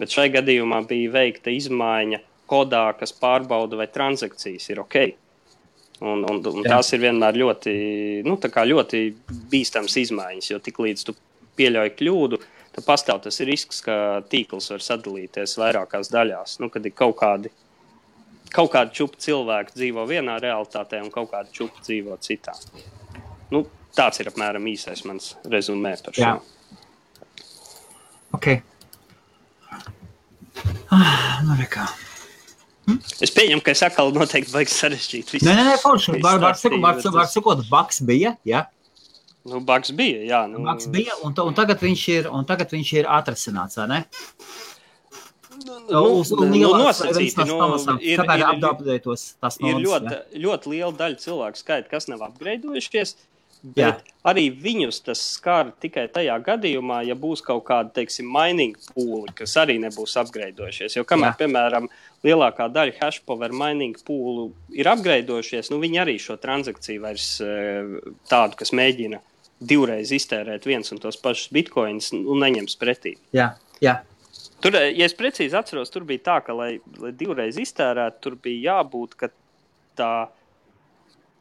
Bet 0.00 0.16
šai 0.16 0.30
gadījumā 0.32 0.80
bija 0.88 1.12
veikta 1.12 1.52
izmaiņa 1.52 2.22
kodā, 2.48 2.86
kas 2.96 3.12
pārbauda, 3.12 3.76
vai 3.76 3.90
transakcijas 3.92 4.72
ir 4.72 4.80
ok. 4.80 4.98
Un, 6.04 6.26
un, 6.28 6.42
un 6.44 6.66
tās 6.66 6.90
ir 6.92 7.00
vienmēr 7.06 7.38
ļoti, 7.40 7.72
nu, 8.26 8.36
ļoti 8.36 8.98
bīstamas 9.52 9.94
izmaiņas, 10.02 10.50
jo 10.50 10.58
tiklīdz 10.60 11.06
tu 11.08 11.14
pieļauj 11.56 11.92
kļūdu, 11.96 12.40
tad 12.76 12.84
pastāv 12.84 13.22
tas 13.24 13.40
risks, 13.48 13.80
ka 13.84 14.20
tīkls 14.28 14.68
var 14.74 14.84
sadalīties 14.84 15.56
vairākās 15.56 16.12
daļās. 16.12 16.58
Nu, 16.60 16.68
kad 16.72 16.84
ir 16.84 16.92
kaut 16.96 17.16
kādi, 17.22 17.52
kaut 18.52 18.74
kādi 18.74 18.92
čūpi 18.98 19.22
cilvēki 19.24 19.78
dzīvo 19.78 20.04
vienā 20.10 20.36
realitātē, 20.42 21.00
un 21.00 21.12
kaut 21.14 21.32
kādi 21.32 21.56
čūpi 21.56 21.86
dzīvo 21.88 22.18
citā. 22.20 22.52
Nu, 23.54 23.64
tāds 23.96 24.20
ir 24.20 24.28
apmēram 24.28 24.68
īsais 24.68 25.04
mans 25.08 25.32
rezumē 25.48 25.94
par 26.04 26.18
šo. 26.18 26.26
Jā. 26.26 26.34
Ok. 28.36 28.52
Ah, 30.92 31.40
nu, 31.46 31.56
nekā. 31.56 31.88
Hm? 32.86 33.00
Es 33.24 33.32
pieņemu, 33.34 33.62
ka 33.66 33.74
es 33.74 33.82
atkal 33.82 34.12
noteikti 34.14 34.54
baigs 34.54 34.76
sarežģīt. 34.78 35.34
Nē, 35.42 35.52
nē, 35.58 35.66
nē, 35.72 35.74
forši. 35.82 36.16
Var, 36.22 36.38
var, 36.42 36.58
sakot, 36.58 36.80
var, 36.84 37.00
var 37.16 37.28
sakot, 37.32 37.64
baks 37.70 37.98
bija, 38.06 38.36
jā. 38.46 38.62
Nu, 39.46 39.60
baks 39.66 39.90
bija, 39.94 40.22
jā. 40.26 40.40
Nu... 40.50 40.62
Baks 40.66 40.86
bija, 40.94 41.18
un, 41.26 41.34
un, 41.34 41.54
tagad 41.58 41.82
viņš 41.82 42.06
ir, 42.14 42.30
un 42.30 42.46
tagad 42.46 42.72
viņš 42.74 42.92
ir 43.00 43.10
atrasināts, 43.10 43.78
vai 43.80 43.88
ne? 43.90 44.00
Nu, 45.66 45.78
nu, 45.90 46.02
uz, 46.20 46.30
nu, 46.30 46.46
nu, 46.46 46.72
nosacīti, 46.78 47.46
nu, 47.48 47.56
ir, 47.98 48.20
ir, 48.22 49.00
tas 49.42 49.56
ir 49.58 49.80
ļoti, 49.82 50.12
jā. 50.12 50.42
ļoti 50.44 50.70
liela 50.70 50.92
daļa 50.98 51.18
cilvēku 51.22 51.62
skaita, 51.62 51.90
kas 51.90 52.06
nav 52.10 52.22
apgreidojušies. 52.28 53.16
Bet 53.66 53.82
Jā. 53.82 54.14
arī 54.30 54.44
viņus 54.62 55.00
tas 55.08 55.20
skar 55.32 55.72
tikai 55.82 56.04
tajā 56.14 56.36
gadījumā, 56.44 57.00
ja 57.08 57.16
būs 57.18 57.40
kaut 57.42 57.64
kāda, 57.66 57.90
teiksim, 57.96 58.28
mining 58.30 58.76
pūle, 58.92 59.32
kas 59.34 59.56
arī 59.58 59.74
nebūs 59.82 60.14
apgreidojušies. 60.22 60.94
Jo 60.94 61.02
kamēr, 61.08 61.32
Jā. 61.32 61.38
piemēram, 61.40 61.88
lielākā 62.26 62.68
daļa 62.70 62.94
hashpower 63.00 63.54
mining 63.56 63.98
pūlu 64.06 64.52
ir 64.76 64.86
apgreidojušies, 64.92 65.72
nu 65.72 65.80
viņi 65.82 66.02
arī 66.04 66.14
šo 66.22 66.36
transakciju 66.42 67.02
vairs 67.02 67.30
eh, 67.42 67.96
tādu, 68.30 68.60
kas 68.60 68.70
mēģina 68.76 69.18
divreiz 69.58 70.12
iztērēt 70.14 70.68
viens 70.68 70.94
un 70.94 71.02
tos 71.02 71.18
pašus 71.18 71.50
bitkoinus, 71.56 72.12
nu, 72.14 72.38
neņems 72.38 72.78
pretī. 72.78 73.16
Jā, 73.34 73.50
jā. 73.82 73.98
Tur, 74.62 74.78
eh, 74.78 74.92
ja 74.94 75.10
es 75.10 75.16
precīzi 75.18 75.58
atceros, 75.58 75.90
tur 75.90 76.06
bija 76.06 76.22
tā, 76.30 76.38
ka, 76.46 76.54
lai, 76.54 76.76
lai 77.02 77.10
divreiz 77.18 77.58
iztērētu, 77.58 78.22
tur 78.22 78.38
bija 78.46 78.76
jābūt, 78.76 79.18
ka 79.18 79.34
tā 79.98 80.14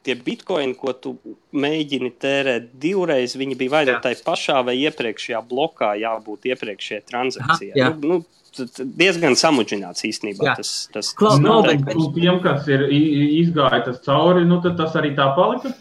tie 0.05 0.15
bitkoini, 0.19 0.75
ko 0.77 0.93
tu 0.93 1.15
mēģini 1.55 2.11
tērēt 2.21 2.71
divreiz, 2.81 3.35
viņi 3.39 3.57
bija 3.59 3.73
vai 3.73 3.83
nu 3.89 3.97
tajā 4.03 4.21
pašā 4.25 4.61
vai 4.67 4.77
iepriekšējā 4.83 5.41
blokā, 5.49 5.95
jābūt 6.01 6.49
iepriekšējai 6.51 7.05
transakcijai. 7.09 7.73
Aha, 7.75 7.81
jā. 7.81 7.91
nu, 8.01 8.21
nu, 8.21 8.85
diezgan 8.99 9.35
samudžināts 9.39 10.05
īstenībā. 10.07 10.51
Jā. 10.51 10.55
Tas, 10.61 10.75
tas, 10.93 11.11
Klau, 11.17 11.35
tas 11.35 11.43
no, 11.43 11.57
bet, 11.65 11.83
bet... 11.87 11.99
Tiem, 12.15 12.39
kas 12.43 12.69
ir 12.71 12.85
izgājis 12.91 14.01
cauri, 14.05 14.45
nu, 14.47 14.61
tas 14.65 14.95
arī 14.99 15.15
tā 15.17 15.31
palika. 15.37 15.73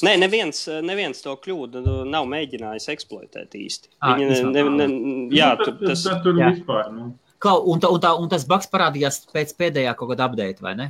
Nē, 0.00 0.14
neviens, 0.16 0.62
neviens 0.84 1.18
to 1.20 1.34
kļūdu 1.44 1.82
nav 2.08 2.28
mēģinājis 2.28 2.88
eksploatēt 2.94 3.56
īsti. 3.58 3.90
À, 4.00 4.14
Viņi, 4.16 4.28
ne, 4.48 4.62
ne, 4.64 4.86
ne, 4.86 5.26
jā, 5.36 5.52
nu, 5.58 5.66
tur, 5.66 5.74
tas, 5.82 6.04
tas, 6.06 6.22
tur 6.24 6.40
jā. 6.40 6.54
vispār. 6.54 6.88
Nu. 6.94 7.10
Klau, 7.40 7.60
un, 7.72 7.80
tā, 7.80 7.88
un, 7.92 8.00
tā, 8.00 8.14
un 8.20 8.28
tas 8.32 8.46
bugs 8.48 8.68
parādījās 8.72 9.22
pēc 9.32 9.52
pēdējā 9.60 9.92
kaut 9.96 10.12
kāda 10.12 10.28
update, 10.28 10.64
vai 10.64 10.74
ne? 10.76 10.88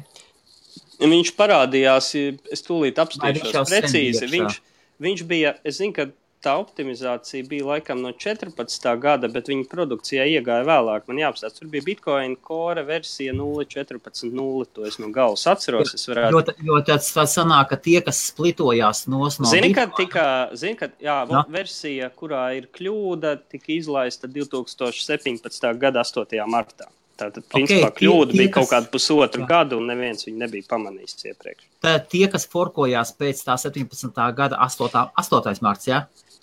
Viņš 1.00 1.34
parādījās, 1.38 2.12
es 2.52 2.64
tūlīt 2.66 3.00
apstāšos 3.00 3.70
precīzi. 3.72 4.28
Viņš, 4.30 4.58
viņš 5.00 5.22
bija, 5.28 5.54
es 5.64 5.80
zinu, 5.80 5.94
ka 5.96 6.10
tā 6.44 6.54
optimizācija 6.60 7.44
bija 7.48 7.66
laikam 7.68 8.00
no 8.02 8.12
14. 8.16 8.86
gada, 9.00 9.28
bet 9.32 9.48
viņa 9.50 9.66
produkcijā 9.70 10.24
iegāja 10.36 10.64
vēlāk. 10.68 11.06
Man 11.08 11.20
jāapstāsta, 11.20 11.60
tur 11.60 11.70
bija 11.72 11.84
Bitcoin 11.86 12.36
core 12.46 12.84
versija 12.88 13.34
0.14.0. 13.36 14.68
To 14.76 14.86
es 14.88 14.98
no 15.02 15.10
galvas 15.14 15.46
atceros. 15.50 15.94
Es 15.96 16.06
varētu... 16.08 16.40
Jo, 16.40 16.64
jo 16.70 16.78
tas 16.86 17.10
tā 17.16 17.26
sanāk, 17.30 17.72
ka 17.72 17.80
tie, 17.80 17.98
kas 18.04 18.22
splitojās 18.30 19.04
no 19.10 19.20
no 19.20 19.50
Zini, 19.50 19.72
ka 19.76 19.86
tika, 19.96 20.24
zini, 20.56 20.78
ka 20.80 20.90
jā, 21.02 21.18
no? 21.28 21.44
versija, 21.52 22.08
kurā 22.16 22.46
ir 22.56 22.70
kļūda, 22.72 23.36
tika 23.52 23.74
izlaista 23.76 24.30
2017. 24.30 25.68
gada 25.80 26.06
8. 26.06 26.40
martā. 26.48 26.88
Tātad, 27.20 27.44
principā, 27.52 27.90
okay, 27.90 27.98
kļūda 28.00 28.30
tie, 28.30 28.38
bija 28.38 28.48
tie, 28.48 28.54
kaut 28.54 28.70
kāda 28.70 28.88
pusotru 28.92 29.42
jā. 29.44 29.48
gadu, 29.50 29.76
un 29.80 29.90
neviens 29.92 30.24
viņu 30.24 30.40
nebija 30.40 30.68
pamanījis 30.70 31.26
iepriekš. 31.28 31.66
Tad 31.84 32.06
tie, 32.12 32.24
kas 32.32 32.46
forkojās 32.48 33.12
pēc 33.20 33.42
tā 33.44 33.58
17. 33.60 34.24
gada 34.38 34.60
8. 34.64 35.04
8. 35.20 35.60
marta, 35.66 35.90
jā? 35.90 36.00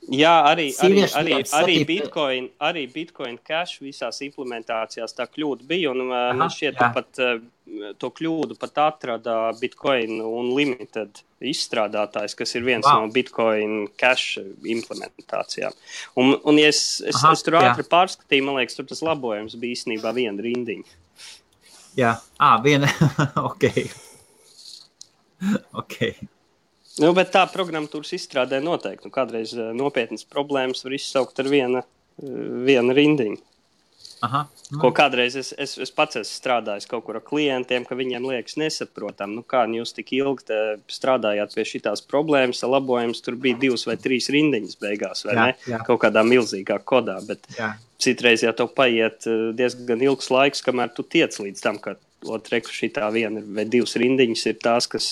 Jā, 0.08 0.34
arī, 0.48 0.70
arī, 0.86 1.02
arī, 1.20 1.38
arī, 1.58 1.74
Bitcoin, 1.88 2.46
arī 2.64 2.86
Bitcoin 2.92 3.36
Cash 3.44 3.82
visās 3.84 4.22
implementācijās 4.24 5.16
tā 5.18 5.26
kļūda 5.28 5.68
bija. 5.68 5.92
Un, 5.92 6.06
Aha, 6.08 6.36
man 6.38 6.52
šķiet, 6.54 6.78
ka 6.80 6.92
pat 6.96 7.20
to 8.00 8.10
kļūdu 8.16 8.56
pat 8.60 8.80
atrada 8.86 9.36
Bitcoin 9.60 10.22
Unlimited 10.24 11.22
izstrādātājs, 11.44 12.36
kas 12.38 12.56
ir 12.58 12.66
viens 12.66 12.88
wow. 12.88 13.04
no 13.04 13.12
Bitcoin 13.14 13.90
Cash 14.00 14.40
implementācijām. 14.64 15.76
Un, 16.18 16.38
un 16.48 16.62
ja 16.62 16.72
es, 16.72 17.02
es, 17.04 17.20
Aha, 17.20 17.34
es 17.36 17.44
tur 17.46 17.60
ātri 17.60 17.86
pārskatīju, 17.92 18.48
man 18.48 18.62
liekas, 18.62 18.80
tur 18.80 18.88
tas 18.90 19.04
labojums 19.06 19.58
bija 19.60 19.78
īstenībā 19.78 20.16
viena 20.18 20.48
rindiņa. 20.48 21.04
Jā, 21.98 22.16
ah, 22.40 22.58
viena. 22.64 22.90
ok. 23.50 23.70
okay. 25.84 26.18
Nu, 27.02 27.12
bet 27.18 27.30
tā 27.34 27.44
programmatūras 27.52 28.16
izstrādē 28.18 28.62
noteikti. 28.64 29.08
Nu, 29.08 29.14
kādreiz 29.14 29.54
uh, 29.58 29.70
nopietnas 29.78 30.26
problēmas 30.26 30.84
var 30.86 30.98
izsaukt 30.98 31.44
ar 31.44 31.52
viena, 31.52 31.84
uh, 31.84 32.42
viena 32.68 32.96
rindiņu. 32.98 33.44
Aha, 34.26 34.48
nu. 34.72 34.80
Ko 34.82 34.90
kādreiz 34.98 35.36
es, 35.38 35.52
es, 35.62 35.76
es 35.78 35.92
pats 35.94 36.18
esmu 36.18 36.40
strādājis 36.40 36.88
kaut 36.90 37.04
kur 37.06 37.20
ar 37.20 37.24
klientiem, 37.26 37.84
ka 37.86 37.94
viņiem 37.98 38.26
liekas 38.26 38.58
nesaprotam, 38.58 39.36
nu 39.38 39.44
kā 39.46 39.62
jūs 39.70 39.94
tik 39.94 40.10
ilgi 40.18 40.58
strādājāt 40.90 41.54
pie 41.54 41.66
šīs 41.70 42.02
problēmas, 42.10 42.64
labojums 42.66 43.22
tur 43.22 43.38
bija 43.38 43.60
divas 43.62 43.86
vai 43.86 43.94
trīs 44.02 44.32
rindiņas 44.34 44.80
beigās, 44.82 45.22
vai 45.28 45.36
jā, 45.36 45.46
ne? 45.46 45.56
Jā. 45.70 45.84
Kaut 45.86 46.02
kādā 46.02 46.26
milzīgā 46.26 46.80
kodā. 46.82 47.20
Bet 47.30 47.46
jā. 47.60 47.76
citreiz 48.02 48.42
jau 48.42 48.56
tev 48.58 48.74
paiet 48.74 49.30
diezgan 49.58 50.02
ilgs 50.10 50.32
laiks, 50.34 50.66
kamēr 50.66 50.96
tu 50.98 51.06
tiec 51.06 51.38
līdz 51.38 51.62
tam, 51.62 51.78
ka 51.78 52.00
otrē, 52.26 52.64
šī 52.66 52.90
tā 52.98 53.12
viena 53.14 53.46
vai 53.46 53.68
divas 53.70 53.94
rindiņas 54.02 54.50
ir 54.50 54.58
tās, 54.66 54.90
kas 54.90 55.12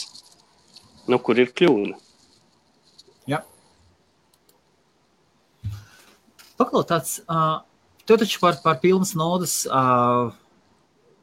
nu, 1.11 1.19
kur 1.21 1.39
ir 1.39 1.51
kļūda. 1.55 1.97
Jā. 3.29 3.41
Paklaus, 6.59 6.87
tāds, 6.89 7.17
uh, 7.27 7.59
tu 8.07 8.17
taču 8.21 8.41
par, 8.41 8.57
par 8.63 8.79
pilnas 8.83 9.13
naudas 9.17 9.61
uh, 9.67 10.31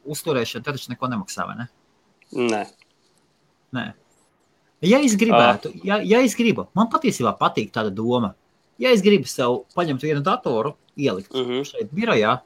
uzturēšanu, 0.03 0.63
tad 0.63 0.77
taču 0.77 0.93
neko 0.93 1.09
nemaksā, 1.11 1.47
vai 1.49 1.57
ne? 1.63 1.67
Nē. 2.33 2.63
Nē. 3.73 3.89
Ja 4.83 4.99
es 5.03 5.15
gribētu, 5.19 5.71
uh. 5.71 5.83
ja, 5.87 5.99
ja 6.03 6.23
es 6.23 6.35
gribu, 6.39 6.67
man 6.77 6.91
patiesībā 6.91 7.35
patīk 7.39 7.71
tāda 7.75 7.93
doma. 7.93 8.33
Ja 8.81 8.91
es 8.91 9.03
gribu 9.05 9.29
sev 9.29 9.63
paņemt 9.77 10.03
vienu 10.03 10.23
datoru, 10.25 10.73
ielikt 10.97 11.31
uh 11.33 11.41
mhm. 11.41 11.51
-huh. 11.61 11.69
šeit 11.69 11.93
birojā, 11.93 12.39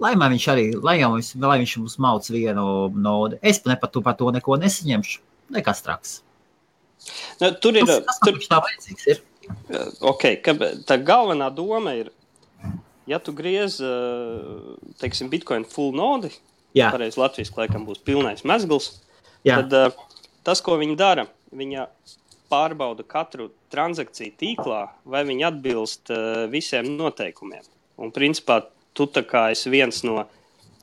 lai 0.00 0.14
viņš 0.16 0.46
arī, 0.48 0.66
lai, 0.82 0.98
mums, 1.04 1.34
lai 1.34 1.58
viņš 1.60 1.76
mums 1.78 1.98
mauc 1.98 2.30
vienu 2.30 2.88
naudu, 2.94 3.38
es 3.42 3.64
ne 3.66 3.76
par 3.76 3.90
to, 3.90 4.00
par 4.00 4.16
to 4.16 4.30
neko 4.30 4.56
nesaņemšu 4.56 5.20
nekas 5.54 5.82
traks. 5.86 6.20
Nu, 7.40 7.50
tur 7.62 7.78
ir 7.78 7.86
tas, 7.88 8.04
tas 8.06 8.20
tur... 8.24 8.38
tā 8.44 8.60
vajadzīgs. 8.64 9.08
Ir. 9.10 9.22
Okay, 10.12 10.36
ka, 10.44 10.54
tā 10.86 10.98
galvenā 11.02 11.48
doma 11.54 11.96
ir, 11.98 12.12
ja 13.10 13.18
tu 13.22 13.34
griez, 13.34 13.80
teiksim, 15.00 15.30
bitkoinu 15.32 15.66
full 15.70 15.96
nodi, 15.96 16.30
pareizi 16.76 17.18
Latvijas 17.18 17.50
laikam 17.56 17.86
būs 17.88 18.02
pilnais 18.06 18.44
mezgls, 18.46 18.92
Jā. 19.46 19.62
tad 19.62 19.96
tas, 20.46 20.62
ko 20.62 20.76
viņi 20.78 20.98
dara, 21.00 21.26
viņa 21.56 21.88
pārbauda 22.50 23.06
katru 23.06 23.48
transakciju 23.72 24.34
tīklā, 24.38 24.84
vai 25.06 25.24
viņi 25.26 25.46
atbilst 25.48 26.12
visiem 26.52 26.92
noteikumiem. 26.98 27.64
Un 28.00 28.12
principā 28.14 28.60
tu 28.96 29.06
tā 29.10 29.22
kā 29.26 29.48
esi 29.54 29.70
viens 29.72 30.02
no 30.06 30.24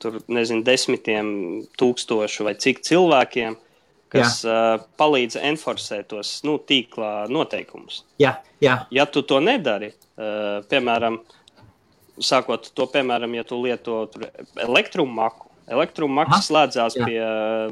tur, 0.02 0.20
nezinu, 0.30 0.64
desmitiem 0.66 1.30
tūkstošu 1.78 2.46
vai 2.46 2.54
cik 2.60 2.82
cilvēkiem, 2.86 3.56
kas 4.12 4.42
uh, 4.46 4.78
palīdz 5.00 5.38
enforcēt 5.50 6.08
tos 6.12 6.38
nu, 6.46 6.56
tīklā 6.64 7.28
noteikumus. 7.32 8.02
Jā, 8.20 8.38
jā. 8.64 8.80
Ja 8.94 9.06
tu 9.10 9.22
to 9.26 9.40
nedari, 9.44 9.90
uh, 9.92 10.60
piemēram, 10.70 11.20
sākot 12.18 12.70
to, 12.74 12.88
piemēram, 12.92 13.36
ja 13.38 13.44
tu 13.46 13.60
lieto 13.62 14.00
elektromaku, 14.64 15.50
elektromaks 15.68 16.48
slēdzās 16.48 16.96
jā. 16.96 17.08
pie 17.08 17.18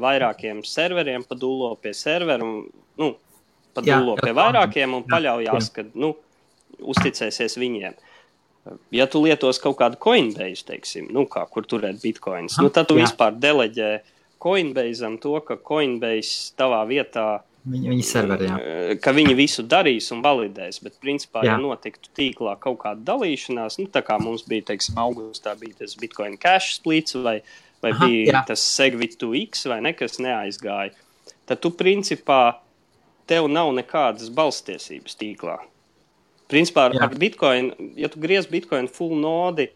vairākiem 0.03 0.61
serveriem, 0.67 1.25
padūlo 1.27 1.73
pie 1.81 1.95
serveriem, 1.97 2.59
nu, 3.01 3.13
padūlo 3.77 4.17
jā, 4.17 4.27
pie 4.27 4.35
vairākiem 4.37 4.93
un 4.99 5.01
jā, 5.05 5.11
paļaujās, 5.15 5.71
jā. 5.71 5.73
ka 5.79 5.87
nu, 5.97 6.13
uzticēsies 6.77 7.57
viņiem. 7.57 7.97
Ja 8.91 9.05
tu 9.07 9.21
lietos 9.23 9.61
kaut 9.63 9.77
kādu 9.79 9.97
coinbase, 10.03 10.65
teiksim, 10.67 11.07
nu, 11.15 11.23
kā, 11.31 11.45
kur 11.49 11.65
turēt 11.65 12.01
bitkoinus, 12.03 12.59
nu, 12.59 12.69
tad 12.73 12.89
tu 12.89 12.97
jā. 12.99 13.07
vispār 13.07 13.37
deleģē 13.39 13.91
uh, 13.95 14.13
Coinbase 14.41 15.11
to, 15.21 15.35
ka 15.45 15.57
Coinbase 15.57 16.53
tavā 16.57 16.83
vietā 16.89 17.27
Viņi, 17.67 17.89
viņi 17.91 18.03
serveri, 18.05 18.47
jā. 18.47 18.57
Eh, 18.63 18.91
ka 19.03 19.11
viņi 19.15 19.33
visu 19.35 19.63
darīs 19.67 20.07
un 20.15 20.21
validēs, 20.23 20.79
bet, 20.83 20.95
principā, 21.03 21.41
jā. 21.43 21.55
ja 21.55 21.59
notiktu 21.59 22.11
tīklā 22.15 22.53
kaut 22.63 22.77
kāda 22.85 23.03
dalīšanās, 23.09 23.79
nu, 23.81 23.89
tā 23.91 24.03
kā 24.07 24.15
mums 24.23 24.45
bija, 24.47 24.69
teiksim, 24.69 24.95
augustā 25.01 25.51
bija 25.59 25.81
tas 25.81 25.97
Bitcoin 25.99 26.37
cash 26.39 26.77
splits 26.77 27.17
vai, 27.19 27.41
vai 27.83 27.91
Aha, 27.91 28.07
bija 28.07 28.37
jā. 28.37 28.43
tas 28.53 28.63
Segwit 28.63 29.17
2X 29.19 29.67
vai 29.71 29.81
ne, 29.83 29.91
kas 29.97 30.15
neaizgāja, 30.23 30.95
tad 31.49 31.63
tu 31.63 31.73
principā 31.75 32.61
tev 33.27 33.49
nav 33.51 33.73
nekādas 33.75 34.31
balstiesības 34.31 35.19
tīklā. 35.19 35.57
Principā 36.47 36.87
ar, 36.87 36.95
ar 37.03 37.19
Bitcoin, 37.19 37.73
ja 37.99 38.07
tu 38.07 38.23
griez 38.23 38.47
Bitcoin 38.47 38.87
full 38.87 39.17
nodi, 39.19 39.67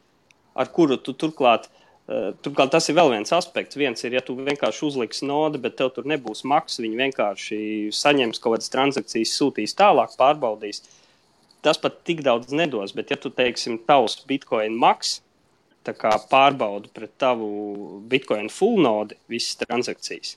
ar 0.56 0.72
kuru 0.72 0.96
tu 0.96 1.12
turklāt, 1.12 1.68
uh, 1.68 1.81
turklāt 2.08 2.72
tas 2.74 2.90
ir 2.90 2.98
vēl 2.98 3.12
viens 3.14 3.34
aspekts. 3.36 3.78
Viens 3.80 4.04
ir, 4.04 4.16
ja 4.18 4.24
tu 4.26 4.36
vienkārši 4.38 4.86
uzliksi 4.88 5.28
nodi, 5.30 5.62
bet 5.62 5.78
tev 5.80 5.92
tur 5.96 6.08
nebūs 6.10 6.44
maksas, 6.50 6.82
viņi 6.84 7.00
vienkārši 7.06 7.60
saņems 7.96 8.42
kaut 8.42 8.58
kādas 8.58 8.72
transakcijas, 8.74 9.36
sūtīs 9.38 9.78
tālāk, 9.78 10.16
pārbaudīs. 10.20 10.84
Tas 11.62 11.78
pat 11.78 12.02
tik 12.08 12.24
daudz 12.26 12.54
nedos, 12.58 12.96
bet 12.98 13.14
ja 13.14 13.20
tu 13.22 13.30
teiksim, 13.30 13.78
tavs 13.88 14.18
Bitcoin 14.28 14.78
maksas, 14.82 15.22
pārbaudu 16.30 16.92
pret 16.94 17.14
tavu 17.18 18.02
Bitcoin 18.10 18.50
full 18.54 18.82
nodi, 18.82 19.18
visas 19.30 19.58
transakcijas. 19.62 20.36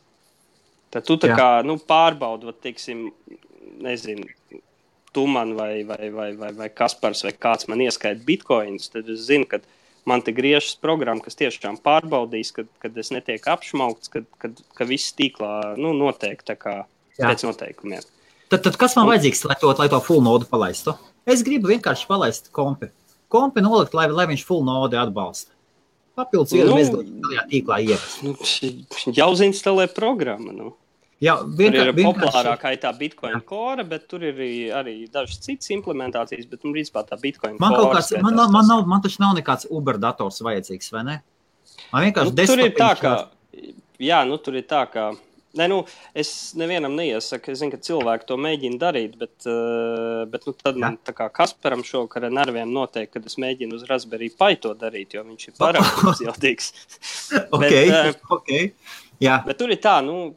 Tad 0.95 1.05
tu 1.09 1.19
kā 1.19 1.65
nu, 1.67 1.77
pārbaudi, 1.77 2.47
vat, 2.49 2.61
teiksim, 2.63 3.09
nezinu, 3.83 4.29
tu 5.15 5.27
man 5.27 5.55
vai, 5.55 5.85
vai, 5.85 6.11
vai, 6.11 6.37
vai, 6.37 6.53
vai 6.53 6.69
Kaspars 6.71 7.25
vai 7.25 7.33
kāds 7.33 7.69
man 7.71 7.83
ieskaita 7.85 8.23
bitkoinus, 8.27 8.91
tad 8.93 9.09
es 9.11 9.27
zinu, 9.29 9.47
ka 9.47 9.61
man 10.09 10.23
te 10.25 10.33
griežas 10.37 10.75
programma, 10.81 11.23
kas 11.25 11.39
tiešām 11.39 11.79
pārbaudīs, 11.85 12.53
kad, 12.57 12.69
kad 12.83 12.97
es 13.01 13.11
netieku 13.15 13.51
apšaukts, 13.55 14.13
kad, 14.13 14.27
kad, 14.43 14.61
ka 14.77 14.87
viss 14.89 15.15
tīklā 15.17 15.75
nu, 15.81 15.95
notiek 15.97 16.43
kā 16.45 16.85
Jā. 17.19 17.31
pēc 17.31 17.47
noteikumiem. 17.49 18.05
Tad, 18.53 18.61
tad 18.67 18.77
kas 18.81 18.97
man 18.99 19.09
vajadzīgs, 19.09 19.45
lai 19.49 19.57
to, 19.61 19.73
lai 19.79 19.89
to 19.91 20.01
full 20.05 20.23
nodu 20.25 20.49
palaistu? 20.51 20.95
Es 21.27 21.43
gribu 21.47 21.73
vienkārši 21.73 22.07
palaist 22.11 22.51
kompi. 22.55 22.91
Kompi 23.33 23.65
nolikt, 23.65 23.97
lai, 23.97 24.07
lai 24.13 24.27
viņš 24.31 24.45
full 24.47 24.65
nodi 24.67 24.99
atbalsta. 25.01 25.51
Papildus 26.15 26.53
Nu. 26.55 26.61
vienu 26.61 26.77
bezgalīgi 26.79 27.15
lielajā 27.25 27.45
tīklā 27.51 27.79
ievest. 27.83 28.21
Nu, 28.23 28.37
Jāuzinstalē 29.17 29.89
programma. 29.91 30.53
Nu. 30.55 30.75
Jā, 31.25 31.35
ir 31.41 31.57
vienkār, 31.59 31.91
vienkārši. 31.97 32.07
populārākā 32.21 32.73
ir 32.75 32.81
tā 32.83 32.91
Bitcoin 32.99 33.37
core, 33.49 33.85
bet 33.89 34.09
tur 34.11 34.25
ir 34.27 34.41
arī, 34.77 34.97
dažas 35.13 35.41
citas 35.45 35.71
implementācijas. 35.75 36.49
Bet, 36.51 36.65
nu, 36.67 36.75
principā, 36.77 37.05
tā 37.09 37.19
Bitcoin 37.21 37.57
Man 37.63 37.77
kaut 37.77 37.95
kāds, 37.95 38.11
man, 38.21 38.37
tas. 38.37 38.51
man, 38.53 38.67
nav, 38.69 38.83
man 38.91 39.05
taču 39.05 39.23
nav 39.25 39.37
nekāds 39.39 39.69
Uber 39.73 40.01
dators 40.03 40.43
vajadzīgs, 40.45 40.91
vai 40.95 41.05
ne? 41.09 41.21
Man 41.93 42.09
vienkārši 42.09 42.35
Nu, 42.35 42.49
tur 42.51 42.65
ir 42.65 42.75
tā, 42.77 42.91
ka, 43.01 43.15
jā, 44.03 44.25
nu, 44.29 44.41
tur 44.43 44.59
ir 44.61 44.67
tā, 44.71 44.85
ka. 44.91 45.13
Ne, 45.55 45.69
nu, 45.71 45.77
es 46.19 46.29
nevienam 46.59 46.97
neiesaku, 46.99 47.53
es 47.53 47.61
zinu, 47.61 47.71
ka 47.77 47.79
cilvēki 47.87 48.27
to 48.27 48.35
mēģina 48.43 48.79
darīt, 48.83 49.13
bet, 49.21 49.37
uh, 49.47 50.25
bet 50.27 50.49
nu, 50.49 50.55
tad 50.59 50.81
man, 50.83 50.97
kā 51.07 51.29
Kasparam 51.31 51.85
šovakar 51.87 52.27
ar 52.27 52.35
nerviem 52.35 52.73
noteikti, 52.75 53.13
kad 53.15 53.29
es 53.31 53.39
mēģinu 53.39 53.79
uz 53.79 53.85
Raspberry 53.87 54.33
Pi 54.35 54.59
to 54.59 54.75
darīt, 54.81 55.15
jo 55.15 55.23
viņš 55.23 55.47
ir 55.47 55.57
pārāk 55.63 56.25
jaudīgs. 56.27 56.73
Ok, 57.55 57.63
bet, 57.63 57.95
eh, 57.95 58.19
ok. 58.35 58.53
Jā, 59.23 59.39
Bet 59.47 59.61
tur 59.63 59.71
ir 59.71 59.79
tā, 59.83 60.01
nu, 60.03 60.35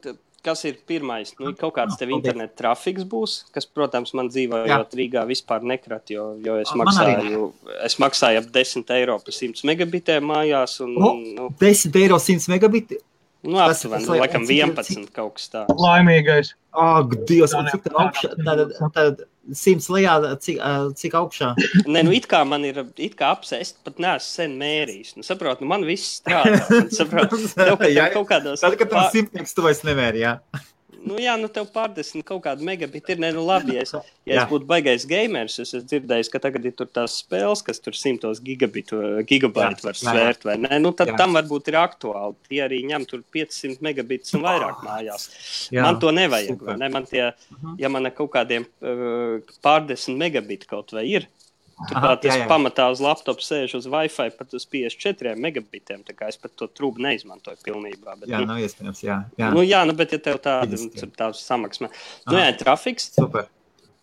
kas 0.47 0.63
ir 0.67 0.79
pirmais. 0.87 1.33
Nu, 1.41 1.51
kaut 1.59 1.75
kāds 1.75 1.99
tev 1.99 2.13
internet 2.15 2.55
trafiks 2.59 3.05
būs, 3.07 3.37
kas, 3.55 3.67
protams, 3.67 4.13
man 4.17 4.31
dzīvojot 4.31 4.95
Rīgā 4.97 5.25
vispār 5.29 5.65
nekrat, 5.67 6.07
jo, 6.13 6.29
jo 6.43 6.57
es, 6.63 6.71
maksāju, 6.79 7.51
es 7.85 7.99
maksāju 8.01 8.41
ap 8.43 8.49
10 8.55 8.95
eiro 8.97 9.19
par 9.23 9.35
100 9.35 9.67
megabitiem 9.67 10.31
mājās. 10.31 10.79
Un, 10.85 10.95
O! 10.97 11.13
nu, 11.37 11.51
10 11.61 12.01
eiro 12.01 12.19
100 12.23 12.51
megabiti. 12.53 13.01
Nu, 13.43 13.57
Tas- 13.57 13.83
liek- 13.85 14.07
laikam, 14.21 14.45
cik 14.47 14.57
ir- 14.57 14.65
11 14.73 15.11
kaut 15.13 15.35
kas 15.35 15.49
tāds. 15.53 15.75
Laimīgais. 15.77 16.53
Ak, 16.77 17.09
Dievs, 17.25 17.53
un 17.57 17.65
cik 17.71 17.83
tā 17.83 17.91
ne- 17.91 18.05
augšā, 18.05 18.29
tad, 18.45 18.93
tad 18.93 19.21
100 19.51 19.87
lejā, 19.89 20.15
cik, 20.43 20.57
cik 20.99 21.13
augšā? 21.17 21.53
Nē, 21.87 22.03
nu, 22.05 22.11
it 22.11 22.27
kā 22.27 22.45
man 22.47 22.65
ir 22.65 22.83
it 22.97 23.15
kā 23.17 23.31
apsēst, 23.35 23.79
pat 23.83 23.97
neesmu 23.97 24.21
sen 24.27 24.57
mērījis. 24.59 25.15
Nu, 25.17 25.23
saprot, 25.23 25.61
nu, 25.61 25.67
man 25.67 25.85
viss 25.87 26.19
strādā. 26.21 26.59
Man, 26.69 26.89
saprot, 26.91 27.29
tev, 27.55 27.77
ka 27.79 27.85
Jā, 27.89 28.09
tev 28.11 28.19
kaut 28.19 28.29
kādos. 28.29 28.59
Tad, 28.61 28.77
kad 28.77 28.89
pār- 28.91 29.11
simtnieks 29.15 29.53
tu 29.57 29.61
vairs 29.65 29.81
nevēri, 29.87 30.21
jā. 30.25 30.35
Nu, 31.05 31.17
jā, 31.21 31.33
nu, 31.39 31.47
tev 31.53 31.67
pārdesmit 31.73 32.25
kaut 32.27 32.41
kāda 32.45 32.63
megabita 32.65 33.13
ir. 33.13 33.19
Ne, 33.21 33.29
nu, 33.35 33.43
labi, 33.47 33.75
ja 33.77 33.83
es, 33.85 33.93
ja 34.27 34.41
es 34.41 34.49
būtu 34.49 34.67
baigais 34.69 35.05
gamers, 35.09 35.59
es 35.63 35.73
esmu 35.73 35.87
dzirdējis, 35.91 36.31
ka 36.33 36.41
tagad 36.43 36.65
ir 36.65 36.73
tās 36.77 37.19
spēles, 37.21 37.63
kas 37.67 37.79
tur 37.83 37.95
simtos 37.97 38.41
gigabitu, 38.43 38.99
gigabaitu 39.29 39.87
var 39.87 39.99
svērt, 39.99 40.43
vai 40.47 40.57
ne? 40.61 40.79
Nu, 40.83 40.91
tad 40.97 41.13
Jā. 41.13 41.17
tam 41.21 41.37
varbūt 41.37 41.71
ir 41.71 41.79
aktuāli. 41.81 42.35
Tie 42.49 42.61
arī 42.65 42.81
ņem 42.89 43.07
tur 43.09 43.23
500 43.35 43.81
megabitus 43.85 44.33
un 44.37 44.45
vairāk 44.47 44.83
mājās. 44.87 45.27
Jā, 45.71 45.85
man 45.85 45.99
to 46.03 46.13
nevajag, 46.15 46.61
vai 46.69 46.77
ne? 46.81 46.89
Man 46.97 47.05
tie, 47.09 47.31
Mhm. 47.51 47.75
ja 47.79 47.89
man 47.89 48.11
kaut 48.11 48.31
kādiem 48.33 48.65
uh, 48.81 49.39
pārdesmit 49.63 50.17
megabitu 50.17 50.67
kaut 50.69 50.91
vai 50.95 51.05
ir, 51.09 51.27
Turklāt 51.77 52.23
es 52.25 52.33
jā, 52.33 52.45
pamatā 52.49 52.87
uz 52.89 53.01
laptopa 53.03 53.43
sēžu 53.45 53.77
uz 53.77 53.85
Wi-Fi 53.93 54.31
pat 54.33 54.53
uz 54.57 54.63
54 54.65 55.35
megabitiem. 55.37 56.01
Tā 56.07 56.15
kā 56.17 56.29
es 56.31 56.39
pat 56.41 56.55
to 56.57 56.65
trūku 56.73 57.03
neizmantoju 57.05 57.59
pilnībā. 57.65 58.15
Bet, 58.17 58.31
Jā, 58.31 58.39
nu, 58.41 58.49
nav 58.49 58.63
iespējams, 58.65 59.03
jā. 59.05 59.19
jā. 59.37 59.51
nu, 59.53 59.61
jā, 59.61 59.83
nu, 59.85 59.93
bet 59.97 60.15
ja 60.15 60.19
tev 60.25 60.39
tāda 60.41 60.79
tā 61.19 61.29
samaksā, 61.37 61.85
nu, 61.85 61.91
jā, 62.33 62.47
trafiks, 62.57 63.11
Super. 63.19 63.45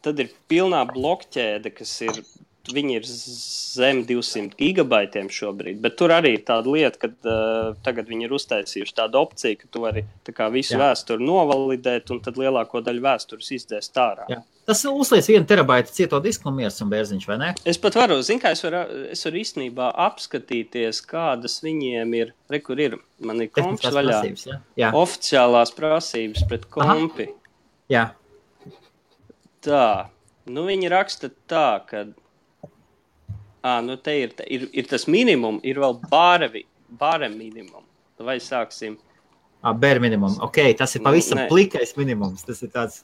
tad 0.07 0.23
ir 0.23 0.31
pilnā 0.51 0.85
blokķēde, 0.93 1.75
kas 1.75 1.97
ir. 2.07 2.23
Viņi 2.73 2.95
ir 2.97 3.05
zem 3.05 3.99
200 4.09 4.55
gigabaitiem 4.57 5.27
šobrīd, 5.29 5.83
bet 5.85 5.99
tur 6.01 6.15
arī 6.17 6.31
ir 6.39 6.45
tāda 6.49 6.71
lieta, 6.73 6.97
ka 7.03 7.11
uh, 7.13 7.75
tagad 7.85 8.09
viņi 8.09 8.25
ir 8.25 8.33
uztaisījuši 8.33 8.95
tādu 8.97 9.21
opciju, 9.21 9.59
ka 9.61 9.69
tu 9.69 9.83
vari 9.83 10.07
visu 10.55 10.73
Jā. 10.73 10.81
vēsturi 10.81 11.27
novalidēt, 11.29 12.09
un 12.15 12.23
tad 12.25 12.41
lielāko 12.41 12.81
daļu 12.87 13.05
vēstures 13.05 13.51
izdzēst 13.59 14.01
ārā. 14.01 14.25
Jā. 14.33 14.41
Tas 14.65 14.81
uzliek 14.89 15.27
vienu 15.29 15.45
terabaitu 15.45 15.93
cieto 15.93 16.17
disku 16.25 16.49
un 16.49 16.57
miers 16.57 16.81
un 16.81 16.89
bērziņš, 16.89 17.29
vai 17.29 17.37
ne? 17.43 17.51
Es 17.69 17.77
pat 17.77 17.99
varu, 18.01 18.17
zinu, 18.25 18.41
kā 18.41 18.55
es 18.57 18.65
varu, 18.65 18.81
es 19.13 19.27
varu 19.29 19.43
īstenībā 19.43 19.91
apskatīties, 20.07 21.03
kādas 21.05 21.59
viņiem 21.67 22.17
ir. 22.17 22.33
Re, 22.49 22.63
kur 22.65 22.81
ir? 22.81 22.97
Man 23.21 23.45
ir 23.45 23.53
komps 23.53 23.85
vaļā. 23.85 24.23
prasības, 24.23 24.47
jā. 24.49 24.59
Jā, 24.81 24.93
Oficiālās 24.97 25.75
prasības 25.77 26.49
pret 26.49 26.65
Aha. 26.81 26.97
kompi. 26.97 27.29
jā. 27.93 28.07
Tā, 29.65 29.85
nu 30.49 30.65
viņi 30.65 30.89
raksta 30.93 31.29
tā, 31.49 31.69
ka. 31.89 32.07
À, 33.65 33.79
nu 33.81 33.97
te 33.97 34.13
ir, 34.21 34.33
ir, 34.53 34.67
ir 34.77 34.89
tas 34.91 35.07
minimums, 35.09 35.63
ir 35.65 35.79
vēl 35.81 35.95
bārevi, 36.11 36.67
bāre 37.01 37.31
minimums. 37.33 37.89
Vai 38.21 38.37
sāksim? 38.43 38.99
À, 39.65 39.73
bēr 39.73 39.99
minimum. 40.05 40.37
Ok, 40.45 40.61
tas 40.77 40.93
ir 40.95 41.03
pavisam 41.05 41.41
Nē. 41.41 41.47
plikais 41.49 41.95
minimums. 41.97 42.45
Tas 42.45 42.61
ir 42.63 42.69
tāds, 42.75 43.01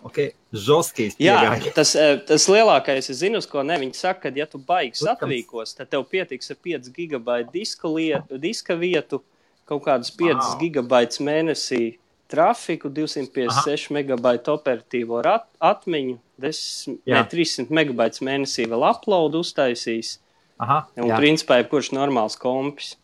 ok, 0.00 0.30
žoskīs. 0.56 1.18
Jā, 1.20 1.36
tas, 1.76 1.92
tas 2.26 2.48
lielākais, 2.48 3.10
es 3.12 3.20
zinu, 3.20 3.42
uz 3.42 3.46
ko 3.46 3.60
ne. 3.66 3.76
Viņi 3.84 3.98
saka, 4.00 4.30
ka, 4.30 4.32
ja 4.40 4.48
tu 4.48 4.58
baigs 4.58 5.04
atvīkos, 5.12 5.76
tad 5.76 5.92
tev 5.92 6.06
pietiks 6.08 6.50
ar 6.54 6.58
5 6.64 6.88
gigabaitu 6.96 7.52
diska, 7.54 7.92
lietu, 7.92 8.40
diska 8.40 8.78
vietu, 8.80 9.20
kaut 9.68 9.84
kādus 9.84 10.10
5 10.16 10.32
Wow. 10.40 10.56
gigabaitus 10.64 11.20
mēnesī 11.20 11.98
trafiku, 12.32 12.88
256 12.96 13.90
megabaitu 13.94 14.54
operatīvo 14.56 15.20
rat, 15.24 15.44
atmiņu, 15.60 16.16
10, 16.42 16.96
Jā. 17.06 17.20
ne, 17.20 17.24
300 17.32 17.70
megabaitus 17.78 18.24
mēnesī 18.24 18.66
vēl 18.72 18.82
upload 18.88 19.36
uztaisīs. 19.42 20.16
Aha, 20.62 20.80
Un, 20.96 21.08
jā. 21.10 21.16
principā, 21.20 21.60
jebkurš 21.62 21.92
normāls 21.96 22.36
kompis. 22.40 22.94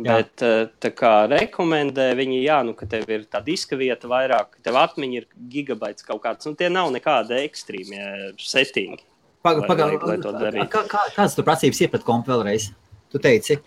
Jā. 0.00 0.14
Bet, 0.16 0.40
eh, 0.46 0.68
tā 0.80 0.90
kā 0.96 1.10
rekomendē 1.28 2.06
viņi, 2.16 2.38
jā, 2.46 2.62
nu, 2.64 2.72
ka 2.72 2.86
tev 2.88 3.04
ir 3.12 3.26
tā 3.28 3.42
diska 3.44 3.76
vieta 3.76 4.08
vairāk, 4.08 4.46
ka 4.56 4.62
tev 4.64 4.78
atmiņa 4.80 5.18
ir 5.18 5.26
gigabaits 5.52 6.06
kaut 6.06 6.22
kāds. 6.24 6.46
Nu, 6.48 6.54
tie 6.56 6.70
nav 6.72 6.88
nekādi 6.94 7.36
ekstrēmie 7.44 8.32
settingi. 8.40 9.02
Paga, 9.42 9.60
lai- 9.60 9.68
paga, 9.68 10.22
darītu. 10.40 10.68
kā, 10.72 10.86
kā, 10.88 11.02
kādas 11.16 11.36
tu 11.36 11.42
prasības 11.44 11.80
ir 11.84 11.88
pret 11.92 12.02
kompu 12.04 12.32
vēlreiz? 12.32 12.70
Tu 13.12 13.18
teici, 13.18 13.58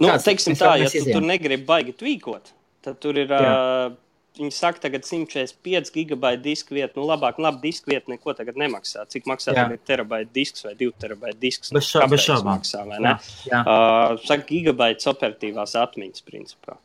Nu, 0.00 0.08
Kāds- 0.08 0.24
teiksim 0.24 0.54
tā, 0.56 0.78
ja 0.80 0.88
tu 0.88 0.96
izējām. 0.96 1.12
tur 1.12 1.20
negribi 1.28 1.64
baigi 1.66 1.92
tvīkot, 1.92 2.52
tad 2.84 3.00
tur 3.02 3.18
ir. 3.20 3.32
Uh, 3.34 3.98
Viņi 4.38 4.54
saka, 4.54 4.78
tagad 4.84 5.02
145 5.04 5.90
gigabaitu 5.90 6.44
disku 6.44 6.76
vietu. 6.76 7.00
Nu, 7.00 7.08
labāk, 7.10 7.40
labi, 7.42 7.58
disku 7.66 7.90
vietu 7.90 8.12
neko 8.12 8.30
tagad 8.38 8.54
nemaksā. 8.56 9.02
Cik 9.10 9.26
maksā 9.28 9.52
terabaita 9.84 10.30
disks 10.32 10.62
vai 10.64 10.70
2 10.78 10.94
terabaita 11.02 11.36
disks? 11.42 11.72
Bez 11.74 11.88
šā- 11.90 12.06
bez 12.08 12.22
šaubām. 12.24 12.60
maksā, 12.60 12.84
jā, 12.94 13.16
jā. 13.50 13.60
Uh, 13.66 14.14
saka, 14.22 14.46
gigabaits 14.46 15.10
operatīvās 15.10 15.74
atmiņas 15.82 16.22
principā. 16.24 16.78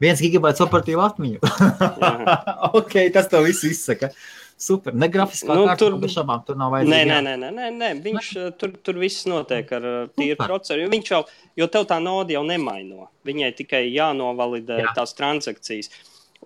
viens 0.00 0.20
gigabaits 0.24 0.64
operatīva 0.64 1.10
atmiņu. 1.12 1.38
ok, 2.80 2.96
tas 3.12 3.28
tev 3.28 3.44
viss 3.44 3.62
izsaka. 3.68 4.10
Super. 4.58 4.94
Ne 4.96 5.08
grafiskā 5.12 5.52
Nu, 5.54 5.66
kārta, 5.68 5.76
tur- 5.84 5.98
bez 6.00 6.14
šaubām, 6.14 6.40
tur 6.46 6.56
nav 6.56 6.70
Nē, 6.72 6.78
vajadzīgi. 6.78 7.08
nē, 7.10 7.18
nē, 7.26 7.34
nē, 7.42 7.50
nē, 7.52 7.66
nē. 7.76 7.88
Viņš 8.06 8.28
uh, 8.40 8.50
tur, 8.56 8.70
tur 8.82 8.94
viss 9.02 9.26
notiek 9.28 9.70
ar 9.76 9.84
uh, 9.84 10.08
tīru 10.16 10.36
procesu. 10.40 10.86
Viņš 10.88 11.10
jau, 11.12 11.22
jo 11.60 11.66
tev 11.68 11.84
tā 11.90 11.98
nauda 12.00 12.32
jau 12.32 12.42
nemaino. 12.48 13.08
Viņai 13.28 13.50
tikai 13.58 13.82
jānovalidē 13.92 14.78
Jā. 14.80 14.94
tās 14.96 15.12
transakcijas. 15.18 15.90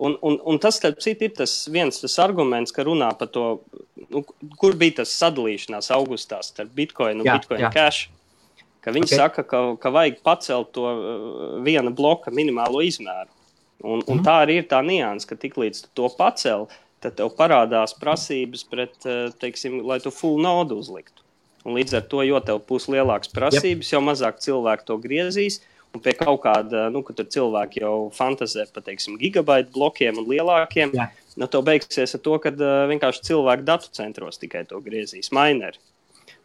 Un, 0.01 0.17
un, 0.25 0.37
un 0.43 0.57
tas, 0.59 0.75
starp 0.79 0.99
citu, 1.03 1.23
ir 1.29 1.33
tas 1.37 1.53
viens 1.71 1.99
tas 2.01 2.17
arguments, 2.19 2.71
ka 2.75 2.83
runā 2.83 3.11
par 3.19 3.27
to, 3.31 3.61
nu, 4.09 4.23
kur 4.59 4.73
bija 4.79 5.01
tas 5.01 5.11
sadalīšanās 5.21 5.91
augustā 5.95 6.41
starp 6.43 6.71
Bitcoin 6.75 7.19
un 7.21 7.25
Jā, 7.27 7.37
Bitcoin 7.39 7.61
jā. 7.63 7.71
Cash. 7.75 8.09
Ka 8.81 8.91
viņi 8.95 9.05
Ok. 9.05 9.11
okay. 9.11 9.19
saka, 9.23 9.43
ka, 9.45 9.59
ka 9.77 9.89
vajag 9.93 10.21
pacelt 10.25 10.71
to 10.73 10.83
uh, 10.83 11.59
viena 11.63 11.91
bloka 11.93 12.31
minimālo 12.33 12.81
izmēru. 12.83 13.29
Un, 13.83 14.01
un 14.07 14.17
Mhm. 14.19 14.23
tā 14.25 14.35
arī 14.45 14.57
ir 14.61 14.67
tā 14.67 14.79
nianses, 14.83 15.27
ka 15.29 15.35
tiklīdz 15.35 15.83
tu 15.83 15.89
to 15.95 16.09
pacēli, 16.17 16.67
tad 17.01 17.17
tev 17.17 17.33
parādās 17.37 17.95
prasības, 17.97 18.63
pret, 18.69 18.95
eh, 19.05 19.33
teiksim, 19.41 19.81
lai 19.87 19.99
tu 19.99 20.13
full 20.13 20.41
naudu 20.41 20.77
uzliktu. 20.81 21.25
Un 21.65 21.75
līdz 21.77 21.97
ar 21.99 22.07
to, 22.09 22.23
jo 22.25 22.39
tev 22.41 22.61
būs 22.65 22.87
lielākas 22.89 23.29
prasības, 23.33 23.91
jo 23.93 24.01
mazāk 24.01 24.41
cilvēku 24.41 24.87
to 24.87 24.97
griezīs. 24.97 25.59
Un 25.93 25.99
pie 25.99 26.13
kaut 26.15 26.39
kāda, 26.45 26.85
nu, 26.89 27.01
kad 27.03 27.17
tur 27.19 27.27
cilvēki 27.27 27.81
jau 27.83 27.95
fantāzē 28.15 28.63
par, 28.71 28.85
teiksim, 28.85 29.17
gigabaitu 29.19 29.73
blokiem 29.75 30.21
un 30.21 30.29
lielākiem, 30.29 30.93
Jā. 30.95 31.09
nu, 31.35 31.49
to 31.51 31.59
beigsies 31.67 32.15
ar 32.15 32.21
to, 32.23 32.37
ka 32.39 32.53
uh, 32.53 32.85
vienkārši 32.87 33.25
cilvēki 33.27 33.67
datu 33.67 33.91
centros 33.91 34.39
tikai 34.39 34.63
to 34.69 34.79
griezīs 34.79 35.33
mineri. 35.35 35.81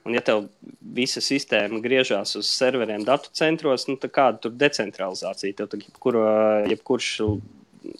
Un, 0.06 0.14
ja 0.14 0.22
tev 0.22 0.48
visa 0.96 1.22
sistēma 1.22 1.78
griežās 1.82 2.36
uz 2.38 2.50
serveriem 2.50 3.06
datu 3.06 3.30
centros, 3.34 3.86
nu, 3.86 3.96
tad 4.02 4.12
kāda 4.14 4.42
tur 4.42 4.52
decentralizācija? 4.54 5.56
Tev 5.58 5.70
tur 5.70 5.82
jebkura, 5.82 6.26
jebkurš 6.70 7.08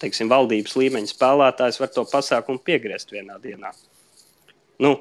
teiksim, 0.02 0.30
valdības 0.32 0.76
līmeņa 0.78 1.12
spēlētājs 1.12 1.80
var 1.82 1.92
to 1.94 2.06
pasākumu 2.10 2.62
piegriezt 2.64 3.12
vienā 3.14 3.38
dienā. 3.42 3.72
Nu, 4.82 4.92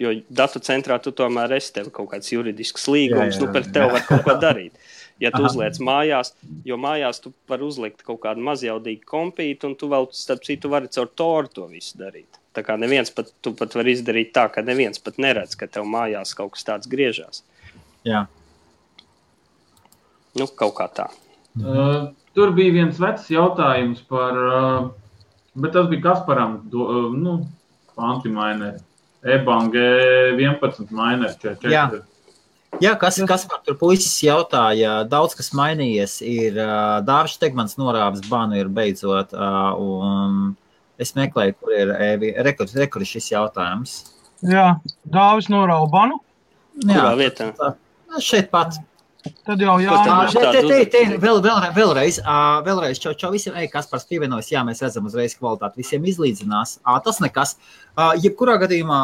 jo 0.00 0.14
datu 0.32 0.62
centrā 0.64 0.96
tu 1.02 1.12
tomēr 1.12 1.52
esi 1.58 1.74
tev 1.76 1.90
kaut 1.92 2.08
kāds 2.14 2.30
juridisks 2.32 2.86
līgums, 2.88 3.36
Jā, 3.36 3.36
jā, 3.36 3.44
nu, 3.44 3.52
par 3.52 3.66
jā. 3.66 3.72
tevi 3.76 3.94
var 3.96 4.06
kaut 4.08 4.26
ko 4.28 4.40
darīt. 4.40 4.80
Ja 5.20 5.28
tu 5.28 5.42
Aha. 5.42 5.50
uzliec 5.50 5.76
mājās, 5.84 6.30
jo 6.64 6.78
mājās 6.80 7.18
tu 7.20 7.34
vari 7.50 7.66
uzlikt 7.66 7.98
kaut 8.06 8.22
kādu 8.22 8.40
mazjaudīgu 8.40 9.04
kompītu, 9.04 9.68
un 9.68 9.74
tu 9.76 9.90
vēl, 9.92 10.06
starp 10.16 10.46
citu, 10.46 10.70
vari 10.72 10.88
caur 10.88 11.10
toru 11.12 11.50
to 11.52 11.66
visu 11.68 11.98
darīt. 12.00 12.38
Tā 12.56 12.64
kā 12.64 12.78
neviens 12.80 13.12
pat, 13.12 13.28
tu 13.44 13.52
pat 13.52 13.76
vari 13.76 13.92
izdarīt 13.92 14.32
tā, 14.32 14.46
ka 14.48 14.64
neviens 14.64 15.02
pat 15.04 15.20
neredz, 15.20 15.58
ka 15.60 15.68
tev 15.68 15.84
mājās 15.84 16.32
kaut 16.38 16.54
kas 16.56 16.64
tāds 16.70 16.88
griežās. 16.88 17.42
Jā. 18.08 18.24
Nu, 20.40 20.48
kaut 20.48 20.72
kā 20.80 20.88
tā. 20.88 21.10
Uh, 21.60 22.08
tur 22.36 22.52
bija 22.56 22.74
viens 22.78 23.00
vecs 23.00 23.28
jautājums 23.32 24.02
par, 24.10 24.36
uh, 24.36 25.24
bet 25.54 25.74
tas 25.76 25.88
bija 25.90 26.10
Kasparam, 26.10 26.60
uh, 26.72 27.10
nu, 27.16 27.40
antimaineri. 28.00 28.78
Ebang 29.20 29.74
11 29.76 30.88
maineri 30.96 31.34
44. 31.36 31.68
Jā. 31.74 31.90
Jā, 32.80 32.94
kas, 32.96 33.18
kas 33.26 33.42
man 33.50 33.60
tur 33.66 33.74
puisis 33.76 34.14
jautāja, 34.22 35.02
daudz 35.10 35.34
kas 35.36 35.50
mainījies. 35.58 36.20
Ir 36.24 36.56
uh, 36.56 37.00
Dārzs 37.04 37.36
Tegmans 37.42 37.76
norāvis 37.76 38.22
banu 38.30 38.56
ir 38.56 38.70
beidzot, 38.72 39.34
uh, 39.34 39.74
un 39.76 40.54
es 41.00 41.12
meklēju, 41.18 41.56
kur 41.60 41.74
ir 41.76 41.92
Evi. 42.12 42.30
Rekurs, 42.46 42.72
rekurs 42.78 43.10
šis 43.10 43.32
jautājums. 43.34 43.98
Jā, 44.46 44.78
Dāvis 45.04 45.50
norauba 45.52 45.90
banu. 45.92 46.20
Kurā 46.86 47.12
vietā? 47.18 47.50
tā- 47.58 47.74
šeit 48.18 48.50
pat. 48.50 48.78
Tad 49.44 49.60
jau 49.60 49.74
jā, 49.82 49.90
tā- 50.06 50.14
Te, 50.52 50.62
te, 50.68 50.84
te, 50.92 51.18
vēl, 51.20 51.40
vēl, 51.44 51.58
vēlreiz, 51.76 52.20
ā, 52.24 52.36
vēlreiz 52.64 53.00
čau, 53.02 53.12
čau 53.12 53.30
visiem, 53.34 53.54
ej, 53.60 53.68
kas 53.72 53.86
par 53.90 54.00
pievienojas, 54.08 54.48
jā, 54.52 54.62
mēs 54.64 54.80
redzam 54.80 55.04
uzreiz 55.10 55.34
kvalitāti, 55.36 55.76
visiem 55.82 56.04
izlīdzinās. 56.08 56.78
Ā, 56.86 56.96
Tas 57.04 57.20
nekas. 57.20 57.56
Ā, 57.96 58.14
Jebkurā 58.22 58.56
gadījumā 58.62 59.00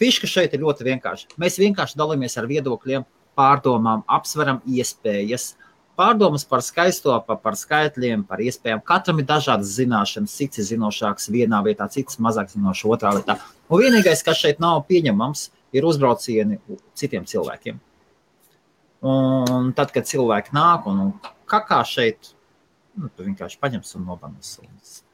fiška 0.00 0.26
šeit 0.30 0.54
ir 0.56 0.60
ļoti 0.64 0.86
vienkārša. 0.88 1.34
Mēs 1.42 1.58
vienkārši 1.60 1.98
dalāmies 2.00 2.38
ar 2.40 2.46
viedokļiem, 2.48 3.04
pārdomām, 3.36 4.04
apsveram 4.08 4.62
iespējas. 4.66 5.54
Pārdomas 5.98 6.44
par 6.46 6.62
skaisto, 6.62 7.10
par, 7.26 7.40
par 7.42 7.56
skaitļiem, 7.58 8.22
par 8.28 8.38
iespējām. 8.38 8.80
Katram 8.86 9.18
ir 9.18 9.26
dažādas 9.26 9.72
zināšanas, 9.74 10.30
cits 10.38 10.58
ir 10.62 10.64
zinošāks 10.78 11.26
vienā 11.34 11.58
vietā, 11.66 11.88
cits 11.90 12.20
mazāk 12.22 12.52
zinošs 12.54 12.84
otrā 12.86 13.12
vietā. 13.18 13.34
Un 13.68 13.82
vienīgais, 13.82 14.22
kas 14.24 14.38
šeit 14.38 14.60
nav 14.62 14.84
pieņemams, 14.88 15.48
ir 15.74 15.82
uzbraucieni 15.84 16.60
citiem 16.94 17.26
cilvēkiem. 17.26 17.80
Un 19.06 19.72
tad, 19.78 19.92
kad 19.94 20.08
cilvēki 20.08 20.54
nāk 20.56 20.88
un, 20.90 21.02
un 21.06 21.34
kakā 21.48 21.82
šeit, 21.86 22.32
nu, 22.98 23.10
tu 23.14 23.26
vienkārši 23.26 23.60
paņems 23.62 23.94
un 23.98 24.08
nobanos. 24.08 24.56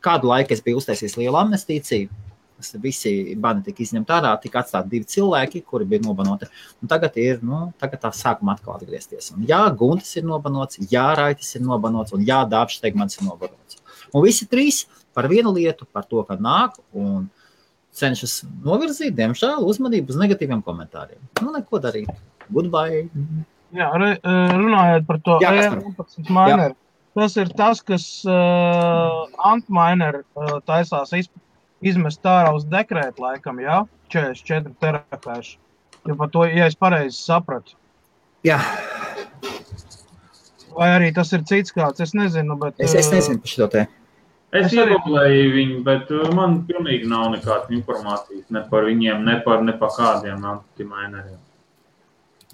Kādu 0.05 0.31
laiku 0.31 0.57
es 0.57 0.63
biju 0.65 0.81
uztaisījis 0.81 1.19
lielu 1.21 1.41
amnestīciju. 1.43 2.23
Visi 2.81 3.35
bani 3.37 3.61
tika 3.67 3.83
izņemti 3.85 4.15
ārā, 4.15 4.31
tika 4.41 4.63
atstāti 4.63 4.95
divi 4.95 5.09
cilvēki, 5.11 5.61
kuri 5.69 5.85
bija 5.91 6.05
nobanoti. 6.07 6.49
Un 6.81 6.89
tagad 6.89 7.19
ir, 7.21 7.43
nu, 7.45 7.67
tagad 7.83 8.01
tā 8.07 8.13
sākuma 8.17 8.55
atkal 8.55 8.79
atgriezties. 8.79 9.35
Un 9.35 9.45
jā, 9.49 9.61
Guntis 9.77 10.15
ir 10.17 10.25
nobanots, 10.25 10.81
jā, 10.89 11.05
Raitis 11.19 11.51
ir 11.59 11.65
nobanots, 11.67 12.15
un 12.17 12.25
jā, 12.25 12.41
Dārzs 12.49 12.81
Tegmans 12.81 13.19
ir 13.19 13.27
nobanots. 13.29 13.83
Un 14.15 14.25
visi 14.25 14.49
trīs 14.49 14.85
par 15.13 15.29
vienu 15.29 15.53
lietu, 15.53 15.85
par 15.93 16.09
to, 16.09 16.23
ka 16.25 16.39
nāk 16.41 16.79
un 16.97 17.27
cenšas 17.95 18.41
novirzīt, 18.65 19.13
diemžēl, 19.19 19.67
uzmanību 19.69 20.15
uz 20.15 20.23
negatīviem 20.23 20.65
komentāriem. 20.65 21.21
Nu, 21.43 21.53
neko 21.53 21.83
darīt. 21.83 22.15
Goodbye! 22.49 23.05
Jā 23.75 23.91
re, 24.01 24.11
runājot 24.25 25.07
par 25.09 25.21
to 25.25 25.39
Jā, 25.43 25.53
kas 25.53 25.69
E11 25.73 26.31
mineru. 26.31 26.77
Tas 27.15 27.37
ir 27.39 27.53
tas, 27.55 27.79
kas 27.87 28.05
uh, 28.27 29.29
antmaineru 29.47 30.25
uh, 30.35 30.57
taisās 30.67 31.13
iz, 31.15 31.29
izmest 31.79 32.27
ārā 32.27 32.51
uz 32.57 32.67
dekrētu 32.67 33.23
laikam, 33.23 33.61
jā, 33.63 33.85
44 34.11 34.75
terapēši. 34.83 35.55
Ja 36.05 36.19
par 36.19 36.33
to, 36.35 36.43
ja 36.51 36.67
es 36.67 36.75
pareizi 36.77 37.17
sapratu. 37.21 37.79
Jā, 38.45 38.59
Vai 40.75 40.89
arī 40.97 41.11
tas 41.15 41.31
ir 41.37 41.45
cits 41.47 41.75
kāds, 41.75 42.03
es 42.03 42.15
nezinu, 42.19 42.57
bet... 42.59 42.75
es, 42.83 42.95
es 42.99 43.11
nezinu 43.13 43.43
par 43.43 43.53
šo 43.53 43.69
te. 43.71 43.85
Es 44.55 44.69
Es 44.69 44.75
iedomājos 44.75 45.49
viņu, 45.51 45.81
bet 45.87 46.11
man 46.35 46.61
pilnīgi 46.67 47.09
nav 47.11 47.33
nekādas 47.33 47.73
informācijas 47.75 48.45
ne 48.55 48.63
par 48.71 48.87
viņiem, 48.87 49.25
ne 49.27 49.41
par, 49.43 49.65
ne 49.67 49.75
par 49.79 49.91
kādiem 49.97 50.45
antimaineriem. 50.47 51.41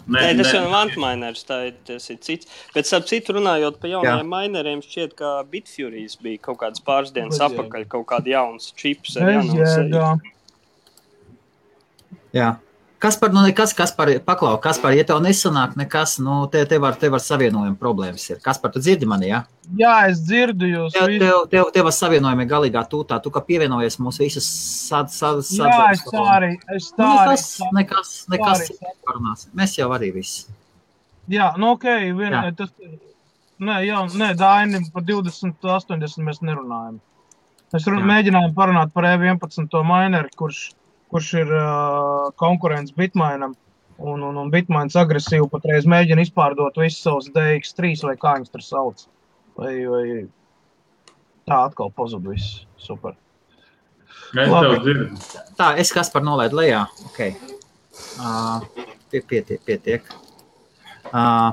Nē, 0.09 0.31
tas 0.39 0.53
jau 0.55 0.63
nav 0.65 0.77
antmainers, 0.87 1.43
tā 1.49 1.59
ir, 1.69 1.75
tas 1.87 2.09
ir 2.13 2.19
cits. 2.25 2.49
Bet, 2.75 2.89
ap 2.97 3.07
citu, 3.11 3.35
runājot 3.37 3.81
par 3.83 3.93
jaunajiem 3.93 4.25
Jā. 4.25 4.31
maineriem, 4.33 4.83
šķiet, 4.85 5.15
ka 5.19 5.35
Bitfuries 5.51 6.17
bija 6.23 6.41
kaut 6.49 6.61
kāds 6.63 6.83
pāris 6.85 7.13
dienas 7.15 7.37
Bez 7.37 7.45
atpakaļ, 7.51 7.87
kaut 7.93 8.07
kāda 8.11 8.33
jauns 8.33 8.73
čips 8.81 9.19
jēgā. 9.21 10.11
Jā. 12.37 12.51
Kas 13.01 13.17
par, 13.17 13.33
nu, 13.33 13.41
nekas, 13.47 13.73
kas 13.73 13.95
par, 13.97 14.11
paklau, 14.27 14.59
kas 14.61 14.77
par, 14.81 14.93
ja 14.93 15.07
tev 15.09 15.23
nesanāk 15.25 15.73
nekas, 15.81 16.19
nu, 16.21 16.43
te, 16.53 16.67
te 16.69 16.77
var, 16.83 16.99
te 17.01 17.09
var 17.09 17.23
savienojuma 17.25 17.79
problēmas 17.81 18.27
ir. 18.29 18.41
Kas 18.45 18.61
par, 18.61 18.75
tu 18.75 18.83
dzirdi 18.83 19.09
mani, 19.09 19.31
jā? 19.31 19.39
Jā, 19.81 19.95
es 20.11 20.21
dzirdu 20.27 20.69
jūs. 20.69 20.93
Tev, 20.93 21.09
visu. 21.09 21.23
tev, 21.25 21.39
tev, 21.55 21.71
tev 21.73 21.91
savienojumi 21.97 22.45
galīgā 22.51 22.85
tūtā, 22.93 23.17
tu, 23.25 23.33
ka 23.33 23.41
pievienojies 23.47 23.97
mūsu 24.05 24.27
visas 24.27 24.49
sad, 24.91 25.09
sad, 25.15 25.41
sad, 25.49 25.73
Jā, 25.73 25.87
es 25.97 26.05
tā 26.11 26.25
arī. 26.37 26.55
Es 26.77 26.91
tā 26.93 27.09
arī. 27.23 27.39
nekas, 27.39 27.69
nekas, 27.81 28.15
nekas 28.37 28.67
cits 28.69 28.99
parunās. 29.09 29.49
Mēs 29.57 29.79
jau 29.81 29.89
arī 29.97 30.13
viss. 30.21 30.51
Jā, 31.31 31.55
nu 31.57 31.73
ok, 31.79 31.89
vien, 32.19 32.37
Jā. 32.37 32.51
tas 32.59 32.75
Nē, 33.61 33.83
jā, 33.85 34.01
nē, 34.17 34.33
Daini, 34.41 34.79
par 34.93 35.05
20, 35.05 35.59
80 35.61 36.25
mēs 36.25 36.39
nerunājam. 36.41 36.95
Mēs 37.75 37.89
run, 37.91 38.01
Jā. 38.01 38.09
mēģinājām 38.09 38.55
parunāt 38.57 38.93
par 38.95 39.05
E11 39.11 39.83
mineru, 39.85 40.31
kurš, 40.41 40.71
kurš 41.11 41.33
ir 41.43 41.51
uh, 41.55 42.31
konkurents 42.41 42.95
Bitmainam. 42.97 43.57
Un, 44.01 44.23
un, 44.25 44.37
un 44.41 44.51
Bitmains 44.53 44.97
agresīvi 44.97 45.45
patreiz 45.53 45.85
mēģina 45.91 46.23
izpārdot 46.25 46.79
visus 46.81 47.03
savus 47.05 47.29
DX3 47.35 47.99
vai 48.09 48.15
kā 48.21 48.37
viņus 48.39 48.55
tur 48.55 48.65
sauc. 48.65 49.03
Vai, 49.61 49.75
vai 49.91 50.05
tā 51.51 51.59
atkal 51.67 51.93
pazuda 51.93 52.33
viss. 52.33 52.63
Super. 52.81 53.19
Es. 54.31 55.37
Tā, 55.59 55.75
es 55.83 55.91
kas 55.93 56.09
par 56.15 56.25
nolaidu 56.25 56.63
lejā. 56.63 56.85
Okay. 57.11 57.35
Uh, 58.17 58.63
pie, 59.11 59.21
pietiek, 59.21 59.61
pietiek. 59.67 60.07
Uh, 61.11 61.51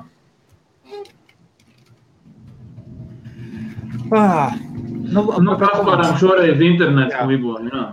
ah, 4.13 4.53
nu, 5.11 5.25
Nu, 5.41 5.57
kas 5.59 5.81
varam 5.83 6.15
šoreiz 6.21 6.61
internets 6.61 7.15
Jā. 7.17 7.25
libo, 7.27 7.57
jā. 7.65 7.87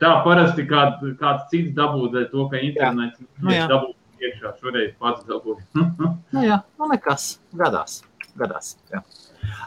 Tā 0.00 0.10
parasti 0.24 0.64
kād, 0.68 1.02
kāds 1.20 1.48
cits 1.52 1.74
dabūja 1.76 2.26
to, 2.32 2.46
ka 2.48 2.60
internets 2.64 3.20
Nu, 3.40 3.52
dabūja 3.52 4.28
iekšā. 4.28 4.54
Šoreiz 4.60 4.94
pats 5.00 5.26
dabūja. 5.28 5.64
Nu, 6.30 6.44
jā, 6.44 6.60
nu 6.78 6.88
nekas. 6.90 7.34
Gadās. 7.56 8.00
Gadās 8.38 8.76
jā. 8.92 9.02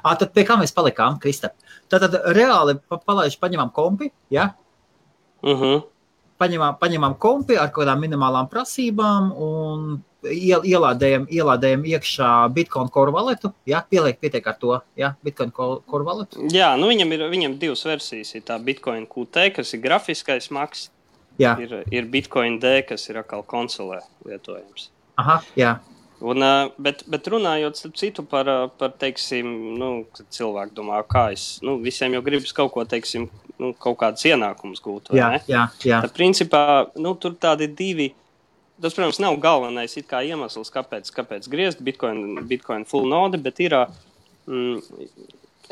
À, 0.02 0.14
tad 0.16 0.32
pie 0.34 0.46
kā 0.48 0.56
mēs 0.60 0.74
palikām, 0.76 1.18
Kristap? 1.22 1.56
Tad, 1.92 2.06
tad 2.06 2.16
reāli 2.36 2.78
pa, 2.88 3.00
palaiž, 3.02 3.36
paņemam 3.42 3.74
kompi, 3.76 4.10
ja? 4.34 4.54
Uh 5.44 5.60
-huh. 5.60 5.84
paņemam, 6.40 6.78
paņemam 6.80 7.18
kompi 7.20 7.58
ar 7.58 7.72
kaut 7.72 7.86
kādām 7.86 8.00
minimālām 8.00 8.48
prasībām 8.50 9.32
un 9.36 10.04
ielādējam, 10.24 11.28
ielādējam 11.32 11.86
iekšā 11.94 12.30
Bitcoin 12.56 12.90
core 12.94 13.14
walletu. 13.16 13.54
Ja? 13.70 13.84
Pieliek, 13.90 14.20
pietiek 14.22 14.48
ar 14.48 14.58
to, 14.60 14.80
ja? 15.00 15.14
Bitcoin 15.26 15.52
core 15.52 16.04
walletu. 16.08 16.48
Jā, 16.54 16.74
nu 16.80 16.90
viņam 16.92 17.14
ir 17.16 17.28
viņam 17.34 17.58
divas 17.62 17.84
versijas. 17.88 18.34
Ir 18.38 18.46
tā 18.48 18.60
Bitcoin 18.64 19.08
QT, 19.10 19.50
kas 19.56 19.74
ir 19.76 19.84
grafiskais 19.84 20.50
maks, 20.54 20.90
Jā, 21.42 21.56
ir, 21.62 21.80
ir 21.90 22.06
Bitcoin 22.14 22.60
D, 22.62 22.84
kas 22.88 23.08
ir 23.10 23.18
atkal 23.24 23.42
konsolē 23.44 24.04
lietojams. 24.28 24.92
aha, 25.18 25.42
jā. 25.58 25.78
Un, 26.24 26.40
bet, 26.80 27.02
bet 27.12 27.26
runājot 27.28 27.82
citu 28.00 28.24
par, 28.24 28.48
par 28.80 28.94
teiksim, 29.02 29.48
nu, 29.76 30.06
kad 30.16 30.30
cilvēki 30.32 30.76
domā, 30.78 31.02
kā 31.10 31.26
es, 31.34 31.58
nu, 31.66 31.76
visiem 31.84 32.14
jau 32.16 32.22
gribas 32.24 32.54
kaut 32.56 32.72
ko, 32.72 32.86
teiksim, 32.88 33.26
nu, 33.60 33.74
kaut 33.76 33.98
kādus 34.00 34.24
ienākumus 34.30 34.80
gūt. 34.84 35.12
Jā, 35.18 35.34
jā, 35.52 35.66
jā. 35.84 36.00
Tad, 36.06 36.14
principā, 36.16 36.62
nu, 36.96 37.16
tur 37.20 37.36
tādi 37.36 37.68
divi. 37.68 38.14
Tas, 38.82 38.96
protams, 38.96 39.20
nav 39.22 39.38
galvenais 39.42 39.94
kā 40.10 40.24
iemesls, 40.26 40.72
kāpēc, 40.74 41.12
kāpēc 41.14 41.48
griezt 41.52 41.84
Bitcoin, 41.86 42.42
Bitcoin 42.50 42.88
full 42.90 43.08
node, 43.10 43.40
bet 43.42 43.62
ir. 43.64 43.78
Mm, 44.50 44.82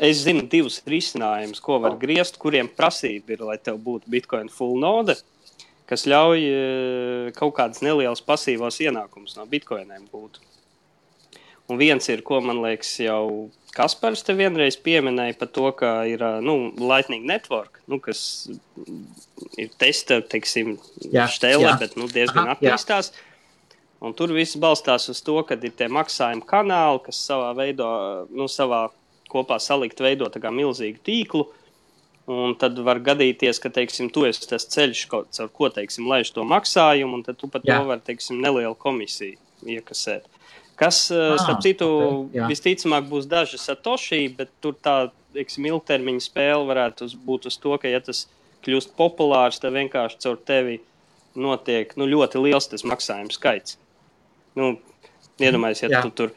es 0.02 0.22
zinu 0.24 0.46
divus 0.48 0.78
risinājumus, 0.88 1.60
ko 1.62 1.76
var 1.82 1.98
griezt, 2.00 2.38
kuriem 2.40 2.70
prasība 2.72 3.34
ir, 3.34 3.42
lai 3.44 3.58
tev 3.60 3.76
būtu 3.84 4.08
Bitcoin 4.10 4.48
full 4.50 4.78
node, 4.80 5.18
kas 5.90 6.06
ļauj 6.08 6.46
kaut 7.36 7.52
kādas 7.58 7.82
nelielas 7.84 8.24
pasīvās 8.24 8.80
ienākumus 8.86 9.36
no 9.36 9.44
bitkoiniem 9.50 10.06
gūt. 10.08 10.40
Un 11.70 11.78
viens 11.78 12.08
ir, 12.10 12.24
ko 12.26 12.40
man 12.44 12.58
liekas, 12.64 12.96
jau 13.04 13.50
Kaspars 13.72 14.20
te 14.26 14.34
vienreiz 14.36 14.76
pieminēja 14.76 15.38
par 15.40 15.48
to, 15.48 15.68
ka 15.76 15.90
ir 16.04 16.20
nu, 16.44 16.56
Lightning 16.76 17.24
Network, 17.28 17.80
nu, 17.88 17.96
kas 18.04 18.50
ir 19.56 19.70
testa, 19.80 20.20
teiksim, 20.20 20.74
Jā, 21.08 21.24
štēlē, 21.32 21.70
jā. 21.70 21.76
bet 21.80 21.96
nu, 21.96 22.08
diezgan 22.10 22.50
Aha, 22.50 22.58
jā. 22.60 22.74
attīstās. 22.74 23.12
Un 24.02 24.12
tur 24.18 24.34
viss 24.34 24.58
balstās 24.60 25.06
uz 25.08 25.22
to, 25.24 25.38
ka 25.46 25.56
ir 25.56 25.72
tie 25.78 25.88
maksājuma 25.88 26.44
kanāli, 26.44 27.00
kas 27.06 27.22
savā 27.24 27.52
veidā, 27.56 27.88
nu, 28.34 28.48
savā 28.50 28.88
kopā 29.32 29.56
salikt, 29.62 30.02
veido 30.04 30.28
milzīgu 30.28 31.00
tīklu. 31.06 31.46
Un 32.32 32.52
tad 32.58 32.76
var 32.86 33.00
gadīties, 33.02 33.58
ka 33.62 33.70
teiksim, 33.72 34.10
tu 34.12 34.26
esi 34.28 34.44
tas 34.46 34.68
ceļš, 34.70 35.06
kaut, 35.10 35.32
caur 35.34 35.48
ko 35.50 35.70
teiksim, 35.74 36.06
laiž 36.10 36.30
to 36.36 36.44
maksājumu, 36.46 37.18
un 37.18 37.24
tad 37.26 37.40
tu 37.40 37.48
pat 37.50 37.64
Jā. 37.66 37.80
to 37.80 37.88
vari 37.88 38.04
teiksim, 38.04 38.38
nelielu 38.42 38.76
komisiju 38.78 39.40
iekasēt. 39.66 40.28
Kas, 40.82 41.00
ah, 41.14 41.32
Ah, 41.32 41.40
starp 41.40 41.62
citu, 41.64 41.88
ok, 41.88 42.36
jā. 42.36 42.50
visticamāk 42.50 43.06
būs 43.10 43.28
daži 43.30 43.60
satoši, 43.62 44.22
bet 44.36 44.50
tur 44.64 44.74
tā 44.82 44.96
teiksim, 45.32 45.64
ilgtermiņa 45.70 46.26
spēle 46.26 46.66
varētu 46.68 47.06
uz, 47.08 47.14
būt 47.16 47.46
uz 47.48 47.56
to, 47.62 47.76
ka, 47.80 47.88
ja 47.88 48.00
tas 48.04 48.26
kļūst 48.66 48.92
populārs, 48.98 49.60
tad 49.62 49.72
vienkārši 49.78 50.18
caur 50.26 50.36
tevi 50.48 50.80
notiek 51.34 51.94
nu, 51.96 52.04
ļoti 52.10 52.42
liels 52.44 52.68
tas 52.68 52.84
maksājuma 52.84 53.32
skaits. 53.32 53.78
Nu, 54.58 54.74
Iedomājieties, 55.40 55.82
ja 55.86 55.88
Jā. 55.96 56.00
tu 56.04 56.10
tur, 56.12 56.34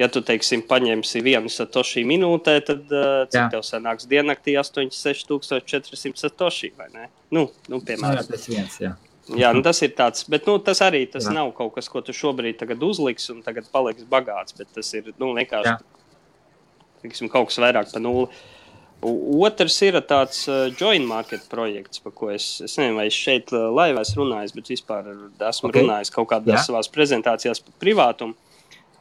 ja 0.00 0.08
tu, 0.08 0.22
teiksim, 0.24 0.62
paņemsi 0.66 1.20
vienu 1.22 1.50
satoši 1.52 2.00
minūtē, 2.08 2.54
tad 2.64 2.88
uh, 2.90 3.26
cik 3.30 3.52
tev 3.52 3.60
sanāks 3.66 4.08
diennaktī 4.08 4.54
86,400 4.58 6.16
satoši 6.16 6.72
vai 6.78 6.88
ne? 6.94 7.08
Nu, 7.30 7.44
nu 7.68 7.76
Nu, 7.76 7.80
jā, 7.82 7.84
piemēram. 7.92 8.26
tas 8.30 8.48
viens, 8.48 8.78
jā. 8.82 8.94
Jā, 9.36 9.50
nu, 9.52 9.60
tas 9.64 9.82
ir 9.84 9.92
tāds, 9.96 10.24
bet 10.30 10.46
nu, 10.48 10.56
tas 10.64 10.80
arī 10.84 11.02
tas 11.10 11.26
Jā. 11.26 11.34
nav 11.36 11.50
kaut 11.56 11.74
kas, 11.74 11.88
ko 11.92 12.00
tu 12.04 12.14
šobrīd 12.16 12.62
uzliksi 12.80 13.34
un 13.34 13.42
tagad 13.44 13.66
paliks 13.72 14.06
bagāts, 14.08 14.56
tas 14.56 14.92
ir 14.96 15.10
nu, 15.18 15.34
vienkārši 15.36 15.74
tiksim, 17.02 17.28
kaut 17.32 17.50
kas 17.50 17.60
vairāk 17.60 17.92
par 17.92 18.04
nulli. 18.04 18.30
Otrs 18.98 19.76
ir 19.86 19.94
tāds 20.10 20.40
uh, 20.50 20.72
joint 20.74 21.06
market 21.06 21.44
projekts, 21.52 22.00
par 22.02 22.14
ko 22.18 22.32
es, 22.34 22.56
es 22.64 22.74
nezinu, 22.80 22.96
vai 22.98 23.06
es 23.06 23.14
šeit 23.14 23.52
uh, 23.54 23.68
laivā 23.70 24.02
esmu 24.02 24.24
runājis, 24.24 24.54
bet 24.56 24.72
vispār 24.72 25.12
esmu 25.12 25.68
Ok. 25.68 25.70
okay. 25.70 25.84
runājis 25.84 26.14
kaut 26.16 26.30
kādās 26.32 26.56
Jā. 26.56 26.64
savās 26.66 26.90
prezentācijās 26.90 27.62
par 27.62 27.76
privātumu. 27.78 28.34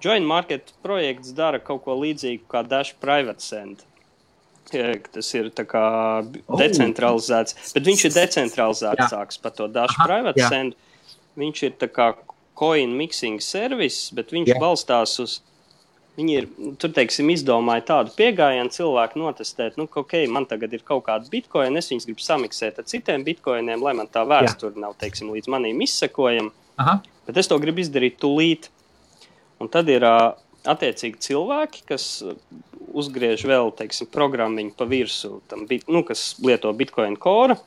Joint 0.03 0.27
market 0.29 0.69
projekts 0.85 1.33
dara 1.33 1.57
kaut 1.57 1.81
ko 1.87 1.95
līdzīgu 1.97 2.45
kā 2.51 2.61
Dash 2.67 2.93
Private 3.01 3.41
Send. 3.41 3.86
Tas 4.67 5.33
ir 5.37 5.49
Oh. 6.47 6.57
decentralizēts, 6.59 7.55
bet 7.73 7.83
viņš 7.87 8.05
ir 8.09 8.15
decentralizētāks 8.17 9.41
par 9.41 9.51
to 9.55 9.67
Dash 9.67 9.95
Aha, 9.97 10.07
Private 10.07 10.41
jā. 10.41 10.49
Send. 10.49 10.75
Viņš 11.37 11.63
ir 11.63 11.71
tā 11.79 11.87
kā 11.87 12.15
coin 12.57 12.95
mixing 12.97 13.39
servis, 13.39 14.09
bet 14.13 14.31
viņš 14.33 14.47
Jā. 14.55 14.59
balstās 14.59 15.19
uz 15.23 15.39
Viņi 16.17 16.33
ir, 16.33 16.45
tur 16.81 16.89
teiksim, 16.89 17.27
izdomāja 17.29 17.83
tādu 17.85 18.09
pieejamību, 18.17 18.71
cilvēku 18.73 19.19
notestēt, 19.21 19.75
nu, 19.77 19.85
ka, 19.85 20.01
ok, 20.01 20.15
man 20.33 20.47
tagad 20.49 20.71
ir 20.73 20.81
kaut 20.81 21.03
kāda 21.05 21.29
bitkoina, 21.29 21.77
es 21.77 21.91
viņus 21.91 22.07
gribu 22.09 22.23
samiksēt 22.25 22.79
ar 22.81 22.87
citiem 22.89 23.21
bitkoiniem, 23.21 23.83
lai 23.85 23.93
man 23.93 24.07
tā 24.09 24.23
vēsture 24.25 24.73
nav, 24.81 24.95
teiksim, 24.97 25.29
līdz 25.29 25.45
maniem 25.53 25.77
izsekojama. 25.85 26.49
Bet 27.27 27.37
es 27.37 27.45
to 27.51 27.59
gribu 27.61 27.83
izdarīt 27.85 28.17
tūlīt. 28.17 28.71
Un 29.61 29.69
tad 29.69 29.89
ir 29.93 30.01
ā, 30.09 30.33
attiecīgi 30.69 31.21
cilvēki, 31.27 31.83
kas 31.89 32.07
ā, 32.25 32.35
uzgriež 32.97 33.43
vēl, 33.47 33.71
teiksim, 33.77 34.09
programmiņu 34.13 34.73
pa 34.77 34.87
virsmu, 34.89 35.41
nu, 35.91 36.03
kas 36.07 36.29
lieto 36.43 36.71
bitkoina 36.77 37.19
kora. 37.19 37.57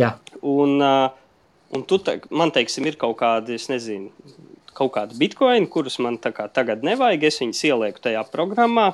jā, 0.00 0.16
Un, 0.42 0.78
uh, 0.82 1.12
un 1.74 1.84
tu, 1.86 2.00
te, 2.02 2.18
man 2.34 2.52
teiksim, 2.54 2.86
ir 2.90 2.98
kaut 3.00 3.18
kādi, 3.20 3.58
es 3.58 3.68
nezinu, 3.70 4.10
kaut 4.74 4.94
kādi 4.96 5.18
bitkoini, 5.18 5.70
kurus 5.70 6.00
man 6.02 6.18
kā 6.18 6.48
tagad 6.52 6.84
nevajag. 6.86 7.28
Es 7.30 7.40
viņus 7.42 7.64
ielieku 7.70 8.02
tajā 8.08 8.24
programmā, 8.32 8.92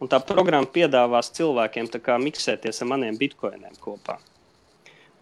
un 0.00 0.12
tā 0.12 0.20
programma 0.20 0.68
piedāvās 0.68 1.32
cilvēkiem 1.36 1.90
kā 1.96 2.18
miksēties 2.20 2.82
ar 2.82 2.90
maniem 2.92 3.18
bitkoiniem 3.20 3.76
kopā. 3.80 4.18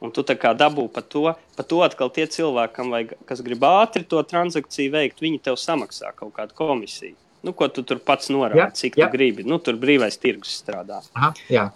Un 0.04 0.10
tu 0.12 0.20
kā 0.26 0.50
dabū 0.52 0.88
par 0.92 1.04
to, 1.08 1.30
par 1.56 1.66
to 1.70 1.78
atkal 1.80 2.10
tie 2.12 2.26
cilvēki, 2.28 2.88
vajag, 2.92 3.14
kas 3.24 3.40
grib 3.40 3.62
ātri 3.64 4.04
to 4.04 4.20
transakciju 4.20 4.92
veikt, 4.92 5.22
viņi 5.22 5.40
tev 5.46 5.56
samaksā 5.56 6.10
kaut 6.18 6.34
kādu 6.36 6.56
komisiju. 6.58 7.14
Nu, 7.44 7.52
ko 7.52 7.68
tu 7.68 7.82
tur 7.84 7.98
pats 8.00 8.30
norādi, 8.32 8.62
Jā, 8.62 8.70
cik 8.72 8.96
jā. 8.96 9.06
tu 9.06 9.16
gribi. 9.18 9.44
Nu, 9.44 9.58
tur 9.60 9.76
brīvais 9.80 10.16
tirgus 10.20 10.54
strādā. 10.62 11.02
aha, 11.14 11.32
jā. 11.52 11.66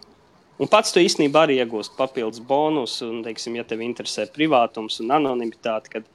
Un 0.59 0.67
pats 0.67 0.91
tu 0.91 0.99
īstenībā 0.99 1.45
arī 1.47 1.61
iegūsi 1.63 1.93
papildus 1.95 2.41
bonusu, 2.43 3.07
un, 3.13 3.19
teiksim, 3.23 3.55
ja 3.61 3.65
tev 3.69 3.83
interesē 3.85 4.25
privātums 4.35 4.97
un 5.05 5.13
anonimitāte, 5.15 5.93
tad, 5.93 6.09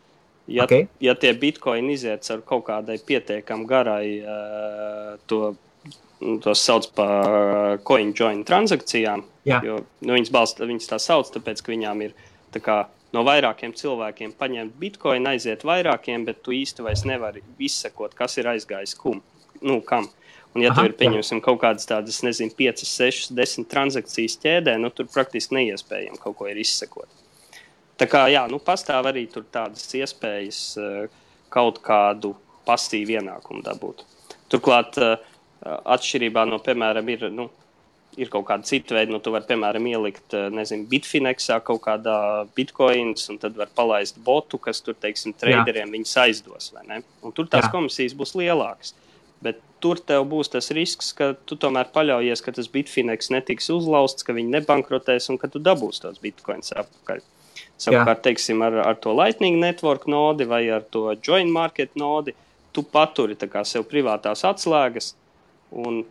ja, 0.47 0.65
Ok. 0.65 0.71
okay. 0.73 0.87
ja 0.99 1.13
tie 1.15 1.31
bitkoini 1.33 1.93
iziet 1.95 2.27
ar 2.33 2.41
kaut 2.43 2.65
kādai 2.67 2.97
pietiekami 2.99 3.65
garai, 3.69 4.07
uh, 4.19 5.13
to, 5.31 5.53
to 6.43 6.55
sauc 6.59 6.89
par 6.97 7.77
coin 7.87 8.11
join 8.13 8.43
transakcijām, 8.43 9.23
Jā. 9.47 9.61
jo 9.63 9.77
nu, 10.01 10.13
viņas, 10.17 10.31
balsta, 10.35 10.67
viņas 10.67 10.91
tā 10.91 10.99
sauc, 10.99 11.31
tāpēc, 11.37 11.61
ka 11.63 11.71
viņām 11.71 12.03
ir 12.09 12.13
tā 12.51 12.59
kā, 12.63 12.81
no 13.15 13.23
vairākiem 13.23 13.71
cilvēkiem 13.79 14.33
paņemt 14.39 14.75
bitkoinu, 14.81 15.29
aiziet 15.31 15.63
vairākiem, 15.63 16.25
bet 16.27 16.43
tu 16.43 16.51
īsti 16.51 16.83
vairs 16.83 17.05
nevari 17.07 17.43
izsekot, 17.63 18.11
kas 18.17 18.35
ir 18.41 18.51
aizgājis 18.51 18.95
kum, 18.99 19.21
nu, 19.63 19.79
kam. 19.87 20.09
Un, 20.53 20.61
ja 20.61 20.69
Aha, 20.69 20.83
tev 20.83 20.91
ir 20.91 20.93
jā. 20.93 20.99
pieņemsim 21.01 21.41
kaut 21.41 21.57
kādas 21.63 21.87
tādas, 21.89 22.19
nezinu, 22.25 22.53
5, 22.53 22.85
6, 22.85 23.33
10 23.33 23.69
transakcijas 23.71 24.37
ķēdē, 24.43 24.77
nu 24.81 24.91
tur 24.93 25.09
praktiski 25.09 25.57
neiespējami 25.57 26.21
kaut 26.21 26.37
ko 26.37 26.49
izsekot. 26.51 27.09
Tā 27.97 28.07
kā 28.09 28.25
jā, 28.29 28.43
nu, 28.49 28.59
pastāv 28.61 29.09
arī 29.09 29.25
tādas 29.31 29.85
iespējas 29.97 30.61
eh, 30.81 31.19
kaut 31.53 31.81
kādu 31.85 32.33
pasīvu 32.67 33.17
ienākumu 33.19 33.65
dabūt. 33.65 34.05
Turklāt, 34.51 34.97
eh, 35.01 35.17
atšķirībā 35.63 36.45
no, 36.49 36.59
piemēram, 36.61 37.09
ir, 37.13 37.27
nu, 37.33 37.47
ir 38.19 38.29
kaut 38.33 38.45
kāda 38.49 38.67
cita 38.67 38.97
veida, 38.97 39.13
nu, 39.13 39.19
tu 39.23 39.33
vari, 39.33 39.47
piemēram, 39.49 39.89
ielikt, 39.93 40.25
eh, 40.37 40.49
nezinu, 40.53 40.87
Bitfinexā 40.89 41.59
kaut 41.65 41.83
kādā 41.85 42.17
bitkoins, 42.57 43.25
un 43.33 43.39
tad 43.41 43.57
var 43.57 43.73
palaist 43.73 44.19
botu, 44.25 44.61
kas 44.61 44.81
tur, 44.85 44.97
teiksim, 44.97 45.35
traderiem 45.37 45.93
viņus 45.93 46.17
aizdos, 46.25 46.71
vai 46.75 46.85
ne? 46.89 47.01
Un 47.25 47.33
tur 47.33 47.49
tās 47.49 47.69
Jā. 47.69 47.73
komisijas 47.73 48.17
būs 48.17 48.35
lielākas. 48.37 48.93
Bet 49.43 49.59
tur 49.83 49.99
tev 49.99 50.23
būs 50.31 50.51
tas 50.53 50.71
risks, 50.75 51.11
ka 51.17 51.33
tu 51.49 51.57
tomēr 51.59 51.89
paļaujies, 51.95 52.41
ka 52.43 52.53
tas 52.55 52.69
bitfinex 52.71 53.31
netiks 53.33 53.67
uzlausts, 53.73 54.23
ka 54.23 54.35
viņi 54.35 54.55
nebankrotēs 54.57 55.27
un 55.33 55.39
ka 55.41 55.49
tu 55.51 55.59
dabūsi 55.63 56.05
tos 56.05 56.21
bitkoinus 56.23 56.71
atpakaļ. 56.71 57.23
Savukārt, 57.83 58.23
teiksim, 58.23 58.61
ar, 58.63 58.77
ar 58.85 58.97
to 59.01 59.11
Lightning 59.15 59.59
Network 59.59 60.07
nodi 60.07 60.47
vai 60.47 60.63
ar 60.71 60.85
to 60.93 61.11
Joint 61.19 61.51
Market 61.51 61.97
nodi, 61.99 62.35
tu 62.73 62.83
paturi 62.83 63.35
kā 63.35 63.65
sev 63.67 63.85
privātās 63.89 64.45
atslēgas. 64.47 65.13
Un 65.83 66.03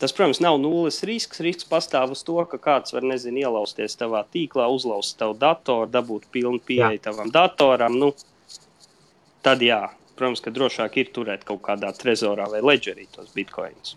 tas, 0.00 0.10
protams, 0.10 0.40
nav 0.42 0.58
nulles 0.60 1.02
risks. 1.06 1.40
Risks 1.44 1.68
pastāv 1.68 2.16
uz 2.16 2.24
to, 2.26 2.40
ka 2.50 2.58
kāds 2.58 2.96
var, 2.96 3.06
nezinu, 3.06 3.44
ielausties 3.44 3.94
tavā 4.00 4.24
tīklā, 4.34 4.66
uzlauzt 4.72 5.18
tavu 5.20 5.36
datoru, 5.38 5.90
dabūt 5.92 6.26
pilnu 6.34 6.60
pieeju 6.66 7.02
tavam 7.04 7.30
datoram. 7.32 7.98
Nu, 8.00 8.10
tad 9.46 9.62
jā, 9.62 9.84
protams, 10.16 10.40
ka 10.44 10.50
drošāk 10.54 10.96
ir 11.02 11.10
turēt 11.14 11.44
kaut 11.48 11.62
kādā 11.66 11.90
trezorā 11.96 12.48
vai 12.52 12.60
ledgerī 12.64 13.06
tos 13.12 13.32
bitkoinus. 13.36 13.96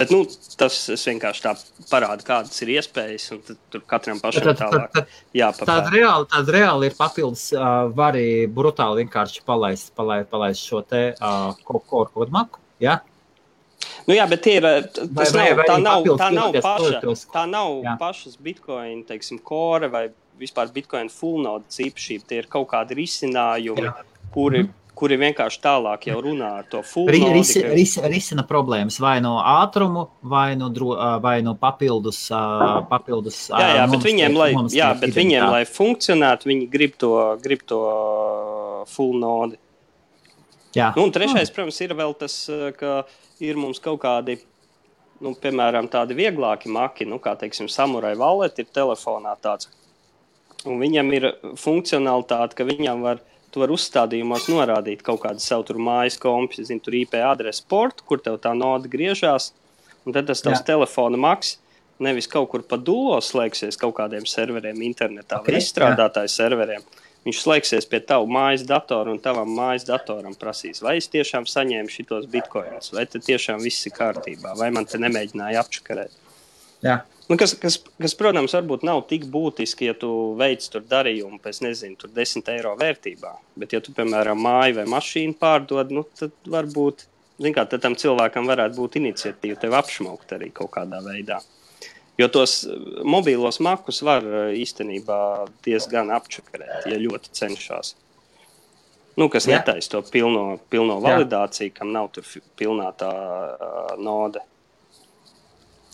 Bet 0.00 0.08
nu, 0.10 0.22
tas 0.56 0.74
vienkārši 0.88 1.42
tā 1.44 1.52
parāda, 1.90 2.24
kādas 2.24 2.56
ir 2.64 2.70
iespējas, 2.78 3.26
un 3.34 3.42
tur 3.70 3.82
katram 3.88 4.18
pašam 4.22 4.46
Tad, 4.48 4.56
tālāk 4.62 4.86
tad, 4.94 5.04
tāda 5.04 5.36
jāpapēta. 5.36 5.90
reāli, 5.92 6.28
tāda 6.32 6.54
reāli 6.56 6.88
ir 6.88 6.96
papildus, 6.96 7.42
uh, 7.52 7.66
var 7.94 8.16
arī 8.16 8.46
brutāli 8.48 9.04
vienkārši 9.04 9.44
palaist, 9.46 9.92
palaist, 9.98 10.30
palaist 10.32 10.64
šo 10.64 10.80
te 10.80 11.02
uh, 11.12 11.52
kaut 11.68 11.84
ko 11.90 12.06
ar 12.06 12.10
kaut 12.14 12.32
maku. 12.32 12.62
Ja? 12.80 12.98
Nu, 14.08 14.14
jā, 14.16 14.24
bet 14.30 14.42
tie 14.46 14.56
ir, 14.60 14.66
tas 14.94 15.32
Vai- 15.34 15.42
nav, 15.44 15.56
vai 15.60 15.66
tā 15.68 15.76
nav, 15.82 16.08
tā 16.18 16.30
nav 16.34 16.56
paša, 16.64 17.02
tā 17.34 17.44
nav 17.50 17.82
Jā. 17.84 17.96
pašas 18.00 18.36
bitkoina, 18.42 19.04
teiksim, 19.08 19.38
core 19.44 19.88
vai 19.92 20.06
vispār 20.40 20.72
bitkoina 20.72 21.12
full 21.12 21.42
nodes 21.44 21.78
īpašība. 21.84 22.26
Tie 22.32 22.38
ir 22.42 22.48
kaut 22.50 22.68
kādi 22.72 22.96
risinājumi, 22.98 23.84
Jā. 23.86 23.94
kuri, 24.34 24.64
kuri 24.96 25.18
vienkārši 25.20 25.60
tālāk 25.64 26.08
jau 26.08 26.16
runā 26.24 26.52
ar 26.62 26.68
to 26.70 26.80
node. 26.80 27.34
ris, 27.36 27.52
ris, 27.76 27.96
risina 28.08 28.44
problēmas 28.48 28.96
vai 29.02 29.18
no 29.24 29.36
ātruma, 29.40 30.06
vai 30.22 30.56
no, 30.56 30.70
dro, 30.72 30.94
vai 31.22 31.38
no 31.44 31.56
papildus. 31.60 32.22
papildus 32.90 33.42
Jā, 33.52 33.68
jā, 33.82 33.86
bet 33.92 34.08
viņiem, 34.08 34.40
lai, 34.40 34.50
jā, 34.72 34.90
bet 34.96 35.12
viņiem, 35.12 35.44
identitāti. 35.44 35.52
lai 35.52 35.78
funkcionētu, 35.78 36.50
viņi 36.52 36.68
grib 36.72 36.96
to, 37.00 37.12
grib 37.44 37.62
to 37.68 37.82
full 38.90 39.16
node. 39.20 39.60
Jā. 40.76 40.90
Nu, 40.96 41.06
un 41.06 41.14
trešais, 41.14 41.52
protams, 41.54 41.78
ir 41.84 41.94
vēl 41.96 42.12
tas, 42.20 42.34
ka 42.76 42.98
ir 43.44 43.56
mums 43.60 43.80
kaut 43.84 44.02
kādi, 44.02 44.38
nu, 45.24 45.32
piemēram, 45.40 45.88
tādi 45.92 46.16
vieglāki 46.18 46.72
maki, 46.72 47.06
nu, 47.08 47.20
kā, 47.22 47.32
teiksim, 47.40 47.70
samurai 47.72 48.12
valet 48.18 48.60
ir 48.60 48.68
telefonā 48.76 49.36
tāds. 49.40 49.70
Un 50.66 50.80
viņam 50.82 51.12
ir 51.14 51.30
funkcionalitāte, 51.60 52.58
ka 52.58 52.66
viņam 52.66 53.04
var, 53.06 53.22
tu 53.50 53.62
var 53.62 53.72
uzstādījumos 53.74 54.48
norādīt 54.52 55.04
kaut 55.06 55.22
kādu 55.24 55.42
savu 55.42 55.66
tur 55.68 55.80
mājas 55.82 56.18
kompi, 56.20 56.64
zinu, 56.66 56.82
tur 56.84 56.96
IP 56.98 57.16
adresi 57.20 57.64
portu, 57.68 58.04
kur 58.08 58.22
tev 58.22 58.40
tā 58.42 58.52
nauda 58.56 58.90
griežās, 58.92 59.52
un 60.04 60.16
tad 60.16 60.28
tas 60.30 60.44
tavs 60.44 60.60
Jā. 60.60 60.66
telefona 60.74 61.20
maks 61.20 61.56
nevis 62.02 62.28
kaut 62.28 62.50
kur 62.52 62.60
pa 62.68 62.76
dūlo 62.76 63.16
slēgsies 63.24 63.78
kaut 63.80 63.96
kādiem 63.96 64.26
serveriem 64.28 64.82
internetā 64.84 65.40
Ok, 65.40 65.48
vai 65.48 65.62
izstrādātāju 65.62 66.32
serveriem, 66.32 66.84
Viņš 67.26 67.40
slēgsies 67.42 67.88
pie 67.90 67.98
tava 68.06 68.26
mājas 68.30 68.62
datora 68.62 69.10
un 69.10 69.18
tavam 69.18 69.50
mājas 69.50 69.82
datoram 69.88 70.36
prasīs, 70.38 70.78
vai 70.84 70.92
es 71.00 71.08
tiešām 71.10 71.48
saņēmu 71.50 71.90
šitos 71.90 72.28
bitkoinus, 72.30 72.92
vai 72.94 73.02
te 73.10 73.18
tiešām 73.18 73.58
viss 73.64 73.88
ir 73.88 73.96
kārtībā, 73.96 74.52
vai 74.60 74.68
man 74.70 74.86
te 74.86 75.00
nemēģināja 75.02 75.64
apčakarēt. 75.64 76.14
Jā. 76.86 77.00
Nu, 77.26 77.34
kas, 77.34 77.56
kas, 77.58 77.80
kas, 77.98 78.14
protams, 78.14 78.54
varbūt 78.54 78.84
nav 78.86 79.00
tik 79.10 79.24
būtiski, 79.32 79.88
ja 79.88 79.96
tu 79.98 80.10
veic 80.38 80.62
tur 80.70 80.84
darījumu 80.86 81.40
pēc, 81.42 81.58
nezinu, 81.64 81.98
tur 81.98 82.12
10 82.14 82.52
eiro 82.54 82.76
vērtībā. 82.78 83.32
Bet, 83.58 83.74
ja 83.74 83.82
tu, 83.82 83.94
piemēram, 83.96 84.38
māju 84.46 84.78
vai 84.78 84.86
mašīnu 84.94 85.34
pārdod, 85.40 85.90
nu, 85.96 86.04
tad 86.18 86.34
varbūt, 86.54 87.06
kā, 87.48 87.66
tad 87.66 87.82
tam 87.82 87.98
cilvēkam 87.98 88.46
varētu 88.46 88.78
būt 88.78 89.00
iniciatīva 89.02 89.58
tevi 89.58 89.78
apšmaukt 89.80 90.36
arī 90.38 90.52
kaut 90.54 90.70
kādā 90.78 91.02
veidā. 91.02 91.40
Jo 92.16 92.30
tos 92.32 92.62
mobīlos 93.04 93.58
makus 93.60 94.00
var 94.06 94.24
īstenībā 94.56 95.18
diezgan 95.66 96.14
apčakarēt, 96.16 96.86
ja 96.88 96.96
ļoti 97.02 97.34
cenšas. 97.36 97.96
Nu, 99.16 99.28
kas 99.32 99.48
netaisa 99.48 99.96
to 99.96 100.02
pilno, 100.12 100.58
pilno 100.70 100.98
validāciju, 101.00 101.72
kam 101.76 101.92
nav 101.92 102.10
tur 102.12 102.26
pilnā 102.60 102.90
tā 103.00 103.10
uh, 103.10 103.94
node. 104.00 104.42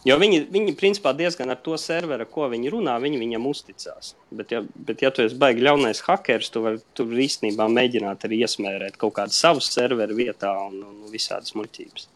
Jo 0.03 0.17
viņi, 0.19 0.41
viņi 0.51 0.75
principā 0.79 1.13
diezgan 1.15 1.53
ar 1.55 1.61
to 1.63 1.77
serveru, 1.79 2.27
ko 2.27 2.49
viņi 2.51 2.73
runā, 2.75 2.97
viņi 3.03 3.21
viņam 3.21 3.45
uzticās. 3.47 4.15
Bet, 4.35 4.51
ja, 4.55 4.63
bet, 4.89 5.05
ja 5.05 5.13
tu 5.15 5.23
esi 5.23 5.39
baigi 5.39 5.63
ļaunais 5.63 6.03
hackers, 6.09 6.51
tu 6.51 6.65
vari 6.65 6.81
tur 6.99 7.13
īstenībā 7.27 7.69
mēģināt 7.71 8.27
arī 8.27 8.41
iesmērēt 8.43 8.99
kaut 8.99 9.15
kādu 9.21 9.37
savu 9.37 9.63
serveru 9.63 10.19
vietā 10.19 10.51
un, 10.67 10.81
un 10.89 11.13
visādas 11.13 11.55
muļķības. 11.55 12.09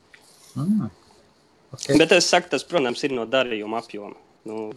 Mm. 0.59 0.91
Okay. 1.77 1.99
Bet 2.01 2.15
es 2.17 2.27
saku, 2.33 2.51
tas, 2.51 2.67
protams, 2.67 3.05
ir 3.07 3.15
no 3.15 3.27
darījuma 3.31 3.79
apjoma. 3.85 4.19
Nu, 4.47 4.71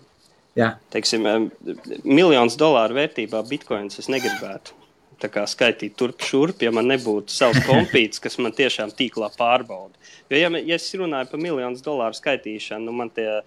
Jā. 0.57 0.75
teiksim, 0.93 1.25
miljonus 2.03 2.57
dolāru 2.61 2.97
vērtībā 2.99 3.41
bitkoins 3.49 4.01
es 4.01 4.09
negribētu. 4.11 4.78
Kā 5.27 5.43
skaitīt 5.49 5.97
turp 5.99 6.21
šurp, 6.23 6.61
ja 6.63 6.71
man 6.71 6.87
nebūtu 6.87 7.33
savs 7.35 7.59
kompīts, 7.67 8.21
kas 8.23 8.37
man 8.39 8.53
tiešām 8.55 8.93
tīklā 8.95 9.27
pārbauda. 9.35 9.97
Jo, 10.31 10.37
ja, 10.39 10.49
ja 10.63 10.77
es 10.79 10.87
runāju 10.95 11.27
par 11.33 11.41
miljonus 11.43 11.83
dolāru 11.83 12.15
skaitīšanu, 12.15 12.85
nu, 12.87 12.93
man 12.95 13.09
tie, 13.11 13.41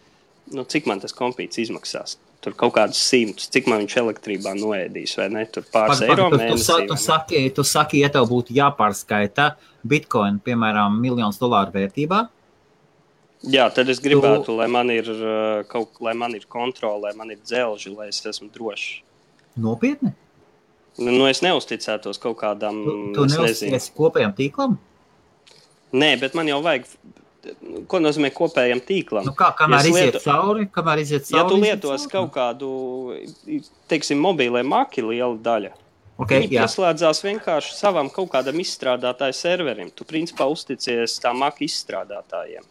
nu, 0.53 0.66
cik 0.69 0.86
man 0.90 1.01
tas 1.01 1.16
kompīts 1.16 1.62
izmaksās? 1.62 2.19
Tur 2.43 2.53
kaut 2.59 2.74
kādus 2.74 2.99
simtus, 2.99 3.47
cik 3.55 3.69
man 3.70 3.85
viņš 3.85 3.97
elektrībā 4.03 4.53
noēdīs, 4.59 5.15
vai 5.16 5.28
ne? 5.31 5.47
Tur 5.47 5.62
pāris 5.73 6.01
eiro 6.03 6.28
tu, 6.28 6.39
tu, 6.43 6.59
sa- 6.59 6.81
tu, 6.90 6.97
saki, 6.99 7.43
tu 7.55 7.62
saki, 7.62 8.01
ja 8.03 8.11
tev 8.11 8.27
būtu 8.28 8.53
jāpārskaita 8.57 9.53
bitkoini, 9.86 10.43
piemēram, 10.43 10.99
miljonus 11.01 11.39
dolāru 11.39 11.70
vērtībā. 11.78 12.24
Jā, 13.43 13.65
tad 13.74 13.89
es 13.90 13.99
gribētu, 14.03 14.55
lai 14.59 14.69
man 14.70 14.90
ir 14.94 15.09
uh, 15.11 15.62
kaut 15.70 15.97
lai 16.03 16.12
man 16.15 16.35
ir 16.39 16.44
kontrole, 16.51 17.09
lai 17.09 17.15
man 17.19 17.31
ir 17.35 17.40
dzelži, 17.43 17.90
lai 17.94 18.09
es 18.12 18.20
esmu 18.27 18.51
drošs. 18.55 19.01
Nopietni. 19.59 20.12
Nu, 20.98 21.10
nu, 21.10 21.27
es 21.31 21.40
neusticētos 21.40 22.19
kaut 22.20 22.36
kādam, 22.43 22.82
Tu, 22.85 23.12
tu 23.16 23.24
neuzticies 23.31 23.90
kopējam 23.97 24.35
tīklam. 24.36 24.77
Nē, 25.93 26.14
bet 26.20 26.35
man 26.36 26.48
jau 26.48 26.59
vajag, 26.64 26.86
ko 27.89 27.98
nozīmē 28.01 28.31
kopējam 28.36 28.81
tīklam. 28.86 29.24
Nu 29.28 29.32
kā, 29.36 29.51
kamēr 29.56 29.85
Ja 29.86 29.90
iziet 29.93 30.14
lietu- 30.14 30.24
cauri, 30.24 30.66
kamēr 30.73 31.01
iziet 31.02 31.24
cauri. 31.28 31.39
Ja 31.40 31.44
tu 31.48 31.56
lietos 31.60 32.06
cauri. 32.06 32.12
kaut 32.12 32.32
kādu, 32.36 32.69
teiksim, 33.89 34.20
mobīlē 34.20 34.62
maki 34.64 35.02
liela 35.02 35.36
daļa, 35.36 35.73
okay, 36.19 36.43
Viņi 36.47 36.52
jā. 36.52 36.62
pieslēdzās 36.62 37.23
vienkārši 37.24 37.74
savam 37.77 38.10
kaut 38.10 38.31
kādam 38.31 38.60
izstrādātāju 38.60 39.35
serverim. 39.35 39.90
Tu 39.90 40.05
principā 40.05 40.47
uzticies 40.52 41.19
tam 41.20 41.39
maka 41.39 41.64
izstrādātājiem. 41.64 42.62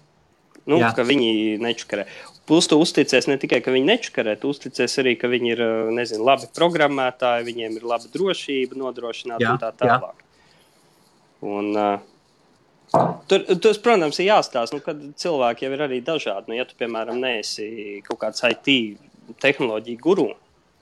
Nu, 0.65 0.77
Jā. 0.77 0.93
ka 0.95 1.01
viņi 1.03 1.57
nečakarē. 1.59 2.05
Plus, 2.49 2.65
tu 2.67 2.77
uzticies 2.81 3.27
ne 3.29 3.37
tikai, 3.39 3.59
ka 3.63 3.71
viņi 3.73 3.87
nečakarē, 3.87 4.33
tu 4.41 4.49
uzticies 4.51 4.97
arī, 4.99 5.13
ka 5.19 5.29
viņi 5.29 5.51
ir 5.53 5.59
nezinu, 5.93 6.23
labi 6.25 6.49
programmētāji, 6.57 7.45
viņiem 7.47 7.75
ir 7.77 7.85
laba 7.87 8.09
drošība 8.11 8.79
nodrošināta 8.81 9.45
Jā, 9.45 9.51
un 9.53 9.61
tā 9.61 9.69
jā. 9.77 9.97
tālāk. 9.99 10.23
Un, 11.41 11.69
uh, 11.77 13.11
tur, 13.29 13.45
tas, 13.61 13.77
protams, 13.81 14.19
ir 14.19 14.31
jāstāsta, 14.31 14.75
nu, 14.75 14.83
kad 14.83 15.03
cilvēki 15.21 15.67
jau 15.67 15.71
ir 15.75 15.83
arī 15.85 15.99
dažādi. 16.05 16.49
Nu, 16.49 16.57
ja 16.57 16.65
tu, 16.67 16.75
piemēram, 16.81 17.21
neesi 17.21 18.01
kaut 18.07 18.19
kāds 18.25 18.43
IT 18.49 18.71
tehnoloģiju 19.41 20.01
guru, 20.01 20.27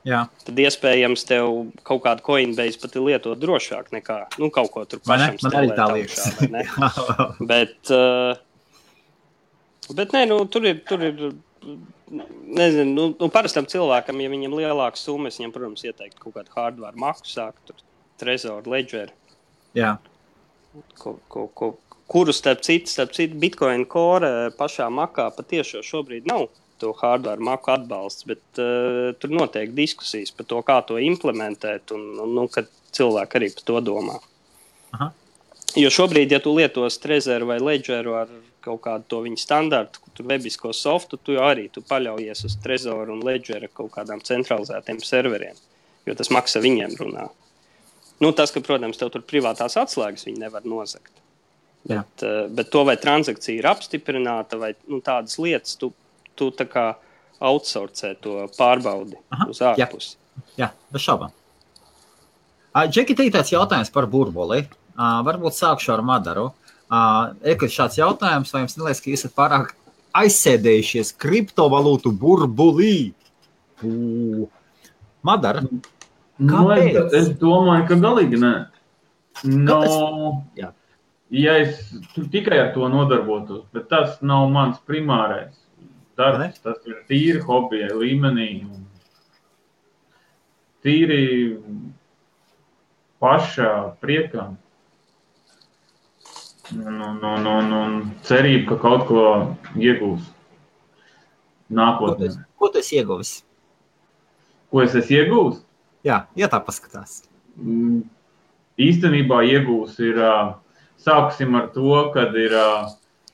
jā. 0.07 0.23
tad 0.47 0.63
iespējams 0.63 1.27
tev 1.27 1.51
kaut 1.85 2.01
kādu 2.07 2.25
coinbase 2.25 2.79
pat 2.81 2.95
ir 2.95 3.05
lietot 3.05 3.39
drošāk 3.43 3.91
nekā 3.93 4.17
nu, 4.39 4.47
kaut 4.55 4.71
ko 4.73 4.85
tur 4.89 5.03
Vai 5.05 5.19
ne? 5.21 5.27
pašam 5.35 5.51
Man 5.51 5.59
arī 5.59 5.75
tā 5.77 5.89
liekas. 5.91 6.23
ne? 6.55 6.63
bet, 7.51 7.93
uh, 7.93 8.33
bet 9.91 10.15
nē, 10.15 10.23
nu, 10.31 10.41
tur 10.49 10.71
ir. 10.71 10.81
Tur 10.87 11.03
ir 11.11 11.29
Nezinu, 12.09 12.89
nu, 12.91 13.03
nu, 13.13 13.29
parastam 13.33 13.67
cilvēkam, 13.69 14.21
ja 14.23 14.31
viņam 14.31 14.55
ir 14.55 14.63
lielāka 14.63 14.99
summa, 14.99 15.31
viņam, 15.33 15.53
protams, 15.55 15.85
ieteiktu 15.85 16.23
kaut 16.23 16.37
kādu 16.39 16.55
hardware 16.55 16.99
maksu, 16.99 17.35
sākt 17.35 17.61
tur 17.69 17.83
Trezor, 18.19 18.65
Ledger, 18.67 19.13
jā. 19.77 19.93
ko, 20.99 21.17
ko, 21.31 21.45
ko, 21.55 21.73
kuru 22.09 22.33
starp 22.35 22.63
citu, 22.65 22.91
starp 22.91 23.13
citu, 23.15 23.37
Bitcoin 23.39 23.85
core 23.89 24.49
pašā 24.57 24.89
makā 24.93 25.29
patiešām 25.37 25.85
šobrīd 25.85 26.27
nav 26.29 26.49
to 26.79 26.93
hardware 26.95 27.43
maku 27.43 27.73
atbalsts, 27.73 28.25
bet 28.27 28.41
uh, 28.61 29.11
tur 29.19 29.33
notiek 29.35 29.71
diskusijas 29.75 30.31
par 30.35 30.47
to, 30.49 30.61
kā 30.65 30.79
to 30.87 30.99
implementēt, 31.03 31.91
un, 31.95 32.05
un 32.23 32.35
nu, 32.37 32.47
kad 32.51 32.69
cilvēki 32.95 33.39
arī 33.39 33.49
par 33.55 33.65
to 33.67 33.81
domā. 33.91 34.19
Aha. 34.95 35.11
Jo 35.77 35.91
šobrīd, 35.93 36.31
ja 36.33 36.39
tu 36.41 36.55
lietos 36.55 36.97
Trezoru 37.03 37.51
vai 37.51 37.59
Ledgeru 37.61 38.15
ar 38.23 38.31
kaut 38.65 38.81
kādu 38.87 39.05
to 39.11 39.19
viņa 39.25 39.43
standartu, 39.43 40.01
tur 40.19 40.27
webisko 40.27 40.73
softu, 40.75 41.17
tu 41.17 41.37
arī 41.39 41.69
tu 41.71 41.83
paļaujies 41.87 42.43
uz 42.49 42.57
Trezoru 42.63 43.15
un 43.15 43.23
Ledgeru 43.23 43.71
kaut 43.71 43.93
kādām 43.95 44.19
centralizētiem 44.25 44.99
serveriem, 45.05 45.55
jo 46.05 46.15
tas 46.19 46.31
maksā 46.35 46.59
viņiem 46.63 46.97
runā. 46.99 47.29
Nu, 48.19 48.33
tas, 48.35 48.51
ka, 48.51 48.59
protams, 48.59 48.99
tev 48.99 49.13
tur 49.13 49.23
privātās 49.23 49.77
atslēgas 49.79 50.27
viņi 50.27 50.43
nevar 50.43 50.65
nozagt. 50.67 51.13
Jā. 51.87 52.03
Bet, 52.03 52.25
eh, 52.27 52.47
bet 52.51 52.71
to, 52.73 52.83
vai 52.83 52.97
transakcija 52.99 53.61
ir 53.61 53.69
apstiprināta, 53.69 54.59
vai 54.59 54.73
nu, 54.91 54.99
tādas 54.99 55.39
lietas, 55.39 55.77
tu, 55.79 55.93
tu 56.35 56.51
tā 56.51 56.67
kā 56.67 56.89
outsourcē 57.39 58.17
to 58.19 58.43
pārbaudi 58.57 59.15
Aha, 59.31 59.47
uz 59.47 59.61
ārpusi. 59.63 60.17
Jā, 60.59 60.73
bez 60.91 61.05
šaubām. 61.05 61.31
Džeki, 62.75 63.15
te 63.15 63.25
ir 63.25 63.33
tāds 63.33 63.51
jautājums 63.51 63.89
par 63.91 64.05
burbuli. 64.11 64.65
Uh, 64.99 65.21
varbūt 65.25 65.55
sākšu 65.55 65.93
ar 65.95 66.03
Madaru. 66.05 66.49
Uh, 66.89 67.31
Ekot 67.47 67.71
šāds 67.71 67.97
jautājums, 67.99 68.51
vai 68.53 68.65
jums 68.65 68.75
neliekas, 68.77 69.01
ka 69.03 69.11
jūs 69.11 69.23
esat 69.23 69.35
pārāk 69.37 69.71
aizsēdējušies 70.15 71.13
kriptovalūtu 71.21 72.11
burbulī? 72.17 73.13
Pū. 73.81 74.47
Madara, 75.23 75.63
Nu, 76.39 76.53
Kāpēc? 76.69 77.13
es 77.19 77.29
domāju, 77.35 77.83
ka 77.89 77.95
galīgi 77.99 78.37
nē. 78.39 78.51
No, 79.43 79.79
Jā. 80.55 80.69
ja 81.35 81.55
es 81.59 81.81
tikai 82.31 82.59
ar 82.61 82.69
to 82.73 82.87
nodarbotos, 82.87 83.65
bet 83.73 83.89
tas 83.89 84.21
nav 84.21 84.49
mans 84.49 84.77
primārais 84.87 85.51
Ne? 85.81 85.89
darbs. 86.15 86.59
Tas 86.63 86.77
ir 86.87 86.95
tīri 87.09 87.41
hobija 87.43 87.89
līmenī. 87.91 88.65
Tīri 90.83 91.59
pašā 93.21 93.95
priekam. 93.99 94.57
Un, 96.75 97.01
un, 97.01 97.23
un, 97.25 97.47
un, 97.49 97.71
un 97.73 97.93
cerība, 98.25 98.75
ka 98.75 98.81
kaut 98.83 99.07
ko 99.09 99.23
iegūs 99.73 100.21
ko 100.21 101.73
tu, 101.73 101.75
nākotnē. 101.75 102.29
ko 102.57 102.69
tu 102.69 102.81
esi 102.81 102.99
ieguvis? 102.99 103.31
Ko 104.69 104.83
es 104.83 104.93
esmu 104.93 105.17
iegūmis? 105.17 105.59
Jā, 106.05 106.23
ja 106.37 106.47
tā 106.49 106.59
paskatās. 106.63 107.23
Mm, 107.57 108.03
īstenībā 108.79 109.41
iegūs 109.49 109.97
ir, 110.05 110.21
sāksim 111.01 111.57
ar 111.57 111.69
to, 111.73 112.11
kad 112.13 112.35
ir 112.37 112.53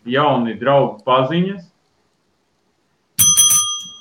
jauni 0.05 0.55
draugi 0.59 1.03
paziņas. 1.05 1.71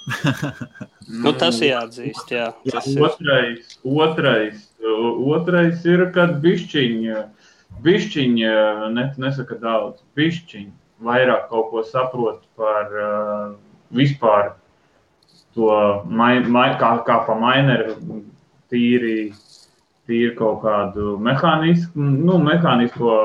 Nu, 1.05 1.35
tas 1.37 1.59
ir 1.61 1.75
jāatzīst. 1.75 2.31
Jā, 2.33 2.47
Jā, 2.65 2.73
tas 2.79 2.87
ir. 2.89 3.03
Otrais, 3.05 3.75
otrais, 3.85 4.63
otrais 5.37 5.83
ir, 5.85 6.07
kad 6.15 6.39
bišķiņi, 6.41 7.19
bišķiņi 7.83 8.51
ne, 8.95 9.05
nesaka 9.19 9.59
daudz, 9.61 10.03
bišķiņi 10.17 10.71
vairāk 11.05 11.49
kaut 11.51 11.71
ko 11.73 11.83
saprot 11.85 12.45
par 12.57 12.93
uh, 12.95 13.57
vispār 13.93 14.53
to, 15.55 15.69
mai, 16.07 16.39
mai, 16.41 16.71
kā, 16.81 16.95
kā 17.07 17.19
pa 17.27 17.35
maineru, 17.39 18.23
tīri, 18.73 19.33
tīri 20.09 20.33
kaut 20.39 20.63
kādu 20.65 21.17
mehānisku, 21.23 21.99
nu, 21.99 22.39
mehānisko 22.43 23.19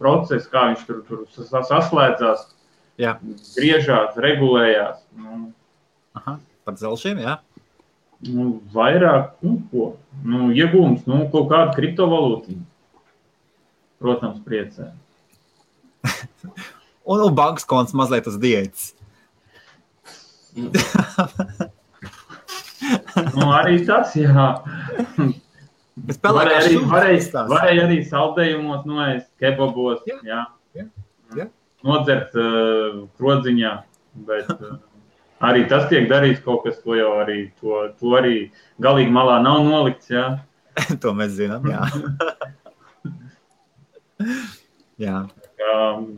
procesu, 0.00 0.48
kā 0.50 0.70
viņš 0.70 0.86
tur, 0.88 1.02
tur 1.08 1.26
sas- 1.36 1.68
saslēdzās, 1.68 2.48
Jā. 3.00 3.18
griežās, 3.56 4.16
regulējās. 4.16 5.02
Nu, 5.16 5.52
Aha, 6.18 6.38
par 6.66 6.74
zelšiem, 6.80 7.20
jā. 7.22 7.36
Nu, 8.26 8.60
vairāk, 8.74 9.30
nu, 9.46 9.60
ko? 9.70 9.92
Nu, 10.26 10.50
iegūms, 10.52 11.06
nu, 11.08 11.22
kaut 11.32 11.48
kāda 11.52 11.72
kriptovalūta. 11.76 12.56
Protams, 14.00 14.40
priecē. 14.46 14.90
Un, 17.10 17.18
un 17.24 17.34
bankas 17.34 17.64
konts 17.66 17.94
mazliet 17.96 18.28
uz 18.30 18.36
diētas. 18.40 18.92
Nu, 23.36 23.50
arī 23.52 23.80
tas, 23.86 24.14
jā. 24.16 24.46
Bet 26.00 26.22
Varēja 26.24 26.60
arī, 26.62 26.76
varēja, 26.88 27.42
varēja 27.50 27.82
arī 27.86 27.98
saldējumos 28.08 28.86
noēst, 28.88 29.26
kebabos, 29.42 30.00
Jā. 30.08 30.16
jā. 30.24 30.40
Jā. 30.78 30.86
Jā. 31.36 31.46
Nodzert 31.86 32.36
uh, 32.40 33.02
krodziņā, 33.20 33.72
bet 34.28 34.48
uh, 34.54 34.78
arī 35.50 35.66
tas 35.70 35.88
tiek 35.92 36.08
darīts 36.10 36.40
kaut 36.44 36.64
kas, 36.64 36.80
ko 36.84 36.96
jau 36.96 37.12
arī, 37.20 37.42
to, 37.60 37.82
to 38.00 38.14
arī 38.16 38.36
galīgi 38.82 39.12
malā 39.12 39.40
nav 39.44 39.60
nolikts, 39.68 40.08
jā. 40.12 40.26
to 41.02 41.12
mēs 41.16 41.36
zinām. 41.36 41.68
Jā. 41.68 41.84
jā. 45.06 45.22
Um, 45.70 46.10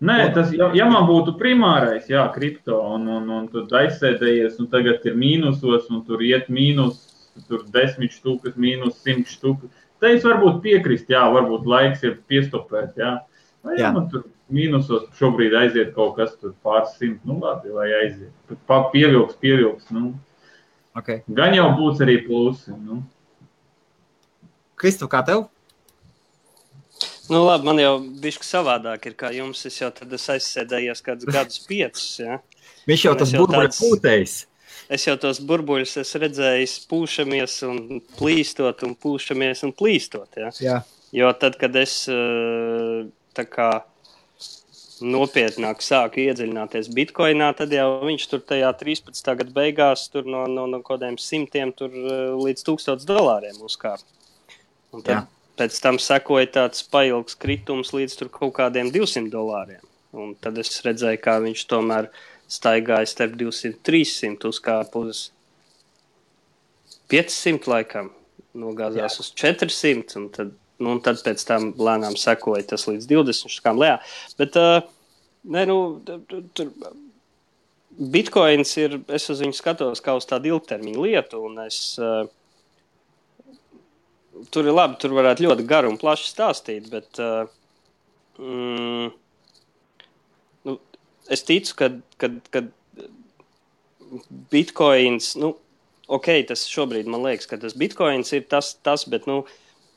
Nē, 0.00 0.30
tas, 0.32 0.48
ja, 0.56 0.70
ja 0.72 0.86
man 0.88 1.04
būtu 1.04 1.34
primārais, 1.36 2.06
jā, 2.08 2.22
kripto, 2.32 2.78
un, 2.94 3.04
un, 3.04 3.26
un 3.36 3.48
tad 3.52 3.72
aizsēdējies, 3.82 4.56
un 4.62 4.70
tagad 4.72 5.04
ir 5.04 5.18
mīnusos, 5.20 5.90
un 5.92 6.00
tur 6.06 6.22
iet 6.24 6.48
mīnus, 6.48 7.02
tur 7.50 7.66
desmit 7.74 8.14
štukas, 8.16 8.56
mīnus 8.56 9.02
simt 9.04 9.28
štukas, 9.28 9.68
tad 10.00 10.16
es 10.16 10.24
varbūt 10.24 10.62
piekrist, 10.64 11.12
jā, 11.12 11.20
varbūt 11.34 11.68
laiks 11.68 12.06
ir 12.08 12.16
piestopēt, 12.32 12.96
jā. 12.96 13.18
Vai 13.60 13.76
Jā. 13.76 13.90
man 13.92 14.06
tur 14.08 14.24
mīnusos 14.48 15.10
šobrīd 15.18 15.52
aiziet 15.52 15.92
kaut 15.92 16.14
kas 16.16 16.32
tur 16.40 16.54
pāris 16.64 16.94
simt, 16.96 17.20
nu 17.28 17.36
labi, 17.42 17.68
lai 17.76 17.90
aiziet. 17.98 18.32
Pa, 18.64 18.86
pievilks, 18.94 19.36
pievilks, 19.42 19.90
nu. 19.92 20.14
Okay. 20.96 21.20
Gan 21.28 21.52
jau 21.54 21.68
būs 21.76 22.00
arī 22.00 22.16
plusi, 22.24 22.72
nu. 22.72 23.02
Kristof, 24.80 25.12
kā 25.12 25.20
tev? 25.28 25.50
Nu, 27.30 27.44
labi, 27.46 27.64
man 27.68 27.78
jau 27.78 27.92
bija 28.22 28.42
savādāk, 28.42 29.04
ir 29.06 29.14
kā 29.18 29.30
jums. 29.34 29.62
Es 29.68 29.76
jau 29.80 29.90
tad 29.94 30.12
esmu 30.16 30.34
aizsēdējies 30.34 31.02
kādus 31.06 31.30
gadus, 31.30 31.60
piecus. 31.70 32.06
Ja? 32.18 32.40
Viņš 32.90 33.04
jau 33.06 33.12
Un 33.14 33.20
es 33.20 33.22
tas 33.22 33.34
burbuļs 33.38 33.68
tāds- 33.68 33.82
pūtējs. 33.84 34.38
Es 34.90 35.04
jau 35.06 35.14
tos 35.22 35.38
burbuļus 35.46 35.92
esmu 36.02 36.20
redzējis, 36.24 36.72
pūšamies 36.90 37.52
un 37.68 37.78
plīstot, 38.18 38.82
un 38.88 38.96
pūšamies 38.98 39.62
un 39.68 39.72
plīstot. 39.78 40.40
Ja? 40.42 40.50
Jā. 40.58 40.80
Jo 41.14 41.30
tad, 41.38 41.54
kad 41.58 41.74
es 41.78 41.94
eh, 42.10 43.06
kā 43.50 43.70
nopietnāk 45.00 45.80
sāku 45.80 46.20
iedziļināties 46.26 46.90
Bitcoinā, 46.92 47.52
tad 47.56 47.72
jau 47.72 47.86
viņš 48.04 48.26
tur 48.32 48.42
tajā 48.50 48.68
13. 48.82 49.30
gada 49.38 49.54
beigās 49.56 50.08
tur 50.12 50.26
no, 50.28 50.42
no, 50.50 50.66
no 50.68 50.82
kaut 50.82 50.98
kādiem 51.00 51.16
simtiem 51.22 51.72
tur, 51.76 51.94
eh, 51.94 52.34
līdz 52.36 52.66
1000 52.66 53.06
dolāriem 53.08 53.62
uzkāpa. 53.64 54.04
Un 54.92 55.06
tad 55.06 55.14
Jā. 55.14 55.22
Pēc 55.60 55.76
tam 55.84 55.98
sekoja 56.00 56.48
tāds 56.56 56.82
pailgs 56.90 57.36
kritums 57.40 57.92
līdz 57.96 58.16
tur 58.18 58.32
kaut 58.32 58.54
kādiem 58.58 58.88
200 58.94 59.28
dolāriem. 59.32 59.82
Un 60.16 60.32
tad 60.42 60.56
es 60.58 60.72
redzēju, 60.82 61.20
kā 61.22 61.36
viņš 61.44 61.66
tomēr 61.70 62.08
staigāja 62.50 63.06
starp 63.06 63.36
200 63.38 63.68
un 63.70 63.76
300 63.86 64.48
uzkāpa 64.50 65.04
uz 65.06 65.28
500 67.10 67.68
laikam, 67.70 68.10
nogāzās 68.58 69.20
uz 69.22 69.30
400, 69.38 70.16
un 70.18 70.26
tad, 70.34 70.50
nu, 70.82 70.94
un 70.96 71.02
tad 71.04 71.20
pēc 71.26 71.44
tam 71.46 71.70
lēnām 71.78 72.16
sekoja 72.18 72.66
tas 72.72 72.86
līdz 72.90 73.06
20 73.10 73.54
škām 73.60 73.78
lejā. 73.82 74.00
Bet, 74.38 74.58
uh, 74.58 74.80
ne, 75.44 75.64
nu, 75.70 75.78
tu- 76.06 76.20
tu- 76.30 76.42
tur 76.54 76.72
Bitcoins 78.00 78.76
ir, 78.80 79.00
es 79.12 79.26
uz 79.30 79.42
viņu 79.42 79.54
skatos 79.58 80.00
kā 80.02 80.14
uz 80.16 80.26
tādu 80.26 80.54
ilgtermiņu 80.54 81.02
lietu, 81.06 81.42
un 81.46 81.58
es, 81.66 81.98
uh, 81.98 82.24
tur 84.52 84.68
ir 84.68 84.76
labi, 84.76 84.98
tur 85.00 85.14
varētu 85.16 85.46
ļoti 85.46 85.66
garu 85.68 85.92
un 85.92 85.98
plaši 86.00 86.28
stāstīt, 86.30 86.90
bet 86.92 87.20
uh, 87.22 87.48
mm, 88.40 89.10
nu, 90.68 90.76
es 91.30 91.44
ticu, 91.48 91.76
ka, 91.78 91.90
kad, 92.20 92.38
kad 92.54 92.70
Bitcoins, 94.50 95.34
nu, 95.40 95.54
ok, 96.10 96.32
tas 96.48 96.66
šobrīd 96.70 97.10
man 97.10 97.26
liekas, 97.28 97.48
ka 97.50 97.60
tas 97.60 97.76
Bitcoins 97.78 98.32
ir 98.36 98.46
tas, 98.50 98.74
tas 98.82 99.06
bet, 99.10 99.28
nu, 99.30 99.44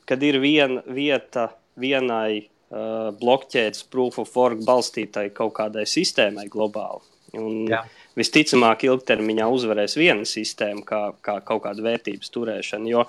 kad 0.08 0.22
ir 0.22 0.38
viena 0.42 0.84
vieta 0.86 1.48
vienai 1.80 2.44
uh, 2.44 3.10
blokķēdes 3.18 3.88
proof 3.90 4.20
of 4.22 4.36
work 4.38 4.62
balstītai 4.66 5.30
kaut 5.34 5.56
kādai 5.58 5.86
sistēmai 5.90 6.46
globāli. 6.52 7.02
Un 7.34 7.64
Jā. 7.66 7.80
visticamāk, 8.14 8.84
ilgtermiņā 8.86 9.48
uzvarēs 9.50 9.96
viena 9.98 10.26
sistēma, 10.28 10.84
kā, 10.86 11.00
kā 11.24 11.40
kaut 11.46 11.64
kāda 11.64 11.82
vērtības 11.82 12.30
turēšana. 12.30 12.90
Jo 12.92 13.02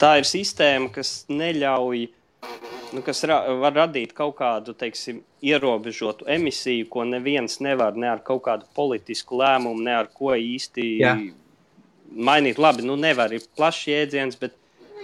tā 0.00 0.16
ir 0.20 0.28
sistēma, 0.28 0.90
kas 0.94 1.24
neļauj, 1.32 2.06
nu, 2.92 3.02
kas 3.04 3.22
ra 3.28 3.42
var 3.62 3.76
radīt 3.76 4.14
kaut 4.16 4.36
kādu 4.40 4.74
teiksim, 4.78 5.22
ierobežotu 5.42 6.28
emisiju, 6.30 6.88
ko 6.92 7.04
neviens 7.08 7.58
nevar 7.64 7.96
ne 7.98 8.10
ar 8.12 8.22
kaut 8.24 8.44
kādu 8.46 8.68
politisku 8.76 9.40
lēmumu, 9.40 9.82
ne 9.82 9.94
ar 10.02 10.10
ko 10.14 10.34
īsti 10.38 10.88
Jā. 11.02 11.16
mainīt. 12.14 12.60
Labi, 12.62 12.86
nu 12.86 12.96
nevar, 13.00 13.34
ir 13.34 13.46
plašs 13.56 13.88
jēdziens, 13.90 14.38
bet 14.40 14.58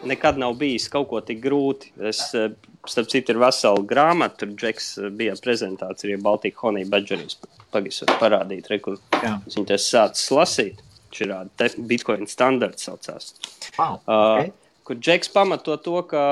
nekad 0.06 0.38
nav 0.38 0.54
bijis 0.58 0.88
kaut 0.92 1.08
ko 1.10 1.20
tik 1.24 1.40
grūti. 1.42 1.92
Es, 2.10 2.22
eh, 2.34 2.50
starp 2.88 3.10
citu, 3.10 3.34
ir 3.34 3.42
vesela 3.42 3.82
grāmata, 3.84 4.42
tur 4.42 4.54
Džeks 4.54 4.90
eh, 4.98 5.08
bija 5.10 5.36
prezentācija, 5.42 6.20
Baltika 6.22 6.66
Honey 6.66 6.86
Badgerīs. 6.88 7.38
Pagaidzi, 7.72 8.06
parādīt, 8.20 8.70
re, 8.70 8.78
kur 8.78 8.98
viņu 9.20 9.66
te 9.68 9.80
sācis 9.82 10.30
lasīt. 10.32 10.84
Šī 11.14 11.28
Bitcoin 11.88 12.28
standarts 12.28 12.88
saucās. 12.88 13.34
Wow. 13.78 14.00
Uh, 14.04 14.14
Okay. 14.38 14.52
kur 14.84 14.96
Džeks 14.96 15.28
pamato 15.32 15.76
to, 15.76 16.02
ka 16.08 16.22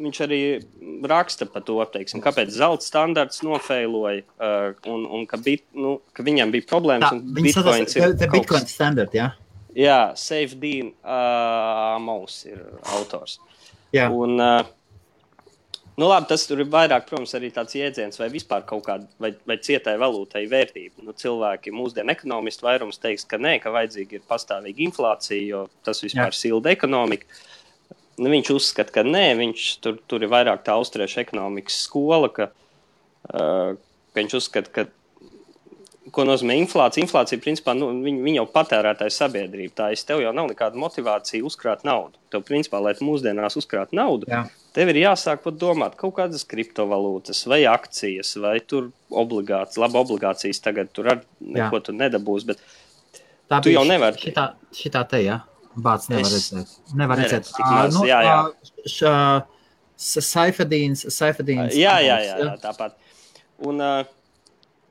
viņš 0.00 0.20
arī 0.24 0.40
raksta 1.08 1.46
par 1.46 1.64
to, 1.66 1.76
teiksim, 1.92 2.22
kāpēc 2.24 2.52
zelta 2.54 2.84
standarts 2.86 3.42
nofeiloja, 3.44 4.24
uh, 4.40 4.72
un, 4.88 5.04
un 5.04 5.26
ka, 5.28 5.36
bit, 5.36 5.64
nu, 5.76 5.98
ka 6.16 6.24
viņam 6.24 6.52
bija 6.54 6.68
problēmas. 6.70 7.12
Saucās, 7.52 7.96
ir 7.96 8.14
kaut 8.16 8.32
Bitcoin 8.38 8.68
standard, 8.70 9.16
jā. 9.16 9.32
Jā, 9.76 10.12
Safe 10.20 10.56
Dean 10.60 10.92
uh, 11.00 11.96
Maus 12.04 12.42
ir 12.48 12.60
autors. 12.96 13.38
Jā. 13.92 14.08
Un, 14.12 14.36
uh, 14.40 14.64
nu, 15.98 16.08
labi, 16.08 16.28
tas 16.30 16.44
tur 16.48 16.62
ir 16.62 16.70
vairāk, 16.72 17.06
protams, 17.08 17.34
arī 17.38 17.50
tāds 17.54 17.76
jēdziens, 17.76 18.18
vai 18.20 18.28
vispār 18.32 18.64
kaut 18.68 18.84
kāda, 18.86 19.08
vai, 19.22 19.32
vai 19.48 19.58
cietai 19.62 19.94
valūtai 20.00 20.44
vērtība. 20.50 21.04
Nu, 21.06 21.14
cilvēki, 21.16 21.74
mūsdienu 21.76 22.14
ekonomisti 22.14 22.66
vairums 22.66 23.00
teiks, 23.02 23.26
ka 23.28 23.40
nē, 23.42 23.58
ka 23.62 23.74
vajadzīga 23.74 24.18
ir 24.18 24.24
pastāvīga 24.28 24.86
inflācija, 24.86 25.42
jo 25.44 25.66
tas 25.86 26.02
vispār 26.04 26.36
silda 26.36 26.72
ekonomiku. 26.72 27.28
Nu, 28.20 28.28
viņš 28.32 28.52
uzskata, 28.54 28.92
ka 28.98 29.06
nē, 29.06 29.26
viņš 29.40 29.68
tur, 29.84 30.00
tur 30.08 30.24
ir 30.24 30.32
vairāk 30.32 30.64
tā 30.66 30.76
austriešu 30.76 31.22
ekonomikas 31.24 31.78
skola, 31.86 32.28
ka, 32.32 32.50
uh, 33.32 33.78
ka 34.12 34.20
viņš 34.20 34.36
uzskata, 34.40 34.72
ka 34.72 34.88
ko 36.10 36.24
nozīmē 36.26 36.56
inflācija. 36.58 37.04
Inflācija, 37.04 37.38
principā, 37.38 37.74
nu, 37.78 37.92
viņa, 38.02 38.22
viņa 38.26 38.38
jau 38.40 38.46
patērētāja 38.56 39.14
sabiedrība. 39.14 39.74
Tā 39.78 39.90
es 39.94 40.02
tev 40.04 40.20
jau 40.24 40.32
nav 40.34 40.48
nekāda 40.50 40.80
motivācija 40.82 41.44
uzkrāt 41.46 41.84
naudu. 41.86 42.18
Tev, 42.32 42.42
principā, 42.48 42.80
lai 42.82 42.94
tu 42.98 43.06
mūsdienās 43.06 43.54
uzkrātu 43.60 43.94
naudu, 43.94 44.26
Jā. 44.26 44.42
tev 44.74 44.90
ir 44.90 44.98
jāsāk 45.04 45.44
pat 45.44 45.54
domāt 45.60 45.94
kaut 46.00 46.16
kādas 46.18 46.42
kriptovalūtas, 46.48 47.44
vai 47.46 47.62
akcijas, 47.70 48.34
vai 48.42 48.58
tur 48.60 48.90
obligācijas. 49.10 49.78
Labi, 49.84 50.00
obligācijas 50.02 50.60
tagad 50.64 50.90
tur 50.92 51.12
ar 51.14 51.22
neko 51.40 51.80
tu 51.86 51.92
nedabūsi. 51.94 52.46
Bet 52.50 52.58
Tā 53.52 53.58
Tu 53.60 53.72
jau 53.74 53.82
nevari. 53.84 54.16
Šitā, 54.16 54.54
šitā 54.72 55.02
te, 55.10 55.18
jā. 55.26 55.42
Bāc 55.76 56.06
nevar 56.08 56.24
Es 56.24 56.32
redzēt. 56.32 56.70
Nevar 56.96 57.18
redzēt. 57.20 57.50
tik 57.52 57.66
maz, 57.68 57.98
jā, 58.08 58.20
jā. 58.24 58.36
Saifadīns, 60.02 61.04
Saifadīns. 61.12 61.76
jā, 61.78 61.94
jā, 62.02 62.16
jā, 62.24 62.36
jā, 62.42 62.54
tāpat. 62.62 62.96
Un, 63.62 63.78
uh, 63.80 64.08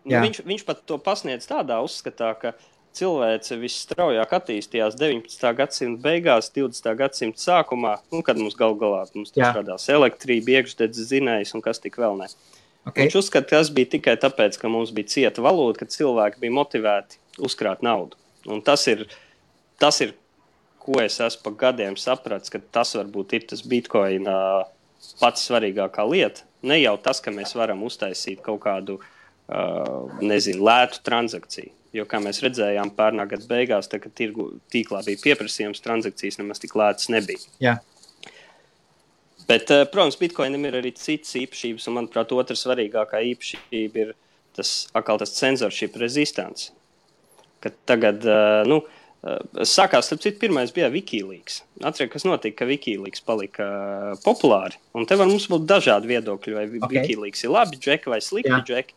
nu, 0.06 0.22
viņš, 0.26 0.42
viņš 0.48 0.64
pat 0.68 0.84
to 0.90 0.98
pasniedz 1.02 1.48
tādā 1.50 1.78
uzskatā, 1.84 2.32
ka 2.40 2.54
cilvēce 2.98 3.58
visstraujāk 3.62 4.34
attīstījās 4.36 4.98
19. 5.00 5.52
gadsimta 5.58 6.04
beigās, 6.04 6.52
20. 6.56 6.90
gadsimta 7.00 7.44
sākumā, 7.44 7.98
nu, 8.12 8.22
kad 8.26 8.40
mums 8.40 8.58
gal 8.60 8.76
galā 8.80 9.06
mums 9.16 9.32
Jā. 9.38 9.54
radās 9.56 9.88
elektrība, 9.92 10.60
iekšdedzes 10.60 11.12
zinējs 11.14 11.56
un 11.56 11.64
kas 11.64 11.80
tik 11.84 12.00
vēl 12.02 12.20
ne. 12.20 12.28
Okay. 12.82 13.06
Viņš 13.06 13.20
uzskata, 13.22 13.48
ka 13.48 13.60
tas 13.60 13.70
bija 13.74 13.94
tikai 13.94 14.18
tāpēc, 14.20 14.58
ka 14.60 14.72
mums 14.72 14.92
bija 14.96 15.12
cieta 15.14 15.44
valūta, 15.46 15.84
ka 15.84 15.94
cilvēki 15.94 16.42
bija 16.42 16.58
motivēti 16.58 17.22
uzkrāt 17.46 17.86
naudu. 17.86 18.18
Un 18.50 18.64
tas 18.66 18.88
ir, 18.90 19.06
tas 19.80 20.02
ir 20.02 20.16
ko 20.82 20.98
es 21.04 21.20
esmu 21.22 21.46
pa 21.46 21.56
gadiem 21.68 21.96
sapratis, 22.00 22.50
ka 22.50 22.60
tas 22.74 22.96
varbūt 22.98 23.38
ir 23.38 23.46
tas 23.54 23.62
bitkoina 23.62 24.36
pats 25.22 25.46
svarīgākā 25.46 26.08
lieta. 26.10 26.48
Ne 26.66 26.80
jau 26.82 26.96
tas, 27.02 27.22
ka 27.22 27.34
mēs 27.34 27.54
varam 27.58 27.86
uztaisīt 27.86 28.42
kaut 28.46 28.64
kādu 28.66 28.98
uh, 28.98 29.06
nezinu, 30.22 30.64
lētu 30.66 31.02
transakciju. 31.08 31.72
Jo, 31.92 32.06
kā 32.08 32.22
mēs 32.24 32.40
redzējām, 32.40 32.94
pērnā 32.96 33.26
gada 33.28 33.48
beigās, 33.50 33.90
tad, 33.92 34.00
kad 34.06 34.14
tirgu, 34.16 34.48
tīklā 34.72 35.02
bija 35.04 35.20
pieprasījums, 35.26 35.84
transakcijas 35.84 36.40
nemaz 36.40 36.62
tik 36.64 36.78
lētas 36.80 37.10
nebija. 37.12 37.44
Jā. 37.60 37.74
Bet, 39.52 39.72
eh, 39.72 39.84
protams, 39.92 40.16
Bitcoinam 40.16 40.64
ir 40.70 40.78
arī 40.80 40.94
citas 40.96 41.34
īpašības, 41.36 41.90
un, 41.90 41.98
manuprāt, 41.98 42.32
otra 42.32 42.56
svarīgākā 42.56 43.20
īpašība 43.34 44.06
ir 44.06 44.14
tas, 44.56 44.88
tas 44.94 45.36
censorship 45.36 45.98
rezistants. 46.00 46.70
Kad 47.62 47.76
tagad, 47.90 48.24
eh, 48.24 48.64
nu, 48.70 48.82
eh, 49.26 49.40
sākās, 49.68 50.08
starp 50.08 50.24
citu, 50.24 50.40
pirmais 50.40 50.72
bija 50.72 50.90
Wikileaks. 50.90 51.62
Atcerieties, 51.82 52.14
kas 52.14 52.24
notika, 52.24 52.58
ka 52.62 52.66
Wikileaks 52.66 53.26
palika 53.26 53.68
populāri. 54.24 54.80
Un 54.96 55.06
te 55.06 55.16
var 55.16 55.28
mums 55.28 55.48
būt 55.48 55.68
dažādi 55.68 56.08
viedokļi, 56.08 56.54
vai 56.54 56.66
Ok. 56.68 56.88
okay. 56.88 57.02
Wikileaks 57.02 57.44
ir 57.44 57.50
labi 57.50 57.78
džeki 57.78 58.08
vai 58.08 58.20
slikti 58.20 58.64
džeki. 58.64 58.94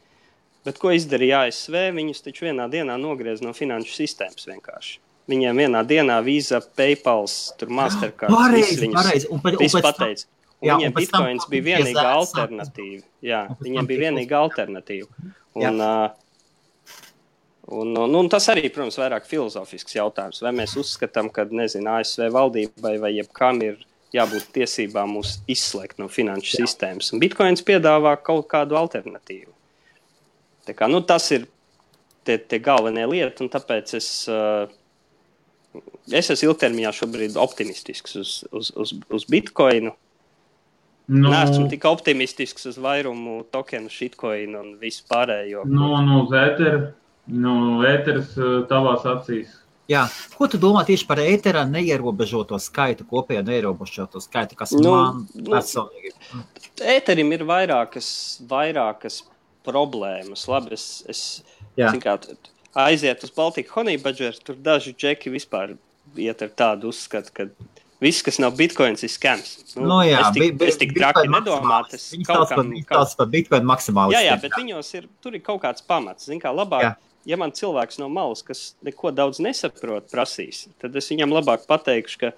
Bet 0.64 0.78
ko 0.80 0.92
izdarīja 0.96 1.42
ASV? 1.48 1.74
Viņus 1.96 2.22
taču 2.24 2.46
vienā 2.46 2.64
dienā 2.72 2.94
nogriez 3.00 3.42
no 3.44 3.52
finanšu 3.56 3.92
sistēmas 3.98 4.46
vienkārši. 4.48 4.98
Viņiem 5.28 5.60
vienā 5.60 5.80
dienā 5.88 6.18
vīza, 6.24 6.60
PayPal, 6.76 7.24
tur 7.60 7.68
Mastercard. 7.72 8.32
Pareizi, 8.32 8.80
viņus- 8.82 8.96
pareizi. 8.98 9.28
Un, 9.32 9.40
pēc- 9.44 9.60
un 9.60 9.92
pēc. 10.00 10.24
Un 10.64 10.68
Jā, 10.68 10.74
viņiem 10.78 10.92
bitkoins 10.96 11.46
bija 11.50 11.64
vienīgā 11.76 12.04
alternatīva. 12.16 13.02
Jā, 13.20 13.40
viņiem 13.60 13.86
bija 13.88 14.02
vienīgā 14.10 14.38
alternatīva. 14.40 15.08
Un, 15.54 15.80
uh, 15.80 16.08
un, 17.68 17.96
un, 17.96 18.14
un 18.20 18.28
tas 18.32 18.46
arī, 18.52 18.70
protams, 18.72 18.96
vairāk 19.00 19.26
filozofisks 19.28 19.96
jautājums. 19.98 20.40
Vai 20.44 20.52
mēs 20.56 20.76
uzskatām, 20.80 21.28
ka 21.32 21.44
nezinu, 21.50 21.90
ASV 21.98 22.30
valdībai 22.32 22.94
vai 23.02 23.12
jebkam 23.18 23.60
ir 23.66 23.82
jābūt 24.14 24.48
tiesībām 24.56 25.16
mūs 25.18 25.38
izslēgt 25.50 25.98
no 26.00 26.08
finanšu 26.08 26.54
Jā. 26.56 26.64
sistēmas. 26.64 27.12
Un 27.12 27.20
bitkoins 27.20 27.64
piedāvā 27.66 28.14
kaut 28.22 28.48
kādu 28.48 28.76
alternatīvu. 28.80 29.50
Tā 30.64 30.74
kā, 30.76 30.88
nu, 30.90 31.02
tas 31.04 31.26
ir 31.34 31.46
tie, 32.24 32.38
tie 32.38 32.60
galvenie 32.62 33.04
lieti, 33.10 33.44
un 33.44 33.50
tāpēc 33.52 33.94
es, 33.98 34.08
uh, 34.32 34.64
es 36.08 36.30
esmu 36.32 36.52
ilgtermiņā 36.52 36.94
šobrīd 36.96 37.38
optimistisks 37.40 38.16
uz, 38.20 38.32
uz, 38.52 38.72
uz, 38.80 38.94
uz 39.12 39.26
bitkoinu. 39.30 39.94
Nu, 41.04 41.28
Nē, 41.28 41.42
esmu 41.50 41.66
tik 41.68 41.84
optimistisks 41.84 42.64
uz 42.70 42.78
vairumu 42.80 43.42
tokenu, 43.52 43.90
shitcoinu 43.92 44.62
un 44.62 44.70
visu 44.80 45.04
pārējo. 45.10 45.66
nu, 45.68 45.90
nu, 46.06 46.22
Zēter, 46.30 46.78
nu, 47.28 47.52
ēteris 47.84 48.32
uh, 48.40 48.62
tavās 48.70 49.04
acīs. 49.10 49.52
Jā. 49.90 50.06
Ko 50.32 50.48
tu 50.48 50.56
domā 50.56 50.80
tieši 50.88 51.04
par 51.04 51.20
ētera 51.20 51.66
neierobežoto 51.68 52.56
skaitu, 52.62 53.04
kopējo 53.04 53.42
neierobežoto 53.44 54.22
skaitu, 54.24 54.56
kas 54.56 54.72
Nu, 54.72 54.80
nu, 54.80 54.92
man 54.94 55.18
nu, 55.28 55.50
personīgi 55.52 56.08
ir? 56.08 56.44
Ēterim 56.94 57.34
ir 57.36 57.44
vairākas, 57.44 58.08
vairākas 58.48 59.20
problēmas. 59.66 60.46
Labi, 60.50 60.74
es, 60.76 60.86
es 61.10 61.22
kā 62.02 62.18
aiziet 62.84 63.22
uz 63.24 63.30
Baltiku 63.34 63.78
Honey 63.78 63.98
Badger, 64.02 64.36
tur 64.44 64.58
daži 64.60 64.94
džeki 64.96 65.32
vispār 65.34 65.76
iet 66.20 66.42
ar 66.44 66.52
tādu 66.54 66.90
uzskatu, 66.92 67.32
ka 67.34 67.46
viss, 68.02 68.22
kas 68.26 68.38
nav 68.42 68.54
bitkoins, 68.58 69.02
ir 69.06 69.10
skams. 69.12 69.54
Nu, 69.78 70.00
jā, 70.04 70.20
es 70.20 70.32
tik, 70.36 70.56
bi- 70.60 70.68
es 70.68 70.76
tik 70.80 70.92
traki 70.96 71.30
nedomāju, 71.30 71.90
tas 71.94 72.08
Viņi 72.12 72.26
kaut 72.28 72.50
viņi 72.52 72.84
kaut, 72.84 73.08
sauc 73.08 73.16
par 73.22 73.30
Bitcoin 73.32 73.64
maksimālistu. 73.70 74.18
Jā, 74.18 74.24
jā, 74.28 74.40
bet 74.42 74.58
viņos 74.58 74.90
ir, 74.98 75.08
tur 75.24 75.34
ir 75.38 75.42
kaut 75.46 75.62
kāds 75.62 75.82
pamats. 75.86 76.26
Zin, 76.28 76.42
kā, 76.42 76.52
labāk, 76.54 76.82
Jā. 76.84 76.94
ja 77.32 77.38
man 77.40 77.54
cilvēks 77.56 77.98
no 78.02 78.10
malas, 78.12 78.42
kas 78.46 78.74
neko 78.84 79.14
daudz 79.14 79.40
nesaprot, 79.40 80.10
prasīs, 80.12 80.66
tad 80.82 80.94
es 81.00 81.08
viņam 81.08 81.32
labāk 81.32 81.64
pateikšu, 81.70 82.20
ka 82.20 82.32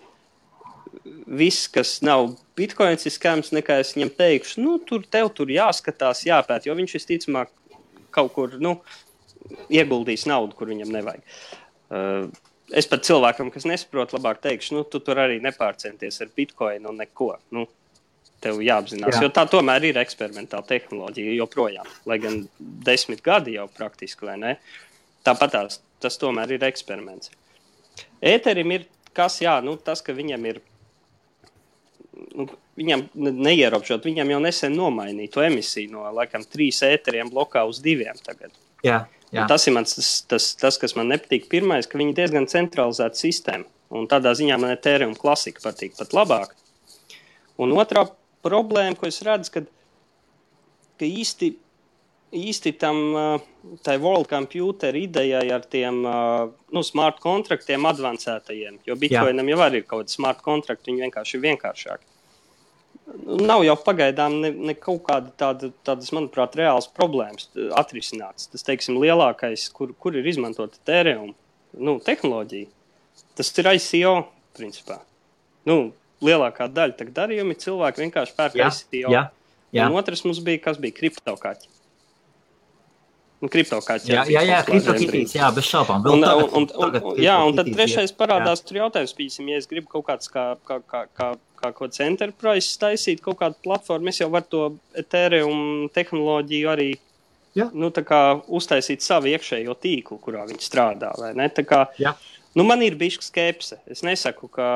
viss, 1.05 1.69
kas 1.73 1.99
nav 2.07 2.31
bitkoins, 2.59 3.07
ir 3.07 3.15
skams, 3.15 3.53
nekā 3.55 3.81
es 3.83 3.95
viņam 3.97 4.13
teikšu, 4.19 4.63
nu, 4.65 4.77
tur 4.87 5.05
tev 5.11 5.31
tur 5.37 5.51
jāskatās, 5.53 6.25
jāpēt, 6.29 6.69
jo 6.69 6.77
viņš 6.79 6.97
visticamāk 6.99 7.53
kaut 8.15 8.33
kur 8.35 8.57
nu, 8.63 8.79
ieguldīs 9.73 10.27
naudu, 10.29 10.57
kur 10.59 10.71
viņam 10.73 10.93
nevajag. 10.95 11.41
Uh, 11.87 12.29
es 12.75 12.89
pat 12.91 13.05
cilvēkam, 13.07 13.53
kas 13.55 13.69
nesaprot, 13.69 14.15
labāk 14.17 14.41
teikšu, 14.45 14.79
nu, 14.79 14.85
tu 14.91 15.01
tur 15.05 15.21
arī 15.23 15.39
nepārcenties 15.45 16.23
ar 16.25 16.33
bitkoinu 16.37 16.91
un 16.91 17.03
neko. 17.05 17.35
Nu, 17.55 17.69
tev 18.43 18.59
jāapzinās, 18.61 19.17
Jā. 19.17 19.23
jo 19.25 19.31
tā 19.33 19.47
tomēr 19.49 19.87
ir 19.89 19.99
eksperimentāla 20.01 20.67
tehnoloģija 20.69 21.39
joprojām, 21.39 21.87
lai 22.09 22.19
gan 22.21 22.43
desmit 22.85 23.23
gadi 23.25 23.57
jau 23.57 23.65
praktiski, 23.73 24.29
vai 24.29 24.37
ne? 24.43 24.53
Tāpat 25.27 25.55
tās, 25.55 25.81
tas 26.05 26.21
tomēr 26.21 26.53
ir 26.59 26.67
eksperiments. 26.69 27.33
Ēterim 28.21 28.75
ir 28.77 28.85
kas, 29.17 29.41
jā, 29.41 29.57
nu, 29.65 29.77
tas, 29.81 30.05
ka 30.05 30.15
viņam 30.17 30.51
ir. 30.53 30.65
Nu, 32.37 32.47
viņam 32.79 33.03
ne- 33.15 33.33
neierobežot, 33.51 34.07
viņam 34.09 34.31
jau 34.33 34.39
nesen 34.41 34.77
nomainīja 34.77 35.33
to 35.35 35.43
emisiju 35.45 35.91
no 35.93 36.05
laikam 36.17 36.45
trīs 36.49 36.79
ēteriem 36.87 37.29
blokā 37.33 37.67
uz 37.69 37.81
diviem. 37.85 38.17
Tagad. 38.25 38.55
jā, 38.85 39.03
jā. 39.33 39.43
Un 39.43 39.51
Tas 39.51 39.67
ir 39.69 39.75
mans, 39.77 39.95
tas, 39.99 40.11
tas, 40.29 40.55
tas, 40.57 40.79
kas 40.81 40.97
man 40.97 41.11
nepatīk. 41.13 41.49
Pirmais, 41.53 41.87
ka 41.87 41.99
viņi 42.01 42.15
ir 42.15 42.21
diezgan 42.23 42.49
centralizēta 42.49 43.21
sistēma. 43.21 43.69
Un 43.91 44.09
tādā 44.11 44.33
ziņā 44.35 44.57
man 44.59 44.73
Ethereum 44.75 45.15
klasika 45.15 45.61
patīk 45.69 45.97
pat 45.99 46.15
labāk. 46.17 46.57
Un 47.59 47.73
otrā 47.77 48.07
problēma, 48.45 48.97
ko 48.99 49.07
es 49.07 49.21
redzu, 49.25 49.53
kad, 49.55 49.69
ka 50.99 51.07
īsti, 51.07 51.53
īsti 52.37 52.73
tam 52.81 52.99
tai 53.87 53.97
World 53.99 54.29
Computer 54.31 54.95
idejai 54.97 55.47
ar 55.55 55.65
tiem 55.71 56.03
nu, 56.05 56.83
smart 56.87 57.19
kontraktiem 57.23 57.87
advancētajiem, 57.89 58.81
jo 58.87 58.97
Bitcoinam 59.01 59.49
jau 59.51 59.63
arī 59.65 59.83
ir 59.83 59.89
kaut 59.89 60.05
kāda 60.05 60.15
smart 60.15 60.45
kontrakta, 60.45 60.91
viņi 60.91 61.07
vienkārši 61.07 61.37
ir 61.39 61.45
vienkāršāki. 61.49 62.13
Nav 63.47 63.63
jau 63.63 63.77
pagaidām 63.87 64.41
ne, 64.43 64.51
ne 64.71 64.75
kaut 64.75 65.05
kāda 65.07 65.31
tāda, 65.39 65.71
tādas, 65.87 66.11
manuprāt, 66.15 66.57
reāls 66.59 66.89
problēmas 66.91 67.47
atrisināts. 67.79 68.49
Tas, 68.51 68.65
teiksim, 68.67 68.99
lielākais, 69.03 69.69
kur, 69.75 69.93
kur 69.95 70.17
ir 70.19 70.27
izmantota 70.27 70.81
Ethereum 70.81 71.31
nu, 71.77 71.99
tehnoloģija, 72.03 72.67
tas 73.39 73.53
ir 73.63 73.71
ICO 73.77 74.17
principā. 74.59 74.99
Nu, 75.69 75.93
lielākā 76.25 76.67
daļa 76.73 76.99
tā 76.99 77.07
darījumi 77.21 77.59
cilvēki 77.63 78.07
vienkārši 78.07 78.37
pērk 78.37 78.59
ICO. 78.59 79.15
jā, 79.15 79.25
jā. 79.77 79.87
Un 79.87 79.99
otrs 80.01 80.25
mums 80.27 80.43
bija, 80.43 80.65
kas 80.67 80.83
bija 80.83 80.99
kriptokaķi. 80.99 81.76
Nu, 83.37 83.51
kriptokaķi 83.53 84.09
Jā, 84.09 84.23
jā, 84.33 84.41
jā, 84.49 84.59
kriptokitīs, 84.65 85.35
jā, 85.37 85.49
bez 85.53 85.67
šaubām. 85.69 86.07
Un, 86.09 86.23
tagad- 86.25 86.55
un, 86.57 86.63
un, 86.65 86.69
tagad 86.73 87.19
jā, 87.21 87.35
un 87.45 87.59
tad 87.59 87.69
trešais 87.69 88.09
jā. 88.13 88.17
parādās, 88.17 88.63
tur 88.65 88.79
jautājums, 88.81 89.13
piemēram, 89.19 89.51
ja 89.53 89.59
es 89.61 89.69
gribu 89.69 89.91
kaut 89.93 90.07
kāds 90.07 90.31
kā, 90.33 90.45
kā, 90.65 90.79
kā, 90.89 91.03
kā, 91.13 91.29
kā 91.61 91.73
kāds 91.77 92.01
enterprise 92.01 92.79
taisīt, 92.81 93.21
kaut 93.21 93.37
kādu 93.43 93.61
platformu, 93.67 94.09
es 94.09 94.23
jau 94.23 94.31
varu 94.33 94.49
to 94.49 94.63
Ethereum 94.97 95.91
tehnoloģiju 95.93 96.73
arī 96.73 96.89
Jā. 97.57 97.69
nu, 97.73 97.91
kā 97.91 98.23
uztaisīt 98.53 99.05
savu 99.05 99.31
iekšējo 99.33 99.77
tīklu, 99.81 100.19
kurā 100.21 100.45
viņi 100.49 100.65
strādā. 100.65 101.13
vai 101.21 101.35
ne? 101.37 101.49
Tā 101.49 101.65
Kā, 101.65 101.87
Jā. 102.01 102.15
nu, 102.55 102.65
man 102.65 102.83
ir 102.85 102.97
bijis 102.97 103.21
skepse. 103.21 103.79
Es 103.87 104.03
nesaku, 104.05 104.49
ka. 104.49 104.67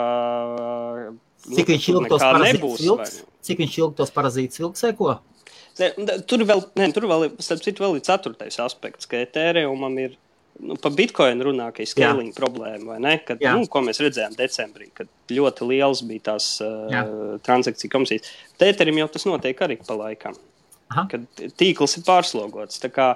nu, 1.49 1.57
Cik 1.57 1.73
viņš 1.73 1.87
tur 1.87 1.99
ilgi 2.01 2.13
tos 2.13 2.23
nebūs, 2.45 2.85
vilks? 2.85 3.19
Cik 3.45 3.59
viņš 3.65 3.77
ilgi 3.83 3.97
tos 4.01 4.13
parazītus 4.13 4.61
vilks 4.61 4.85
seko? 4.85 5.19
Ne, 5.81 5.91
Tur 6.29 6.45
vēl, 6.49 6.65
ne, 6.79 6.91
tur 6.95 7.07
vēl, 7.11 7.31
starp 7.43 7.63
citu, 7.65 7.85
vēl 7.85 7.99
ir 7.99 8.05
ceturtais 8.07 8.59
aspekts, 8.63 9.09
ka 9.11 9.23
Ethereumam 9.25 9.97
ir. 10.03 10.19
Nu, 10.61 10.75
par 10.77 10.93
bitkoinu 10.93 11.47
runā, 11.47 11.71
ka 11.73 11.81
ir 11.81 11.89
scaling 11.89 12.35
problēma, 12.37 12.83
vai 12.91 12.97
ne? 13.01 13.13
Kad, 13.25 13.39
Jā. 13.41 13.55
nu, 13.57 13.65
ko 13.71 13.81
mēs 13.87 14.03
redzējām 14.03 14.35
decembrī, 14.37 14.91
kad 14.93 15.09
ļoti 15.33 15.69
liels 15.71 16.03
bija 16.05 16.27
tās 16.27 16.49
uh, 16.61 16.83
Jā. 16.93 17.01
transakciju 17.47 17.93
komisijas. 17.95 18.29
Tēterim 18.61 18.99
jau 19.01 19.07
tas 19.15 19.25
notiek 19.25 19.63
arī 19.65 19.79
pa 19.81 19.97
laikam, 19.97 20.37
Aha. 20.93 21.07
kad 21.15 21.25
tīkls 21.57 21.97
ir 21.97 22.05
pārslogots. 22.05 22.83
Kā, 22.93 23.15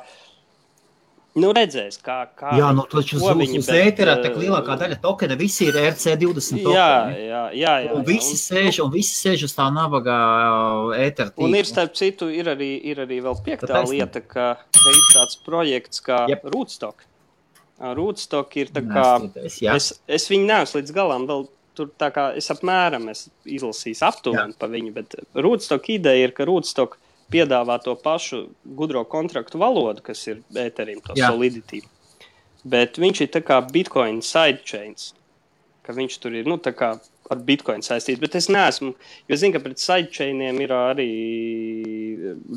nu, 1.40 1.50
redzēs, 1.56 1.98
kā. 2.04 2.16
kā 2.38 2.52
Jā, 2.58 2.68
nu 2.76 2.84
taču 2.90 3.18
uz, 3.18 3.24
viņi, 3.38 3.58
uz 3.62 3.68
bet, 3.70 3.80
ētera 3.88 4.16
tā 4.22 4.30
eh, 4.30 4.36
lielākā 4.44 4.76
daļa 4.80 4.98
tokena 5.02 5.36
visi 5.40 5.66
ir 5.70 5.78
RC20 5.80 6.60
Jā, 6.60 6.66
tokeni. 6.66 7.24
jā, 7.26 7.40
jā. 7.58 7.72
jā, 7.86 7.94
Un 7.96 8.04
visi 8.06 8.36
sēž, 8.40 8.78
un 8.84 8.92
visi 8.94 9.16
sēž 9.18 9.46
uz 9.48 9.56
tā 9.56 9.66
nabaga 9.74 10.18
ētera 10.98 11.32
tīkla. 11.32 11.48
Un 11.48 11.58
ir, 11.58 11.66
starp 11.68 11.96
citu, 11.98 12.28
ir 12.30 12.52
arī, 12.54 12.70
ir 12.92 13.02
arī 13.06 13.18
vēl 13.24 13.40
piektā 13.46 13.70
taisnība. 13.72 14.06
lieta, 14.06 14.22
ka, 14.22 14.46
ka 14.78 14.94
ir 14.94 15.02
tāds 15.10 15.40
projekts 15.46 16.04
kā 16.04 16.22
yep. 16.30 16.46
Rootstock. 16.54 17.06
Rootstock 17.98 18.54
ir 18.62 18.70
tā 18.74 18.84
kā. 18.86 19.08
Jā. 19.58 19.74
Es, 19.74 19.90
es 20.06 20.28
viņu 20.30 20.46
neesmu 20.50 20.80
līdz 20.80 20.94
galam 20.96 21.28
vēl. 21.30 21.48
Tur 21.74 21.88
tā 21.98 22.06
kā 22.14 22.28
es 22.38 22.46
apmēram 22.54 23.08
esmu 23.10 23.32
izlasījis 23.50 24.04
aptuveni 24.06 24.54
par 24.54 24.70
viņu, 24.70 24.92
bet 24.94 25.16
Rootstock 25.34 25.88
ideja 25.90 26.28
ir, 26.28 26.30
ka 26.36 26.46
Rootstock 26.46 26.94
piedāvā 27.32 27.78
to 27.82 27.94
pašu 28.00 28.46
gudro 28.64 29.04
kontraktu 29.04 29.60
valodu, 29.60 30.02
kas 30.04 30.26
ir 30.28 30.42
Ethereum, 30.54 31.02
to 31.04 31.16
Jā. 31.18 31.32
solidity. 31.32 31.82
Bet 32.64 32.96
viņš 33.00 33.26
ir 33.26 33.32
tā 33.34 33.42
kā 33.44 33.60
Bitcoin 33.60 34.22
sidechains, 34.24 35.12
ka 35.84 35.92
viņš 35.92 36.16
tur 36.22 36.36
ir 36.38 36.48
nu, 36.48 36.56
ar 37.30 37.40
Bitcoin 37.44 37.84
saistīts. 37.84 38.20
Bet 38.20 38.36
es 38.38 38.48
neesmu, 38.52 38.94
jo 39.28 39.36
zinu, 39.40 39.56
ka 39.56 39.62
pret 39.64 39.80
sidechainiem 39.80 40.60
ir 40.64 40.74
arī 40.76 41.10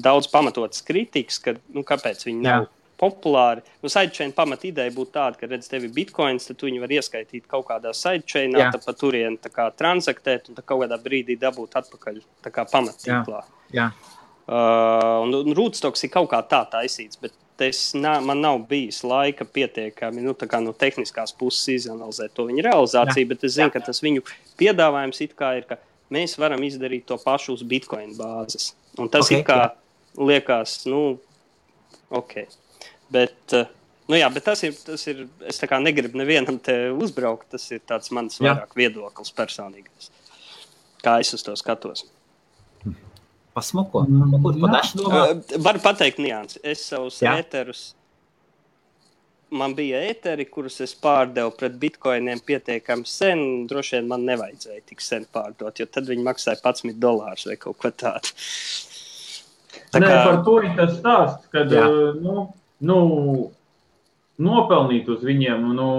daudz 0.03 0.29
pamatotas 0.31 0.83
kritikas, 0.87 1.39
ka 1.43 1.55
nu, 1.75 1.83
kāpēc 1.87 2.25
viņi 2.27 2.43
Jā. 2.43 2.57
nav 2.57 2.67
populāri. 2.97 3.63
Nu, 3.83 3.91
sidechain 3.93 4.33
pamat 4.35 4.65
ideja 4.67 4.93
būtu 4.93 5.13
tāda, 5.13 5.39
ka, 5.39 5.49
redz, 5.51 5.69
tev 5.69 5.85
ir 5.85 5.93
bitkoins, 5.95 6.47
tad 6.49 6.59
tu 6.59 6.69
viņu 6.69 6.81
var 6.83 6.95
ieskaitīt 6.97 7.45
kaut 7.51 7.67
kādā 7.69 7.93
sidechainā, 7.95 8.67
Jā. 8.67 8.71
tad 8.75 8.87
pa 8.87 9.51
kā 9.53 9.69
transaktēt 9.77 10.49
un 10.49 10.59
kaut 10.63 10.83
kādā 10.83 10.97
brīdī 11.01 11.37
dabūt 11.39 11.77
atpakaļ 11.81 12.21
tā 12.43 12.53
kā 12.53 12.65
pamattīklā. 12.71 13.43
Jā. 13.75 13.91
Uh, 14.47 15.25
un, 15.25 15.33
un 15.43 15.55
Rootstocks 15.57 16.05
ir 16.07 16.11
kaut 16.13 16.29
kā 16.31 16.39
tā 16.47 16.61
taisīts, 16.71 17.19
bet 17.19 17.35
es, 17.65 17.81
nā, 17.97 18.13
man 18.23 18.39
nav 18.39 18.61
bijis 18.69 19.01
laika 19.03 19.43
pietiekami 19.43 20.23
nu, 20.23 20.35
no 20.63 20.73
tehniskās 20.77 21.33
puses 21.35 21.67
izanalizēt 21.73 22.31
to 22.37 22.45
viņa 22.47 22.63
realizāciju, 22.69 23.27
bet 23.33 23.43
es 23.43 23.57
zinu, 23.57 23.73
ka 23.73 23.81
tas 23.83 23.99
viņu 24.05 24.23
piedāvājums 24.59 25.19
ir, 25.25 25.67
ka 25.67 25.79
mēs 26.13 26.37
varam 26.39 26.63
izdarīt 26.63 27.07
to 27.09 27.17
pašu 27.19 27.57
uz 27.57 27.65
Bitcoin 27.67 28.13
bāzes. 28.15 28.71
Un 28.97 29.11
tas 29.11 29.27
Ok, 29.27 29.35
okay, 29.35 29.43
kā 29.43 30.27
liekas, 30.29 30.79
nu, 30.87 31.19
ok. 32.09 32.35
Bet, 33.11 33.37
uh, 33.51 33.67
nu 34.07 34.19
jā, 34.19 34.29
bet 34.33 34.47
tas 34.47 34.63
ir, 34.63 34.75
tas 34.87 35.03
ir, 35.11 35.25
es 35.47 35.59
negribu 35.83 36.19
nevienam 36.23 36.59
te 36.59 36.87
uzbraukt, 36.95 37.49
tas 37.51 37.67
ir 37.71 37.83
mans 38.15 38.39
Jā. 38.39 38.53
vairāk 38.53 38.79
viedoklis 38.79 39.35
personīgais. 39.35 40.11
Kā 41.03 41.19
es 41.21 41.33
uz 41.35 41.43
to 41.45 41.55
skatos. 41.59 42.07
Pasmuko. 43.57 44.05
Mm, 44.05 44.39
Ko 44.43 44.53
jā. 44.53 44.63
padaši 44.63 44.99
domā? 45.01 45.21
Uh, 45.33 45.61
varu 45.65 45.81
pateikt, 45.81 46.21
nianses. 46.21 46.61
Es 46.61 46.85
savus 46.85 47.21
Jā. 47.25 47.39
ēterus 47.41 47.87
man 49.55 49.73
bija 49.77 49.99
ēteri, 50.09 50.47
kurus 50.51 50.81
es 50.83 50.93
pārdevu 50.99 51.53
pret 51.57 51.77
bitkoiniem 51.79 52.41
pietiekami 52.45 53.07
sen. 53.07 53.43
Droši 53.69 53.97
vien 53.97 54.09
man 54.11 54.25
nevajadzēja 54.27 54.83
tik 54.89 55.03
sen 55.03 55.27
pārdot, 55.33 55.79
jo 55.79 55.87
tad 55.89 56.09
viņi 56.09 56.25
maksāja 56.25 56.59
11 56.59 56.99
dolārus 57.01 57.47
vai 57.49 57.57
kaut 57.61 57.79
ko 57.81 57.91
tādu. 57.91 58.33
Tā 59.93 60.01
Nē, 60.03 60.09
kā... 60.09 60.23
par 60.25 60.41
to 60.43 60.57
ir 60.65 60.73
tas 60.75 60.95
stāsts, 60.97 61.47
kad 61.53 61.71
Jā. 61.71 61.85
nu, 62.19 62.47
nu, 62.83 62.97
nopelnīt 64.43 65.07
uz 65.13 65.23
viņiem, 65.23 65.63
nu, 65.77 65.91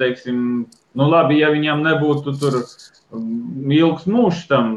teiksim, 0.00 0.40
nu 0.68 1.06
labi, 1.08 1.40
ja 1.40 1.48
viņiem 1.54 1.80
nebūtu 1.86 2.34
tur 2.40 2.60
ilgs 2.60 4.04
mūžs 4.10 4.44
tam, 4.50 4.76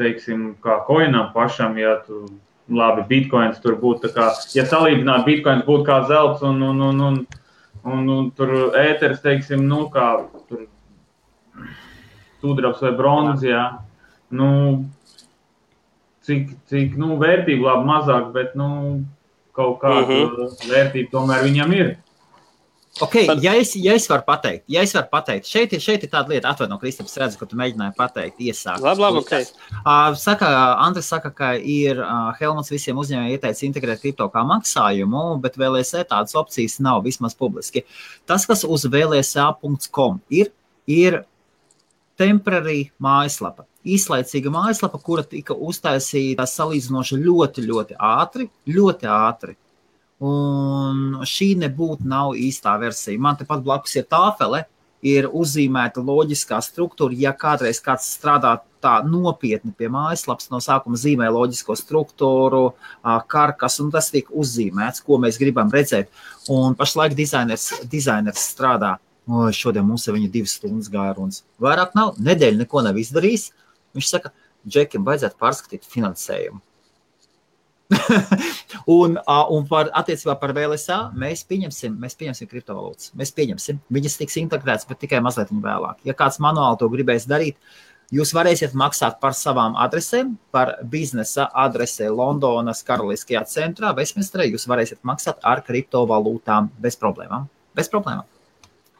teiksim, 0.00 0.54
kā 0.64 0.80
koinam 0.86 1.30
pašam, 1.34 1.76
ja 1.78 1.98
tu 2.06 2.24
labi, 2.70 3.04
bitkoins 3.08 3.60
tur 3.62 3.76
būtu, 3.80 4.12
kā, 4.14 4.30
ja 4.56 4.64
salīdzināt, 4.68 5.26
bitkoins 5.26 5.66
būtu 5.66 5.86
kā 5.88 6.00
zelts 6.08 6.44
un, 6.46 6.62
un, 6.62 6.82
un, 6.88 7.04
un, 7.08 7.20
un, 7.84 8.10
un 8.16 8.30
tur 8.36 8.72
ēteris, 8.78 9.22
teiksim, 9.24 9.66
nu, 9.68 9.84
kā 9.92 10.12
tur 10.48 10.66
sudrabs 12.40 12.82
vai 12.84 12.92
bronzs, 12.96 13.44
jā. 13.44 13.64
Nu, 14.30 14.50
cik, 16.26 16.52
cik, 16.70 16.94
nu, 17.00 17.16
vērtība 17.20 17.72
labi 17.72 17.90
mazāk, 17.90 18.30
bet, 18.36 18.54
nu, 18.58 18.70
kaut 19.56 19.80
kāda 19.82 20.04
uh 20.04 20.14
mhm. 20.14 20.38
-huh. 20.38 20.70
vērtība 20.70 21.10
tomēr 21.16 21.44
viņam 21.48 21.76
ir. 21.76 21.96
Okay, 23.00 23.26
Tad... 23.26 23.40
ja, 23.42 23.54
es, 23.56 23.72
ja 23.80 23.94
es 23.96 24.04
varu 24.10 24.24
pateikt, 24.26 24.64
ja 24.68 24.82
es 24.84 24.92
varu 24.96 25.08
pateikt, 25.12 25.48
šeit 25.48 25.72
šeit 25.80 26.04
ir 26.04 26.10
tāda 26.12 26.34
lieta, 26.34 26.50
atvaino, 26.52 26.76
Kristaps, 26.80 27.16
redzu, 27.20 27.38
ka 27.40 27.48
tu 27.48 27.56
mēģināji 27.60 27.96
pateikt, 27.96 28.42
iesākt. 28.44 28.84
Labi, 28.84 29.04
labi, 29.04 29.22
okay. 29.22 29.46
Uh, 29.80 30.12
saka, 30.20 30.50
Andris 30.84 31.08
saka, 31.08 31.32
ka 31.32 31.54
ir 31.56 32.02
uh, 32.04 32.28
Helmuts 32.36 32.72
visiem 32.72 33.00
uzņēmējiem 33.00 33.38
ieteicis 33.38 33.64
integrēt 33.70 34.02
kripto 34.04 34.28
kā 34.32 34.44
maksājumu, 34.48 35.24
bet 35.40 35.56
VLSE 35.60 36.04
tādas 36.10 36.36
opcijas 36.36 36.76
nav 36.84 37.00
vismaz 37.08 37.36
publiski. 37.38 37.86
Tas, 38.28 38.44
kas 38.50 38.66
uz 38.68 38.84
VLSA.com 38.90 40.20
ir, 40.28 40.52
ir 40.84 41.22
temporary 42.20 42.90
mājaslapa. 43.00 43.64
Īslaicīga 43.88 44.52
mājaslapa, 44.52 45.00
kura 45.00 45.24
tika 45.24 45.56
uztaisīta 45.56 46.44
salīdzinoši 46.44 47.16
ļoti, 47.24 47.64
ļoti 47.64 47.96
ātri, 47.96 48.50
ļoti 48.68 49.08
ātri. 49.08 49.56
Un 50.20 51.22
šī 51.24 51.54
nebūtu 51.62 52.04
nav 52.08 52.34
īstā 52.36 52.74
versija. 52.80 53.20
Man 53.20 53.38
tepat 53.40 53.62
blakus 53.64 53.96
ir 53.96 54.04
tāfele, 54.10 54.66
ir 55.00 55.30
uzzīmēta 55.32 56.02
loģiskā 56.04 56.58
struktūra. 56.64 57.16
Ja 57.16 57.32
kādreiz 57.36 57.80
kāds 57.80 58.08
strādā 58.18 58.58
tā 58.84 58.98
nopietni 59.04 59.72
pie 59.76 59.88
mājaslapas, 59.92 60.50
no 60.52 60.60
sākuma 60.64 61.00
zīmē 61.00 61.28
loģisko 61.32 61.76
struktūru, 61.76 62.62
karkas, 63.32 63.78
un 63.80 63.92
tas 63.94 64.10
tiek 64.12 64.28
uzzīmēts, 64.28 65.04
ko 65.04 65.20
mēs 65.20 65.40
gribam 65.40 65.72
redzēt. 65.72 66.12
Un 66.52 66.76
pašlaik 66.76 67.16
dizainers, 67.16 67.70
dizainers 67.88 68.44
strādā. 68.52 68.98
O, 69.30 69.46
šodien 69.54 69.84
mums 69.86 70.06
ir 70.08 70.16
viņa 70.16 70.30
divas 70.32 70.56
stundas 70.58 70.88
gājuns. 70.90 71.44
Vairāk 71.62 71.92
nav, 71.94 72.16
nedēļa 72.20 72.64
neko 72.64 72.84
nav 72.84 72.98
izdarījis. 72.98 73.50
Viņš 73.94 74.08
saka, 74.08 74.32
Džekiem, 74.68 75.04
vajadzētu 75.06 75.38
pārskatīt 75.40 75.86
finansējumu. 75.88 76.60
un, 78.96 79.18
un 79.50 79.66
par 79.68 79.90
attiecībā 79.98 80.36
par 80.40 80.54
VLSA 80.54 80.98
mēs 81.18 81.42
pieņemsim, 81.50 81.96
mēs 82.00 82.16
pieņemsim 82.20 82.50
kriptovalūtas. 82.50 83.12
Mēs 83.18 83.34
pieņemsim, 83.36 83.80
viņas 83.92 84.18
tiks 84.20 84.38
integrētas, 84.42 84.88
bet 84.88 85.02
tikai 85.02 85.22
mazliet 85.24 85.50
vēlāk. 85.50 86.02
Ja 86.06 86.16
kāds 86.18 86.40
manuāli 86.42 86.80
to 86.80 86.90
gribēs 86.92 87.26
darīt, 87.30 87.58
jūs 88.14 88.34
varēsiet 88.36 88.76
maksāt 88.78 89.20
par 89.22 89.34
savām 89.38 89.76
adresēm, 89.80 90.36
par 90.54 90.76
biznesa 90.92 91.48
adresi 91.64 92.10
Londonas 92.10 92.84
Karaliskajā 92.86 93.44
centrā, 93.50 93.94
Westminsterē. 93.98 94.48
Jūs 94.50 94.68
varēsiet 94.70 95.02
maksāt 95.06 95.42
ar 95.46 95.64
kriptovalūtām 95.66 96.70
bez 96.80 96.98
problēmām. 97.00 97.48
Bez 97.76 97.90
problēmām. 97.90 98.26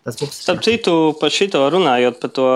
Tas 0.07 0.17
būs. 0.17 0.39
Starp 0.47 0.63
citu, 0.65 0.95
par 1.21 1.31
šito 1.35 1.61
runājot, 1.71 2.23
par 2.23 2.31
to, 2.33 2.47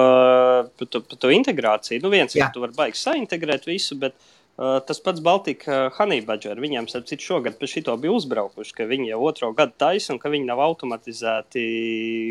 par 0.81 0.89
to, 0.89 1.03
par 1.05 1.19
to 1.21 1.33
integrāciju. 1.35 2.01
Nu, 2.01 2.09
viens 2.11 2.33
ir, 2.33 2.41
ka 2.41 2.55
tu 2.55 2.63
vari 2.63 2.73
baigi 2.75 2.97
saintegrēt 2.97 3.67
visu, 3.69 3.99
bet 4.01 4.17
uh, 4.17 4.34
Uh, 4.55 4.77
tas 4.87 5.01
pats 5.03 5.19
Baltika 5.19 5.89
Honey 5.97 6.23
Badger, 6.23 6.61
viņiem, 6.63 6.87
citu, 6.87 7.19
šogad 7.25 7.57
pie 7.59 7.67
šito 7.67 7.97
bija 7.99 8.13
uzbraukuši, 8.15 8.75
ka 8.77 8.85
viņi 8.87 9.09
jau 9.11 9.19
otro 9.27 9.49
gadu 9.57 9.75
taisa 9.83 10.13
un 10.15 10.21
ka 10.23 10.31
viņi 10.31 10.47
nav 10.47 10.63
automatizēti 10.63 11.65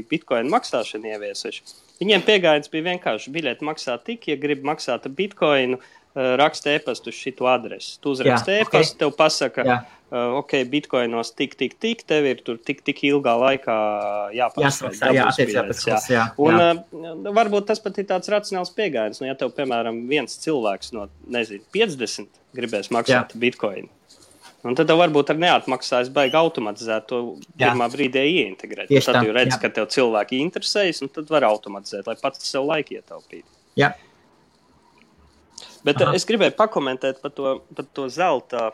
bitkoinu 0.08 0.54
maksāšanu 0.54 1.12
ieviesuši. 1.12 1.66
Viņiem 2.00 2.24
pieejams 2.24 2.72
bija 2.72 2.88
vienkārši 2.94 3.34
biļeti 3.36 3.68
maksā 3.68 3.98
tik, 4.08 4.30
ja 4.32 4.40
grib 4.40 4.64
maksāt 4.64 5.10
bitkoinu, 5.12 5.82
uh, 5.82 6.32
raksta 6.40 6.78
e-pastu 6.78 7.12
uz 7.12 7.20
šo 7.20 7.52
adresi. 7.52 7.98
Tu 8.00 8.16
uzraksti 8.16 8.56
e-pastu, 8.62 8.96
okay. 8.96 9.02
tev 9.04 9.14
pasaka, 9.20 9.68
Jā 9.68 9.82
ok, 10.14 10.52
bitkoinos 10.70 11.32
tik, 11.34 11.56
tik, 11.58 11.74
tik, 11.82 12.04
tev 12.06 12.28
ir 12.30 12.42
tur 12.46 12.60
tik, 12.62 12.84
tik 12.86 13.00
ilgā 13.10 13.34
laikā 13.42 13.78
jāpārspēj. 14.38 15.00
Jā, 15.18 15.26
attiecībā 15.32 15.98
jā. 16.12 16.28
Un 16.38 16.60
jā. 16.60 16.68
Uh, 16.94 17.32
varbūt 17.34 17.66
tas 17.72 17.82
pat 17.82 17.98
ir 17.98 18.06
tāds 18.12 18.30
racionāls 18.30 18.70
pieejams. 18.78 19.24
Nu, 19.24 19.30
ja 19.32 19.38
tev, 19.40 19.56
piemēram, 19.58 20.04
viens 20.12 20.38
cilvēks 20.44 20.94
no, 20.94 21.08
nezinu, 21.34 21.66
50 21.74 22.30
gribēs 22.54 22.92
maksāt 22.94 23.34
jā. 23.34 23.42
bitkoinu. 23.48 23.90
Un 24.64 24.78
tad 24.80 24.94
varbūt 24.96 25.34
ar 25.34 25.40
neatmaksājas 25.42 26.14
baigi 26.14 26.38
automatizēt 26.40 27.10
to 27.10 27.24
jā. 27.58 27.66
pirmā 27.66 27.90
brīdī 27.92 28.24
ieintegrēt. 28.44 28.88
Tieši 28.94 29.10
tad 29.10 29.26
jūs 29.26 29.36
redzat, 29.36 29.60
ka 29.60 29.74
tev 29.76 29.90
cilvēki 29.92 30.40
interesējas, 30.40 31.02
un 31.04 31.12
tad 31.12 31.34
var 31.34 31.50
automatizēt, 31.50 32.08
lai 32.08 32.16
pats 32.22 32.48
sev 32.48 32.70
laiku 32.70 32.96
ietaupītu. 32.96 33.50
Jā. 33.82 33.92
Bet 35.84 36.00
Aha. 36.00 36.14
es 36.16 36.24
gribēju 36.30 36.56
pakomentēt 36.56 37.20
par 37.20 37.34
to, 37.36 37.58
par 37.76 37.90
to 37.92 38.08
zelta 38.14 38.70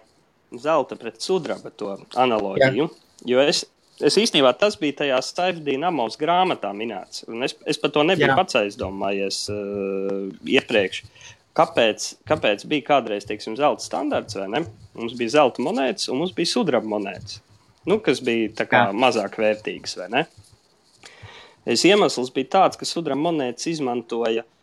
zelta 0.58 0.98
pret 1.00 1.22
sudraba 1.22 1.72
analogiju. 2.16 2.88
Jā. 2.88 3.08
Jo 3.28 3.44
es, 3.44 3.64
es 4.00 4.18
īstenībā 4.18 4.54
tas 4.58 4.78
bija 4.80 5.02
tajā 5.04 5.20
Staifdīna 5.24 5.90
Amos 5.92 6.18
grāmatā 6.20 6.72
minēts. 6.76 7.26
Es, 7.46 7.56
es 7.68 7.82
par 7.82 7.94
to 7.96 8.06
nebiju 8.08 8.32
Jā. 8.32 8.38
pats 8.40 8.58
aizdomājies 8.62 9.44
uh, 9.54 10.30
iepriekš. 10.48 11.04
Kāpēc, 11.60 12.06
kāpēc 12.30 12.64
bija 12.72 12.88
kādreiz 12.94 13.26
teiksim, 13.28 13.58
zelta 13.60 13.84
standarts? 13.84 14.38
Mums 14.96 15.16
bija 15.20 15.36
zelta 15.40 15.64
monētas 15.66 16.08
un 16.12 16.22
mums 16.22 16.32
bija 16.36 16.54
sudraba 16.54 16.88
monētas, 16.88 17.42
nu, 17.90 17.98
kas 18.04 18.22
bija 18.24 18.68
kā, 18.70 18.86
mazāk 18.96 19.36
vērtīgas. 19.42 19.98
Es 21.68 21.84
iemesls 21.84 22.32
bija 22.32 22.54
tāds, 22.54 22.80
ka 22.80 22.88
sudraba 22.88 23.20
monētas 23.26 23.68
izmantoja 23.74 24.46
uh, 24.46 24.59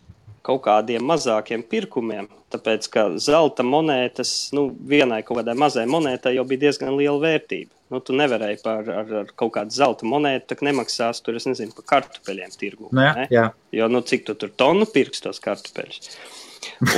kaut 0.46 0.62
kādiem 0.66 1.04
mazākiem 1.06 1.64
pirkumiem. 1.66 2.28
Tāpēc, 2.54 2.86
ka 2.92 3.06
zelta 3.22 3.64
monētas, 3.66 4.32
nu, 4.54 4.68
vienai 4.90 5.22
kaut 5.26 5.40
kādai 5.40 5.56
mazai 5.58 5.86
monētai 5.90 6.36
jau 6.36 6.44
bija 6.46 6.68
diezgan 6.68 6.94
liela 6.94 7.18
vērtība. 7.24 7.72
Nu, 7.90 8.00
tu 8.02 8.14
nevarēji 8.18 8.62
par 8.64 8.88
ar, 8.90 9.10
ar 9.20 9.28
kaut 9.38 9.52
kādu 9.54 9.74
zelta 9.74 10.06
monētu, 10.10 10.48
tā 10.50 10.66
nemaksās 10.66 11.22
tur, 11.22 11.36
es 11.38 11.46
nezinu, 11.46 11.74
par 11.76 11.86
kartupeļiem 11.92 12.54
tirgu. 12.58 12.88
Nu, 12.90 13.02
jā, 13.02 13.12
ne? 13.18 13.26
jā. 13.30 13.44
Jo, 13.74 13.90
nu, 13.90 14.02
cik 14.06 14.26
tu 14.26 14.34
tur 14.38 14.50
tonu 14.58 14.88
pirks 14.90 15.22
tos 15.22 15.42
kartupeļus? 15.42 16.16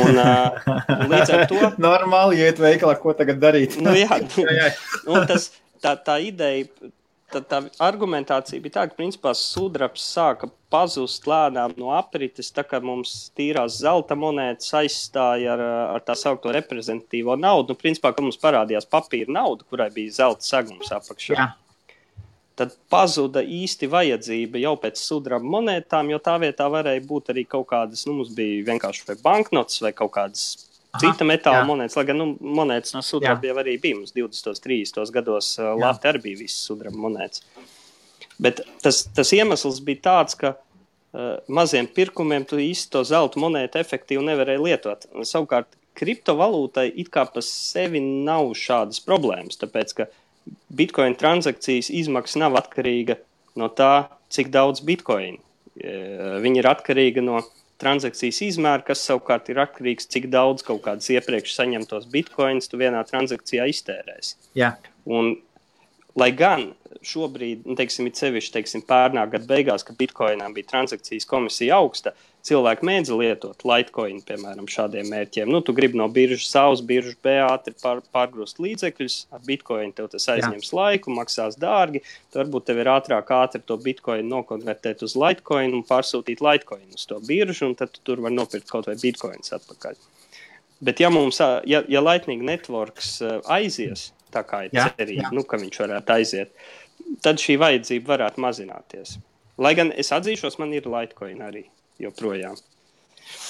Un, 0.01 0.17
uh, 0.17 0.69
līdz 1.11 1.33
ar 1.35 1.45
to. 1.51 1.61
Normāli, 1.89 2.41
iet 2.45 2.61
veikalā, 2.63 2.97
ko 3.01 3.13
tagad 3.17 3.41
darīt. 3.43 3.77
nu, 3.85 3.93
jā, 3.97 4.21
jā, 4.45 4.55
jā. 4.57 4.71
un 5.13 5.29
tas, 5.29 5.51
tā, 5.85 5.97
tā 6.05 6.21
ideja 6.25 6.69
tad 7.33 7.47
tā 7.51 7.61
argumentācija 7.85 8.63
bija 8.65 8.79
tāda, 8.79 8.93
ka 8.93 8.99
principā 8.99 9.33
sudrabs 9.37 10.05
sāka 10.15 10.49
pazust 10.73 11.27
lēnām 11.29 11.75
no 11.81 11.93
aprites, 11.97 12.51
tā 12.55 12.65
kā 12.67 12.81
mums 12.85 13.31
tīrās 13.37 13.79
zelta 13.83 14.17
monētas 14.19 14.73
aizstāja 14.81 15.55
ar, 15.55 15.65
ar 15.97 16.05
tā 16.05 16.17
saucamo 16.19 16.55
reprezentatīvo 16.57 17.37
naudu. 17.41 17.75
Nu, 17.75 17.81
principā, 17.81 18.13
kad 18.15 18.25
mums 18.25 18.41
parādījās 18.41 18.89
papīra 18.91 19.33
nauda, 19.41 19.67
kurai 19.69 19.91
bija 19.95 20.19
zelta 20.23 20.49
segums 20.49 20.93
apakšā. 20.95 21.37
Jā. 21.37 21.49
Tad 22.59 22.73
pazuda 22.91 23.45
īsti 23.45 23.87
vajadzība 23.87 24.59
jau 24.59 24.75
pēc 24.83 24.99
sudraba 24.99 25.47
monētām, 25.47 26.09
jo 26.11 26.19
tā 26.19 26.35
vietā 26.43 26.67
varēja 26.73 27.05
būt 27.07 27.31
arī 27.31 27.45
kaut 27.47 27.69
kādas, 27.71 28.03
nu, 28.09 28.17
mums 28.19 28.33
bija 28.35 28.65
vienkārši 28.73 29.21
banknotes 29.23 29.85
vai 29.85 29.93
kaut 29.95 30.17
kādas 30.17 30.68
Cita 30.97 31.27
metāla 31.27 31.61
jā. 31.61 31.67
monētas, 31.69 31.97
lai 31.99 32.05
gan 32.09 32.17
nu, 32.17 32.27
monētas 32.41 32.95
no 32.97 33.03
sudraba 33.05 33.61
arī 33.61 33.75
bija. 33.81 33.99
Mums 33.99 34.15
20, 34.17 34.63
30 34.65 35.13
gados 35.13 35.51
uh, 35.61 35.75
Latvijā 35.77 36.15
arī 36.15 36.23
bija 36.31 36.41
visas 36.41 36.63
sudraba 36.65 36.97
monētas. 36.97 37.43
Bet 38.41 38.63
tas, 38.81 39.03
tas 39.15 39.33
iemesls 39.37 39.83
bija 39.85 40.01
tāds, 40.07 40.39
ka 40.39 40.55
uh, 40.57 41.37
maziem 41.53 41.91
pirkumiem 41.93 42.47
tu 42.49 42.61
īsti 42.63 42.93
to 42.95 43.03
zelta 43.05 43.41
monētu 43.43 43.83
efektīvi 43.83 44.25
nevarēji 44.31 44.65
lietot. 44.65 45.05
Savukārt, 45.29 45.77
kriptovalūtai 45.99 46.89
it 47.03 47.13
kā 47.13 47.27
pa 47.29 47.45
sevi 47.45 48.01
nav 48.01 48.55
šādas 48.57 49.03
problēmas, 49.05 49.61
tāpēc 49.61 49.95
ka 49.99 50.09
bitkoina 50.73 51.19
transakcijas 51.21 51.93
izmaksas 51.93 52.41
nav 52.41 52.57
atkarīga 52.63 53.19
no 53.61 53.69
tā, 53.69 54.09
cik 54.33 54.49
daudz 54.55 54.81
bitkoina. 54.89 55.37
Uh, 55.77 56.39
viņi 56.41 56.63
ir 56.63 56.73
atkarīga 56.73 57.29
no 57.29 57.43
transakcijas 57.83 58.41
izmēru, 58.49 58.87
kas 58.89 59.03
savukārt 59.07 59.51
ir 59.53 59.61
atkarīgs 59.63 60.09
no 60.09 60.15
cik 60.15 60.29
daudz 60.33 60.67
kaut 60.67 60.83
kādas 60.87 61.11
iepriekš 61.15 61.55
saņemtos 61.59 62.09
bitkoinus 62.13 62.71
tu 62.71 62.81
vienā 62.81 63.05
transakcijā 63.09 63.69
iztērēsi. 63.73 64.35
Jā. 64.59 64.75
Un 65.09 65.37
Lai 66.19 66.33
gan 66.35 66.71
šobrīd, 67.05 67.67
nu, 67.69 67.77
teiksim, 67.79 68.09
it 68.11 68.19
sevišķi 68.19 68.55
teiksim, 68.57 68.83
pērnā 68.87 69.25
gada 69.31 69.47
beigās, 69.49 69.85
kad 69.87 69.99
bitkoinām 70.01 70.55
bija 70.57 70.67
transakcijas 70.73 71.27
komisija 71.29 71.79
augsta, 71.79 72.13
cilvēki 72.49 72.87
mēdz 72.87 73.13
lietot 73.19 73.65
Litecoin, 73.69 74.21
piemēram, 74.27 74.69
šādiem 74.71 75.09
mērķiem. 75.13 75.51
Nu, 75.53 75.61
tu 75.65 75.75
gribi 75.77 75.99
no 76.01 76.09
biržas 76.13 76.51
A 76.59 76.65
uz 76.73 76.83
biržu 76.85 77.15
B 77.25 77.37
ātri 77.45 77.75
pār, 77.83 78.01
pārgrūst 78.15 78.61
līdzekļus, 78.63 79.19
ar 79.35 79.45
bitkoinu 79.47 79.95
tev 79.97 80.11
tas 80.13 80.29
aizņems 80.35 80.71
Jā. 80.71 80.77
laiku, 80.81 81.15
maksās 81.15 81.59
dārgi. 81.61 82.03
Tad 82.33 82.45
varbūt 82.45 82.69
tev 82.71 82.83
ir 82.83 82.93
ātrāk 82.95 83.33
ātri 83.37 83.63
to 83.67 83.79
bitkoinu 83.83 84.29
nokonvertēt 84.33 85.05
uz 85.07 85.17
Litecoin 85.19 85.77
un 85.77 85.87
pārsūtīt 85.89 86.45
Litecoin 86.45 86.87
uz 86.95 87.09
to 87.11 87.21
biržu, 87.27 87.69
un 87.69 87.77
tad 87.79 87.95
tu 87.95 88.05
tur 88.07 88.25
var 88.25 88.35
nopirkt 88.35 88.71
kaut 88.71 88.91
vai 88.91 88.97
bitkoinus 89.01 89.55
atpakaļ. 89.59 89.99
Bet 90.85 91.01
ja 91.03 91.11
mums, 91.11 91.41
ja, 91.67 91.83
ja 91.91 92.01
Lightning 92.05 92.45
Networks 92.47 93.17
aizies, 93.51 94.13
tā 94.35 94.45
kā 94.47 94.65
ir 94.67 94.75
cerība, 94.75 95.33
nu, 95.35 95.45
ka 95.49 95.61
viņš 95.61 95.81
varētu 95.85 96.15
aiziet, 96.15 96.53
tad 97.25 97.41
šī 97.43 97.59
vajadzība 97.61 98.15
varētu 98.15 98.45
mazināties. 98.45 99.17
Lai 99.59 99.75
gan 99.79 99.91
es 99.99 100.13
atzīšos, 100.15 100.59
man 100.63 100.75
ir 100.77 100.87
Litecoin 100.87 101.41
arī 101.43 101.65
joprojām. 102.03 102.59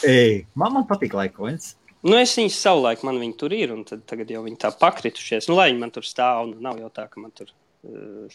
Ei, 0.09 0.45
man, 0.59 0.75
man 0.79 0.87
patīk 0.89 1.17
Litecoins. 1.17 1.75
Nu, 2.07 2.15
es 2.15 2.33
viņu 2.39 2.53
savulaik, 2.55 3.03
man 3.07 3.19
viņi 3.19 3.35
tur 3.41 3.55
ir, 3.57 3.73
un 3.75 3.83
tad, 3.87 4.05
tagad 4.09 4.31
jau 4.31 4.45
viņi 4.45 4.61
tā 4.63 4.71
pakritušies. 4.79 5.49
Nu, 5.51 5.57
lai 5.59 5.73
viņi 5.73 5.83
man 5.83 5.93
tur 5.95 6.07
stāv, 6.07 6.47
nu, 6.53 6.61
nav 6.63 6.79
jau 6.79 6.91
tā, 6.95 7.09
ka 7.11 7.21
man 7.21 7.35
tur. 7.35 7.51
Uh, 7.83 8.31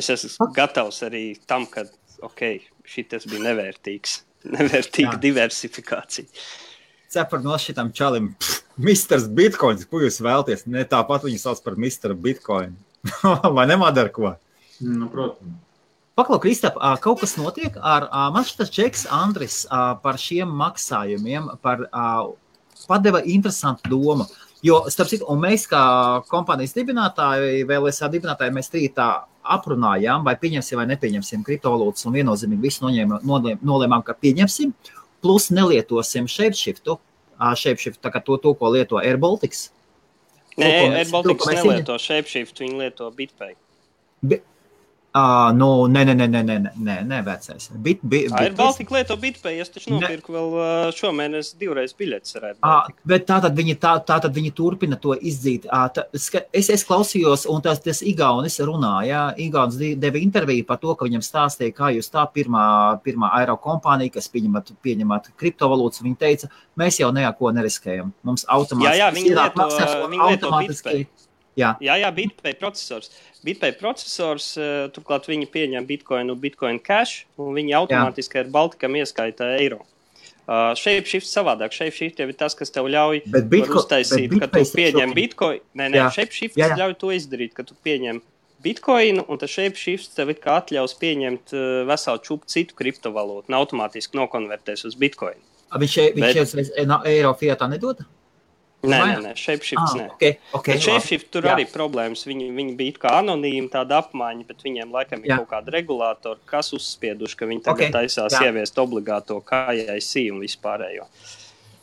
es 0.00 0.08
esmu 0.14 0.48
gatavs 0.56 1.02
arī 1.04 1.24
tam, 1.48 1.66
ka, 1.68 1.84
ok, 2.24 2.46
šis 2.88 3.28
bija 3.28 3.44
nevērtīgs, 3.50 4.16
nevērtīga 4.56 5.12
Jā. 5.12 5.22
diversifikācija. 5.26 6.42
Cepar 7.10 7.42
no 7.44 7.56
šitam 7.60 7.90
čalim, 7.92 8.32
Mr. 8.80 9.26
Bitcoins, 9.36 9.84
ko 9.88 10.00
jūs 10.00 10.20
vēlaties? 10.24 10.64
Ne 10.70 10.86
tāpat 10.88 11.26
viņu 11.26 11.40
sauc 11.42 11.60
par 11.64 11.76
Mr. 11.76 12.14
Bitcoin. 12.16 12.76
Vai 13.56 13.66
nemadara 13.68 14.12
ko? 14.12 14.34
Nu, 14.80 15.10
protams. 15.12 15.58
Paklau, 16.18 16.36
Kristap, 16.42 16.74
kaut 17.00 17.22
kas 17.22 17.36
notiek 17.38 17.76
ar 17.80 18.04
man 18.34 18.44
šis 18.44 18.68
čeks 18.74 19.06
Andris 19.14 19.62
par 19.70 20.18
šiem 20.20 20.50
maksājumiem, 20.52 21.46
par 21.64 21.86
padeva 22.90 23.22
interesantu 23.24 23.88
domu. 23.88 24.26
Jo, 24.60 24.82
starp 24.92 25.08
citu, 25.08 25.24
un 25.32 25.40
mēs 25.40 25.64
kā 25.70 25.80
kompānijas 26.28 26.76
dibinātāji, 26.76 27.64
kā 27.64 28.10
dibinātāji, 28.12 28.52
mēs 28.52 28.68
trīs 28.68 28.92
tā 28.98 29.08
aprunājām, 29.40 30.26
vai 30.26 30.34
pieņemsim 30.36 30.82
vai 30.82 30.88
nepieņemsim 30.90 31.46
kriptovalūtas, 31.46 32.04
un 32.04 32.18
viennozīmīgi 32.18 32.66
visu 32.66 32.84
noņēma, 32.84 33.22
nolēmām, 33.64 34.04
ka 34.04 34.12
pieņemsim, 34.20 34.74
plus 35.24 35.48
nelietosim 35.56 36.28
shapeshiftu, 36.28 36.98
shapeshift, 37.58 38.00
tā 38.04 38.12
kā 38.12 38.22
to, 38.24 38.38
to, 38.42 38.54
ko 38.58 38.72
lieto 38.74 39.00
Air 39.02 39.18
Baltics. 39.20 39.68
Nē, 40.60 40.70
Air 41.00 41.10
Baltics 41.12 41.48
nelieto 41.48 41.96
shapeshift, 42.00 42.60
viņi 42.60 42.80
lieto 42.82 43.08
BitPay. 43.16 43.56
Be, 44.20 44.40
Uh, 45.10 45.50
nu, 45.58 45.66
nē, 45.90 46.04
nē, 46.06 46.14
nē, 46.14 46.26
nē, 46.30 46.40
nē, 46.46 46.56
nē, 46.86 46.94
nē 47.02 47.16
vecais. 47.26 47.64
Bit, 47.74 47.98
bit, 48.06 48.28
bit, 48.30 48.44
ir 48.46 48.52
Baltika 48.54 48.94
lieto 48.94 49.16
bitpay, 49.18 49.56
es 49.58 49.72
taču 49.74 49.90
nopirku 49.96 50.30
vēl 50.30 50.52
uh, 50.54 50.90
šomēnes 50.94 51.48
divreiz 51.58 51.96
biļetes 51.98 52.36
uh, 52.38 52.86
Bet 53.10 53.24
tā 53.26 53.40
tad 53.42 53.56
viņi, 53.58 53.74
tā, 53.82 53.96
tā 54.06 54.20
tad 54.22 54.36
viņi 54.36 54.52
turpina 54.54 54.94
to 55.02 55.16
izdzīt. 55.18 55.66
Uh, 55.66 55.88
tā, 55.90 56.04
es, 56.14 56.68
es 56.70 56.86
klausījos, 56.86 57.48
un 57.50 57.58
tas, 57.64 57.82
tas 57.82 58.04
Igaunis 58.06 58.60
runāja, 58.62 59.24
Igaunis 59.42 59.98
deva 59.98 60.22
interviju 60.22 60.68
par 60.68 60.78
to, 60.78 60.94
ka 60.94 61.08
viņam 61.08 61.26
stāstīja, 61.26 61.74
kā 61.74 61.90
jūs 61.96 62.12
tā 62.14 62.22
pirmā, 62.30 62.68
pirmā 63.02 63.32
aero 63.40 63.58
kompānija, 63.58 64.14
kas 64.14 64.30
pieņemat, 64.30 64.70
pieņemat 64.78 65.32
kriptovalūtas, 65.42 66.04
viņi 66.06 66.20
teica, 66.22 66.52
mēs 66.78 67.02
jau 67.02 67.10
neko 67.18 67.50
neriskējam. 67.58 68.14
Mums 68.22 68.46
automātiski 68.46 68.94
jā, 68.94 69.08
jā, 69.08 69.10
viņi 69.18 69.34
lieto, 69.34 69.68
viņi 70.06 70.30
lieto 70.30 70.54
automātiski. 70.54 71.02
Jā, 71.58 71.74
jā, 71.82 71.96
jā 71.98 72.10
BitPay 72.14 72.56
processors. 72.60 73.10
BitPay 73.46 73.74
processors, 73.80 74.52
uh, 74.60 74.86
turklāt 74.94 75.26
viņi 75.30 75.48
pieņem 75.50 75.86
Bitcoin 75.88 76.30
un 76.30 76.38
Bitcoin 76.40 76.78
Cash, 76.82 77.24
un 77.40 77.54
viņi 77.56 77.74
automātiski 77.80 78.38
jā. 78.38 78.44
ar 78.44 78.52
Baltikam 78.54 78.98
ieskaita 79.00 79.54
eiro. 79.58 79.82
Uh, 80.50 80.72
Shapeshift 80.78 81.28
savādāk. 81.30 81.74
Shapeshift 81.74 82.18
jau 82.18 82.26
ir 82.30 82.36
tas, 82.38 82.56
kas 82.58 82.72
tev 82.74 82.88
ļauj 82.90 83.22
Bitco 83.50 83.82
uztaisīt, 83.82 84.34
ka 84.40 84.48
tu 84.50 84.64
pieņem 84.74 85.14
Bitcoin. 85.14 85.60
Nē, 85.78 85.90
nē, 85.92 86.06
jā, 86.10 86.26
jā. 86.58 86.70
ļauj 86.80 86.96
to 87.02 87.12
izdarīt, 87.14 87.54
ka 87.54 87.66
tu 87.66 87.76
pieņem 87.86 88.22
Bitcoin, 88.62 89.22
un 89.24 89.40
tas 89.40 89.52
Shapeshift 89.52 90.12
tev 90.16 90.32
it 90.34 90.42
kā 90.42 90.58
atļaus 90.60 90.96
pieņemt 91.00 91.54
uh, 91.54 91.68
veselu 91.88 92.22
čūpu 92.26 92.50
citu 92.50 92.76
kriptovalūtu 92.78 93.50
un 93.50 93.58
automātiski 93.60 94.18
nokonvertēs 94.18 94.84
uz 94.90 94.98
Bitcoin. 95.00 95.38
Viņš, 95.70 95.96
viņš 96.18 96.74
Bet... 96.74 96.96
eiro 97.06 97.30
fiatā 97.38 97.70
nedod? 97.70 98.02
Nē, 98.80 98.96
nē, 98.96 99.16
nē 99.26 99.32
shapeshifts. 99.36 99.92
Ah, 99.92 100.06
okay, 100.14 100.38
okay, 100.56 100.78
shapeshift 100.80 101.28
tur 101.34 101.44
jā. 101.44 101.52
arī 101.52 101.66
problēmas. 101.68 102.22
Viņi, 102.28 102.46
viņi 102.56 102.76
bija 102.78 103.02
kā 103.02 103.12
anonīmi, 103.18 103.68
tāda 103.72 103.98
apmaiņa, 104.00 104.46
bet 104.48 104.64
viņiem 104.64 104.94
laikam 104.94 105.20
ir 105.26 105.34
jā. 105.34 105.40
kaut 105.42 105.50
kāda 105.50 105.74
regulātora, 105.74 106.40
kas 106.48 106.72
uzspieduši, 106.76 107.36
ka 107.36 107.50
viņi 107.50 107.64
tagad 107.66 107.90
okay, 107.90 107.92
taisās 107.98 108.38
jā. 108.38 108.48
ieviest 108.48 108.80
obligāto 108.80 109.36
KIC 109.44 110.24
un 110.32 110.40
vispārējo. 110.46 111.04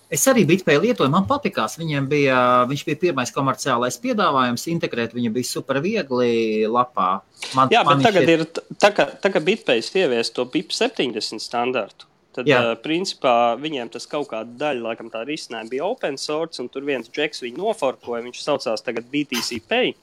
Es 0.08 0.24
arī 0.32 0.46
BitPay 0.48 0.80
lietoju, 0.80 1.12
man 1.12 1.26
patīkās. 1.28 1.76
Viņiem 1.82 2.06
bija, 2.08 2.40
viņš 2.70 2.84
bija 2.88 3.00
pirmais 3.02 3.34
komerciālais 3.36 4.00
piedāvājums, 4.02 4.64
integrēt 4.72 5.14
viņu 5.14 5.34
bija 5.36 5.50
super 5.50 5.82
viegli 5.84 6.64
lapā. 6.72 7.10
Man, 7.58 7.74
Jā, 7.74 7.84
bet 7.86 8.06
tagad 8.08 8.24
šeit... 8.24 8.32
ir, 8.34 8.78
tā 8.80 8.94
kā, 8.96 9.10
tā 9.20 9.34
kā 9.34 9.44
BitPay 9.44 9.84
ievies 10.00 10.32
to 10.32 10.48
BIP 10.48 10.72
70 10.72 11.44
standartu, 11.44 12.08
Tad, 12.38 12.46
Jā. 12.46 12.60
uh, 12.62 12.76
principā, 12.78 13.56
viņiem 13.58 13.90
tas 13.90 14.06
kaut 14.10 14.28
kāda 14.30 14.52
daļa, 14.60 14.84
laikam, 14.92 15.08
tā 15.10 15.24
risinājuma 15.26 15.72
bija 15.72 15.88
open 15.88 16.20
source, 16.22 16.62
un 16.62 16.68
tur 16.70 16.86
viens 16.86 17.10
džeks 17.10 17.42
viņu 17.42 17.58
noforkoja. 17.64 18.22
Viņš 18.28 18.44
saucās 18.44 18.86
tagad 18.86 19.08
BTC 19.10 19.58
Pay. 19.66 19.96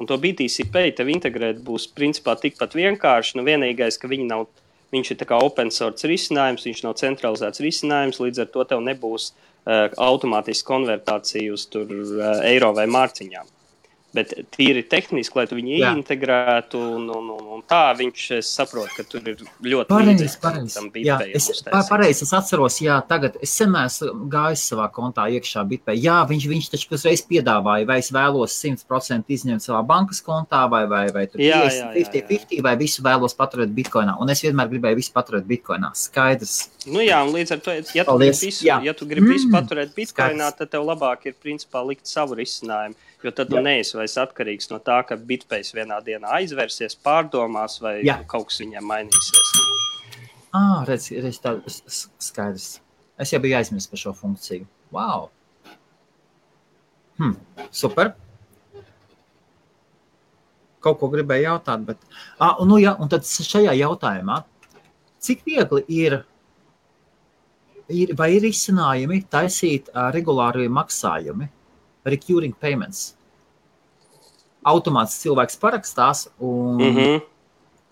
Un 0.00 0.08
to 0.10 0.16
BTC 0.18 0.66
Pay 0.74 0.96
tev 0.98 1.12
integrēt 1.12 1.60
būs 1.62 1.86
principā 1.94 2.34
tikpat 2.40 2.74
vienkārši. 2.74 3.36
Nu, 3.38 3.46
vienīgais, 3.46 4.00
ka 4.02 4.10
viņi 4.10 4.26
nav, 4.32 4.48
viņš 4.90 5.12
ir 5.14 5.24
open 5.38 5.70
source 5.70 6.10
risinājums, 6.10 6.66
viņš 6.66 6.82
nav 6.88 6.98
centralizēts 6.98 7.62
risinājums, 7.62 8.18
līdz 8.24 8.42
ar 8.42 8.50
to 8.50 8.66
tev 8.72 8.82
nebūs 8.90 9.30
uh, 9.30 9.86
automātiski 9.94 10.66
konvertācija 10.72 11.54
uz 11.54 11.68
tur, 11.70 11.86
uh, 11.86 12.42
eiro 12.50 12.72
vai 12.74 12.88
mārciņām. 12.90 13.59
Bet 14.10 14.32
tīri 14.50 14.82
tehniski, 14.90 15.38
lai 15.38 15.44
viņu 15.46 15.76
Jā. 15.78 15.90
integrētu, 15.94 16.78
un, 16.96 17.04
un, 17.14 17.28
un, 17.36 17.42
un 17.54 17.60
tā 17.68 17.92
viņš 17.94 18.24
saprot, 18.42 18.90
ka 18.96 19.04
tur 19.06 19.22
ir 19.30 19.44
ļoti 19.62 19.86
pareizi. 19.86 20.30
pareizi. 20.42 20.82
Jā, 21.06 21.20
es, 21.30 21.46
pareizi, 21.86 22.24
es 22.26 22.32
atceros, 22.34 22.80
jā, 22.82 22.96
tagad 23.06 23.36
es 23.38 23.52
sen 23.54 23.76
esmu 23.78 24.26
gājis 24.32 24.64
savā 24.72 24.88
kontā 24.90 25.28
iekšā 25.30 25.62
bitpē. 25.70 25.94
Jā, 25.94 26.16
viņš, 26.26 26.46
viņš 26.50 26.70
taču 26.72 26.96
uzreiz 26.96 27.22
piedāvāja, 27.28 27.86
vai 27.86 28.00
es 28.02 28.10
vēlos 28.14 28.56
100% 28.58 29.30
izņemt 29.36 29.62
savā 29.62 29.84
bankas 29.86 30.18
kontā, 30.26 30.64
vai, 30.72 30.82
vai, 30.90 31.04
vai 31.14 31.28
tur 31.30 31.44
50-50, 31.44 32.58
vai 32.66 32.74
visu 32.80 33.06
vēlos 33.06 33.38
paturēt 33.38 33.70
bitkoinā. 33.76 34.16
Un 34.18 34.34
es 34.34 34.42
vienmēr 34.42 34.72
gribēju 34.74 34.98
visu 35.04 35.14
paturēt 35.14 35.46
bitkoinā. 35.46 35.92
Skaidrs. 35.94 36.56
Nu 36.90 37.04
jā, 37.04 37.22
un 37.22 37.30
līdz 37.36 37.54
ar 37.54 37.62
to, 37.62 37.78
ja 37.78 38.02
tu 38.02 38.10
Paldies. 38.10 38.42
visu, 38.42 38.66
ja 38.66 38.96
tu 38.96 39.06
gribi 39.06 39.28
mm. 39.28 39.38
visu 39.38 39.54
paturēt 39.54 39.94
bitkoinā, 39.94 40.50
Skaidrs. 40.50 40.58
tad 40.58 40.74
tev 40.74 40.88
labāk 40.88 41.30
ir 41.30 41.38
principā 41.38 41.84
likt 41.86 42.10
savu 42.10 42.34
risinājumu 42.40 42.98
Jo 43.20 43.32
tad 43.36 43.50
tu 43.52 43.60
neesi 43.60 43.98
vairs 43.98 44.14
atkarīgs 44.22 44.70
no 44.70 44.78
tā, 44.80 45.02
ka 45.04 45.16
bitpēs 45.30 45.74
vienā 45.76 45.98
dienā 46.04 46.30
aizvērsies, 46.38 46.96
pārdomās, 47.04 47.76
vai 47.84 47.98
Jā. 48.06 48.22
kaut 48.28 48.48
kas 48.48 48.62
viņam 48.62 48.86
mainīsies. 48.88 49.50
Ah, 50.56 50.80
redz, 50.88 51.10
redz 51.12 51.40
tā 51.42 51.52
skaidrs. 51.68 52.78
Es 53.20 53.34
jau 53.34 53.42
biju 53.44 53.58
aizmirsis 53.58 53.90
par 53.90 54.00
šo 54.00 54.14
funkciju. 54.16 54.64
Wow! 54.96 55.28
Hmm, 57.20 57.36
super! 57.76 58.14
Kaut 60.80 60.96
ko 61.02 61.10
gribēju 61.12 61.44
jautāt, 61.44 61.84
bet. 61.84 62.00
Ah, 62.40 62.56
un, 62.56 62.72
nu, 62.72 62.80
jā, 62.80 62.96
un 62.96 63.12
tad 63.12 63.28
šajā 63.28 63.76
jautājumā, 63.76 64.40
cik 65.20 65.44
viegli 65.44 65.84
ir, 65.92 66.22
ir 67.92 68.16
vai 68.16 68.32
ir 68.38 68.48
izcinājumi 68.48 69.26
taisīt 69.28 69.92
uh, 69.92 70.08
regulāri 70.16 70.70
maksājumi? 70.72 71.50
Recurring 72.04 72.54
payments. 72.56 73.14
Automāts 74.66 75.16
cilvēks 75.22 75.56
parakstās 75.60 76.28
un 76.38 76.76
mm 76.76 76.96
-hmm. 76.96 77.20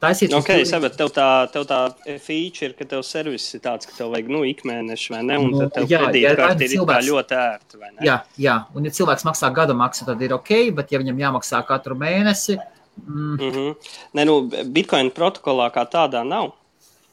taisīt. 0.00 0.34
Ok, 0.36 0.50
sapratu, 0.68 0.96
tev 0.96 1.12
tā, 1.16 1.28
tev 1.52 1.64
tā 1.64 1.80
feature, 2.20 2.72
ka 2.72 2.84
tev 2.84 3.02
servis 3.02 3.54
ir 3.54 3.60
tāds, 3.60 3.86
ka 3.86 3.92
tev 3.96 4.10
vajag, 4.12 4.28
nu, 4.28 4.44
ikmēneši 4.44 5.12
vai 5.12 5.22
ne, 5.22 5.38
un 5.38 5.58
tad 5.58 5.72
tev 5.72 5.90
jā, 5.90 6.02
kredītkarti 6.04 6.64
ir 6.64 6.70
cilvēks, 6.70 7.06
ļoti 7.08 7.34
ērti, 7.34 7.78
vai 7.78 7.90
ne? 7.92 8.06
Jā, 8.06 8.18
jā, 8.38 8.64
un 8.74 8.84
ja 8.84 8.90
cilvēks 8.90 9.24
maksā 9.24 9.54
gada 9.54 9.74
maksu, 9.74 10.04
tad 10.04 10.22
ir 10.22 10.34
ok, 10.34 10.70
bet 10.74 10.92
ja 10.92 10.98
viņam 10.98 11.18
jāmaksā 11.18 11.64
katru 11.66 11.94
mēnesi, 11.94 12.58
Mm. 13.06 13.34
Mm 13.34 13.50
-hmm. 13.50 13.74
ne, 14.12 14.24
nu, 14.24 14.50
Bitcoin 14.64 15.10
protokolā 15.10 15.70
kā 15.70 15.86
tādā 15.86 16.24
nav. 16.24 16.50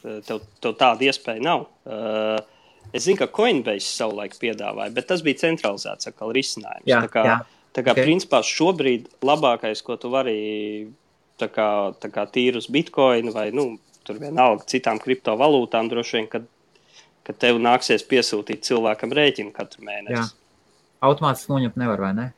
Tev, 0.01 0.41
tev 0.61 0.73
tāda 0.77 1.01
iespēja 1.01 1.41
nav. 1.41 1.65
Uh, 1.85 2.38
Es 2.94 3.07
zinu, 3.07 3.18
ka 3.20 3.28
Coinbase 3.32 3.88
savulaik 3.88 4.36
piedāvāja, 4.40 4.94
bet 4.95 5.10
tas 5.10 5.24
bija 5.26 5.41
centralizēts 5.41 6.12
atkal 6.12 6.34
risinājums. 6.36 6.88
Jā, 6.90 7.02
tā 7.06 7.12
kā, 7.12 7.26
jā. 7.28 7.40
Tā 7.76 7.84
kā 7.84 7.91
okay. 7.91 8.07
principā 8.07 8.40
šobrīd 8.45 9.10
labākais, 9.26 9.82
ko 9.84 9.98
tu 9.99 10.07
vari 10.14 10.38
tā 11.41 11.49
kā, 11.52 11.68
tā 11.99 12.07
kā 12.14 12.24
tīri 12.32 12.62
uz 12.62 12.70
bitkoinu 12.72 13.34
vai 13.36 13.49
nu, 13.56 13.74
tur 14.07 14.22
vienalga 14.22 14.64
citām 14.72 15.02
kriptovalūtām, 15.03 15.90
droši 15.91 16.20
vien, 16.20 16.30
kad, 16.32 16.48
kad 17.28 17.40
tev 17.41 17.60
nāksies 17.60 18.06
piesūtīt 18.07 18.64
cilvēkam 18.68 19.12
rēķinu 19.18 19.52
katru 19.56 19.84
mēnesi. 19.88 20.22
Jā. 20.22 20.72
Automātiski 21.06 21.52
noņemt 21.52 21.80
nevar, 21.82 22.06
vai 22.07 22.14
ne? 22.16 22.30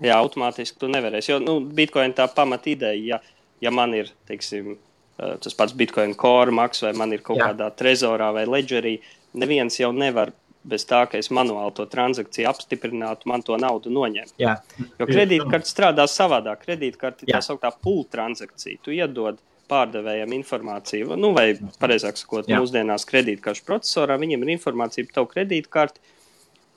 Jā, 0.00 0.16
automātiski 0.16 0.78
tu 0.80 0.88
nevarēsi. 0.88 1.34
Jo 1.34 1.40
nu, 1.42 1.58
Bitcoin 1.76 2.14
tā 2.16 2.28
pamat 2.32 2.70
ideja, 2.70 3.16
ja, 3.16 3.48
ja 3.60 3.72
man 3.74 3.92
ir 3.96 4.12
teiksim, 4.30 4.76
eh, 5.18 5.34
tas 5.42 5.56
pats 5.56 5.74
Bitcoin 5.76 6.14
core 6.16 6.54
maks 6.54 6.86
vai 6.86 6.94
man 6.96 7.12
ir 7.12 7.24
kaut 7.26 7.40
Jā. 7.40 7.50
kādā 7.50 7.68
trezorā 7.76 8.30
vai 8.38 8.46
ledgerī, 8.48 9.00
neviens 9.32 9.78
jau 9.80 9.92
nevar 9.92 10.32
bez 10.62 10.84
tā, 10.84 11.04
ka 11.08 11.18
es 11.20 11.30
manuāli 11.32 11.72
to 11.76 11.86
transakciju 11.88 12.48
apstiprinātu, 12.50 13.28
man 13.30 13.44
to 13.44 13.56
naudu 13.60 13.92
noņemt. 13.92 14.34
Jā. 14.40 14.58
Jo 15.00 15.08
kredītkarte 15.08 15.68
strādā 15.68 16.04
savādāk. 16.10 16.66
Kredītkarte 16.66 17.24
ir 17.24 17.34
tā 17.34 17.40
sauktā 17.44 17.72
pool 17.72 18.04
transakcija. 18.12 18.80
Tu 18.84 18.98
iedod 18.98 19.40
pārdevējiem 19.70 20.32
informāciju, 20.40 21.16
nu, 21.18 21.32
vai 21.36 21.52
pareizāk 21.80 22.18
sakot, 22.18 22.48
Jā. 22.50 22.58
mūsdienās 22.58 23.06
kredītkaršu 23.08 23.62
procesorā 23.68 24.16
viņiem 24.20 24.42
ir 24.42 24.56
informācija 24.56 25.06
par 25.06 25.20
tavu 25.20 25.30
kredītkarti. 25.34 26.02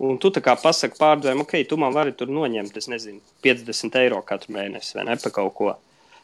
Un 0.03 0.17
tu 0.21 0.29
tā 0.33 0.41
kā 0.43 0.55
pasaki 0.59 0.97
pārdevējiem, 0.99 1.41
ok, 1.45 1.55
tu 1.69 1.77
man 1.81 1.93
vari 1.95 2.13
tur 2.17 2.31
noņemt, 2.33 2.77
es 2.77 2.89
nezinu, 2.91 3.21
50 3.45 3.97
eiro 4.01 4.21
katru 4.25 4.55
mēnesi 4.55 4.97
vai 4.97 5.07
ne 5.09 5.17
pa 5.21 5.31
kaut 5.33 5.53
ko. 5.57 5.73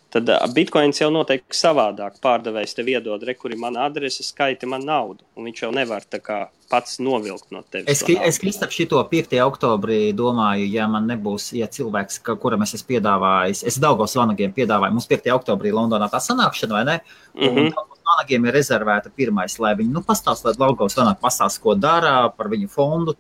Tad 0.10 0.30
bitkoins 0.56 0.98
jau 0.98 1.12
noteikti 1.14 1.54
savādāk. 1.54 2.16
Pārdevējs 2.24 2.74
tev 2.80 2.88
iedod, 2.90 3.22
re, 3.26 3.36
kur 3.38 3.54
ir 3.54 3.60
mana 3.62 3.84
adrese, 3.86 4.24
skaiti 4.26 4.66
man 4.70 4.82
naudu. 4.88 5.22
Un 5.38 5.46
viņš 5.46 5.62
jau 5.62 5.70
nevar 5.76 6.08
kā, 6.10 6.40
pats 6.70 6.98
novilkt 7.02 7.54
no 7.54 7.62
tevis. 7.62 8.02
Es, 8.02 8.02
es 8.32 8.42
Kristap, 8.42 8.74
šito 8.74 9.02
5. 9.12 9.38
oktobrī 9.46 10.00
domāju, 10.18 10.66
ja 10.74 10.88
man 10.90 11.06
nebūs, 11.10 11.52
ja 11.58 11.70
cilvēks, 11.70 12.24
kuram 12.42 12.66
es 12.66 12.74
esmu 12.80 12.96
piedāvājis, 12.96 13.64
es 13.70 13.78
Daugos 13.82 14.18
vanagiem 14.18 14.54
piedāvāju, 14.58 14.98
mums 14.98 15.10
5. 15.10 15.30
oktobrī 15.38 15.74
Londonā 15.78 16.10
tā 16.10 16.22
sanākšana, 16.26 16.80
vai 16.80 16.84
ne? 16.90 17.00
Mm 17.38 17.56
-hmm. 17.56 17.96
Vanagiem 18.10 18.46
ir 18.46 18.54
rezervēta 18.54 19.12
pirmais, 19.16 19.60
lai 19.60 19.76
viņi, 19.76 19.92
nu, 19.94 20.02
pastāst, 20.02 20.46
lai 20.46 20.54
Daugos 20.58 20.98
vanag 20.98 21.20
pastāst, 21.22 21.62
ko 21.62 21.76
dara 21.76 22.30
par 22.30 22.50
viņu 22.50 22.68
fondu, 22.68 23.14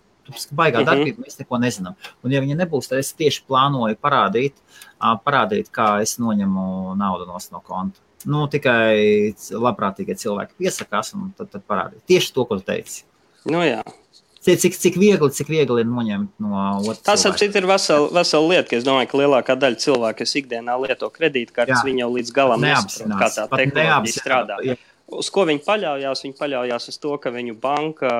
baigā 0.51 0.81
mhm. 0.81 0.87
darbība, 0.89 1.25
mēs 1.25 1.39
neko 1.39 1.57
nezinām. 1.57 1.95
Un, 2.23 2.31
ja 2.31 2.41
viņi 2.41 2.57
nebūs, 2.59 2.89
tad 2.89 2.99
es 2.99 3.13
tieši 3.13 3.43
plānoju 3.47 3.97
parādīt, 4.01 4.53
parādīt 4.99 5.71
kā 5.73 5.97
es 6.03 6.17
noņemu 6.19 6.95
naudu 6.99 7.27
no 7.29 7.63
konta. 7.63 8.01
Nu, 8.27 8.47
tikai 8.51 9.31
labprātīgie 9.55 10.17
cilvēki 10.19 10.59
piesakās 10.59 11.13
un 11.15 11.31
tad, 11.37 11.53
tad 11.53 11.63
parādīt 11.63 12.03
tieši 12.09 12.33
to, 12.35 12.43
ko 12.45 12.59
tu 12.59 12.67
teici. 12.67 13.05
Nu, 13.47 13.63
jā. 13.63 13.79
Cik, 14.39 14.75
cik, 14.75 14.95
viegli, 14.99 15.29
cik 15.35 15.49
viegli 15.51 15.83
ir 15.83 15.87
noņemt 15.87 16.41
no 16.43 16.59
otras. 16.79 17.03
Tas 17.05 17.43
ir 17.43 17.67
vesela, 17.67 18.07
vesela 18.15 18.47
lieta, 18.49 18.67
ka 18.71 18.77
es 18.79 18.85
domāju, 18.87 19.09
ka 19.11 19.19
lielākā 19.19 19.55
daļa 19.59 19.79
cilvēku, 19.83 20.19
kas 20.23 20.35
ikdienā 20.39 20.77
lieto 20.83 21.09
kredītkartes, 21.15 21.83
viņi 21.85 22.03
jau 22.03 22.11
līdz 22.15 22.31
galam 22.35 22.63
nesaprot, 22.63 23.15
kā 23.19 23.29
tā 23.35 23.47
tehnoloģija 23.51 24.23
strādā. 24.23 24.59
Jā 24.65 24.79
uz 25.17 25.29
ko 25.33 25.45
viņi 25.49 25.63
paļaujas? 25.65 26.23
Viņi 26.25 26.37
paļaujas 26.37 26.89
uz 26.91 26.99
to, 27.01 27.15
ka 27.21 27.31
viņu 27.33 27.55
banka 27.61 28.11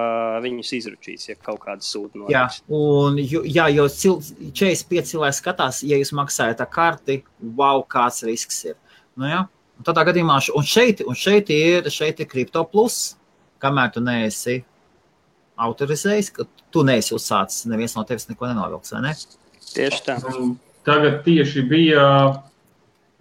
viņus 0.43 0.73
izručīs, 0.79 1.27
ja 1.29 1.37
kaut 1.37 1.61
kāda 1.65 1.85
sūta 1.85 2.21
no 2.21 2.29
jā, 2.31 2.45
un, 2.75 3.19
jā, 3.19 3.67
jo 3.75 3.85
45 3.91 5.13
cilvēki 5.13 5.39
skatās, 5.39 5.83
ja 5.87 5.99
jūs 5.99 6.13
maksājat 6.17 6.63
ar 6.65 6.71
karti, 6.73 7.21
wow, 7.59 7.83
kāds 7.87 8.23
risks 8.27 8.63
ir. 8.71 8.77
Nu, 9.19 9.27
jā. 9.29 9.43
un 9.77 9.87
tādā 9.87 10.05
gadījumā, 10.09 10.39
un 10.55 10.67
šeit, 10.67 11.03
un 11.07 11.17
šeit 11.17 11.51
ir, 11.53 11.89
šeit 11.93 12.21
ir 12.23 12.29
kripto 12.31 12.63
plus, 12.71 13.17
kamēr 13.63 13.93
tu 13.95 14.03
neesi 14.03 14.61
autorizējis, 15.59 16.31
ka 16.35 16.47
tu 16.71 16.85
neesi 16.87 17.13
uzsācis, 17.15 17.67
neviens 17.69 17.95
no 17.97 18.05
tevis 18.07 18.29
neko 18.29 18.47
nenovilks, 18.47 18.93
vai 18.95 19.09
ne? 19.09 19.15
Tieši 19.69 20.05
tā. 20.05 20.17
Tagad 20.87 21.19
tieši 21.25 21.65
bija 21.69 22.03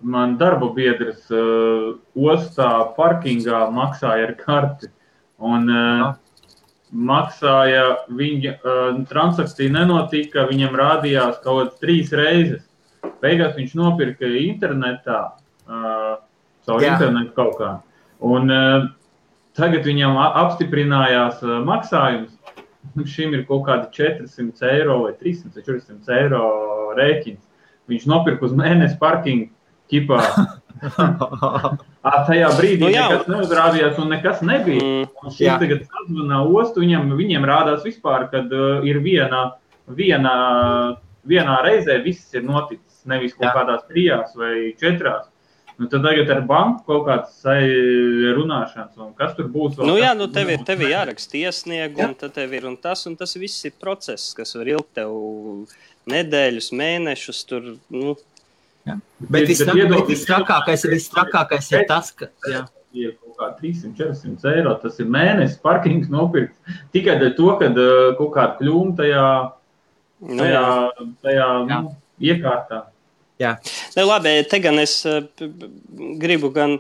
man 0.01 0.37
darba 0.39 0.70
biedrs 0.75 1.27
uh, 1.35 1.99
ostā 2.15 2.70
parkingā 2.97 3.66
maksāja 3.75 4.29
ar 4.29 4.35
karti. 4.39 4.91
Un, 5.39 5.69
uh, 5.70 6.16
maksāja, 6.93 7.85
viņa 8.15 8.55
uh, 8.57 9.01
transakcija 9.09 9.73
nenotika, 9.75 10.47
viņam 10.49 10.77
rādījās 10.79 11.41
kaut 11.43 11.59
kādas 11.59 11.83
trīs 11.83 12.12
reizes. 12.16 12.65
Beigās 13.23 13.57
viņš 13.57 13.75
nopirka 13.79 14.29
internetā, 14.41 15.20
uh, 15.69 16.15
caur 16.66 16.85
Jā. 16.85 16.95
internetu 16.95 17.35
kaut 17.37 17.59
kā. 17.61 17.73
Un 18.25 18.51
uh, 18.51 18.89
tagad 19.59 19.87
viņam 19.87 20.19
apstiprinājās 20.19 21.43
uh, 21.45 21.59
maksājums. 21.66 22.35
Šim 23.05 23.35
ir 23.37 23.45
kaut 23.47 23.66
kādi 23.66 23.91
400 23.95 24.70
eiro 24.73 25.03
vai 25.05 25.12
300 25.19 25.53
vai 25.55 25.65
400 25.66 26.15
eiro 26.16 26.43
rēķins. 26.97 27.45
Viņš 27.89 28.07
nopirka 28.09 28.47
uz 28.49 28.55
mēnesi 28.57 28.99
parkingu 29.01 29.53
ķipā. 29.93 30.23
tajā 32.28 32.51
brīdī 32.59 32.85
nu, 32.86 32.90
jā. 32.93 33.06
nekas 33.10 33.31
neuzrādījās 33.31 34.02
un 34.02 34.12
nekas 34.12 34.43
nebija. 34.47 34.82
Mm, 34.82 35.09
un 35.23 35.35
šis 35.35 35.47
jā. 35.47 35.56
tagad 35.62 35.86
sazvanā 35.86 36.43
ostu, 36.47 36.85
viņam, 36.85 37.15
viņiem 37.19 37.47
rādās 37.48 37.86
vispār, 37.86 38.28
kad 38.32 38.52
uh, 38.55 38.85
ir 38.86 39.01
viena, 39.05 39.43
viena, 39.89 40.35
vienā 41.28 41.59
reizē 41.66 41.98
viss 42.05 42.36
ir 42.36 42.47
noticis, 42.47 43.02
nevis 43.09 43.35
kaut 43.36 43.51
jā. 43.51 43.56
kādās 43.56 43.82
trijās 43.90 44.39
vai 44.39 44.55
četrās. 44.78 45.27
Nu, 45.78 45.86
tad 45.86 46.02
tagad 46.02 46.31
ar 46.35 46.40
banku 46.43 46.82
kaut 46.89 47.05
kāds 47.06 47.44
runāšanas, 48.35 48.97
un 48.98 49.12
kas 49.19 49.36
tur 49.36 49.47
būs. 49.52 49.77
Nu, 49.78 49.94
jā, 50.01 50.10
nu 50.19 50.27
tev 50.35 50.51
ir, 50.51 50.65
tev 50.66 50.82
ir 50.82 50.90
jāraksta 50.90 51.39
iesniegumi, 51.39 52.16
tad 52.19 52.35
tev 52.35 52.56
ir 52.59 52.66
un 52.66 52.74
tas, 52.82 53.05
un 53.06 53.15
tas 53.19 53.36
viss 53.39 53.69
ir 53.69 53.77
process, 53.78 54.32
kas 54.35 54.56
var 54.59 54.73
ilgt 54.73 54.97
tev 54.98 55.15
nedēļas, 56.10 56.73
mēnešus. 56.74 57.44
Tur, 57.47 57.70
nu, 57.94 58.16
Ja? 58.86 58.98
Bet 59.18 59.48
visstrakākais 59.48 60.84
ir, 60.86 60.94
visstrakākais 60.96 61.70
ir 61.74 61.86
tas, 61.90 62.12
ka. 62.14 62.30
Jā. 62.48 62.66
Ir 62.96 63.14
kaut 63.20 63.36
kā 63.36 63.50
300, 63.59 63.92
400 63.98 64.52
eiro. 64.56 64.74
Tas 64.82 64.96
ir 65.02 65.10
mēnesis 65.12 65.59
parkings 65.62 66.09
nopirkt 66.12 66.55
tikai 66.94 67.18
dēļ 67.20 67.34
to, 67.36 67.48
ka 67.60 67.68
uh, 67.72 67.96
kaut 68.18 68.30
kāda 68.36 68.56
kļūme 68.60 68.94
tajā, 68.98 69.24
nu 70.30 70.38
tajā, 70.40 70.62
tajā 71.26 71.48
nu, 71.68 71.80
iekārtā. 72.30 72.86
Jā, 73.38 73.52
ne, 73.94 74.06
labi. 74.06 74.32
Te 74.50 74.62
gan 74.64 74.80
es 74.82 74.96
uh, 75.06 75.20
gribu 76.18 76.50
gan 76.55 76.78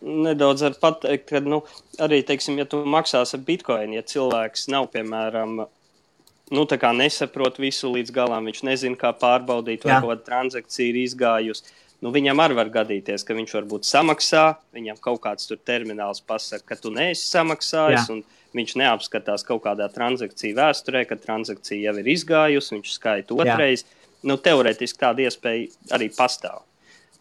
nedaudz 0.00 0.64
pateikt, 0.80 1.28
ka 1.32 1.40
nu, 1.44 1.62
arī, 2.02 2.20
teiksim, 2.26 2.58
ja 2.60 2.66
tu 2.68 2.82
maksās 2.88 3.34
ar 3.36 3.42
bitkoinu, 3.46 3.96
ja 3.98 4.04
cilvēks 4.06 4.68
nav, 4.72 4.90
piemēram, 4.94 5.64
nu, 6.50 6.66
nesaprot 6.98 7.58
visu 7.58 7.92
līdz 7.94 8.12
galam. 8.14 8.48
Viņš 8.50 8.64
nezina, 8.66 8.98
kā 8.98 9.12
pārbaudīt, 9.16 9.86
vai 9.86 10.00
kāda 10.02 10.24
transakcija 10.26 10.90
ir 10.90 10.98
izgājusi. 11.04 11.76
Nu, 12.00 12.10
viņam 12.14 12.40
arī 12.40 12.56
var 12.56 12.70
gadīties, 12.72 13.24
ka 13.28 13.36
viņš 13.36 13.54
varbūt 13.58 13.84
samaksā, 13.84 14.44
viņam 14.72 15.00
kaut 15.04 15.20
kāds 15.20 15.50
termināls 15.68 16.22
pasaka, 16.24 16.72
ka 16.72 16.78
tu 16.80 16.92
neesi 16.94 17.28
samaksājis. 17.28 18.08
Viņš 18.50 18.72
neapskatās 18.80 19.44
kaut 19.46 19.62
kādā 19.62 19.86
transakciju 19.94 20.56
vēsturē, 20.56 21.04
kad 21.06 21.20
transakcija 21.22 21.84
jau 21.84 22.00
ir 22.00 22.08
izgājusi, 22.10 22.72
viņš 22.74 22.94
skaita 22.96 23.36
otrais. 23.36 23.84
Nu, 24.26 24.34
teorētiski 24.42 24.98
tāda 24.98 25.22
iespēja 25.28 25.68
arī 25.94 26.08
pastāv. 26.16 26.64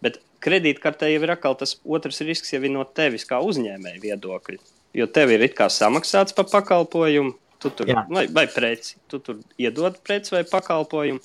Bet 0.01 0.17
kredītkartē 0.41 1.11
jau 1.11 1.21
ir 1.21 1.35
atkal 1.35 1.53
tas 1.59 1.75
otrs 1.85 2.23
risks, 2.25 2.49
jau 2.55 2.63
no 2.73 2.81
tevis 2.83 3.27
kā 3.29 3.43
uzņēmēja 3.45 4.01
viedokļa. 4.07 4.57
Jo 4.97 5.05
tev 5.05 5.35
ir 5.35 5.45
it 5.45 5.53
kā 5.53 5.69
samaksāts 5.69 6.33
par 6.33 6.49
pakalpojumu, 6.49 7.35
Tu 7.59 7.71
tur, 7.75 7.89
Jā. 7.91 8.05
vai, 8.07 8.23
vai 8.31 8.45
preci, 8.47 8.95
tu 9.11 9.19
tur 9.19 9.41
iedod 9.59 9.97
preci 10.07 10.31
vai 10.31 10.45
pakalpojumu, 10.47 11.19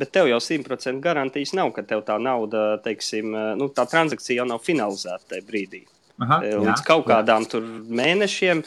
bet 0.00 0.10
tev 0.16 0.26
jau 0.30 0.40
simtprocentīgi 0.42 1.04
garantijas 1.04 1.52
nav, 1.54 1.70
ka 1.76 1.84
tev 1.86 2.02
tā 2.08 2.16
nauda, 2.18 2.72
teiksim, 2.82 3.36
nu, 3.60 3.68
tā 3.74 3.86
transakcija 3.90 4.42
jau 4.42 4.48
nav 4.50 4.64
finalizēta 4.66 5.34
tajā 5.34 5.46
brīdī. 5.46 5.84
Aha, 6.24 6.40
Līdz 6.42 6.80
jā, 6.80 6.82
kaut 6.88 7.06
kādām 7.06 7.44
jā. 7.46 7.60
mēnešiem 8.00 8.64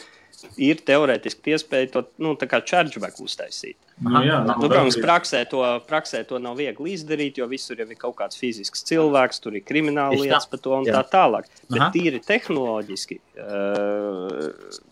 ir 0.60 0.80
teorētiski 0.86 1.52
iespēja 1.54 1.90
to 1.92 2.02
nu, 2.22 2.32
chargeback 2.38 3.18
uztaisīt. 3.20 3.76
Nu, 4.00 4.22
jā, 4.24 4.38
nu, 4.46 4.54
protams, 4.62 4.96
praksē 5.02 5.42
to, 5.50 5.60
praksē 5.88 6.22
to 6.28 6.38
nav 6.40 6.56
viegli 6.56 6.94
izdarīt, 6.94 7.40
jo 7.42 7.48
visur 7.50 7.80
jau 7.82 7.88
ir 7.90 7.98
kaut 8.00 8.16
kāds 8.20 8.38
fizisks 8.40 8.86
cilvēks, 8.88 9.42
tur 9.44 9.58
ir 9.58 9.66
krimināla 9.66 10.16
lietas 10.16 10.48
par 10.48 10.62
to 10.62 10.78
un 10.78 10.88
jā. 10.88 10.96
tā 10.96 11.18
tālāk. 11.18 11.50
Bet 11.68 11.82
Aha. 11.82 11.90
tīri 11.92 12.22
tehnoloģiski. 12.24 13.20
Uh, 13.36 14.88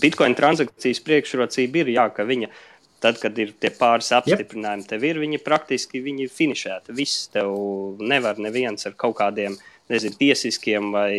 Bitcoin 0.00 0.36
transakcijas 0.38 1.02
priekšrocība 1.04 1.82
ir, 1.82 1.92
jā, 1.98 2.06
ka 2.14 2.24
viņa, 2.28 2.48
tad, 3.04 3.18
kad 3.20 3.36
ir 3.38 3.52
tie 3.60 3.70
pāris 3.74 4.12
apstiprinājumi, 4.16 4.86
tev 4.88 5.04
ir 5.04 5.20
viņi 5.22 5.40
praktiski 5.44 6.02
viņi 6.04 6.30
finišēti. 6.32 6.94
Viss 6.96 7.28
tev 7.34 7.52
nevar 8.00 8.40
neviens 8.40 8.88
ar 8.88 8.96
kaut 8.96 9.18
kādiem, 9.20 9.58
nezinu, 9.92 10.16
tiesiskiem 10.20 10.94
vai 10.94 11.10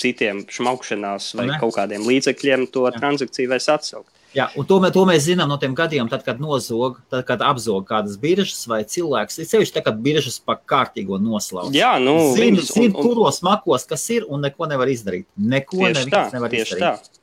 citiem 0.00 0.44
šmaukšanās 0.52 1.32
vai 1.38 1.48
ne? 1.50 1.56
kaut 1.60 1.74
kādiem 1.78 2.04
līdzekļiem 2.06 2.68
to 2.72 2.84
jā. 2.86 2.94
transakciju 3.00 3.50
vairs 3.50 3.68
atsaukt. 3.72 4.12
Jā, 4.36 4.50
un 4.58 4.66
to, 4.68 4.76
to 4.92 5.02
mēs 5.08 5.24
zinām 5.30 5.48
no 5.48 5.56
tiem 5.60 5.72
gadiem, 5.76 6.10
tad, 6.12 6.20
kad 6.26 6.40
nozog, 6.42 6.98
tad, 7.08 7.22
kad 7.28 7.40
apzog 7.46 7.86
kādas 7.88 8.18
biržas 8.20 8.66
vai 8.68 8.82
cilvēks. 8.84 9.38
Ir 9.40 9.48
sevišķi 9.48 9.78
tā, 9.78 9.82
kad 9.86 10.02
biržas 10.04 10.36
pa 10.44 10.58
kārtīgo 10.60 11.16
noslauc. 11.22 11.70
Jā, 11.72 11.94
nu, 12.02 12.18
zina, 12.36 12.64
zin, 12.68 12.92
kuros 12.92 13.40
makos 13.46 13.88
kas 13.88 14.04
ir 14.12 14.26
un 14.28 14.44
neko 14.44 14.68
nevar 14.68 14.92
izdarīt. 14.92 15.24
Neko 15.40 15.88
nevar 15.88 16.58
izdarīt. 16.58 16.84
Tā. 16.84 17.15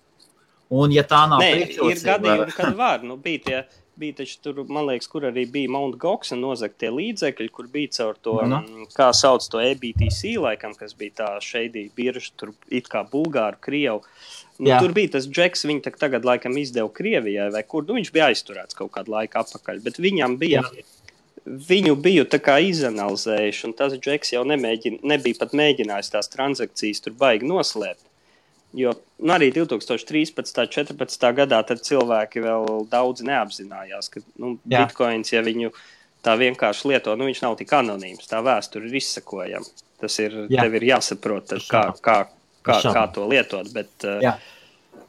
Un, 0.73 0.93
ja 0.95 1.03
tā 1.05 1.23
nav 1.29 1.43
Nē, 1.43 1.53
ir 1.69 2.03
gadījumi, 2.03 2.53
kad 2.55 2.77
var. 2.77 3.03
Nu, 3.05 3.17
bija 3.21 3.41
tie, 3.45 3.59
bija 3.99 4.17
taču 4.21 4.39
tur, 4.45 4.61
man 4.73 4.87
liekas, 4.89 5.09
kur 5.11 5.27
arī 5.29 5.43
bija 5.49 5.71
Mount 5.75 5.99
Goxa 6.01 6.37
nozagtie 6.39 6.89
līdzekļi, 6.93 7.49
kur 7.53 7.67
bija 7.73 7.91
caur 7.99 8.17
to. 8.25 8.39
Nu. 8.49 8.87
kā 8.95 9.11
sauc 9.17 9.45
to 9.53 9.61
EBTC, 9.61 10.33
laikam, 10.41 10.73
kas 10.79 10.95
bija 10.97 11.19
tā 11.21 11.29
šeidī 11.43 11.85
birža, 11.95 12.31
tur 12.39 12.55
it 12.73 12.89
kā 12.91 13.03
Bulgāru, 13.11 13.61
Krievu. 13.61 14.01
Nu, 14.57 14.71
Jā. 14.71 14.79
tur 14.81 14.93
bija 14.95 15.15
tas 15.17 15.27
džeks, 15.29 15.65
viņa 15.69 15.93
tagad 15.97 16.25
laikam 16.25 16.57
izdeva 16.61 16.89
Krievijai, 16.93 17.51
vai 17.53 17.63
kur 17.67 17.85
nu, 17.85 17.97
viņš 17.99 18.11
bija 18.13 18.31
aizturēts 18.31 18.77
kaut 18.77 18.93
kādu 18.97 19.13
laiku 19.13 19.41
atpakaļ. 19.41 19.81
Bet 19.85 20.01
viņam 20.01 20.37
bija 20.41 20.65
Jā 20.65 20.85
viņu 21.43 21.95
biju 21.99 22.25
izanalizējuši, 22.69 23.65
un 23.67 23.73
tas 23.75 23.93
Džeks 23.99 24.33
jau 24.33 24.43
nemēģin, 24.47 25.01
nebija 25.03 25.39
pat 25.39 25.51
mēģinājis 25.51 26.13
tās 26.13 26.31
transakcijas 26.31 27.03
tur 27.03 27.13
baigi 27.19 27.47
noslēpt. 27.49 28.05
Jo 28.73 28.93
nu, 29.19 29.33
arī 29.33 29.51
2013. 29.53 30.37
un 30.41 30.95
2014. 30.97 31.27
gadā 31.37 31.61
cilvēki 31.69 32.41
vēl 32.43 32.87
daudz 32.91 33.23
neapzinājās, 33.25 34.09
ka 34.09 34.23
nu, 34.41 34.55
bitkoins, 34.65 35.33
ja 35.33 35.43
viņu 35.45 35.71
tā 36.25 36.35
vienkārši 36.39 36.89
lieto, 36.91 37.15
nu, 37.19 37.27
viņš 37.29 37.43
nav 37.43 37.57
tik 37.59 37.73
anonīms. 37.77 38.29
Tā 38.29 38.41
vēsture 38.45 38.89
ir 38.89 38.97
izsakojama. 38.99 39.85
Tas 40.01 40.17
ir, 40.19 40.35
Jā. 40.51 40.65
tev 40.65 40.75
ir 40.79 40.87
jāsaprot, 40.89 41.53
kā, 41.69 41.85
kā, 42.03 42.17
kā, 42.65 42.79
kā 42.83 43.05
to 43.13 43.29
lietot. 43.29 43.69
Bet, 43.75 43.93
Jā. 44.03 44.37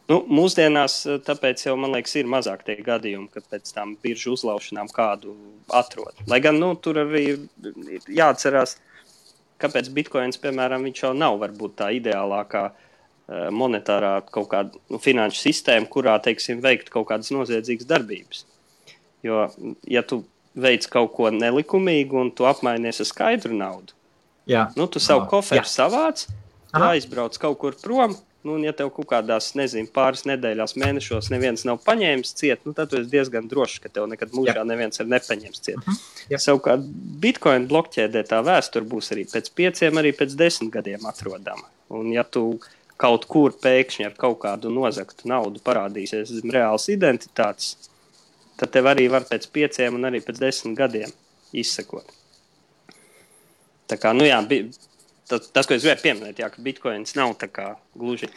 Nu, 0.04 0.18
mūsdienās 0.28 0.98
tāpēc 1.24 1.62
jau, 1.64 1.78
man 1.80 1.94
liekas, 1.96 2.12
ir 2.20 2.26
mazāk 2.28 2.66
tie 2.66 2.74
gadījumi, 2.84 3.30
kad 3.32 3.46
pēc 3.48 3.70
tam 3.72 3.94
biržu 4.02 4.34
uzlaušanām 4.36 4.90
kādu 4.92 5.32
atrod. 5.72 6.18
Lai 6.28 6.42
gan 6.44 6.60
nu, 6.60 6.74
tur 6.76 7.00
arī 7.06 7.22
ir 7.32 8.10
jāatcerās, 8.12 8.76
kāpēc 9.64 9.88
bitkoins, 9.96 10.36
piemēram, 10.42 10.84
viņš 10.84 11.00
jau 11.06 11.14
nav 11.16 11.38
varbūt 11.40 11.78
tā 11.80 11.88
ideālākā 11.96 12.66
uh, 12.68 12.76
Eh, 12.76 12.92
monetārā 13.28 14.18
kaut 14.32 14.50
kāda 14.52 14.80
nu, 14.92 15.00
finanšu 15.00 15.40
sistēma, 15.46 15.88
kurā, 15.90 16.18
teiksim, 16.24 16.60
veikt 16.64 16.90
kaut 16.92 17.08
kādas 17.08 17.32
noziedzīgas 17.32 17.88
darbības. 17.88 18.44
Jo, 19.24 19.46
ja 19.88 20.02
tu 20.04 20.24
veic 20.54 20.86
kaut 20.92 21.14
ko 21.16 21.30
nelikumīgu 21.32 22.20
un 22.20 22.30
tu 22.36 22.46
apmainies 22.48 23.00
ar 23.00 23.08
skaidru 23.08 23.56
naudu, 23.56 23.96
Jā. 24.46 24.68
nu, 24.76 24.86
tu 24.86 25.00
savu 25.00 25.24
koferu 25.30 25.64
savāc, 25.66 26.26
aizbrauc 26.76 27.38
kaut 27.40 27.58
kur 27.62 27.78
prom, 27.80 28.12
nu, 28.44 28.58
un 28.58 28.66
ja 28.66 28.74
tev 28.76 28.90
kaut 28.92 29.08
kādās, 29.08 29.54
nezinu, 29.56 29.88
pāris 29.94 30.26
nedēļās, 30.28 30.76
mēnešos 30.80 31.30
neviens 31.32 31.64
nav 31.64 31.80
paņēmis 31.86 32.34
ciet, 32.36 32.62
nu, 32.68 32.74
tad 32.76 32.92
tu 32.92 33.00
esi 33.00 33.08
diezgan 33.10 33.48
drošs, 33.48 33.80
ka 33.80 33.88
tev 33.88 34.06
nekad 34.10 34.36
mūžā 34.36 34.58
Jā. 34.60 34.66
neviens 34.68 35.00
ir 35.00 35.08
nepaņēmis 35.08 35.64
ciet. 35.64 35.80
Uh. 35.80 35.96
-huh. 36.28 36.36
Savukārt, 36.44 36.84
Bitcoin 37.24 37.64
blokķēdē 37.72 38.26
tā 38.28 38.44
vēsture 38.44 38.84
būs 38.84 39.14
arī 39.16 39.24
pēc 39.32 39.48
pieciem, 39.56 39.96
arī 39.96 40.12
pēc 40.12 40.36
desmit 40.36 40.74
gadiem 40.76 41.08
atrodama. 41.08 41.64
Un, 41.88 42.12
ja 42.12 42.24
tu 42.24 42.60
kaut 43.00 43.26
kur 43.31 43.55
pēkšņi 43.58 44.06
ar 44.06 44.14
kaut 44.18 44.39
kādu 44.44 44.70
nozagtu 44.73 45.28
naudu 45.31 45.62
parādīsies 45.64 46.31
zem 46.39 46.52
reāls 46.55 46.86
identitātes, 46.92 47.90
tad 48.60 48.70
tev 48.74 48.90
arī 48.92 49.08
var 49.10 49.26
pēc 49.28 49.48
pieciem 49.55 49.98
un 49.98 50.10
arī 50.10 50.23
pēc 50.24 50.40
desmit 50.42 50.78
gadiem 50.78 51.14
izsekot. 51.55 52.06
Tā 53.90 53.98
kā, 54.00 54.14
nu 54.16 54.26
jā, 54.26 54.39
tas, 55.28 55.50
tas 55.50 55.66
ko 55.66 55.76
es 55.76 55.84
gribēju 55.84 56.05
pieminēt, 56.05 56.40
jā, 56.40 56.48
ka 56.52 56.62
bitkoins 56.64 57.16
nav 57.18 57.34
tā 57.40 57.50
kā 57.50 57.74
gluži 57.98 58.31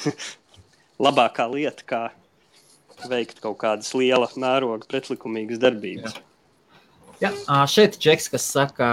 labākā 1.05 1.45
lieta, 1.53 1.85
kā 1.87 2.01
veikt 3.07 3.39
kaut 3.43 3.59
kādas 3.61 3.93
liela 3.93 4.27
mēroga 4.35 4.89
pretlikumīgas 4.89 5.61
darbības. 5.61 6.17
Jā. 6.17 6.23
Jā, 7.17 7.31
šeit 7.65 7.95
ir 7.95 8.01
čeks, 8.01 8.27
kas 8.29 8.43
saka, 8.53 8.87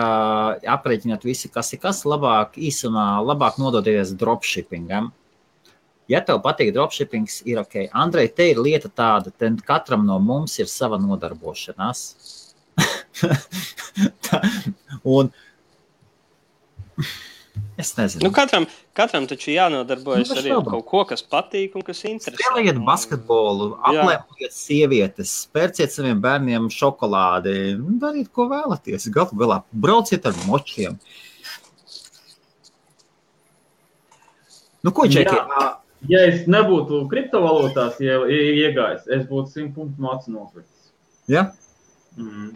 aprēķinot 0.76 1.26
visi, 1.28 1.51
kas 1.52 1.75
ir 1.76 1.81
kas 1.83 2.07
labāk, 2.09 2.55
īsumā 2.57 3.18
labāk 3.20 3.59
nodoties 3.60 4.15
dropshippingam. 4.17 5.10
Ja 5.10 5.24
tev 6.08 6.41
patīk 6.44 6.73
dropshippings, 6.74 7.41
ir 7.49 7.60
ok. 7.62 7.86
Andrej, 7.97 8.34
te 8.36 8.50
ir 8.52 8.60
lieta 8.60 8.91
tāda, 8.92 9.33
ka 9.33 9.50
katram 9.65 10.05
no 10.07 10.18
mums 10.20 10.58
ir 10.60 10.68
sava 10.70 10.99
nodarbošanās. 11.00 12.07
Tā, 14.26 14.41
un 15.07 15.31
es 17.78 17.92
nezinu. 17.97 18.24
Nu, 18.26 18.31
katram, 18.34 18.66
katram 18.97 19.28
taču 19.31 19.52
jānodarbojas 19.55 20.33
nu, 20.33 20.41
arī 20.41 20.52
ar 20.57 20.65
kaut 20.66 20.84
ko, 20.91 21.05
kas 21.08 21.23
patīk 21.23 21.76
un 21.78 21.84
kas 21.86 22.02
interesē. 22.08 22.36
Spēlējiet 22.42 22.81
basketbolu, 22.84 23.70
aplēpojiet 23.91 24.57
sievietes, 24.57 25.33
spērciet 25.47 25.94
saviem 25.94 26.20
bērniem 26.24 26.66
šokolādi, 26.74 27.55
dariet, 28.02 28.28
ko 28.34 28.49
vēlaties. 28.50 29.08
Galu 29.15 29.39
galā 29.41 29.62
brauciet 29.70 30.26
ar 30.28 30.36
močiem. 30.49 30.99
Nu, 34.84 34.92
ko, 34.92 35.08
Čeki? 35.08 35.33
Jā 35.33 35.73
ja 36.10 36.23
es 36.28 36.47
nebūtu 36.50 37.05
kriptovalūtās 37.10 38.00
ja, 38.05 38.20
iegājis, 38.28 39.07
es 39.08 39.26
būtu 39.28 39.52
simt 39.52 39.76
punktu 39.76 40.05
mācu 40.05 40.34
nopircis. 40.34 40.91
Ja? 41.31 41.49
Mm. 42.16 42.52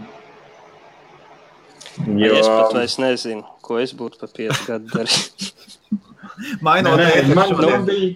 Jo... 2.07 2.35
Es 2.39 2.47
pat 2.47 2.75
vairs 2.77 2.99
nezinu, 3.03 3.47
ko 3.65 3.81
es 3.83 3.95
būtu 3.97 4.21
pa 4.21 4.29
piecu 4.31 4.69
gadu 4.69 4.93
darījis. 4.95 5.55
Mainot, 6.63 7.01
nē, 7.01 7.07
nē, 7.27 7.35
man, 7.35 7.51
nu, 7.51 7.71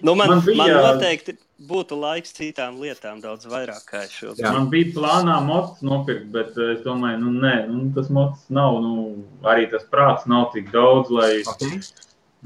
nu, 0.07 0.13
man, 0.15 0.29
man, 0.29 0.43
bija, 0.45 0.57
man 0.61 0.71
noteikti 0.85 1.35
būtu 1.67 1.97
laiks 1.99 2.33
citām 2.35 2.77
lietām 2.81 3.19
daudz 3.23 3.47
vairāk 3.49 3.83
kā 3.89 4.03
šodien. 4.11 4.47
Man 4.47 4.69
bija 4.71 4.93
plānā 4.95 5.37
mots 5.43 5.83
nopirkt, 5.85 6.29
bet 6.33 6.55
es 6.55 6.81
domāju, 6.85 7.19
nu 7.23 7.33
nē, 7.43 7.55
nu, 7.71 7.81
tas 7.95 8.09
mots 8.13 8.45
nav, 8.53 8.79
nu, 8.83 9.25
arī 9.47 9.67
tas 9.71 9.83
prāts 9.91 10.27
nav 10.29 10.51
tik 10.55 10.71
daudz, 10.73 11.11
lai 11.13 11.31
okay. 11.51 11.81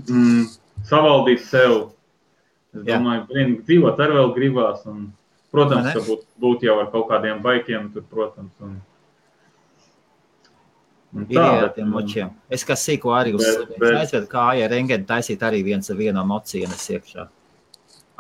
mm, 0.07 0.49
savaldītu 0.90 1.45
sev 1.45 1.77
Es 2.81 2.89
Jā. 2.89 2.97
domāju, 2.99 3.23
ka 3.30 3.45
dzīvot 3.67 4.03
ar 4.03 4.14
vēl 4.17 4.33
gribās. 4.35 4.83
Un, 4.89 5.07
protams, 5.53 5.89
ka 5.95 6.03
būtu 6.06 6.27
būt 6.43 6.67
jau 6.67 6.77
ar 6.81 6.91
kaut 6.93 7.07
kādiem 7.11 7.41
baikiem, 7.43 7.89
tur, 7.93 8.06
protams. 8.11 8.53
Un, 8.61 8.77
un 11.15 11.25
tā, 11.31 11.47
ir 11.61 11.72
tiem 11.77 11.89
močiem. 11.93 12.35
Es 12.53 12.65
kā 12.67 12.77
sīko 12.77 13.15
arī 13.17 13.33
uz 13.38 13.47
aizvedu 13.47 14.30
kāju 14.31 14.67
ar 14.67 14.73
rengeni 14.73 15.07
taisīt 15.07 15.43
arī 15.47 15.64
viens 15.65 15.89
ar 15.89 15.99
vienu 15.99 16.23
mocienes 16.27 16.88
iekšā. 16.93 17.27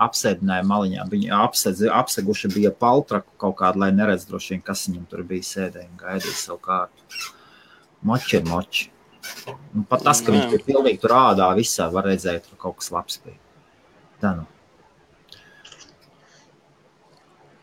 Apsēdināja 0.07 0.65
maliņā. 0.69 1.07
Viņi 1.09 1.31
apsedz, 1.33 1.81
apseguši 1.89 2.51
bija 2.53 2.69
paltraku 2.69 3.33
kaut 3.41 3.55
kādu, 3.61 3.81
lai 3.81 3.89
neredz 3.95 4.27
droši 4.29 4.53
vien, 4.53 4.61
kas 4.65 4.85
viņam 4.85 5.07
tur 5.09 5.23
bija 5.25 5.47
sēdēja 5.47 5.89
un 5.89 5.97
gaidīja 5.97 6.37
savu 6.37 6.61
kārtu. 6.67 7.25
Moči 8.05 8.37
ir 8.37 8.45
moči. 8.45 8.91
Un 9.73 9.87
pat 9.89 10.05
tas, 10.05 10.21
ka 10.21 10.31
viņš 10.31 10.51
bija 10.53 10.65
pilnīgi 10.69 11.01
tur 11.01 11.15
ādā 11.17 11.49
visā, 11.57 11.89
var 11.91 12.05
redzēt, 12.07 12.45
tur 12.45 12.61
kaut 12.61 12.77
kas 12.77 12.93
labs 12.93 13.17
bija. 13.25 13.39
Tā 14.23 14.33
nu. 14.37 14.45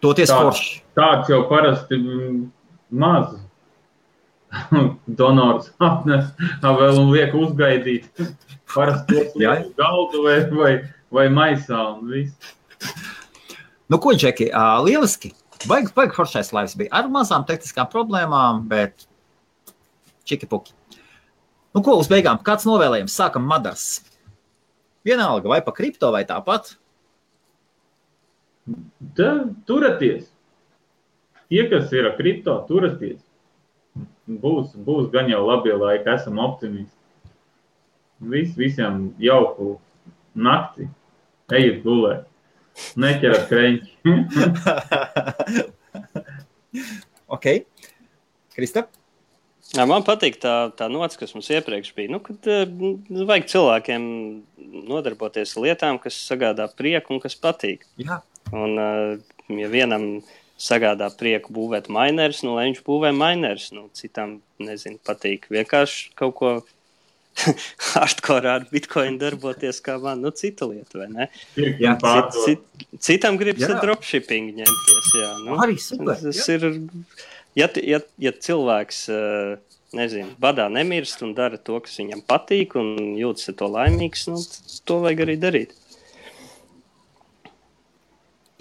Toties 0.04 0.30
tā, 0.30 0.38
forši. 0.38 0.74
Tāds 0.98 1.30
jau 1.32 1.40
parasti 1.48 1.98
maz 2.94 3.32
donors 5.20 5.70
atnes, 5.82 6.28
vēl 6.62 7.00
un 7.00 7.10
liek 7.14 7.34
uzgaidīt. 7.38 8.10
Parasti 8.74 9.24
to 9.32 9.38
liek 9.40 9.72
galdu 9.80 10.26
vai, 10.26 10.36
vai, 10.52 10.74
vai 11.14 11.26
maisā 11.32 11.80
un 11.96 12.12
viss. 12.12 12.52
Nu, 13.90 13.98
ko, 14.00 14.14
Džeki, 14.16 14.50
lieliski. 14.84 15.34
Baigi, 15.68 15.92
baigi 15.96 16.16
foršais 16.16 16.50
laiks 16.52 16.74
bija 16.76 16.92
ar 16.98 17.08
mazām 17.12 17.44
tehniskām 17.48 17.88
problēmām, 17.92 18.64
bet 18.68 19.06
čiki 20.28 20.48
puki. 20.48 20.74
Nu, 21.74 21.82
ko 21.82 21.96
uz 21.98 22.08
beigām? 22.10 22.38
Kāds 22.44 22.66
novēlējums? 22.68 23.14
Sākam 23.16 23.46
Madars. 23.48 24.02
Vienalga, 25.04 25.48
vai 25.48 25.60
pa 25.64 25.72
kripto, 25.76 26.08
vai 26.14 26.24
tāpat. 26.24 26.74
Tā, 29.18 29.30
turieties. 29.68 30.30
Tie, 31.52 31.66
kas 31.68 31.92
ir 31.92 32.08
kripto, 32.16 32.56
turieties. 32.68 33.20
Būs, 34.24 34.72
būs 34.86 35.10
gan 35.12 35.28
jau 35.28 35.42
labi 35.44 35.74
laiki, 35.76 36.08
esam 36.14 36.40
optimisti. 36.40 36.96
Vis, 38.24 38.54
visiem 38.56 39.10
jauku 39.20 39.76
nakti. 40.34 40.88
Ejiet 41.52 41.82
gulēt. 41.84 42.24
Neķerat 42.98 43.44
kreņķi. 43.50 44.14
ok. 47.36 47.50
Kristap? 48.56 48.88
Jā, 49.74 49.84
man 49.90 50.04
patīk 50.06 50.38
tā, 50.42 50.54
tā 50.78 50.86
nots, 50.92 51.18
kas 51.18 51.34
mums 51.34 51.50
iepriekš 51.50 51.94
bija. 51.96 52.12
Nu, 52.14 52.20
kad 52.22 52.46
uh, 52.50 52.62
vajag 53.26 53.48
cilvēkiem 53.50 54.04
nodarboties 54.90 55.56
ar 55.56 55.66
lietām, 55.66 55.98
kas 56.02 56.18
sagādā 56.28 56.68
prieku 56.78 57.16
un 57.16 57.22
kas 57.22 57.36
patīk. 57.38 57.82
Jā. 58.00 58.20
Un, 58.54 58.78
ja 59.50 59.68
vienam 59.72 60.06
sagādā 60.60 61.08
prieku 61.18 61.54
būvēt 61.54 61.90
minerus, 61.92 62.44
nu, 62.46 62.54
lai 62.56 62.68
viņš 62.68 62.84
būvē 62.86 63.10
minerus, 63.16 63.70
nu, 63.74 63.88
citam, 63.96 64.38
nezinu, 64.62 65.00
patīk 65.04 65.48
vienkārši 65.52 66.14
kaut 66.18 66.34
ko 66.38 66.52
hardcore 67.92 68.50
ar 68.52 68.66
bitkoinu 68.70 69.18
darboties, 69.18 69.80
kā 69.84 69.96
man, 70.02 70.22
nu, 70.22 70.30
cita 70.36 70.68
lieta, 70.70 71.00
vai 71.00 71.08
ne? 71.10 71.28
Jā, 71.58 71.96
cit, 71.98 72.38
cit, 72.44 72.88
citam 73.08 73.38
gribas 73.40 73.66
ar 73.66 73.82
dropshipping 73.82 74.52
ņemties, 74.60 75.14
jā. 75.18 75.30
Nu, 75.42 75.58
Arī 75.64 75.78
super. 75.82 76.20
Tas 76.22 76.44
jā. 76.46 76.58
ir 76.60 76.68
ja, 77.58 77.68
ja, 77.82 78.00
ja 78.18 78.32
cilvēks 78.46 79.04
eh, 79.14 79.78
nezinu, 79.94 80.34
badā 80.42 80.66
nemirst 80.72 81.22
un 81.26 81.34
dara 81.36 81.58
to, 81.58 81.78
kas 81.84 81.96
viņam 82.00 82.24
patīk, 82.28 82.76
un 82.80 83.14
jūtas 83.20 83.52
ar 83.52 83.58
to 83.60 83.70
laimīgs, 83.70 84.26
nu, 84.32 84.42
to 84.86 85.00
vajag 85.04 85.24
arī 85.26 85.38
darīt. 85.40 85.74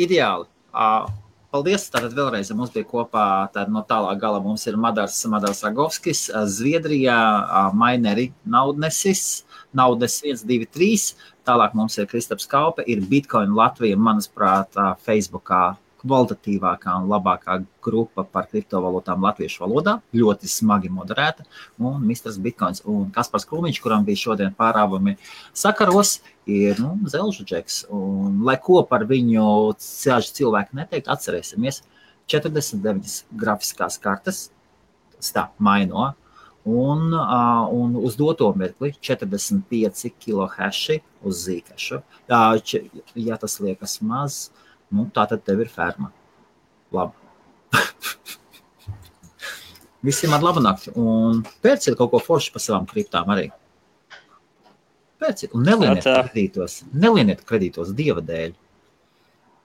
Ideāli. 0.01 0.49
Paldies! 1.53 1.83
Tātad 1.93 2.15
vēlreiz 2.17 2.49
mums 2.57 2.71
bija 2.73 2.87
kopā 2.89 3.23
no 3.69 3.83
tālā 3.85 4.15
gala. 4.17 4.39
Mums 4.41 4.63
ir 4.65 4.73
Madars, 4.73 5.19
Madars 5.29 5.61
Ragovskis, 5.61 6.23
Zviedrijā, 6.49 7.17
Maineri 7.77 8.31
Naudnesis, 8.49 9.43
Naudes 9.69 10.17
1, 10.25 10.41
2, 10.49 10.65
3. 10.73 11.13
Tālāk 11.45 11.75
mums 11.77 11.99
ir 12.01 12.09
Kristaps 12.09 12.49
Kaupe, 12.49 12.81
ir 12.89 13.05
Bitcoin 13.05 13.53
Latvija, 13.53 13.99
manuprāt, 14.01 14.73
Facebookā 15.05 15.75
kvalitatīvākā 16.03 16.93
un 16.99 17.09
labākā 17.11 17.57
grupa 17.83 18.25
par 18.27 18.47
kriptovalūtām 18.51 19.23
latviešu 19.23 19.63
valodā, 19.63 19.97
ļoti 20.15 20.49
smagi 20.51 20.91
moderēta. 20.93 21.45
Un 21.79 22.03
Mr. 22.03 22.35
Bitcoins 22.43 22.83
un 22.89 23.09
Kaspars 23.15 23.47
Krūmiņš, 23.49 23.81
kuram 23.83 24.05
bija 24.07 24.21
šodien 24.25 24.55
pārāvumi 24.57 25.15
sakaros, 25.55 26.17
ir 26.49 26.79
nu, 26.83 26.97
zelžu 27.09 27.47
džeks. 27.47 27.85
Un, 27.93 28.41
lai 28.47 28.57
ko 28.61 28.81
par 28.87 29.07
viņu 29.09 29.45
cilvēki 29.79 30.81
neteikt, 30.81 31.07
atcerēsimies 31.11 31.81
49 32.31 33.23
grafiskās 33.39 33.99
kartes, 34.01 34.49
tā 35.33 35.47
maino 35.63 36.11
un, 36.65 37.13
uh, 37.13 37.67
un 37.71 37.95
uz 37.95 38.15
doto 38.15 38.53
mirkli 38.55 38.93
45 38.99 40.11
kHz 40.19 40.99
uz 41.23 41.45
zīkašu. 41.47 42.01
Ja, 42.31 42.43
ja 43.15 43.39
tas 43.39 43.59
liekas 43.63 43.99
maz, 44.01 44.51
nu, 44.93 45.07
tā 45.13 45.25
tad 45.29 45.43
tev 45.45 45.63
ir 45.63 45.71
ferma. 45.71 46.11
Labi. 46.93 47.15
Visiem 50.07 50.35
ar 50.35 50.45
labu 50.45 50.63
nakti. 50.63 50.93
Un 50.99 51.43
pērciet 51.63 51.97
kaut 51.99 52.13
ko 52.13 52.21
foršu 52.23 52.53
par 52.55 52.63
savām 52.63 52.87
kriptām 52.89 53.31
arī. 53.33 53.49
Pērciet 55.23 55.55
un 55.55 55.63
nelieniet 55.65 56.05
kredītos. 56.05 56.81
Nelieniet 56.91 57.45
kredītos 57.47 57.93
dieva 57.95 58.23
dēļ. 58.25 58.53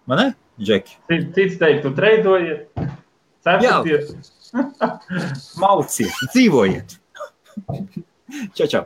Man 0.08 0.22
ne? 0.22 0.28
Džeki. 0.58 0.96
Cits 1.34 1.58
teiktu, 1.60 1.92
treidojiet. 1.94 2.70
Cepieties. 3.44 4.32
Mauciet, 5.62 6.14
dzīvojiet. 6.32 6.96
čau, 8.56 8.66
čau. 8.66 8.82